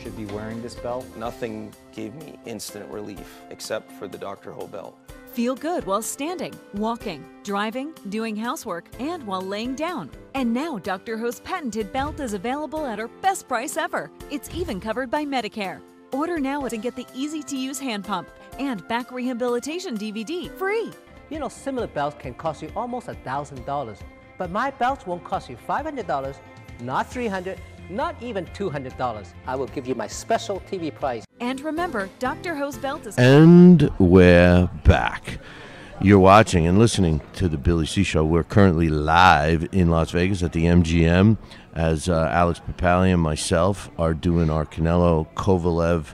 should 0.00 0.16
be 0.16 0.24
wearing 0.26 0.62
this 0.62 0.76
belt. 0.76 1.04
Nothing 1.16 1.72
gave 1.92 2.14
me 2.14 2.38
instant 2.46 2.88
relief 2.90 3.40
except 3.50 3.90
for 3.92 4.06
the 4.06 4.18
Dr. 4.18 4.52
Ho 4.52 4.68
belt. 4.68 4.96
Feel 5.32 5.54
good 5.54 5.86
while 5.86 6.02
standing, 6.02 6.52
walking, 6.74 7.24
driving, 7.42 7.94
doing 8.10 8.36
housework, 8.36 8.84
and 9.00 9.26
while 9.26 9.40
laying 9.40 9.74
down. 9.74 10.10
And 10.34 10.52
now 10.52 10.78
Dr. 10.78 11.16
Ho's 11.16 11.40
patented 11.40 11.90
belt 11.90 12.20
is 12.20 12.34
available 12.34 12.84
at 12.84 13.00
our 13.00 13.08
best 13.08 13.48
price 13.48 13.78
ever. 13.78 14.10
It's 14.30 14.54
even 14.54 14.78
covered 14.78 15.10
by 15.10 15.24
Medicare. 15.24 15.80
Order 16.12 16.38
now 16.38 16.66
and 16.66 16.82
get 16.82 16.96
the 16.96 17.06
easy 17.14 17.42
to 17.44 17.56
use 17.56 17.78
hand 17.78 18.04
pump 18.04 18.28
and 18.58 18.86
back 18.88 19.10
rehabilitation 19.10 19.96
DVD 19.96 20.50
free. 20.58 20.90
You 21.30 21.38
know, 21.38 21.48
similar 21.48 21.86
belts 21.86 22.16
can 22.18 22.34
cost 22.34 22.60
you 22.60 22.70
almost 22.76 23.08
a 23.08 23.14
$1,000, 23.14 23.96
but 24.36 24.50
my 24.50 24.70
belts 24.70 25.06
won't 25.06 25.24
cost 25.24 25.48
you 25.48 25.56
$500, 25.66 26.36
not 26.82 27.10
$300, 27.10 27.56
not 27.92 28.20
even 28.22 28.46
$200. 28.46 29.26
I 29.46 29.54
will 29.54 29.66
give 29.68 29.86
you 29.86 29.94
my 29.94 30.06
special 30.06 30.60
TV 30.60 30.92
price. 30.92 31.24
And 31.40 31.60
remember, 31.60 32.08
Dr. 32.18 32.54
Ho's 32.54 32.78
belt 32.78 33.06
is. 33.06 33.16
And 33.18 33.90
we're 33.98 34.68
back. 34.84 35.38
You're 36.00 36.18
watching 36.18 36.66
and 36.66 36.78
listening 36.78 37.20
to 37.34 37.48
the 37.48 37.58
Billy 37.58 37.86
C 37.86 38.02
Show. 38.02 38.24
We're 38.24 38.42
currently 38.42 38.88
live 38.88 39.68
in 39.70 39.90
Las 39.90 40.10
Vegas 40.10 40.42
at 40.42 40.52
the 40.52 40.64
MGM 40.64 41.36
as 41.74 42.08
uh, 42.08 42.28
Alex 42.32 42.60
Papali 42.60 43.12
and 43.12 43.22
myself 43.22 43.88
are 43.98 44.12
doing 44.12 44.50
our 44.50 44.66
Canelo 44.66 45.32
Kovalev 45.34 46.06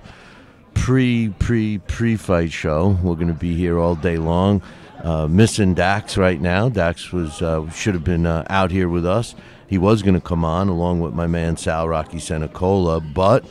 pre 0.74 1.30
pre 1.38 1.78
pre 1.78 2.16
fight 2.16 2.52
show. 2.52 2.98
We're 3.02 3.14
going 3.14 3.28
to 3.28 3.34
be 3.34 3.56
here 3.56 3.78
all 3.78 3.94
day 3.94 4.18
long. 4.18 4.62
Uh, 5.02 5.26
missing 5.26 5.74
Dax 5.74 6.16
right 6.16 6.40
now. 6.40 6.68
Dax 6.68 7.12
was 7.12 7.40
uh, 7.40 7.68
should 7.70 7.94
have 7.94 8.04
been 8.04 8.26
uh, 8.26 8.44
out 8.50 8.70
here 8.70 8.88
with 8.88 9.06
us. 9.06 9.34
He 9.68 9.76
was 9.78 10.02
going 10.02 10.14
to 10.14 10.20
come 10.20 10.44
on 10.44 10.68
along 10.68 11.00
with 11.00 11.12
my 11.12 11.26
man 11.26 11.56
Sal 11.56 11.88
Rocky 11.88 12.18
Senecola, 12.18 13.00
but 13.00 13.44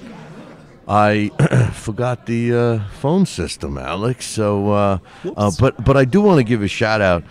I 0.88 1.30
forgot 1.73 2.26
the 2.26 2.56
uh, 2.56 2.80
phone 2.99 3.26
system, 3.26 3.77
Alex. 3.77 4.26
So, 4.26 4.72
uh, 4.72 4.98
uh, 5.35 5.52
but 5.60 5.84
but 5.84 5.95
I 5.95 6.06
do 6.06 6.22
want 6.22 6.39
to 6.39 6.44
give 6.44 6.64
a 6.64 6.68
shout 6.68 7.02
out 7.02 7.23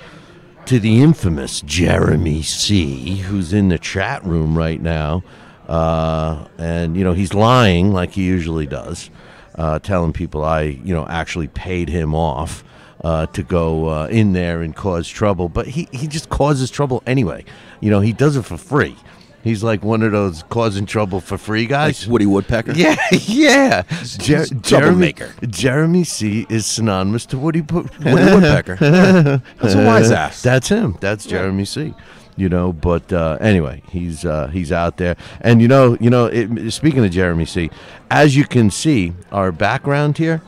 to 0.66 0.78
the 0.78 1.02
infamous 1.02 1.62
Jeremy 1.62 2.42
C, 2.42 3.16
who's 3.16 3.52
in 3.52 3.68
the 3.68 3.78
chat 3.78 4.24
room 4.24 4.56
right 4.56 4.80
now, 4.80 5.24
uh, 5.68 6.46
and 6.58 6.96
you 6.96 7.02
know 7.02 7.12
he's 7.12 7.34
lying 7.34 7.92
like 7.92 8.12
he 8.12 8.22
usually 8.22 8.66
does, 8.66 9.10
uh, 9.56 9.78
telling 9.80 10.12
people 10.12 10.44
I 10.44 10.62
you 10.62 10.94
know 10.94 11.06
actually 11.08 11.48
paid 11.48 11.88
him 11.88 12.14
off. 12.14 12.62
Uh, 13.07 13.24
to 13.27 13.45
go 13.45 13.89
uh, 13.89 14.07
in 14.09 14.33
there 14.33 14.62
and 14.62 14.74
cause 14.74 15.07
trouble, 15.07 15.49
but 15.49 15.69
he, 15.69 15.87
he 15.93 16.09
just 16.09 16.28
causes 16.28 16.73
trouble 16.73 17.05
anyway. 17.07 17.45
You 17.81 17.89
know, 17.89 18.01
he 18.01 18.12
does 18.12 18.35
it 18.37 18.43
for 18.43 18.57
free. 18.57 18.97
He's 19.45 19.62
like 19.62 19.85
one 19.85 20.03
of 20.03 20.11
those 20.11 20.43
causing 20.49 20.87
trouble 20.87 21.20
for 21.20 21.39
free 21.39 21.66
guys. 21.66 22.03
Like 22.03 22.11
Woody 22.11 22.27
Woodpecker? 22.27 22.73
Yeah, 22.74 22.97
yeah. 23.12 23.83
Jer- 24.03 24.47
Jeremy. 24.47 25.15
Jeremy 25.47 26.03
C 26.03 26.47
is 26.49 26.66
synonymous 26.66 27.27
to 27.27 27.39
Woody, 27.39 27.61
Wo- 27.61 27.87
Woody 28.01 28.24
Woodpecker. 28.35 28.74
That's 29.61 29.74
a 29.74 29.87
wise 29.87 30.11
ass. 30.24 30.43
That's 30.43 30.69
him. 30.69 30.99
That's 31.01 31.27
Jeremy 31.27 31.65
C. 31.65 31.95
You 32.35 32.49
know, 32.49 32.73
but 32.73 33.12
uh, 33.12 33.39
anyway, 33.41 33.83
he's 33.89 34.24
uh, 34.24 34.49
he's 34.49 34.73
out 34.73 34.97
there, 34.97 35.15
and 35.43 35.62
you 35.62 35.69
know, 35.69 35.97
you 36.01 36.11
know. 36.11 36.27
It, 36.27 36.73
speaking 36.73 37.05
of 37.05 37.12
Jeremy 37.12 37.45
C, 37.47 37.70
as 38.11 38.35
you 38.35 38.45
can 38.45 38.69
see, 38.69 39.12
our 39.31 39.53
background 39.53 40.19
here, 40.19 40.43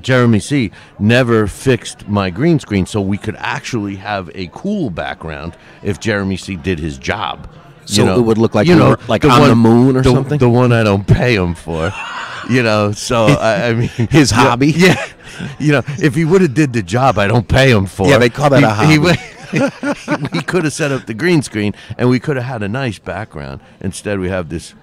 Jeremy 0.00 0.38
C 0.40 0.70
never 0.98 1.46
fixed 1.46 2.08
my 2.08 2.30
green 2.30 2.58
screen, 2.58 2.86
so 2.86 3.00
we 3.00 3.18
could 3.18 3.36
actually 3.38 3.96
have 3.96 4.30
a 4.34 4.48
cool 4.52 4.90
background 4.90 5.56
if 5.82 5.98
Jeremy 6.00 6.36
C 6.36 6.56
did 6.56 6.78
his 6.78 6.98
job. 6.98 7.48
So 7.84 8.02
You 8.02 8.06
know, 8.06 8.18
it 8.18 8.22
would 8.22 8.38
look 8.38 8.54
like 8.54 8.66
you 8.66 8.76
know, 8.76 8.96
like, 9.08 9.24
on 9.24 9.48
the 9.48 9.56
moon 9.56 9.96
or 9.96 10.02
the- 10.02 10.12
something? 10.12 10.38
The 10.38 10.48
one 10.48 10.72
I 10.72 10.82
don't 10.82 11.06
pay 11.06 11.34
him 11.34 11.54
for, 11.54 11.90
you 12.50 12.62
know. 12.62 12.92
So 12.92 13.26
I, 13.26 13.68
I 13.68 13.74
mean, 13.74 13.88
His 14.10 14.30
hobby? 14.30 14.72
Yeah, 14.72 15.02
you 15.58 15.72
know, 15.72 15.82
if 15.98 16.14
he 16.14 16.24
would 16.24 16.42
have 16.42 16.54
did 16.54 16.72
the 16.74 16.82
job 16.82 17.18
I 17.18 17.26
don't 17.28 17.48
pay 17.48 17.70
him 17.70 17.86
for. 17.86 18.06
Yeah, 18.08 18.18
they 18.18 18.28
call 18.28 18.50
that 18.50 18.58
he, 18.58 18.64
a 18.64 18.68
hobby. 18.68 18.92
he 18.92 18.98
we 20.32 20.42
could 20.42 20.64
have 20.64 20.74
set 20.74 20.92
up 20.92 21.06
the 21.06 21.14
green 21.14 21.40
screen 21.40 21.74
and 21.96 22.10
we 22.10 22.20
could 22.20 22.36
have 22.36 22.44
had 22.44 22.62
a 22.62 22.68
nice 22.68 22.98
background. 22.98 23.60
Instead, 23.80 24.20
we 24.20 24.28
have 24.28 24.50
this 24.50 24.74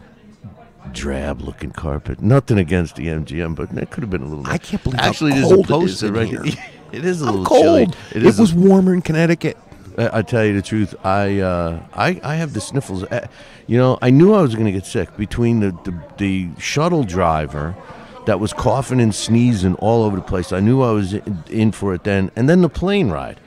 drab-looking 0.94 1.72
carpet. 1.72 2.22
Nothing 2.22 2.58
against 2.58 2.96
the 2.96 3.08
MGM, 3.08 3.56
but 3.56 3.72
it 3.78 3.90
could 3.92 4.04
have 4.04 4.10
been 4.10 4.22
a 4.24 4.28
little. 4.28 4.48
I 4.48 4.58
can't 4.58 4.84
believe 4.84 5.00
how 5.00 5.10
Actually, 5.10 5.32
there's 5.34 5.46
cold 5.46 5.70
a 5.72 5.76
it 5.80 5.84
is 5.84 6.04
right 6.10 6.28
here. 6.28 6.44
It 6.92 7.06
is 7.06 7.22
a 7.22 7.26
I'm 7.26 7.32
little 7.40 7.46
cold. 7.46 7.62
chilly. 7.64 7.84
It, 8.12 8.24
is 8.24 8.40
a- 8.40 8.42
was 8.42 8.54
warmer 8.54 8.94
in 8.94 9.02
Connecticut. 9.02 9.58
I, 9.98 10.20
I 10.20 10.22
tell 10.22 10.44
you 10.46 10.54
the 10.54 10.62
truth, 10.62 10.94
I, 11.06 11.40
uh, 11.40 11.80
I 11.94 12.20
I 12.24 12.36
have 12.36 12.54
the 12.54 12.62
sniffles. 12.62 13.04
Uh, 13.06 13.28
You 13.68 13.78
know, 13.78 13.98
I 14.02 14.10
knew 14.12 14.34
I 14.34 14.42
was 14.42 14.54
going 14.54 14.66
to 14.68 14.72
get 14.72 14.86
sick 14.86 15.16
between 15.18 15.60
the, 15.62 15.72
the 15.84 15.94
the 16.18 16.50
shuttle 16.60 17.04
driver 17.04 17.76
that 18.26 18.40
was 18.40 18.54
coughing 18.54 19.00
and 19.02 19.14
sneezing 19.14 19.76
all 19.76 20.04
over 20.04 20.16
the 20.16 20.22
place. 20.22 20.52
I 20.52 20.60
knew 20.60 20.82
I 20.82 20.92
was 20.92 21.14
in, 21.14 21.44
in 21.50 21.72
for 21.72 21.94
it 21.94 22.04
then, 22.04 22.32
and 22.36 22.48
then 22.50 22.62
the 22.62 22.70
plane 22.70 23.10
ride. 23.10 23.40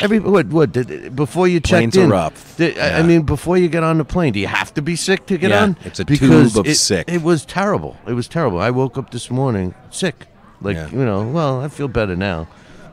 Every 0.00 0.18
what 0.18 0.46
what 0.48 0.72
did, 0.72 1.14
before 1.14 1.46
you 1.46 1.60
checked 1.60 1.92
Planes 1.92 1.96
are 1.98 2.26
in? 2.26 2.32
did- 2.56 2.78
I- 2.78 2.82
I 2.82 2.98
Yeah. 2.98 3.02
mean, 3.06 3.22
before 3.22 3.56
you 3.56 3.68
get 3.68 3.82
on 3.84 3.98
the 3.98 4.04
plane, 4.04 4.32
do 4.32 4.40
you 4.40 4.46
have 4.48 4.72
to 4.74 4.82
be 4.82 4.96
sick 4.96 5.26
to 5.26 5.38
get 5.38 5.50
Yeah, 5.50 5.62
on? 5.62 5.76
it's 5.84 6.00
a 6.00 6.04
because 6.04 6.52
tube 6.52 6.60
of 6.60 6.66
it, 6.70 6.74
sick. 6.76 7.04
It 7.08 7.22
was 7.22 7.44
terrible. 7.44 7.96
It 8.06 8.14
was 8.14 8.26
terrible. 8.28 8.58
I 8.60 8.70
woke 8.70 8.98
up 8.98 9.10
this 9.10 9.30
morning 9.30 9.74
sick, 9.90 10.26
like 10.60 10.76
Yeah. 10.76 10.88
you 10.90 11.04
know. 11.04 11.22
Well, 11.22 11.60
I 11.62 11.68
feel 11.68 11.88
better 11.88 12.16
now, 12.16 12.48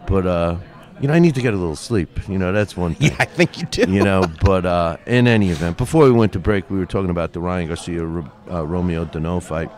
but 0.08 0.28
uh, 0.28 0.56
you 1.02 1.08
know, 1.08 1.14
I 1.14 1.20
need 1.20 1.34
to 1.36 1.42
get 1.42 1.54
a 1.54 1.58
little 1.58 1.76
sleep. 1.78 2.20
You 2.28 2.38
know, 2.38 2.52
that's 2.52 2.76
one 2.78 2.94
thing. 2.96 3.10
Yeah, 3.12 3.16
I 3.20 3.26
think 3.26 3.58
you 3.60 3.66
do. 3.66 3.92
You 3.92 4.04
know, 4.04 4.26
but 4.44 4.66
uh, 4.66 4.98
in 5.08 5.28
any 5.28 5.50
event, 5.50 5.78
before 5.78 6.04
we 6.06 6.12
went 6.12 6.34
to 6.34 6.40
break, 6.40 6.70
we 6.70 6.78
were 6.78 6.86
talking 6.86 7.10
about 7.10 7.34
the 7.34 7.40
Ryan 7.40 7.68
Garcia 7.70 8.04
uh, 8.04 8.66
Romero 8.68 9.06
Duno 9.06 9.42
fight, 9.42 9.72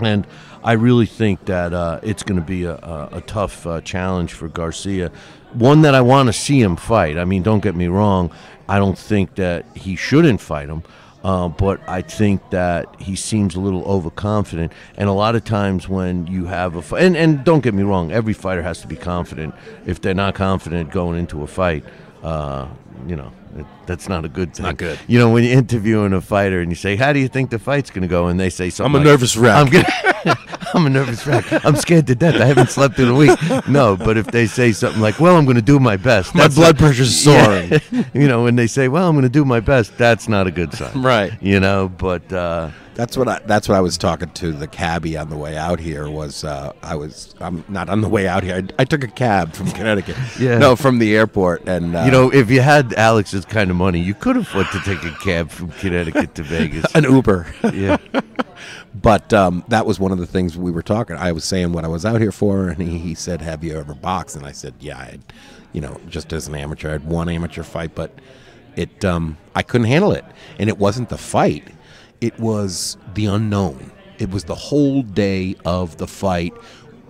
and 0.00 0.26
I 0.64 0.72
really 0.72 1.06
think 1.06 1.44
that 1.44 1.72
uh, 1.72 2.00
it's 2.02 2.22
going 2.24 2.40
to 2.40 2.44
be 2.44 2.64
a, 2.64 2.74
a, 2.74 3.08
a 3.12 3.20
tough 3.20 3.64
uh, 3.66 3.80
challenge 3.82 4.32
for 4.32 4.48
Garcia. 4.48 5.12
One 5.52 5.82
that 5.82 5.94
I 5.94 6.00
want 6.00 6.28
to 6.28 6.32
see 6.32 6.60
him 6.60 6.76
fight. 6.76 7.18
I 7.18 7.24
mean, 7.24 7.42
don't 7.42 7.62
get 7.62 7.74
me 7.74 7.86
wrong. 7.86 8.30
I 8.68 8.78
don't 8.78 8.98
think 8.98 9.36
that 9.36 9.64
he 9.74 9.96
shouldn't 9.96 10.40
fight 10.40 10.68
him. 10.68 10.82
Uh, 11.24 11.48
but 11.48 11.80
I 11.88 12.02
think 12.02 12.50
that 12.50 13.00
he 13.00 13.16
seems 13.16 13.56
a 13.56 13.60
little 13.60 13.84
overconfident, 13.84 14.72
and 14.96 15.08
a 15.08 15.12
lot 15.12 15.34
of 15.34 15.44
times 15.44 15.88
when 15.88 16.28
you 16.28 16.46
have 16.46 16.76
a 16.76 16.82
fight, 16.82 17.02
and, 17.02 17.16
and 17.16 17.44
don't 17.44 17.60
get 17.60 17.74
me 17.74 17.82
wrong, 17.82 18.12
every 18.12 18.32
fighter 18.32 18.62
has 18.62 18.80
to 18.82 18.86
be 18.86 18.94
confident. 18.94 19.52
If 19.84 20.00
they're 20.00 20.14
not 20.14 20.36
confident 20.36 20.92
going 20.92 21.18
into 21.18 21.42
a 21.42 21.48
fight, 21.48 21.84
uh, 22.22 22.68
you 23.08 23.16
know, 23.16 23.32
that's 23.86 24.08
not 24.08 24.24
a 24.24 24.28
good 24.28 24.54
thing. 24.54 24.64
not 24.64 24.76
good. 24.76 24.98
You 25.06 25.18
know, 25.18 25.30
when 25.30 25.44
you're 25.44 25.56
interviewing 25.58 26.12
a 26.12 26.20
fighter 26.20 26.60
and 26.60 26.70
you 26.70 26.76
say, 26.76 26.96
"How 26.96 27.12
do 27.12 27.18
you 27.20 27.28
think 27.28 27.50
the 27.50 27.58
fight's 27.58 27.90
going 27.90 28.02
to 28.02 28.08
go?" 28.08 28.26
and 28.28 28.38
they 28.38 28.50
say 28.50 28.70
something, 28.70 28.90
I'm 28.90 28.94
a 28.94 28.98
like, 28.98 29.06
nervous 29.12 29.36
wreck. 29.36 29.56
I'm, 29.56 29.66
gonna, 29.70 30.36
I'm 30.74 30.86
a 30.86 30.90
nervous 30.90 31.26
wreck. 31.26 31.44
I'm 31.64 31.76
scared 31.76 32.06
to 32.08 32.14
death. 32.14 32.34
I 32.40 32.44
haven't 32.46 32.70
slept 32.70 32.98
in 32.98 33.08
a 33.08 33.14
week. 33.14 33.38
No, 33.68 33.96
but 33.96 34.16
if 34.18 34.26
they 34.26 34.46
say 34.46 34.72
something 34.72 35.00
like, 35.00 35.18
"Well, 35.20 35.36
I'm 35.36 35.44
going 35.44 35.56
to 35.56 35.62
do 35.62 35.78
my 35.80 35.96
best," 35.96 36.34
My 36.34 36.48
blood 36.48 36.74
not- 36.76 36.78
pressure's 36.78 37.26
Yeah. 37.26 37.44
soaring. 37.68 38.06
you 38.14 38.28
know, 38.28 38.42
when 38.44 38.56
they 38.56 38.66
say, 38.66 38.88
"Well, 38.88 39.08
I'm 39.08 39.14
going 39.14 39.22
to 39.22 39.28
do 39.28 39.44
my 39.44 39.60
best," 39.60 39.96
that's 39.98 40.28
not 40.28 40.46
a 40.46 40.50
good 40.50 40.72
sign. 40.74 41.02
Right. 41.02 41.32
You 41.42 41.60
know, 41.60 41.88
but 41.88 42.30
uh, 42.32 42.70
That's 42.98 43.16
what 43.16 43.28
I. 43.28 43.38
That's 43.46 43.68
what 43.68 43.76
I 43.76 43.80
was 43.80 43.96
talking 43.96 44.28
to 44.30 44.50
the 44.50 44.66
cabbie 44.66 45.16
on 45.16 45.30
the 45.30 45.36
way 45.36 45.56
out 45.56 45.78
here. 45.78 46.10
Was 46.10 46.42
uh, 46.42 46.72
I 46.82 46.96
was 46.96 47.32
I'm 47.38 47.64
not 47.68 47.88
on 47.88 48.00
the 48.00 48.08
way 48.08 48.26
out 48.26 48.42
here. 48.42 48.56
I, 48.56 48.82
I 48.82 48.84
took 48.84 49.04
a 49.04 49.08
cab 49.08 49.54
from 49.54 49.70
Connecticut. 49.70 50.16
Yeah. 50.36 50.58
No, 50.58 50.74
from 50.74 50.98
the 50.98 51.16
airport, 51.16 51.68
and 51.68 51.94
uh, 51.94 52.02
you 52.04 52.10
know, 52.10 52.28
if 52.32 52.50
you 52.50 52.60
had 52.60 52.92
Alex's 52.94 53.44
kind 53.44 53.70
of 53.70 53.76
money, 53.76 54.00
you 54.00 54.14
could 54.14 54.36
afford 54.36 54.66
to 54.72 54.80
take 54.80 55.04
a 55.04 55.12
cab 55.22 55.48
from 55.48 55.70
Connecticut 55.70 56.34
to 56.34 56.42
Vegas. 56.42 56.92
an 56.96 57.04
Uber. 57.04 57.46
Yeah. 57.72 57.98
but 59.00 59.32
um, 59.32 59.62
that 59.68 59.86
was 59.86 60.00
one 60.00 60.10
of 60.10 60.18
the 60.18 60.26
things 60.26 60.58
we 60.58 60.72
were 60.72 60.82
talking. 60.82 61.14
I 61.14 61.30
was 61.30 61.44
saying 61.44 61.72
what 61.72 61.84
I 61.84 61.88
was 61.88 62.04
out 62.04 62.20
here 62.20 62.32
for, 62.32 62.66
and 62.66 62.82
he, 62.82 62.98
he 62.98 63.14
said, 63.14 63.42
"Have 63.42 63.62
you 63.62 63.78
ever 63.78 63.94
boxed?" 63.94 64.34
And 64.34 64.44
I 64.44 64.50
said, 64.50 64.74
"Yeah, 64.80 64.98
I 64.98 65.20
you 65.72 65.80
know, 65.80 66.00
just 66.08 66.32
as 66.32 66.48
an 66.48 66.56
amateur, 66.56 66.88
I 66.88 66.92
had 66.94 67.06
one 67.06 67.28
amateur 67.28 67.62
fight, 67.62 67.94
but." 67.94 68.10
it 68.76 69.04
um, 69.04 69.36
I 69.56 69.62
couldn't 69.62 69.88
handle 69.88 70.12
it, 70.12 70.24
and 70.58 70.68
it 70.68 70.78
wasn't 70.78 71.08
the 71.08 71.18
fight; 71.18 71.64
it 72.20 72.38
was 72.38 72.96
the 73.14 73.26
unknown. 73.26 73.90
It 74.18 74.30
was 74.30 74.44
the 74.44 74.54
whole 74.54 75.02
day 75.02 75.54
of 75.64 75.96
the 75.98 76.06
fight. 76.06 76.52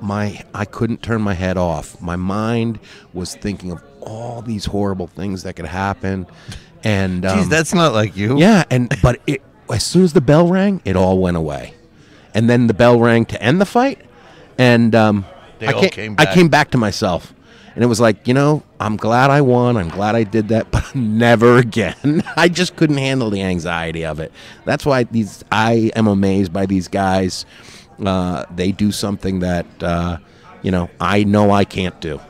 My 0.01 0.45
I 0.55 0.65
couldn't 0.65 1.03
turn 1.03 1.23
my 1.23 1.35
head 1.35 1.57
off. 1.57 2.01
My 2.01 2.17
mind 2.17 2.79
was 3.13 3.35
thinking 3.35 3.73
of 3.73 3.83
all 4.01 4.43
these 4.43 4.67
horrible 4.67 5.07
things 5.07 5.43
that 5.43 5.57
could 5.57 5.67
happen, 5.67 6.27
and 6.85 7.25
um, 7.25 7.39
Geez, 7.39 7.49
that's 7.49 7.75
not 7.75 7.93
like 7.93 8.17
you. 8.17 8.39
yeah, 8.39 8.65
and 8.71 8.95
but 9.03 9.21
it 9.27 9.43
as 9.73 9.85
soon 9.85 10.05
as 10.05 10.13
the 10.13 10.21
bell 10.21 10.47
rang, 10.49 10.81
it 10.85 10.97
all 10.97 11.19
went 11.19 11.37
away, 11.37 11.75
and 12.35 12.49
then 12.49 12.67
the 12.69 12.75
bell 12.75 13.01
rang 13.01 13.25
to 13.27 13.43
end 13.43 13.61
the 13.61 13.67
fight, 13.67 14.01
and 14.57 14.95
um, 14.95 15.25
They 15.59 15.67
I 15.67 15.73
all 15.73 15.81
came, 15.81 15.91
came 15.91 16.17
I 16.19 16.27
came 16.33 16.49
back 16.49 16.71
to 16.73 16.79
myself, 16.79 17.35
and 17.79 17.85
it 17.85 17.87
was 17.87 18.01
like 18.01 18.27
you 18.27 18.35
know 18.35 18.65
I'm 18.81 18.97
glad 18.97 19.31
I 19.31 19.41
won. 19.41 19.77
I'm 19.77 19.89
glad 19.89 20.17
I 20.17 20.25
did 20.25 20.49
that, 20.49 20.69
but 20.73 20.97
never 20.97 21.59
again. 21.59 22.25
I 22.37 22.49
just 22.49 22.75
couldn't 22.75 22.99
handle 22.99 23.31
the 23.31 23.41
anxiety 23.41 24.05
of 24.05 24.19
it. 24.19 24.33
That's 24.65 24.85
why 24.85 25.05
these 25.05 25.45
I 25.53 25.93
am 25.95 26.09
amazed 26.09 26.53
by 26.53 26.67
these 26.67 26.89
guys. 26.89 27.47
Uh, 28.05 28.45
they 28.51 28.73
do 28.73 28.91
something 28.91 29.39
that 29.41 29.65
uh, 29.81 30.19
you 30.63 30.73
know 30.73 30.91
I 31.01 31.23
know 31.23 31.53
I 31.53 31.65
can't 31.65 32.01
do. 32.01 32.21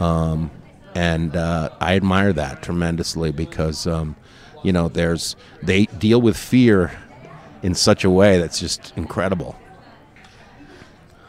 Um, 0.00 0.50
and 0.96 1.36
uh, 1.36 1.70
I 1.80 1.94
admire 1.94 2.32
that 2.32 2.62
tremendously 2.62 3.30
because 3.30 3.86
um, 3.86 4.16
you 4.64 4.72
know 4.72 4.88
there's 4.88 5.36
they 5.62 5.84
deal 5.86 6.20
with 6.20 6.36
fear 6.36 6.98
in 7.62 7.76
such 7.76 8.02
a 8.02 8.10
way 8.10 8.40
that's 8.40 8.58
just 8.58 8.92
incredible. 8.96 9.54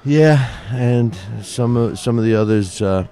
Yeah, 0.04 0.50
and 0.72 1.16
some 1.44 1.78
of 1.78 2.00
some 2.00 2.18
of 2.18 2.26
the 2.26 2.34
others 2.34 2.82
uh, 2.82 3.06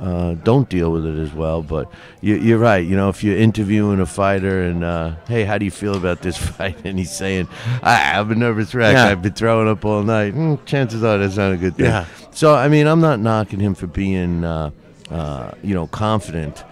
uh, 0.00 0.34
don't 0.34 0.68
deal 0.68 0.90
with 0.92 1.04
it 1.06 1.18
as 1.18 1.32
well. 1.32 1.62
But 1.62 1.90
you, 2.20 2.36
you're 2.36 2.58
right. 2.58 2.84
You 2.84 2.96
know, 2.96 3.08
if 3.08 3.24
you're 3.24 3.36
interviewing 3.36 4.00
a 4.00 4.06
fighter 4.06 4.62
and 4.62 4.84
uh, 4.84 5.16
hey, 5.26 5.44
how 5.44 5.58
do 5.58 5.64
you 5.64 5.70
feel 5.70 5.96
about 5.96 6.22
this 6.22 6.36
fight? 6.56 6.76
And 6.84 6.98
he's 6.98 7.14
saying, 7.14 7.48
I 7.82 7.94
have 7.94 8.30
a 8.30 8.34
nervous 8.34 8.74
wreck. 8.74 8.94
Yeah. 8.94 9.06
I've 9.06 9.22
been 9.22 9.34
throwing 9.34 9.68
up 9.68 9.84
all 9.84 10.02
night. 10.02 10.34
Mm, 10.34 10.64
chances 10.64 11.02
are 11.02 11.18
that's 11.18 11.36
not 11.36 11.52
a 11.52 11.56
good 11.56 11.76
thing. 11.76 11.86
Yeah. 11.86 12.06
So 12.30 12.54
I 12.54 12.68
mean, 12.68 12.86
I'm 12.86 13.00
not 13.00 13.20
knocking 13.20 13.60
him 13.60 13.74
for 13.74 13.86
being 13.86 14.44
uh, 14.44 14.70
uh, 15.10 15.52
you 15.62 15.74
know 15.74 15.86
confident. 15.88 16.64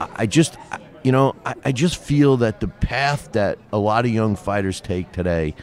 I, 0.00 0.08
I 0.16 0.26
just. 0.26 0.56
You 1.02 1.12
know, 1.12 1.36
I, 1.44 1.54
I 1.66 1.72
just 1.72 1.98
feel 1.98 2.38
that 2.38 2.60
the 2.60 2.68
path 2.68 3.32
that 3.32 3.58
a 3.74 3.76
lot 3.76 4.06
of 4.06 4.10
young 4.10 4.36
fighters 4.36 4.80
take 4.80 5.12
today 5.12 5.54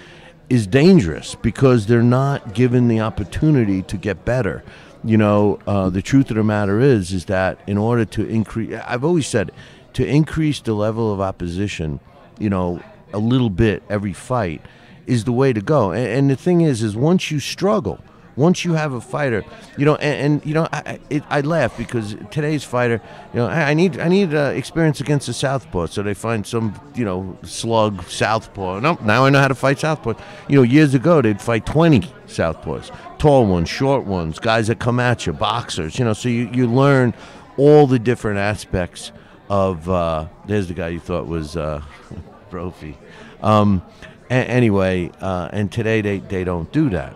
is 0.52 0.68
dangerous 0.68 1.34
because 1.34 1.88
they're 1.88 2.04
not 2.04 2.54
given 2.54 2.90
the 2.90 3.00
opportunity 3.00 3.82
to 3.84 3.98
get 3.98 4.26
better. 4.26 4.64
You 5.04 5.18
know, 5.18 5.60
uh, 5.66 5.90
the 5.90 6.02
truth 6.02 6.30
of 6.30 6.38
the 6.38 6.44
matter 6.44 6.80
is, 6.80 7.12
is 7.12 7.26
that 7.26 7.60
in 7.66 7.78
order 7.78 8.06
to 8.06 8.28
increase, 8.28 8.80
I've 8.86 9.04
always 9.04 9.28
said, 9.28 9.52
to 9.94 10.06
increase 10.06 10.62
the 10.62 10.74
level 10.74 11.12
of 11.12 11.20
opposition, 11.20 12.00
you 12.40 12.50
know, 12.50 12.82
a 13.12 13.18
little 13.18 13.50
bit 13.50 13.84
every 13.90 14.14
fight 14.14 14.62
is 15.08 15.24
the 15.24 15.32
way 15.32 15.54
to 15.54 15.62
go. 15.62 15.92
And, 15.92 16.08
and 16.08 16.30
the 16.30 16.36
thing 16.36 16.62
is, 16.62 16.84
is 16.84 16.96
once 16.96 17.32
you 17.32 17.40
struggle, 17.40 18.00
once 18.42 18.66
you 18.66 18.74
have 18.74 18.94
a 18.94 19.00
fighter, 19.02 19.44
you 19.78 19.86
know, 19.86 19.96
and, 19.96 20.16
and 20.26 20.46
you 20.46 20.54
know, 20.54 20.68
I, 20.74 21.00
it, 21.10 21.24
I 21.30 21.42
laugh 21.42 21.78
because 21.78 22.16
today's 22.32 22.64
fighter, 22.64 23.02
you 23.34 23.40
know, 23.40 23.48
I, 23.48 23.70
I 23.72 23.74
need 23.74 24.00
I 24.00 24.08
need 24.08 24.34
uh, 24.34 24.52
experience 24.56 25.00
against 25.00 25.28
the 25.28 25.34
southpaw, 25.34 25.86
so 25.86 26.02
they 26.04 26.14
find 26.14 26.46
some, 26.46 26.74
you 26.96 27.06
know, 27.06 27.38
slug 27.44 28.04
southpaw. 28.10 28.80
No, 28.80 28.98
now 29.04 29.26
I 29.26 29.30
know 29.30 29.40
how 29.40 29.48
to 29.48 29.56
fight 29.56 29.80
southpaw. 29.80 30.14
You 30.50 30.58
know, 30.58 30.64
years 30.64 30.94
ago 30.94 31.22
they'd 31.22 31.40
fight 31.42 31.66
twenty 31.66 32.02
southpaws, 32.28 32.92
tall 33.20 33.46
ones, 33.46 33.70
short 33.70 34.06
ones, 34.06 34.40
guys 34.40 34.68
that 34.68 34.80
come 34.80 35.00
at 35.00 35.26
you, 35.26 35.34
boxers. 35.34 35.98
You 36.00 36.06
know, 36.06 36.14
so 36.14 36.28
you 36.28 36.50
you 36.52 36.68
learn 36.68 37.14
all 37.58 37.88
the 37.88 38.00
different 38.00 38.40
aspects 38.40 39.12
of. 39.50 39.88
Uh, 39.90 40.28
there's 40.48 40.68
the 40.68 40.74
guy 40.74 40.90
you 40.90 41.00
thought 41.00 41.28
was 41.28 41.56
uh, 41.56 41.82
Brophy. 42.50 42.98
Um, 43.42 43.82
a- 44.30 44.34
anyway, 44.34 45.12
uh, 45.20 45.50
and 45.52 45.72
today 45.72 46.02
they, 46.02 46.20
they 46.20 46.44
don't 46.44 46.72
do 46.72 46.90
that. 46.90 47.16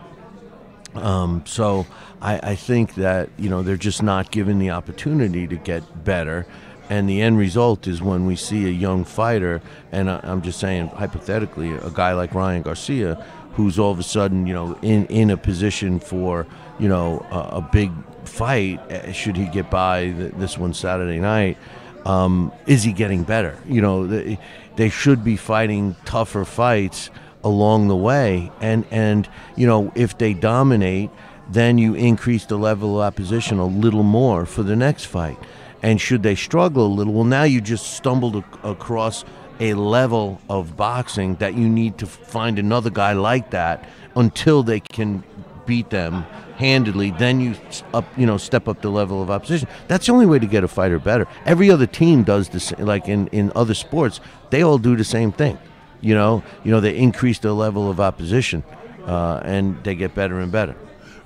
Um, 0.96 1.44
so 1.46 1.86
I, 2.22 2.52
I 2.52 2.56
think 2.56 2.96
that 2.96 3.30
you 3.38 3.50
know 3.50 3.64
they're 3.64 3.78
just 3.78 4.02
not 4.02 4.32
given 4.32 4.60
the 4.60 4.72
opportunity 4.72 5.48
to 5.48 5.56
get 5.56 6.04
better, 6.04 6.46
and 6.90 7.10
the 7.10 7.22
end 7.22 7.38
result 7.38 7.88
is 7.88 8.02
when 8.02 8.26
we 8.26 8.36
see 8.36 8.66
a 8.66 8.72
young 8.72 9.04
fighter, 9.04 9.62
and 9.92 10.10
I, 10.10 10.20
I'm 10.24 10.42
just 10.42 10.60
saying 10.60 10.88
hypothetically, 10.88 11.72
a 11.72 11.90
guy 11.90 12.14
like 12.14 12.34
Ryan 12.34 12.62
Garcia, 12.62 13.16
who's 13.54 13.78
all 13.78 13.92
of 13.92 14.00
a 14.00 14.04
sudden 14.04 14.48
you 14.48 14.54
know 14.54 14.78
in 14.82 15.06
in 15.08 15.30
a 15.30 15.38
position 15.38 16.00
for 16.00 16.48
you 16.80 16.88
know 16.88 17.26
a, 17.32 17.58
a 17.58 17.62
big 17.62 17.92
fight, 18.28 18.80
uh, 18.92 19.12
should 19.12 19.36
he 19.36 19.46
get 19.46 19.70
by 19.70 20.12
th- 20.12 20.34
this 20.38 20.58
one 20.58 20.74
Saturday 20.74 21.20
night. 21.20 21.58
Um, 22.06 22.52
is 22.68 22.84
he 22.84 22.94
getting 22.94 23.24
better? 23.24 23.58
You 23.68 23.82
know, 23.82 24.06
they, 24.06 24.38
they 24.76 24.90
should 24.90 25.24
be 25.24 25.38
fighting 25.38 25.96
tougher 26.06 26.46
fights 26.46 27.10
along 27.46 27.88
the 27.88 27.96
way. 27.96 28.52
And 28.60 28.86
and 28.92 29.30
you 29.56 29.66
know 29.66 29.94
if 29.96 30.18
they 30.18 30.34
dominate 30.34 31.10
then 31.48 31.78
you 31.78 31.94
increase 31.94 32.46
the 32.46 32.58
level 32.58 33.00
of 33.00 33.06
opposition 33.06 33.60
a 33.60 33.66
little 33.66 34.02
more 34.02 34.48
for 34.48 34.64
the 34.64 34.76
next 34.76 35.06
fight. 35.06 35.38
And 35.84 36.02
should 36.02 36.24
they 36.24 36.34
struggle 36.36 36.88
a 36.88 36.94
little 36.94 37.14
well 37.14 37.24
now 37.24 37.44
you 37.44 37.62
just 37.62 37.94
stumbled 37.94 38.36
ac- 38.36 38.46
across 38.64 39.24
a 39.60 39.74
level 39.76 40.42
of 40.50 40.76
boxing 40.76 41.36
that 41.36 41.54
you 41.54 41.70
need 41.70 41.98
to 42.00 42.08
find 42.08 42.60
another 42.60 42.90
guy 42.90 43.14
like 43.14 43.52
that 43.52 43.88
until 44.16 44.64
they 44.64 44.80
can 44.80 45.24
beat 45.66 45.90
them 45.92 46.26
handedly. 46.58 47.12
Then 47.12 47.40
you 47.40 47.56
up 47.94 48.06
you 48.18 48.26
know 48.26 48.38
step 48.38 48.68
up 48.68 48.82
the 48.82 48.90
level 48.90 49.22
of 49.22 49.30
opposition. 49.30 49.68
That's 49.88 50.08
the 50.08 50.14
only 50.14 50.26
way 50.26 50.40
to 50.40 50.48
get 50.48 50.64
a 50.64 50.68
fighter 50.68 50.98
better. 50.98 51.28
Every 51.46 51.70
other 51.70 51.86
team 51.86 52.24
does 52.24 52.50
this 52.50 52.72
like 52.80 53.08
in 53.08 53.28
in 53.28 53.52
other 53.56 53.76
sports 53.76 54.20
they 54.50 54.64
all 54.64 54.80
do 54.80 54.96
the 54.96 55.04
same 55.04 55.32
thing 55.32 55.60
you 56.06 56.14
know, 56.14 56.44
you 56.64 56.70
know, 56.70 56.80
they 56.80 56.96
increase 56.96 57.40
the 57.40 57.54
level 57.54 57.90
of 57.90 58.00
opposition, 58.00 58.64
uh, 59.08 59.42
and 59.44 59.84
they 59.84 59.96
get 59.96 60.14
better 60.14 60.40
and 60.40 60.52
better. 60.52 60.76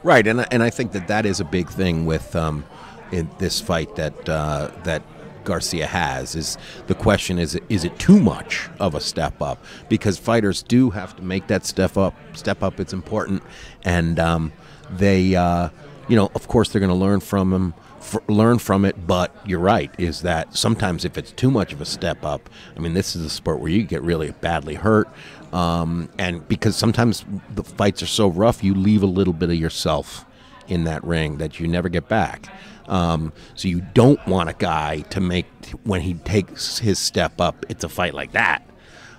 Right, 0.03 0.25
and 0.25 0.45
and 0.53 0.63
I 0.63 0.69
think 0.69 0.93
that 0.93 1.09
that 1.09 1.25
is 1.25 1.41
a 1.41 1.43
big 1.43 1.69
thing 1.69 2.05
with 2.05 2.33
um, 2.33 2.63
in 3.11 3.29
this 3.39 3.59
fight 3.59 3.97
that 3.97 4.29
uh, 4.29 4.71
that 4.85 5.03
Garcia 5.43 5.85
has 5.85 6.35
is 6.35 6.57
the 6.87 6.95
question 6.95 7.39
is 7.39 7.59
is 7.67 7.83
it 7.83 7.99
too 7.99 8.21
much 8.21 8.69
of 8.79 8.95
a 8.95 9.01
step 9.01 9.41
up 9.41 9.61
because 9.89 10.17
fighters 10.17 10.63
do 10.63 10.91
have 10.91 11.13
to 11.17 11.23
make 11.23 11.47
that 11.47 11.65
step 11.65 11.97
up 11.97 12.13
step 12.33 12.63
up 12.63 12.79
it's 12.79 12.93
important 12.93 13.43
and 13.83 14.19
um, 14.19 14.53
they 14.91 15.35
uh, 15.35 15.69
you 16.07 16.15
know 16.15 16.31
of 16.35 16.47
course 16.47 16.69
they're 16.69 16.79
going 16.79 16.89
to 16.91 16.95
learn 16.95 17.19
from 17.19 17.51
him 17.51 17.73
f- 18.13 18.29
learn 18.29 18.59
from 18.59 18.85
it 18.85 19.07
but 19.07 19.35
you're 19.45 19.59
right 19.59 19.91
is 19.97 20.21
that 20.21 20.55
sometimes 20.55 21.05
if 21.05 21.17
it's 21.17 21.31
too 21.31 21.51
much 21.51 21.73
of 21.73 21.81
a 21.81 21.85
step 21.85 22.23
up 22.23 22.49
I 22.75 22.79
mean 22.79 22.93
this 22.93 23.15
is 23.15 23.23
a 23.23 23.29
sport 23.29 23.59
where 23.59 23.71
you 23.71 23.83
get 23.83 24.01
really 24.01 24.31
badly 24.31 24.75
hurt 24.75 25.07
um, 25.51 26.09
and 26.17 26.47
because 26.47 26.75
sometimes 26.75 27.25
the 27.53 27.63
fights 27.63 28.03
are 28.03 28.07
so 28.07 28.27
rough 28.27 28.63
you 28.63 28.73
leave 28.73 29.03
a 29.03 29.07
little 29.07 29.33
bit 29.33 29.49
of 29.49 29.55
yourself 29.55 30.25
in 30.69 30.83
that 30.85 31.03
ring 31.03 31.37
that 31.37 31.59
you 31.59 31.67
never 31.67 31.89
get 31.89 32.07
back. 32.07 32.47
Um, 32.87 33.33
so 33.55 33.67
you 33.67 33.81
don't 33.93 34.25
want 34.27 34.49
a 34.49 34.53
guy 34.53 35.01
to 35.09 35.19
make 35.19 35.47
when 35.83 36.01
he 36.01 36.13
takes 36.15 36.79
his 36.79 36.97
step 36.97 37.39
up, 37.41 37.65
it's 37.69 37.83
a 37.83 37.89
fight 37.89 38.13
like 38.13 38.31
that. 38.31 38.67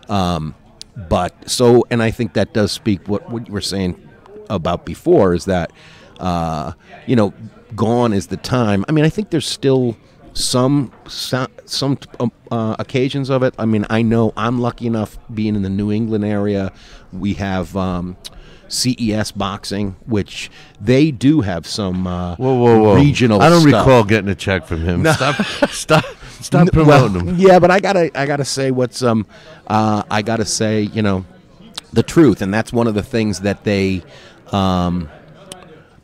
Um, 0.08 0.54
but 1.08 1.48
so, 1.48 1.86
and 1.90 2.02
I 2.02 2.10
think 2.10 2.32
that 2.32 2.52
does 2.52 2.72
speak 2.72 3.06
what 3.06 3.30
what 3.30 3.46
you 3.46 3.52
were 3.52 3.60
saying 3.60 4.08
about 4.48 4.84
before 4.84 5.34
is 5.34 5.44
that 5.44 5.72
uh, 6.18 6.72
you 7.06 7.14
know 7.14 7.32
gone 7.76 8.12
is 8.12 8.28
the 8.28 8.36
time. 8.36 8.84
I 8.88 8.92
mean, 8.92 9.04
I 9.04 9.08
think 9.08 9.30
there's 9.30 9.46
still 9.48 9.96
some 10.32 10.92
so- 11.08 11.48
some 11.64 11.98
um, 12.18 12.32
uh, 12.50 12.76
occasions 12.78 13.30
of 13.30 13.42
it. 13.42 13.54
I 13.58 13.64
mean, 13.64 13.86
I 13.90 14.02
know 14.02 14.32
I'm 14.36 14.60
lucky 14.60 14.86
enough 14.86 15.18
being 15.32 15.56
in 15.56 15.62
the 15.62 15.70
New 15.70 15.90
England 15.90 16.24
area. 16.24 16.72
We 17.12 17.34
have 17.34 17.76
um, 17.76 18.16
CES 18.68 19.32
boxing, 19.32 19.96
which 20.06 20.50
they 20.80 21.10
do 21.10 21.40
have 21.40 21.66
some 21.66 22.06
uh, 22.06 22.36
Whoa, 22.36 22.54
whoa, 22.54 22.80
whoa! 22.80 22.94
regional. 22.94 23.42
I 23.42 23.48
don't 23.50 23.68
stuff. 23.68 23.86
recall 23.86 24.04
getting 24.04 24.30
a 24.30 24.34
check 24.34 24.66
from 24.66 24.80
him. 24.82 25.02
No. 25.02 25.12
Stop, 25.12 25.34
stop, 25.70 26.04
stop 26.40 26.68
promoting 26.72 27.14
well, 27.26 27.34
him. 27.34 27.36
Yeah, 27.38 27.58
but 27.58 27.70
I 27.70 27.80
gotta, 27.80 28.10
I 28.18 28.26
gotta 28.26 28.44
say 28.44 28.70
what's 28.70 29.02
um, 29.02 29.26
uh, 29.66 30.04
I 30.10 30.22
gotta 30.22 30.44
say, 30.44 30.82
you 30.82 31.02
know, 31.02 31.24
the 31.92 32.02
truth, 32.04 32.40
and 32.42 32.54
that's 32.54 32.72
one 32.72 32.86
of 32.86 32.94
the 32.94 33.02
things 33.02 33.40
that 33.40 33.64
they, 33.64 34.02
um, 34.52 35.08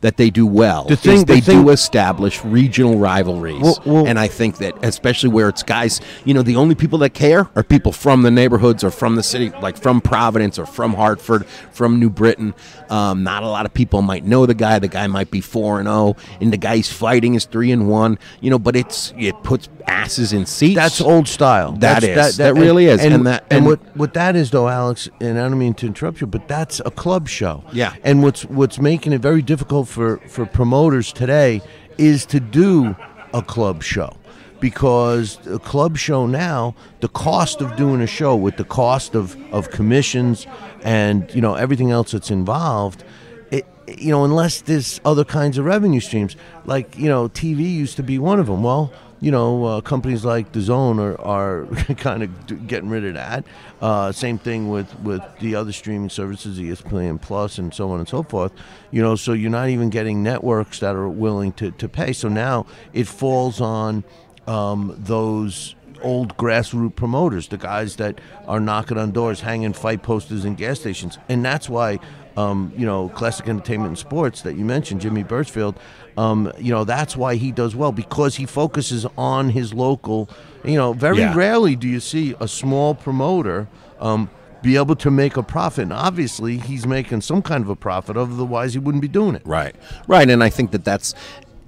that 0.01 0.17
they 0.17 0.29
do 0.29 0.45
well. 0.45 0.83
The 0.85 0.93
is 0.93 0.99
thing- 0.99 1.19
the 1.19 1.25
they 1.25 1.41
thing- 1.41 1.63
do 1.63 1.69
establish 1.71 2.43
regional 2.45 2.97
rivalries, 2.99 3.61
Well- 3.61 3.79
well- 3.85 4.07
and 4.07 4.19
I 4.19 4.27
think 4.27 4.57
that 4.57 4.75
especially 4.83 5.29
where 5.29 5.49
it's 5.49 5.63
guys, 5.63 5.99
you 6.23 6.33
know, 6.33 6.43
the 6.43 6.55
only 6.55 6.75
people 6.75 6.99
that 6.99 7.13
care 7.15 7.47
are 7.55 7.63
people 7.63 7.91
from 7.91 8.21
the 8.21 8.29
neighborhoods 8.31 8.83
or 8.83 8.91
from 8.91 9.15
the 9.15 9.23
city, 9.23 9.51
like 9.61 9.75
from 9.77 9.99
Providence 10.01 10.59
or 10.59 10.65
from 10.67 10.93
Hartford, 10.93 11.45
from 11.71 11.99
New 11.99 12.09
Britain. 12.11 12.53
Um, 12.89 13.23
not 13.23 13.43
a 13.43 13.47
lot 13.47 13.65
of 13.65 13.73
people 13.73 14.01
might 14.01 14.23
know 14.25 14.45
the 14.45 14.53
guy. 14.53 14.79
The 14.79 14.87
guy 14.87 15.07
might 15.07 15.31
be 15.31 15.41
four 15.41 15.79
and 15.79 15.87
zero, 15.87 16.15
and 16.39 16.53
the 16.53 16.57
guy's 16.57 16.89
fighting 16.89 17.33
is 17.35 17.45
three 17.45 17.71
and 17.71 17.89
one. 17.89 18.17
You 18.39 18.49
know, 18.51 18.59
but 18.59 18.75
it's 18.75 19.13
it 19.17 19.41
puts 19.43 19.67
asses 19.87 20.31
in 20.31 20.45
seats. 20.45 20.75
That's 20.75 21.01
old 21.01 21.27
style. 21.27 21.71
That 21.73 22.01
That's- 22.01 22.29
is. 22.31 22.37
That 22.37 22.53
really 22.55 22.85
is. 22.85 23.01
And, 23.03 23.13
And 23.13 23.27
that- 23.27 23.45
and, 23.49 23.57
and- 23.59 23.65
what 23.65 23.79
what 23.95 24.13
that 24.13 24.35
is 24.35 24.51
though, 24.51 24.67
Alex, 24.69 25.09
and 25.19 25.37
I 25.39 25.49
don't 25.49 25.57
mean 25.57 25.73
to 25.75 25.85
interrupt 25.87 26.21
you, 26.21 26.27
but 26.27 26.47
that's 26.47 26.79
a 26.85 26.91
club 26.91 27.27
show. 27.27 27.63
Yeah. 27.73 27.93
And 28.03 28.21
what's 28.23 28.43
what's 28.45 28.79
making 28.79 29.11
it 29.13 29.21
very 29.21 29.41
difficult 29.41 29.86
for 29.87 30.17
for 30.27 30.45
promoters 30.45 31.11
today 31.11 31.61
is 31.97 32.25
to 32.27 32.39
do 32.39 32.95
a 33.33 33.41
club 33.41 33.81
show 33.81 34.15
because 34.59 35.45
a 35.47 35.59
club 35.59 35.97
show 35.97 36.25
now, 36.25 36.75
the 36.99 37.07
cost 37.07 37.61
of 37.61 37.75
doing 37.75 38.01
a 38.01 38.07
show 38.07 38.35
with 38.35 38.57
the 38.57 38.63
cost 38.63 39.15
of, 39.15 39.37
of 39.53 39.69
commissions 39.69 40.47
and 40.83 41.33
you 41.33 41.41
know 41.41 41.55
everything 41.55 41.91
else 41.91 42.11
that's 42.11 42.31
involved, 42.31 43.03
it 43.51 43.65
you 43.87 44.11
know 44.11 44.23
unless 44.23 44.61
there's 44.61 44.99
other 45.05 45.23
kinds 45.23 45.57
of 45.57 45.65
revenue 45.65 45.99
streams, 45.99 46.35
like 46.65 46.97
you 46.97 47.07
know 47.07 47.29
TV 47.29 47.59
used 47.59 47.95
to 47.97 48.03
be 48.03 48.19
one 48.19 48.39
of 48.39 48.47
them. 48.47 48.63
Well, 48.63 48.91
you 49.19 49.31
know, 49.31 49.65
uh, 49.65 49.81
companies 49.81 50.23
like 50.23 50.51
the 50.51 50.61
Zone 50.61 50.99
are, 50.99 51.19
are 51.21 51.65
kind 51.97 52.23
of 52.23 52.67
getting 52.67 52.89
rid 52.89 53.03
of 53.05 53.15
that. 53.15 53.45
Uh, 53.81 54.11
same 54.11 54.37
thing 54.37 54.69
with, 54.69 54.97
with 54.99 55.21
the 55.39 55.55
other 55.55 55.71
streaming 55.71 56.09
services, 56.09 56.59
ESPN 56.59 57.19
Plus, 57.19 57.57
and 57.57 57.73
so 57.73 57.89
on 57.91 57.99
and 57.99 58.07
so 58.07 58.23
forth. 58.23 58.51
You 58.91 59.01
know, 59.01 59.15
so 59.15 59.33
you're 59.33 59.49
not 59.49 59.69
even 59.69 59.89
getting 59.89 60.21
networks 60.21 60.79
that 60.79 60.95
are 60.95 61.09
willing 61.09 61.51
to, 61.53 61.71
to 61.71 61.89
pay. 61.89 62.13
So 62.13 62.27
now 62.27 62.67
it 62.93 63.07
falls 63.07 63.59
on 63.59 64.03
um, 64.45 64.95
those 64.97 65.75
old 66.01 66.37
grassroots 66.37 66.95
promoters, 66.95 67.47
the 67.47 67.57
guys 67.57 67.95
that 67.95 68.21
are 68.47 68.59
knocking 68.59 68.97
on 68.97 69.11
doors, 69.11 69.41
hanging 69.41 69.73
fight 69.73 70.03
posters 70.03 70.45
in 70.45 70.55
gas 70.55 70.79
stations, 70.79 71.17
and 71.27 71.43
that's 71.43 71.69
why. 71.69 71.99
Um, 72.37 72.71
you 72.77 72.85
know, 72.85 73.09
classic 73.09 73.49
entertainment 73.49 73.89
and 73.89 73.97
sports 73.97 74.43
that 74.43 74.55
you 74.55 74.63
mentioned, 74.63 75.01
Jimmy 75.01 75.23
Burchfield. 75.23 75.75
Um, 76.17 76.51
you 76.59 76.71
know, 76.71 76.83
that's 76.83 77.17
why 77.17 77.35
he 77.35 77.51
does 77.51 77.75
well 77.75 77.91
because 77.91 78.35
he 78.35 78.45
focuses 78.45 79.05
on 79.17 79.49
his 79.49 79.73
local. 79.73 80.29
You 80.63 80.75
know, 80.75 80.93
very 80.93 81.17
Yeah. 81.19 81.33
rarely 81.35 81.75
do 81.75 81.87
you 81.87 81.99
see 81.99 82.35
a 82.39 82.47
small 82.47 82.93
promoter 82.93 83.67
um, 83.99 84.29
be 84.61 84.75
able 84.75 84.95
to 84.97 85.09
make 85.11 85.35
a 85.37 85.43
profit. 85.43 85.83
And 85.83 85.93
obviously, 85.93 86.57
he's 86.57 86.85
making 86.85 87.21
some 87.21 87.41
kind 87.41 87.63
of 87.63 87.69
a 87.69 87.75
profit. 87.75 88.17
Otherwise, 88.17 88.73
he 88.73 88.79
wouldn't 88.79 89.01
be 89.01 89.07
doing 89.07 89.35
it. 89.35 89.41
Right. 89.45 89.75
Right. 90.07 90.29
And 90.29 90.43
I 90.43 90.49
think 90.49 90.71
that 90.71 90.83
that's, 90.83 91.13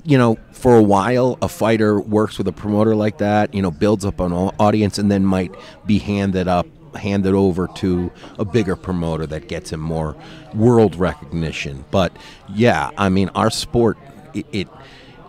you 0.03 0.17
know, 0.17 0.37
for 0.51 0.75
a 0.77 0.83
while, 0.83 1.37
a 1.41 1.47
fighter 1.47 1.99
works 1.99 2.37
with 2.37 2.47
a 2.47 2.51
promoter 2.51 2.95
like 2.95 3.17
that, 3.19 3.53
you 3.53 3.61
know, 3.61 3.71
builds 3.71 4.05
up 4.05 4.19
an 4.19 4.33
audience 4.33 4.97
and 4.99 5.09
then 5.11 5.25
might 5.25 5.53
be 5.85 5.99
handed 5.99 6.47
up, 6.47 6.65
handed 6.95 7.33
over 7.33 7.67
to 7.75 8.11
a 8.37 8.45
bigger 8.45 8.75
promoter 8.75 9.25
that 9.27 9.47
gets 9.47 9.71
him 9.71 9.79
more 9.79 10.15
world 10.53 10.95
recognition. 10.95 11.85
But 11.91 12.15
yeah, 12.53 12.91
I 12.97 13.09
mean, 13.09 13.29
our 13.35 13.49
sport, 13.49 13.97
it, 14.33 14.45
it 14.51 14.67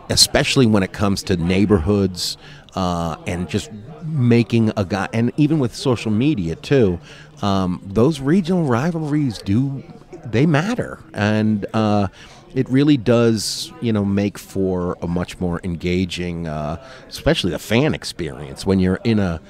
especially 0.09 0.67
when 0.67 0.83
it 0.83 0.93
comes 0.93 1.23
to 1.25 1.37
neighborhoods 1.37 2.37
uh, 2.75 3.17
and 3.27 3.49
just 3.49 3.71
making 4.05 4.73
a 4.77 4.85
guy, 4.85 5.09
and 5.13 5.33
even 5.37 5.59
with 5.59 5.75
social 5.75 6.11
media 6.11 6.57
too, 6.57 6.99
um, 7.43 7.81
those 7.85 8.21
regional 8.21 8.65
rivalries 8.65 9.39
do 9.39 9.83
they 10.25 10.47
matter, 10.47 11.03
and 11.15 11.67
uh, 11.73 12.09
it 12.55 12.69
really 12.69 12.97
does, 12.97 13.73
you 13.81 13.93
know, 13.93 14.05
make 14.05 14.39
for 14.39 14.99
a 15.01 15.07
much 15.07 15.39
more 15.41 15.61
engaging, 15.65 16.47
uh, 16.47 16.85
especially 17.09 17.51
the 17.51 17.59
fan 17.59 17.95
experience 17.95 18.67
when 18.67 18.81
you're 18.81 19.01
in 19.05 19.19
a, 19.19 19.41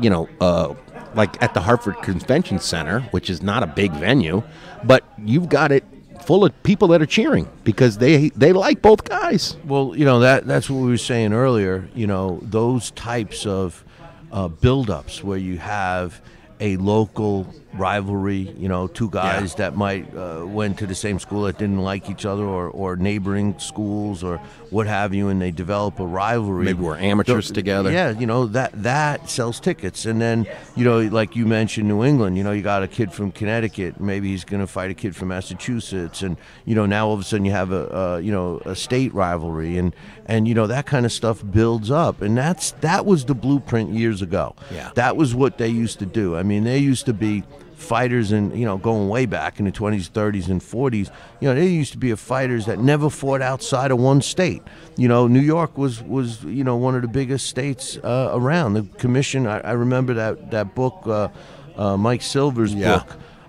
you 0.00 0.10
know, 0.10 0.28
uh, 0.40 0.74
like 1.16 1.42
at 1.42 1.54
the 1.54 1.60
Hartford 1.60 2.02
Convention 2.02 2.58
Center, 2.60 3.00
which 3.10 3.30
is 3.30 3.42
not 3.42 3.62
a 3.62 3.66
big 3.66 3.92
venue, 3.92 4.42
but 4.84 5.04
you've 5.18 5.48
got 5.48 5.72
it 5.72 5.84
full 6.24 6.44
of 6.44 6.62
people 6.62 6.88
that 6.88 7.00
are 7.00 7.06
cheering 7.06 7.48
because 7.64 7.98
they 7.98 8.28
they 8.30 8.52
like 8.52 8.82
both 8.82 9.04
guys. 9.04 9.56
Well, 9.64 9.94
you 9.96 10.04
know 10.04 10.20
that 10.20 10.46
that's 10.46 10.68
what 10.68 10.80
we 10.80 10.90
were 10.90 10.96
saying 10.98 11.32
earlier. 11.32 11.88
You 11.94 12.06
know 12.06 12.40
those 12.42 12.90
types 12.92 13.46
of 13.46 13.84
uh, 14.32 14.48
build-ups 14.48 15.24
where 15.24 15.38
you 15.38 15.58
have 15.58 16.20
a 16.60 16.76
local 16.76 17.52
rivalry. 17.78 18.52
You 18.58 18.68
know, 18.68 18.86
two 18.86 19.10
guys 19.10 19.54
that 19.56 19.76
might 19.76 20.14
uh, 20.16 20.44
went 20.46 20.78
to 20.78 20.86
the 20.86 20.94
same 20.94 21.18
school 21.18 21.42
that 21.42 21.58
didn't 21.58 21.78
like 21.82 22.10
each 22.10 22.24
other, 22.26 22.44
or, 22.44 22.68
or 22.70 22.96
neighboring 22.96 23.58
schools, 23.58 24.22
or 24.24 24.38
what 24.70 24.86
have 24.86 25.14
you, 25.14 25.28
and 25.28 25.40
they 25.40 25.50
develop 25.50 26.00
a 26.00 26.06
rivalry. 26.06 26.64
Maybe 26.64 26.80
we're 26.82 26.96
amateurs 26.98 27.48
The- 27.48 27.54
together. 27.54 27.90
Yeah, 27.92 28.10
you 28.10 28.26
know 28.26 28.46
that 28.46 28.70
that 28.82 29.28
sells 29.30 29.60
tickets, 29.60 30.06
and 30.06 30.20
then 30.20 30.46
you 30.74 30.84
know, 30.84 31.00
like 31.00 31.36
you 31.36 31.46
mentioned, 31.46 31.88
New 31.88 32.04
England. 32.04 32.36
You 32.36 32.44
know, 32.44 32.52
you 32.52 32.62
got 32.62 32.82
a 32.82 32.88
kid 32.88 33.12
from 33.12 33.32
Connecticut. 33.32 34.00
Maybe 34.00 34.28
he's 34.28 34.44
going 34.44 34.60
to 34.60 34.66
fight 34.66 34.90
a 34.90 34.94
kid 34.94 35.14
from 35.14 35.28
Massachusetts, 35.28 36.22
and 36.22 36.36
you 36.64 36.74
know, 36.74 36.86
now 36.86 37.08
all 37.08 37.14
of 37.14 37.20
a 37.20 37.24
sudden 37.24 37.44
you 37.44 37.52
have 37.52 37.72
a, 37.72 37.86
a 37.88 38.20
you 38.20 38.32
know 38.32 38.60
a 38.64 38.74
state 38.74 39.12
rivalry, 39.14 39.78
and 39.78 39.94
and 40.26 40.48
you 40.48 40.54
know 40.54 40.66
that 40.66 40.86
kind 40.86 41.06
of 41.06 41.12
stuff 41.12 41.42
builds 41.50 41.90
up, 41.90 42.22
and 42.22 42.36
that's 42.36 42.72
that 42.80 43.06
was 43.06 43.24
the 43.26 43.34
blueprint 43.34 43.90
years 43.92 44.22
ago. 44.22 44.54
Yeah. 44.72 44.90
that 44.94 45.16
was 45.16 45.34
what 45.34 45.58
they 45.58 45.68
used 45.68 45.98
to 46.00 46.06
do. 46.06 46.36
I 46.36 46.42
mean, 46.42 46.64
they 46.64 46.78
used 46.78 47.06
to 47.06 47.12
be 47.12 47.44
fighters 47.86 48.32
and 48.32 48.44
you 48.58 48.64
know 48.68 48.76
going 48.78 49.08
way 49.08 49.24
back 49.26 49.58
in 49.60 49.64
the 49.64 49.72
20s 49.72 50.10
30s 50.10 50.48
and 50.48 50.60
40s 50.60 51.10
you 51.40 51.48
know 51.48 51.54
there 51.54 51.64
used 51.82 51.92
to 51.92 51.98
be 51.98 52.10
a 52.10 52.16
fighters 52.16 52.66
that 52.66 52.78
never 52.78 53.08
fought 53.10 53.40
outside 53.42 53.90
of 53.90 53.98
one 53.98 54.20
state 54.20 54.62
you 54.96 55.08
know 55.08 55.26
new 55.28 55.40
york 55.54 55.78
was 55.78 56.02
was 56.02 56.42
you 56.44 56.64
know 56.64 56.76
one 56.76 56.94
of 56.96 57.02
the 57.02 57.08
biggest 57.20 57.46
states 57.46 57.96
uh, 58.02 58.30
around 58.32 58.74
the 58.74 58.82
commission 58.98 59.46
I, 59.46 59.58
I 59.60 59.72
remember 59.72 60.14
that 60.14 60.50
that 60.50 60.74
book 60.74 60.96
uh, 61.06 61.28
uh, 61.76 61.96
mike 61.96 62.22
silver's 62.22 62.74
Yeah. 62.74 62.98
book 62.98 63.08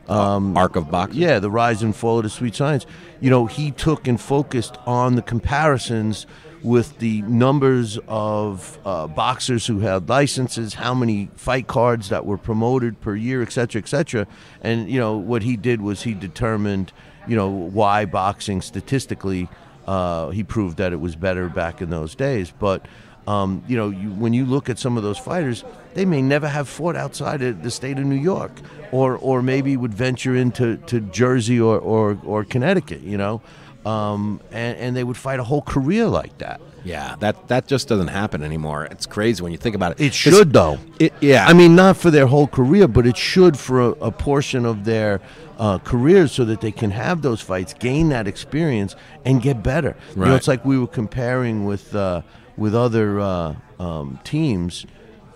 um, 0.09 0.55
Arc 0.55 0.75
of 0.77 0.89
Boxing. 0.89 1.21
yeah 1.21 1.39
the 1.39 1.49
rise 1.51 1.81
and 1.83 1.93
fall 1.95 2.17
of 2.19 2.23
the 2.23 2.29
sweet 2.29 2.55
science 2.55 2.85
you 3.19 3.29
know 3.29 3.45
he 3.47 3.71
took 3.71 4.07
and 4.07 4.19
focused 4.21 4.77
on 4.85 5.15
the 5.15 5.21
comparisons 5.21 6.25
with 6.63 6.97
the 6.99 7.21
numbers 7.23 7.99
of 8.07 8.79
uh, 8.83 9.07
boxers 9.07 9.67
who 9.67 9.79
had 9.79 10.09
licenses, 10.09 10.73
how 10.73 10.93
many 10.93 11.29
fight 11.35 11.67
cards 11.67 12.09
that 12.09 12.25
were 12.25 12.37
promoted 12.37 12.99
per 12.99 13.15
year, 13.15 13.41
et 13.41 13.51
cetera, 13.51 13.81
et 13.81 13.87
cetera. 13.87 14.25
And, 14.61 14.89
you 14.89 14.99
know, 14.99 15.15
what 15.17 15.43
he 15.43 15.55
did 15.55 15.81
was 15.81 16.03
he 16.03 16.13
determined, 16.13 16.91
you 17.27 17.35
know, 17.35 17.49
why 17.49 18.05
boxing 18.05 18.61
statistically, 18.61 19.47
uh, 19.85 20.29
he 20.29 20.43
proved 20.43 20.77
that 20.77 20.93
it 20.93 20.99
was 20.99 21.15
better 21.15 21.47
back 21.47 21.81
in 21.81 21.89
those 21.89 22.15
days. 22.15 22.51
But, 22.57 22.87
um, 23.27 23.63
you 23.67 23.77
know, 23.77 23.89
you, 23.89 24.09
when 24.11 24.33
you 24.33 24.45
look 24.45 24.69
at 24.69 24.79
some 24.79 24.97
of 24.97 25.03
those 25.03 25.19
fighters, 25.19 25.63
they 25.93 26.05
may 26.05 26.21
never 26.21 26.47
have 26.47 26.67
fought 26.67 26.95
outside 26.95 27.41
of 27.41 27.61
the 27.61 27.71
state 27.71 27.97
of 27.97 28.05
New 28.05 28.15
York, 28.15 28.51
or 28.91 29.17
or 29.17 29.41
maybe 29.41 29.75
would 29.75 29.93
venture 29.93 30.35
into 30.35 30.77
to 30.87 31.01
Jersey 31.01 31.59
or, 31.59 31.77
or, 31.77 32.17
or 32.23 32.45
Connecticut, 32.45 33.01
you 33.01 33.17
know, 33.17 33.41
um, 33.87 34.41
and, 34.51 34.77
and 34.77 34.95
they 34.97 35.03
would 35.03 35.15
fight 35.15 35.39
a 35.39 35.43
whole 35.43 35.61
career 35.61 36.07
like 36.07 36.37
that. 36.39 36.59
Yeah, 36.83 37.15
that 37.19 37.47
that 37.47 37.67
just 37.67 37.87
doesn't 37.87 38.09
happen 38.09 38.43
anymore. 38.43 38.85
It's 38.85 39.05
crazy 39.05 39.41
when 39.43 39.51
you 39.51 39.57
think 39.57 39.75
about 39.75 39.93
it. 39.93 40.01
It 40.01 40.13
should, 40.13 40.53
though. 40.53 40.77
It, 40.99 41.13
yeah, 41.21 41.45
I 41.45 41.53
mean, 41.53 41.75
not 41.75 41.97
for 41.97 42.11
their 42.11 42.27
whole 42.27 42.47
career, 42.47 42.87
but 42.87 43.05
it 43.05 43.17
should 43.17 43.57
for 43.57 43.81
a, 43.81 43.89
a 44.09 44.11
portion 44.11 44.65
of 44.65 44.85
their 44.85 45.19
uh, 45.57 45.79
careers 45.79 46.31
so 46.31 46.45
that 46.45 46.61
they 46.61 46.71
can 46.71 46.91
have 46.91 47.21
those 47.21 47.41
fights, 47.41 47.73
gain 47.73 48.09
that 48.09 48.27
experience, 48.27 48.95
and 49.25 49.41
get 49.41 49.63
better. 49.63 49.95
You 50.15 50.25
know, 50.25 50.35
it's 50.35 50.47
like 50.47 50.63
we 50.63 50.77
were 50.77 50.87
comparing 50.87 51.65
with 51.65 51.93
uh, 51.95 52.21
with 52.57 52.73
other 52.75 53.19
uh, 53.19 53.55
um, 53.79 54.19
teams, 54.23 54.85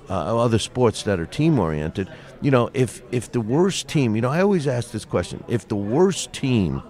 uh, 0.10 0.38
other 0.38 0.60
sports 0.60 1.04
that 1.04 1.20
are 1.20 1.26
team 1.26 1.60
oriented. 1.60 2.10
You 2.42 2.52
know, 2.52 2.70
if 2.74 3.02
if 3.12 3.32
the 3.32 3.42
worst 3.42 3.88
team, 3.88 4.16
you 4.16 4.22
know, 4.22 4.30
I 4.30 4.42
always 4.42 4.68
ask 4.68 4.92
this 4.92 5.06
question: 5.06 5.44
if 5.48 5.68
the 5.68 5.76
worst 5.76 6.32
team 6.32 6.82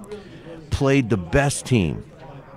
played 0.71 1.09
the 1.09 1.17
best 1.17 1.65
team 1.65 2.03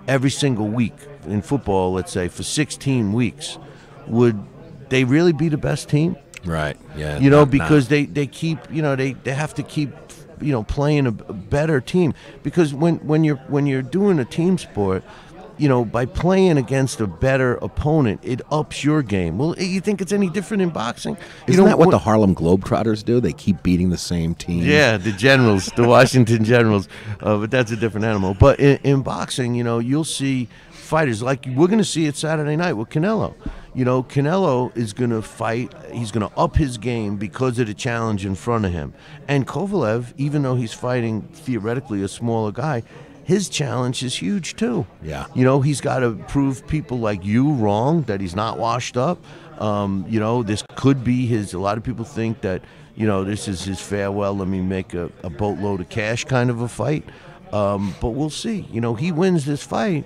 every 0.09 0.31
single 0.31 0.69
week 0.69 0.95
in 1.27 1.43
football, 1.43 1.93
let's 1.93 2.13
say 2.13 2.29
for 2.29 2.43
16 2.43 3.13
weeks, 3.13 3.59
would 4.07 4.43
they 4.89 5.05
really 5.05 5.33
be 5.33 5.49
the 5.49 5.57
best 5.59 5.89
team? 5.89 6.17
Right. 6.45 6.77
Yeah. 6.97 7.19
You 7.19 7.31
know, 7.31 7.41
not- 7.45 7.53
not- 7.53 7.65
because 7.65 7.89
they, 7.89 8.05
they 8.07 8.27
keep, 8.27 8.59
you 8.71 8.83
know, 8.83 8.97
they, 8.97 9.13
they 9.15 9.33
have 9.33 9.55
to 9.55 9.63
keep, 9.63 9.91
you 10.41 10.53
know, 10.53 10.63
playing 10.63 11.07
a, 11.07 11.11
a 11.29 11.33
better 11.33 11.81
team. 11.81 12.13
Because 12.43 12.75
when, 12.75 12.97
when 13.07 13.25
you're 13.25 13.37
when 13.49 13.67
you're 13.67 13.83
doing 13.83 14.19
a 14.19 14.25
team 14.27 14.59
sport, 14.59 15.03
you 15.59 15.69
know, 15.69 15.85
by 15.85 16.07
playing 16.07 16.59
against 16.59 17.01
a 17.01 17.07
better 17.07 17.55
opponent, 17.57 18.21
it 18.23 18.41
ups 18.51 18.85
your 18.85 19.03
game. 19.03 19.39
Well, 19.39 19.55
you 19.59 19.81
think 19.81 20.01
it's 20.01 20.13
any 20.13 20.29
different 20.29 20.63
in 20.63 20.71
boxing? 20.71 21.17
Isn't 21.47 21.63
know, 21.63 21.69
that 21.69 21.79
what 21.79 21.91
the 21.91 21.99
Harlem 21.99 22.35
Globetrotters 22.35 23.05
do? 23.05 23.21
They 23.21 23.33
keep 23.33 23.63
beating 23.63 23.91
the 23.91 23.99
same 23.99 24.35
team. 24.35 24.65
yeah, 24.65 24.97
the 24.97 25.13
Generals, 25.13 25.67
the 25.77 25.87
Washington 25.87 26.45
Generals, 26.55 26.89
uh, 27.21 27.39
but 27.39 27.51
that's 27.51 27.71
a 27.71 27.77
different 27.77 28.07
animal. 28.07 28.35
But 28.35 28.61
in, 28.61 28.79
in 28.83 29.03
boxing, 29.03 29.55
you 29.55 29.65
know, 29.65 29.79
you'll 29.79 30.05
see 30.05 30.49
fighters 30.71 31.23
like 31.23 31.47
we're 31.55 31.67
going 31.67 31.79
to 31.79 31.85
see 31.85 32.07
it 32.07 32.17
Saturday 32.17 32.57
night 32.57 32.75
with 32.75 32.89
Canelo. 32.91 33.35
You 33.75 33.85
know, 33.85 34.05
Canelo 34.05 34.77
is 34.77 34.93
going 34.93 35.11
to 35.11 35.23
fight. 35.23 35.73
He's 35.93 36.13
going 36.13 36.29
to 36.29 36.37
up 36.39 36.55
his 36.55 36.79
game 36.79 37.17
because 37.17 37.59
of 37.59 37.67
the 37.67 37.75
challenge 37.75 38.25
in 38.25 38.37
front 38.37 38.65
of 38.65 38.73
him. 38.73 38.95
And 39.27 39.47
Kovalev, 39.47 40.15
even 40.17 40.43
though 40.43 40.55
he's 40.55 40.73
fighting 40.73 41.23
theoretically 41.23 42.03
a 42.03 42.09
smaller 42.09 42.53
guy, 42.53 42.85
his 43.25 43.49
challenge 43.49 44.03
is 44.03 44.17
huge 44.17 44.57
too. 44.57 44.87
Yeah. 45.03 45.27
You 45.35 45.45
know, 45.45 45.61
he's 45.61 45.81
got 45.81 46.01
to 46.01 46.13
prove 46.29 46.67
people 46.67 46.99
like 46.99 47.25
you 47.25 47.53
wrong 47.53 48.03
that 48.03 48.21
he's 48.21 48.37
not 48.37 48.59
washed 48.59 48.97
up. 48.97 49.19
Um, 49.59 50.05
you 50.09 50.21
know, 50.21 50.43
this 50.43 50.63
could 50.77 51.03
be 51.03 51.27
his. 51.27 51.55
A 51.55 51.59
lot 51.59 51.79
of 51.79 51.85
people 51.85 52.05
think 52.05 52.43
that 52.43 52.63
you 52.97 53.07
know 53.07 53.25
this 53.25 53.49
is 53.49 53.65
his 53.65 53.81
farewell. 53.81 54.37
Let 54.37 54.49
me 54.49 54.61
make 54.61 54.95
a, 54.95 55.11
a 55.23 55.31
boatload 55.31 55.81
of 55.81 55.89
cash 55.89 56.25
kind 56.25 56.51
of 56.51 56.61
a 56.61 56.69
fight. 56.69 57.05
Um, 57.53 57.95
but 58.01 58.11
we'll 58.11 58.31
see. 58.31 58.67
You 58.71 58.81
know, 58.81 58.95
he 58.95 59.13
wins 59.13 59.47
this 59.47 59.63
fight. 59.63 60.05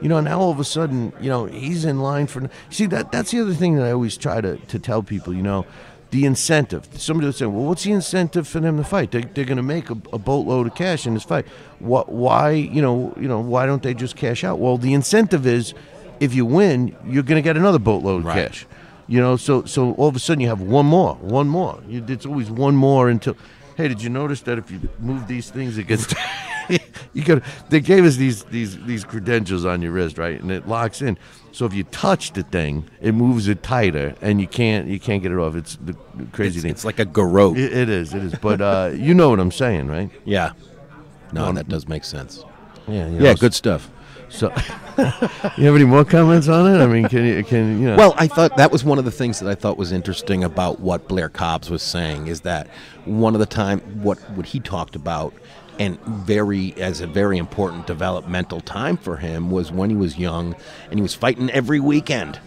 You 0.00 0.08
know, 0.08 0.20
now 0.20 0.40
all 0.40 0.50
of 0.50 0.60
a 0.60 0.64
sudden, 0.64 1.12
you 1.20 1.28
know, 1.28 1.46
he's 1.46 1.84
in 1.84 2.00
line 2.00 2.26
for. 2.26 2.48
See 2.70 2.86
that 2.86 3.10
that's 3.10 3.30
the 3.30 3.40
other 3.40 3.54
thing 3.54 3.76
that 3.76 3.86
I 3.86 3.92
always 3.92 4.16
try 4.16 4.40
to, 4.40 4.56
to 4.56 4.78
tell 4.78 5.02
people. 5.02 5.34
You 5.34 5.42
know, 5.42 5.66
the 6.14 6.24
incentive. 6.26 6.86
Somebody 6.96 7.26
would 7.26 7.34
say, 7.34 7.46
"Well, 7.46 7.64
what's 7.64 7.82
the 7.82 7.90
incentive 7.90 8.46
for 8.46 8.60
them 8.60 8.76
to 8.76 8.84
fight? 8.84 9.10
They, 9.10 9.22
they're 9.22 9.44
going 9.44 9.56
to 9.56 9.64
make 9.64 9.90
a, 9.90 9.96
a 10.12 10.18
boatload 10.18 10.68
of 10.68 10.74
cash 10.76 11.08
in 11.08 11.14
this 11.14 11.24
fight. 11.24 11.44
What? 11.80 12.08
Why? 12.08 12.52
You 12.52 12.80
know, 12.82 13.12
you 13.20 13.26
know, 13.26 13.40
why 13.40 13.66
don't 13.66 13.82
they 13.82 13.94
just 13.94 14.14
cash 14.14 14.44
out? 14.44 14.60
Well, 14.60 14.78
the 14.78 14.94
incentive 14.94 15.44
is 15.44 15.74
if 16.20 16.32
you 16.32 16.46
win, 16.46 16.94
you're 17.04 17.24
going 17.24 17.42
to 17.42 17.42
get 17.42 17.56
another 17.56 17.80
boatload 17.80 18.20
of 18.20 18.26
Right. 18.26 18.46
cash. 18.46 18.64
You 19.08 19.20
know, 19.20 19.36
so 19.36 19.64
so 19.64 19.92
all 19.94 20.06
of 20.08 20.14
a 20.14 20.20
sudden 20.20 20.40
you 20.40 20.48
have 20.48 20.60
one 20.60 20.86
more, 20.86 21.16
one 21.16 21.48
more. 21.48 21.82
You, 21.88 22.04
it's 22.06 22.24
always 22.26 22.48
one 22.50 22.76
more 22.76 23.08
until. 23.08 23.36
Hey, 23.76 23.88
did 23.88 24.00
you 24.00 24.08
notice 24.08 24.40
that 24.42 24.56
if 24.56 24.70
you 24.70 24.80
move 25.00 25.26
these 25.26 25.50
things, 25.50 25.76
it 25.78 25.88
gets. 25.88 26.14
you 27.12 27.24
got. 27.24 27.42
They 27.70 27.80
gave 27.80 28.04
us 28.04 28.14
these 28.14 28.44
these 28.44 28.78
these 28.84 29.04
credentials 29.04 29.64
on 29.64 29.82
your 29.82 29.90
wrist, 29.90 30.16
right, 30.16 30.40
and 30.40 30.52
it 30.52 30.68
locks 30.68 31.02
in. 31.02 31.18
So 31.54 31.66
if 31.66 31.72
you 31.72 31.84
touch 31.84 32.32
the 32.32 32.42
thing, 32.42 32.90
it 33.00 33.12
moves 33.12 33.46
it 33.46 33.62
tighter, 33.62 34.16
and 34.20 34.40
you 34.40 34.48
can't 34.48 34.88
you 34.88 34.98
can't 34.98 35.22
get 35.22 35.30
it 35.30 35.38
off. 35.38 35.54
It's 35.54 35.76
the 35.76 35.94
crazy 36.32 36.58
It's- 36.58 36.62
thing. 36.62 36.70
it's 36.72 36.84
like 36.84 36.98
a 36.98 37.04
garrote. 37.04 37.56
It, 37.56 37.72
it 37.72 37.88
is. 37.88 38.12
It 38.12 38.24
is. 38.24 38.34
But 38.34 38.60
uh, 38.60 38.90
you 38.92 39.14
know 39.14 39.30
what 39.30 39.38
I'm 39.38 39.52
saying, 39.52 39.86
right? 39.86 40.10
Yeah. 40.24 40.50
No, 41.32 41.44
Um, 41.44 41.54
that 41.54 41.68
does 41.68 41.86
make 41.86 42.02
sense. 42.02 42.44
Yeah. 42.88 43.08
you 43.08 43.22
Yeah, 43.22 43.34
good 43.34 43.54
stuff. 43.54 43.88
So, 44.30 44.48
you 44.98 45.64
have 45.66 45.76
any 45.76 45.84
more 45.84 46.04
comments 46.04 46.48
on 46.48 46.66
it? 46.74 46.82
I 46.82 46.86
mean, 46.86 47.08
can 47.08 47.24
you 47.24 47.44
can 47.44 47.80
you 47.80 47.86
know? 47.90 47.96
Well, 47.96 48.14
I 48.16 48.26
thought 48.26 48.56
that 48.56 48.72
was 48.72 48.82
one 48.82 48.98
of 48.98 49.04
the 49.04 49.12
things 49.12 49.38
that 49.38 49.48
I 49.48 49.54
thought 49.54 49.76
was 49.78 49.92
interesting 49.92 50.42
about 50.42 50.80
what 50.80 51.06
Blair 51.06 51.28
Cobbs 51.28 51.70
was 51.70 51.82
saying 51.82 52.26
is 52.26 52.40
that 52.40 52.66
one 53.04 53.34
of 53.34 53.38
the 53.40 53.46
time 53.46 53.78
what 54.02 54.18
what 54.30 54.46
he 54.46 54.58
talked 54.58 54.96
about 54.96 55.32
and 55.78 56.00
very 56.00 56.74
as 56.74 57.00
a 57.00 57.06
very 57.06 57.38
important 57.38 57.86
developmental 57.86 58.60
time 58.60 58.96
for 58.96 59.16
him 59.16 59.50
was 59.50 59.72
when 59.72 59.90
he 59.90 59.96
was 59.96 60.18
young 60.18 60.54
and 60.90 60.98
he 60.98 61.02
was 61.02 61.14
fighting 61.14 61.50
every 61.50 61.80
weekend. 61.80 62.38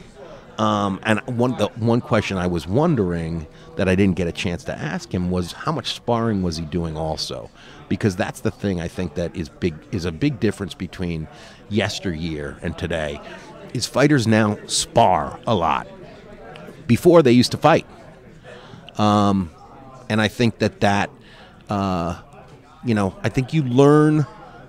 Um, 0.58 1.00
and 1.04 1.20
one 1.38 1.56
the 1.58 1.68
one 1.76 2.02
question 2.02 2.38
I 2.38 2.48
was 2.48 2.68
wondering 2.68 3.46
that 3.76 3.88
I 3.88 3.94
didn't 3.94 4.16
get 4.16 4.28
a 4.28 4.32
chance 4.32 4.64
to 4.64 4.76
ask 4.76 5.14
him 5.14 5.30
was 5.30 5.52
how 5.52 5.72
much 5.72 5.94
sparring 5.94 6.42
was 6.42 6.58
he 6.58 6.66
doing 6.66 6.98
also, 6.98 7.52
because 7.90 8.16
that's 8.16 8.42
the 8.42 8.50
thing 8.50 8.82
I 8.82 8.88
think 8.88 9.14
that 9.16 9.36
is 9.36 9.50
big 9.50 9.76
is 9.92 10.06
a 10.06 10.12
big 10.12 10.40
difference 10.40 10.74
between 10.74 11.28
yesteryear 11.70 12.58
and 12.64 12.76
today. 12.76 13.22
Is 13.74 13.86
fighters 13.86 14.26
now 14.26 14.58
spar 14.66 15.40
a 15.46 15.54
lot. 15.54 15.88
Before 16.88 17.22
they 17.22 17.34
used 17.34 17.52
to 17.52 17.58
fight, 17.58 17.86
um, 18.98 19.52
and 20.10 20.20
I 20.20 20.28
think 20.28 20.58
that 20.60 20.80
that 20.80 21.12
uh, 21.70 22.20
you 22.88 22.96
know 22.96 23.16
I 23.24 23.30
think 23.30 23.54
you 23.54 23.64
learn 23.64 24.26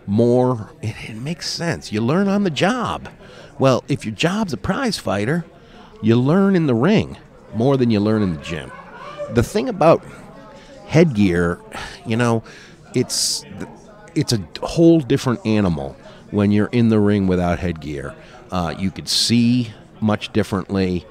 more. 0.07 0.70
It, 0.82 1.11
it 1.11 1.16
makes 1.16 1.49
sense. 1.49 1.93
You 1.93 2.01
learn 2.01 2.28
on 2.28 2.45
the 2.45 2.51
job. 2.51 3.09
Well, 3.59 3.85
if 3.89 4.05
your 4.05 4.15
job's 4.15 4.53
a 4.53 4.57
prize 4.57 4.99
fighter, 4.99 5.45
you 6.03 6.16
learn 6.16 6.57
in 6.57 6.66
the 6.66 6.74
ring 6.74 7.19
more 7.55 7.77
than 7.77 7.90
you 7.90 8.01
learn 8.01 8.23
in 8.23 8.35
the 8.35 8.43
gym. 8.43 8.73
The 9.31 9.43
thing 9.43 9.69
about 9.69 10.03
headgear, 10.86 11.61
you 12.07 12.16
know, 12.16 12.43
it's 12.95 13.45
it's 14.15 14.32
a 14.32 14.43
whole 14.62 15.01
different 15.01 15.45
animal 15.47 15.97
when 16.31 16.51
you're 16.51 16.69
in 16.73 16.89
the 16.89 16.99
ring 16.99 17.27
without 17.27 17.59
headgear. 17.59 18.15
Uh, 18.51 18.74
you 18.78 18.90
could 18.90 19.09
see 19.09 19.73
much 20.01 20.32
differently. 20.32 21.05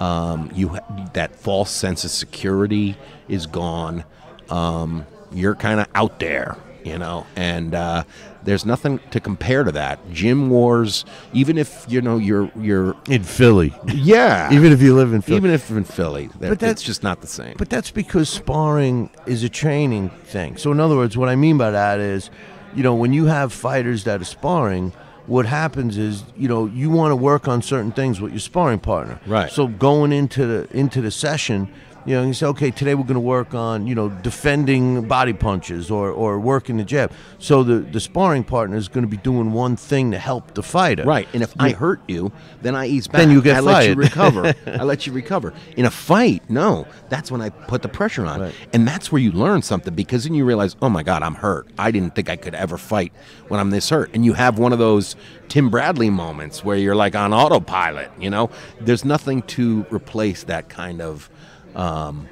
Um, 0.00 0.50
you 0.54 0.78
that 1.12 1.36
false 1.36 1.70
sense 1.70 2.04
of 2.04 2.10
security 2.10 2.96
is 3.28 3.46
gone. 3.46 4.04
Um, 4.50 5.06
you're 5.34 5.54
kind 5.54 5.80
of 5.80 5.86
out 5.94 6.20
there, 6.20 6.56
you 6.84 6.98
know, 6.98 7.26
and 7.36 7.74
uh, 7.74 8.04
there's 8.44 8.64
nothing 8.64 9.00
to 9.10 9.20
compare 9.20 9.64
to 9.64 9.72
that. 9.72 9.98
Gym 10.12 10.50
wars, 10.50 11.04
even 11.32 11.56
if 11.58 11.84
you 11.88 12.00
know 12.00 12.18
you're 12.18 12.50
you're 12.58 12.94
in 13.08 13.22
Philly, 13.24 13.74
yeah, 13.94 14.52
even 14.52 14.72
if 14.72 14.80
you 14.82 14.94
live 14.94 15.12
in 15.12 15.22
Philly, 15.22 15.36
even 15.38 15.50
if 15.50 15.70
in 15.70 15.84
Philly, 15.84 16.28
But 16.38 16.58
that's- 16.58 16.82
just 16.82 17.02
not 17.02 17.20
the 17.20 17.26
same. 17.26 17.54
But 17.58 17.70
that's 17.70 17.90
because 17.90 18.28
sparring 18.28 19.10
is 19.26 19.42
a 19.44 19.48
training 19.48 20.10
thing. 20.10 20.56
So, 20.56 20.72
in 20.72 20.80
other 20.80 20.96
words, 20.96 21.16
what 21.16 21.28
I 21.28 21.36
mean 21.36 21.56
by 21.58 21.70
that 21.70 22.00
is, 22.00 22.30
you 22.76 22.82
know, 22.82 22.94
when 22.94 23.12
you 23.12 23.26
have 23.26 23.52
fighters 23.52 24.04
that 24.04 24.20
are 24.20 24.24
sparring, 24.24 24.92
what 25.26 25.46
happens 25.46 25.96
is, 25.96 26.22
you 26.36 26.48
know, 26.48 26.66
you 26.66 26.90
want 26.90 27.12
to 27.12 27.16
work 27.16 27.48
on 27.48 27.62
certain 27.62 27.92
things 27.92 28.20
with 28.20 28.32
your 28.32 28.40
sparring 28.40 28.78
partner. 28.80 29.18
Right. 29.26 29.50
So 29.50 29.66
going 29.68 30.12
into 30.12 30.44
the 30.46 30.76
into 30.76 31.00
the 31.00 31.10
session, 31.10 31.72
you 32.06 32.14
know, 32.14 32.22
you 32.24 32.34
say, 32.34 32.46
okay, 32.46 32.70
today 32.70 32.94
we're 32.94 33.02
going 33.04 33.14
to 33.14 33.20
work 33.20 33.54
on, 33.54 33.86
you 33.86 33.94
know, 33.94 34.08
defending 34.08 35.08
body 35.08 35.32
punches 35.32 35.90
or, 35.90 36.10
or 36.10 36.38
working 36.38 36.76
the 36.76 36.84
jab. 36.84 37.10
So 37.38 37.62
the, 37.62 37.76
the 37.76 38.00
sparring 38.00 38.44
partner 38.44 38.76
is 38.76 38.88
going 38.88 39.04
to 39.04 39.08
be 39.08 39.16
doing 39.16 39.52
one 39.52 39.76
thing 39.76 40.10
to 40.10 40.18
help 40.18 40.54
the 40.54 40.62
fighter. 40.62 41.04
Right, 41.04 41.26
and 41.32 41.42
if 41.42 41.54
I 41.58 41.70
hurt 41.70 42.00
you, 42.08 42.30
then 42.62 42.74
I 42.74 42.86
ease 42.86 43.06
back. 43.08 43.20
Then 43.20 43.30
you 43.30 43.40
get 43.42 43.56
I 43.56 43.60
let 43.60 43.88
you 43.88 43.94
recover. 43.94 44.54
I 44.66 44.82
let 44.84 45.06
you 45.06 45.12
recover. 45.12 45.54
In 45.76 45.84
a 45.86 45.90
fight, 45.90 46.48
no, 46.50 46.86
that's 47.08 47.30
when 47.30 47.40
I 47.40 47.48
put 47.50 47.82
the 47.82 47.88
pressure 47.88 48.26
on, 48.26 48.40
Right. 48.40 48.54
and 48.72 48.86
that's 48.86 49.10
where 49.10 49.20
you 49.20 49.32
learn 49.32 49.62
something 49.62 49.94
because 49.94 50.24
then 50.24 50.34
you 50.34 50.44
realize, 50.44 50.76
oh 50.82 50.88
my 50.88 51.02
God, 51.02 51.22
I'm 51.22 51.34
hurt. 51.34 51.68
I 51.78 51.90
didn't 51.90 52.14
think 52.14 52.28
I 52.28 52.36
could 52.36 52.54
ever 52.54 52.76
fight 52.78 53.12
when 53.48 53.60
I'm 53.60 53.70
this 53.70 53.88
hurt, 53.90 54.10
and 54.14 54.24
you 54.24 54.34
have 54.34 54.58
one 54.58 54.72
of 54.72 54.78
those 54.78 55.16
Tim 55.48 55.70
Bradley 55.70 56.10
moments 56.10 56.64
where 56.64 56.76
you're 56.76 56.94
like 56.96 57.14
on 57.14 57.32
autopilot. 57.32 58.10
You 58.18 58.30
know, 58.30 58.50
there's 58.80 59.04
nothing 59.04 59.42
to 59.42 59.86
replace 59.90 60.44
that 60.44 60.68
kind 60.68 61.00
of, 61.00 61.30
um, 61.74 62.28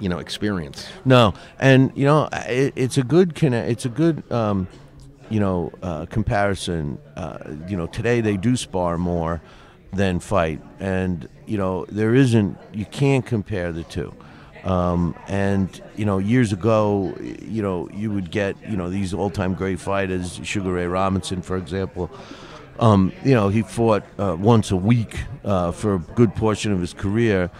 you 0.00 0.08
know, 0.08 0.18
experience. 0.18 0.86
No, 1.04 1.34
and 1.60 1.92
you 1.94 2.04
know 2.04 2.28
it, 2.32 2.72
it's 2.76 2.98
a 2.98 3.04
good 3.04 3.34
conne- 3.34 3.54
it's 3.70 3.84
a 3.84 3.88
good 3.88 4.30
um, 4.32 4.66
you 5.30 5.40
know 5.40 5.72
uh, 5.82 6.06
comparison. 6.06 6.98
Uh, 7.16 7.38
you 7.68 7.76
know 7.76 7.86
today 7.86 8.20
they 8.20 8.36
do 8.36 8.56
spar 8.56 8.98
more 8.98 9.40
than 9.92 10.18
fight, 10.18 10.60
and 10.80 11.28
you 11.46 11.56
know 11.56 11.86
there 11.88 12.14
isn't 12.14 12.58
you 12.72 12.84
can't 12.86 13.24
compare 13.24 13.72
the 13.72 13.84
two. 13.84 14.12
Um, 14.64 15.16
and 15.26 15.80
you 15.96 16.04
know 16.04 16.18
years 16.18 16.52
ago, 16.52 17.14
you 17.20 17.62
know 17.62 17.88
you 17.92 18.10
would 18.10 18.30
get 18.30 18.56
you 18.68 18.76
know 18.76 18.90
these 18.90 19.12
all-time 19.14 19.54
great 19.54 19.80
fighters, 19.80 20.40
Sugar 20.42 20.72
Ray 20.72 20.86
Robinson, 20.86 21.42
for 21.42 21.56
example. 21.56 22.10
Um, 22.78 23.12
you 23.24 23.34
know 23.34 23.48
he 23.48 23.62
fought 23.62 24.04
uh, 24.18 24.36
once 24.38 24.70
a 24.70 24.76
week 24.76 25.16
uh, 25.44 25.72
for 25.72 25.94
a 25.94 25.98
good 25.98 26.34
portion 26.34 26.72
of 26.72 26.80
his 26.80 26.94
career. 26.94 27.50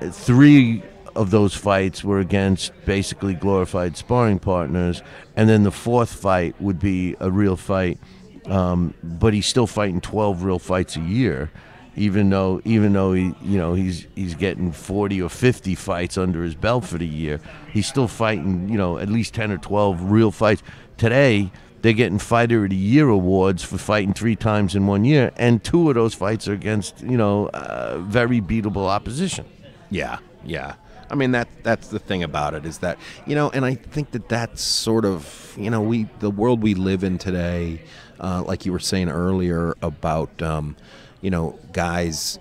Three 0.00 0.82
of 1.16 1.30
those 1.30 1.52
fights 1.52 2.04
were 2.04 2.20
against 2.20 2.72
basically 2.84 3.34
glorified 3.34 3.96
sparring 3.96 4.38
partners, 4.38 5.02
and 5.34 5.48
then 5.48 5.64
the 5.64 5.72
fourth 5.72 6.12
fight 6.12 6.58
would 6.60 6.78
be 6.78 7.16
a 7.18 7.30
real 7.30 7.56
fight. 7.56 7.98
Um, 8.46 8.94
but 9.02 9.34
he's 9.34 9.46
still 9.46 9.66
fighting 9.66 10.00
twelve 10.00 10.44
real 10.44 10.60
fights 10.60 10.96
a 10.96 11.00
year, 11.00 11.50
even 11.96 12.30
though 12.30 12.60
even 12.64 12.92
though 12.92 13.12
he 13.12 13.34
you 13.42 13.58
know 13.58 13.74
he's 13.74 14.06
he's 14.14 14.34
getting 14.36 14.70
forty 14.70 15.20
or 15.20 15.28
fifty 15.28 15.74
fights 15.74 16.16
under 16.16 16.44
his 16.44 16.54
belt 16.54 16.84
for 16.84 16.98
the 16.98 17.06
year. 17.06 17.40
He's 17.72 17.86
still 17.86 18.08
fighting 18.08 18.68
you 18.68 18.78
know 18.78 18.98
at 18.98 19.08
least 19.08 19.34
ten 19.34 19.50
or 19.50 19.58
twelve 19.58 20.10
real 20.10 20.30
fights 20.30 20.62
today. 20.96 21.50
They're 21.80 21.92
getting 21.92 22.18
Fighter 22.18 22.64
of 22.64 22.70
the 22.70 22.76
Year 22.76 23.08
awards 23.08 23.62
for 23.62 23.78
fighting 23.78 24.12
three 24.12 24.34
times 24.34 24.74
in 24.74 24.88
one 24.88 25.04
year, 25.04 25.30
and 25.36 25.62
two 25.62 25.88
of 25.88 25.94
those 25.94 26.12
fights 26.12 26.48
are 26.48 26.52
against 26.52 27.02
you 27.02 27.16
know 27.16 27.48
uh, 27.48 27.98
very 27.98 28.40
beatable 28.40 28.88
opposition. 28.88 29.46
Yeah, 29.90 30.18
yeah. 30.44 30.74
I 31.10 31.14
mean 31.14 31.30
that 31.32 31.48
that's 31.62 31.88
the 31.88 31.98
thing 31.98 32.22
about 32.22 32.54
it 32.54 32.66
is 32.66 32.78
that 32.78 32.98
you 33.26 33.34
know, 33.34 33.50
and 33.50 33.64
I 33.64 33.74
think 33.74 34.10
that 34.10 34.28
that's 34.28 34.60
sort 34.60 35.04
of 35.04 35.54
you 35.58 35.70
know 35.70 35.80
we 35.80 36.04
the 36.20 36.30
world 36.30 36.62
we 36.62 36.74
live 36.74 37.02
in 37.02 37.18
today, 37.18 37.80
uh, 38.20 38.42
like 38.46 38.66
you 38.66 38.72
were 38.72 38.78
saying 38.78 39.08
earlier 39.08 39.74
about 39.80 40.42
um, 40.42 40.76
you 41.22 41.30
know 41.30 41.58
guys 41.72 42.38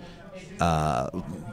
uh, 0.60 1.10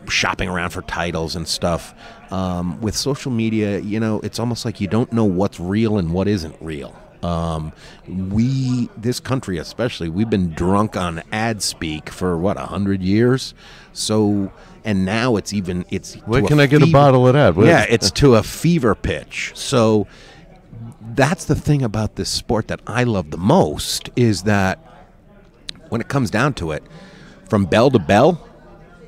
shopping 0.09 0.49
around 0.49 0.71
for 0.71 0.83
titles 0.83 1.37
and 1.37 1.47
stuff. 1.47 1.95
Um, 2.33 2.81
with 2.81 2.97
social 2.97 3.31
media, 3.31 3.79
you 3.79 4.01
know, 4.01 4.21
it's 4.21 4.39
almost 4.39 4.65
like 4.65 4.81
you 4.81 4.89
don't 4.89 5.13
know 5.13 5.25
what's 5.25 5.61
real 5.61 5.99
and 5.99 6.13
what 6.13 6.27
isn't 6.27 6.57
real. 6.61 6.99
Um, 7.23 7.73
we, 8.07 8.91
this 8.97 9.19
country 9.21 9.57
especially, 9.59 10.09
we've 10.09 10.29
been 10.29 10.51
drunk 10.51 10.97
on 10.97 11.23
ad 11.33 11.63
speak 11.63 12.11
for 12.11 12.37
what 12.37 12.59
a 12.59 12.67
hundred 12.67 13.03
years. 13.03 13.55
So, 13.93 14.53
and 14.85 15.05
now 15.05 15.37
it's 15.37 15.53
even 15.53 15.85
it's. 15.91 16.15
Where 16.27 16.43
can 16.43 16.61
I 16.61 16.67
get 16.67 16.83
a 16.83 16.87
bottle 16.87 17.27
of 17.27 17.35
that? 17.35 17.57
What- 17.57 17.67
Yeah, 17.67 17.85
it's 17.89 18.11
to 18.13 18.35
a 18.37 18.43
fever 18.43 18.95
pitch. 18.95 19.53
So, 19.55 20.07
that's 21.15 21.45
the 21.45 21.55
thing 21.55 21.83
about 21.83 22.17
this 22.17 22.29
sport 22.29 22.69
that 22.69 22.81
I 22.87 23.05
love 23.05 23.31
the 23.31 23.37
most 23.39 24.11
is 24.17 24.43
that 24.43 24.79
when 25.89 26.01
it 26.01 26.09
comes 26.09 26.31
down 26.31 26.55
to 26.55 26.73
it, 26.73 26.83
from 27.49 27.67
bell 27.67 27.91
to 27.91 27.99
bell, 27.99 28.47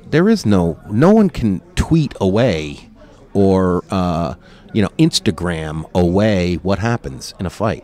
there 0.09 0.29
is 0.29 0.45
no 0.45 0.79
no 0.89 1.11
one 1.11 1.29
can 1.29 1.61
tweet 1.75 2.13
away 2.21 2.89
or 3.33 3.83
uh, 3.91 4.35
you 4.73 4.81
know 4.81 4.89
Instagram 4.97 5.85
away 5.93 6.55
what 6.55 6.79
happens 6.79 7.33
in 7.39 7.45
a 7.45 7.49
fight. 7.49 7.83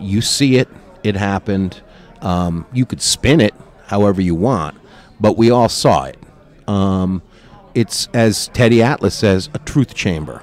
You 0.00 0.20
see 0.20 0.56
it, 0.56 0.68
it 1.02 1.16
happened. 1.16 1.80
Um, 2.20 2.66
you 2.72 2.86
could 2.86 3.02
spin 3.02 3.40
it 3.40 3.54
however 3.86 4.20
you 4.22 4.34
want, 4.34 4.76
but 5.20 5.36
we 5.36 5.50
all 5.50 5.68
saw 5.68 6.04
it. 6.04 6.16
Um, 6.66 7.22
it's 7.74 8.08
as 8.14 8.48
Teddy 8.48 8.82
Atlas 8.82 9.14
says, 9.14 9.50
a 9.54 9.58
truth 9.58 9.94
chamber, 9.94 10.42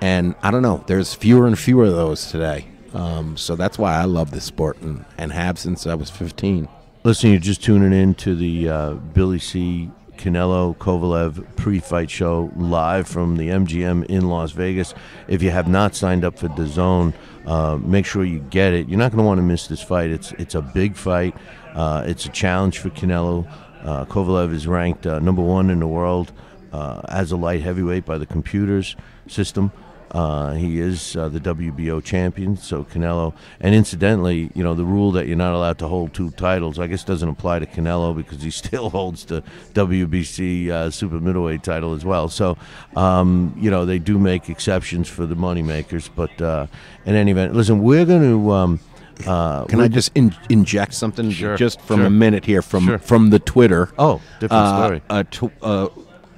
and 0.00 0.34
I 0.42 0.50
don't 0.50 0.62
know. 0.62 0.84
There's 0.86 1.14
fewer 1.14 1.46
and 1.46 1.58
fewer 1.58 1.84
of 1.84 1.92
those 1.92 2.30
today. 2.30 2.66
Um, 2.94 3.36
so 3.36 3.56
that's 3.56 3.78
why 3.78 3.94
I 3.94 4.04
love 4.04 4.30
this 4.30 4.44
sport 4.44 4.78
and, 4.80 5.04
and 5.16 5.32
have 5.32 5.58
since 5.58 5.86
I 5.86 5.94
was 5.94 6.10
15. 6.10 6.68
Listen, 7.04 7.30
you're 7.30 7.40
just 7.40 7.62
tuning 7.62 7.92
in 7.92 8.14
to 8.16 8.36
the 8.36 8.68
uh, 8.68 8.92
Billy 8.94 9.38
C. 9.38 9.90
Canelo 10.16 10.76
Kovalev 10.76 11.56
pre-fight 11.56 12.08
show 12.08 12.52
live 12.54 13.08
from 13.08 13.38
the 13.38 13.48
MGM 13.48 14.04
in 14.04 14.28
Las 14.28 14.52
Vegas. 14.52 14.94
If 15.26 15.42
you 15.42 15.50
have 15.50 15.66
not 15.66 15.96
signed 15.96 16.24
up 16.24 16.38
for 16.38 16.46
the 16.48 16.66
Zone, 16.66 17.12
uh, 17.44 17.78
make 17.80 18.06
sure 18.06 18.24
you 18.24 18.38
get 18.38 18.72
it. 18.72 18.88
You're 18.88 19.00
not 19.00 19.10
going 19.10 19.18
to 19.18 19.26
want 19.26 19.38
to 19.38 19.42
miss 19.42 19.66
this 19.66 19.82
fight. 19.82 20.10
It's 20.10 20.30
it's 20.32 20.54
a 20.54 20.62
big 20.62 20.94
fight. 20.94 21.34
Uh, 21.74 22.04
it's 22.06 22.26
a 22.26 22.28
challenge 22.28 22.78
for 22.78 22.90
Canelo. 22.90 23.50
Uh, 23.82 24.04
Kovalev 24.04 24.52
is 24.52 24.68
ranked 24.68 25.08
uh, 25.08 25.18
number 25.18 25.42
one 25.42 25.70
in 25.70 25.80
the 25.80 25.88
world 25.88 26.32
uh, 26.72 27.02
as 27.08 27.32
a 27.32 27.36
light 27.36 27.62
heavyweight 27.62 28.04
by 28.04 28.18
the 28.18 28.26
computers 28.26 28.96
system. 29.28 29.70
Uh, 30.10 30.52
he 30.52 30.78
is 30.78 31.16
uh, 31.16 31.26
the 31.30 31.40
WBO 31.40 32.04
champion, 32.04 32.54
so 32.54 32.84
Canelo. 32.84 33.32
And 33.60 33.74
incidentally, 33.74 34.50
you 34.54 34.62
know 34.62 34.74
the 34.74 34.84
rule 34.84 35.10
that 35.12 35.26
you're 35.26 35.38
not 35.38 35.54
allowed 35.54 35.78
to 35.78 35.88
hold 35.88 36.12
two 36.12 36.30
titles, 36.32 36.78
I 36.78 36.86
guess, 36.86 37.02
doesn't 37.02 37.28
apply 37.30 37.60
to 37.60 37.66
Canelo 37.66 38.14
because 38.14 38.42
he 38.42 38.50
still 38.62 38.90
holds 38.90 39.24
the 39.24 39.42
WBC 39.72 40.68
uh, 40.68 40.90
super 40.90 41.18
middleweight 41.18 41.62
title 41.62 41.94
as 41.94 42.04
well. 42.04 42.28
So, 42.28 42.58
um, 42.94 43.54
you 43.58 43.70
know, 43.70 43.86
they 43.86 43.98
do 43.98 44.18
make 44.18 44.50
exceptions 44.50 45.08
for 45.08 45.24
the 45.24 45.34
moneymakers. 45.34 46.10
But 46.14 46.38
uh, 46.42 46.66
in 47.06 47.14
any 47.14 47.30
event, 47.30 47.54
listen, 47.54 47.82
we're 47.82 48.04
going 48.04 48.22
to. 48.22 48.50
Um, 48.52 48.80
uh, 49.26 49.64
Can 49.66 49.80
I 49.80 49.88
just 49.88 50.10
in, 50.14 50.34
inject 50.48 50.94
something 50.94 51.30
Sure, 51.30 51.56
just 51.56 51.80
from 51.82 51.98
sure. 52.00 52.06
a 52.06 52.10
minute 52.10 52.44
here 52.44 52.60
from 52.62 52.86
Sure. 52.86 52.98
from 52.98 53.30
the 53.30 53.38
Twitter? 53.38 53.88
Oh, 53.98 54.20
different 54.40 54.62
Uh, 54.62 54.84
story. 54.84 55.02
uh, 55.10 55.22
tw- 55.30 55.62
uh, 55.62 55.88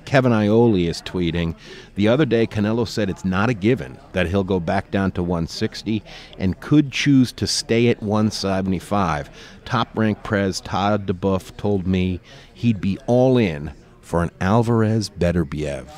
Kevin 0.05 0.32
Iole 0.32 0.89
is 0.89 1.02
tweeting. 1.02 1.55
The 1.94 2.09
other 2.09 2.24
day, 2.24 2.47
Canelo 2.47 2.86
said 2.86 3.10
it's 3.10 3.24
not 3.24 3.51
a 3.51 3.55
given 3.55 3.98
that 4.12 4.28
he'll 4.28 4.44
go 4.44 4.60
back 4.60 4.90
down 4.90 5.12
to 5.12 5.22
160 5.22 6.02
and 6.39 6.60
could 6.60 6.93
choose 6.93 7.32
to 7.32 7.47
stay 7.47 7.89
at 7.89 8.02
175. 8.02 9.31
Top 9.64 9.89
rank 9.97 10.22
Prez 10.22 10.60
Todd 10.60 11.06
duBoef 11.06 11.56
told 11.56 11.86
me 11.86 12.20
he'd 12.52 12.81
be 12.81 12.98
all 13.06 13.39
in 13.39 13.72
for 14.01 14.22
an 14.22 14.31
Alvarez 14.40 15.10
Beterbiev 15.10 15.89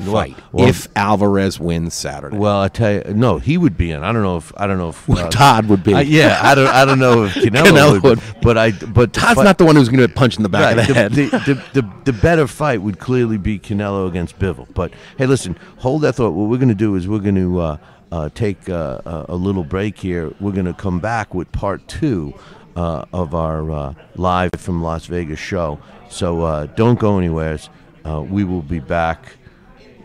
fight 0.00 0.36
well- 0.52 0.68
if 0.68 0.88
Alvarez 0.96 1.58
wins 1.60 1.94
Saturday. 1.94 2.36
Well, 2.36 2.60
I 2.62 2.68
tell 2.68 2.92
you, 2.92 3.14
no, 3.14 3.38
he 3.38 3.58
would 3.58 3.76
be 3.76 3.90
in. 3.90 4.02
I 4.02 4.12
don't 4.12 4.22
know 4.22 4.36
if 4.36 4.52
I 4.56 4.66
don't 4.66 4.78
know 4.78 4.90
if 4.90 5.08
Well, 5.08 5.28
Todd 5.30 5.66
would 5.66 5.82
be. 5.84 5.94
Uh, 5.94 6.00
yeah, 6.00 6.38
I 6.42 6.54
don't. 6.54 6.68
I 6.68 6.84
don't 6.84 6.98
know 6.98 7.24
if 7.24 7.32
Canelo, 7.34 7.62
Canelo 7.64 7.92
would, 7.94 8.02
would. 8.02 8.20
But 8.42 8.58
I. 8.58 8.70
But 8.72 9.12
Todd's 9.12 9.34
fight- 9.36 9.44
not 9.44 9.58
the 9.58 9.64
one 9.64 9.76
who's 9.76 9.88
going 9.88 10.00
to 10.00 10.06
get 10.06 10.16
punched 10.16 10.36
in 10.38 10.42
the 10.42 10.48
back 10.48 10.76
Right, 10.76 10.78
of 10.80 10.86
the, 10.88 10.94
head. 10.94 11.12
The, 11.12 11.24
the, 11.28 11.80
the, 11.82 11.92
the 12.04 12.12
better 12.12 12.46
fight 12.46 12.82
would 12.82 12.98
clearly 12.98 13.38
be 13.38 13.58
Canelo 13.58 14.08
against 14.08 14.38
Bivol. 14.38 14.72
But 14.74 14.92
hey, 15.18 15.26
listen, 15.26 15.56
hold 15.78 16.02
that 16.02 16.14
thought. 16.14 16.30
What 16.30 16.48
we're 16.48 16.58
going 16.58 16.68
to 16.68 16.74
do 16.74 16.94
is 16.94 17.08
we're 17.08 17.18
going 17.18 17.34
to 17.34 17.58
uh, 17.60 17.76
uh, 18.12 18.28
take 18.34 18.68
uh, 18.68 19.00
a, 19.04 19.26
a 19.30 19.36
little 19.36 19.64
break 19.64 19.98
here. 19.98 20.32
We're 20.40 20.52
going 20.52 20.66
to 20.66 20.74
come 20.74 21.00
back 21.00 21.34
with 21.34 21.50
part 21.52 21.86
two 21.88 22.34
uh, 22.76 23.04
of 23.12 23.34
our 23.34 23.70
uh, 23.70 23.94
live 24.14 24.50
from 24.56 24.82
Las 24.82 25.06
Vegas 25.06 25.38
show. 25.40 25.80
So 26.08 26.42
uh, 26.42 26.66
don't 26.66 26.98
go 26.98 27.18
anywhere. 27.18 27.58
Uh, 28.04 28.22
we 28.22 28.44
will 28.44 28.62
be 28.62 28.78
back 28.78 29.36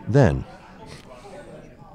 then. 0.08 0.44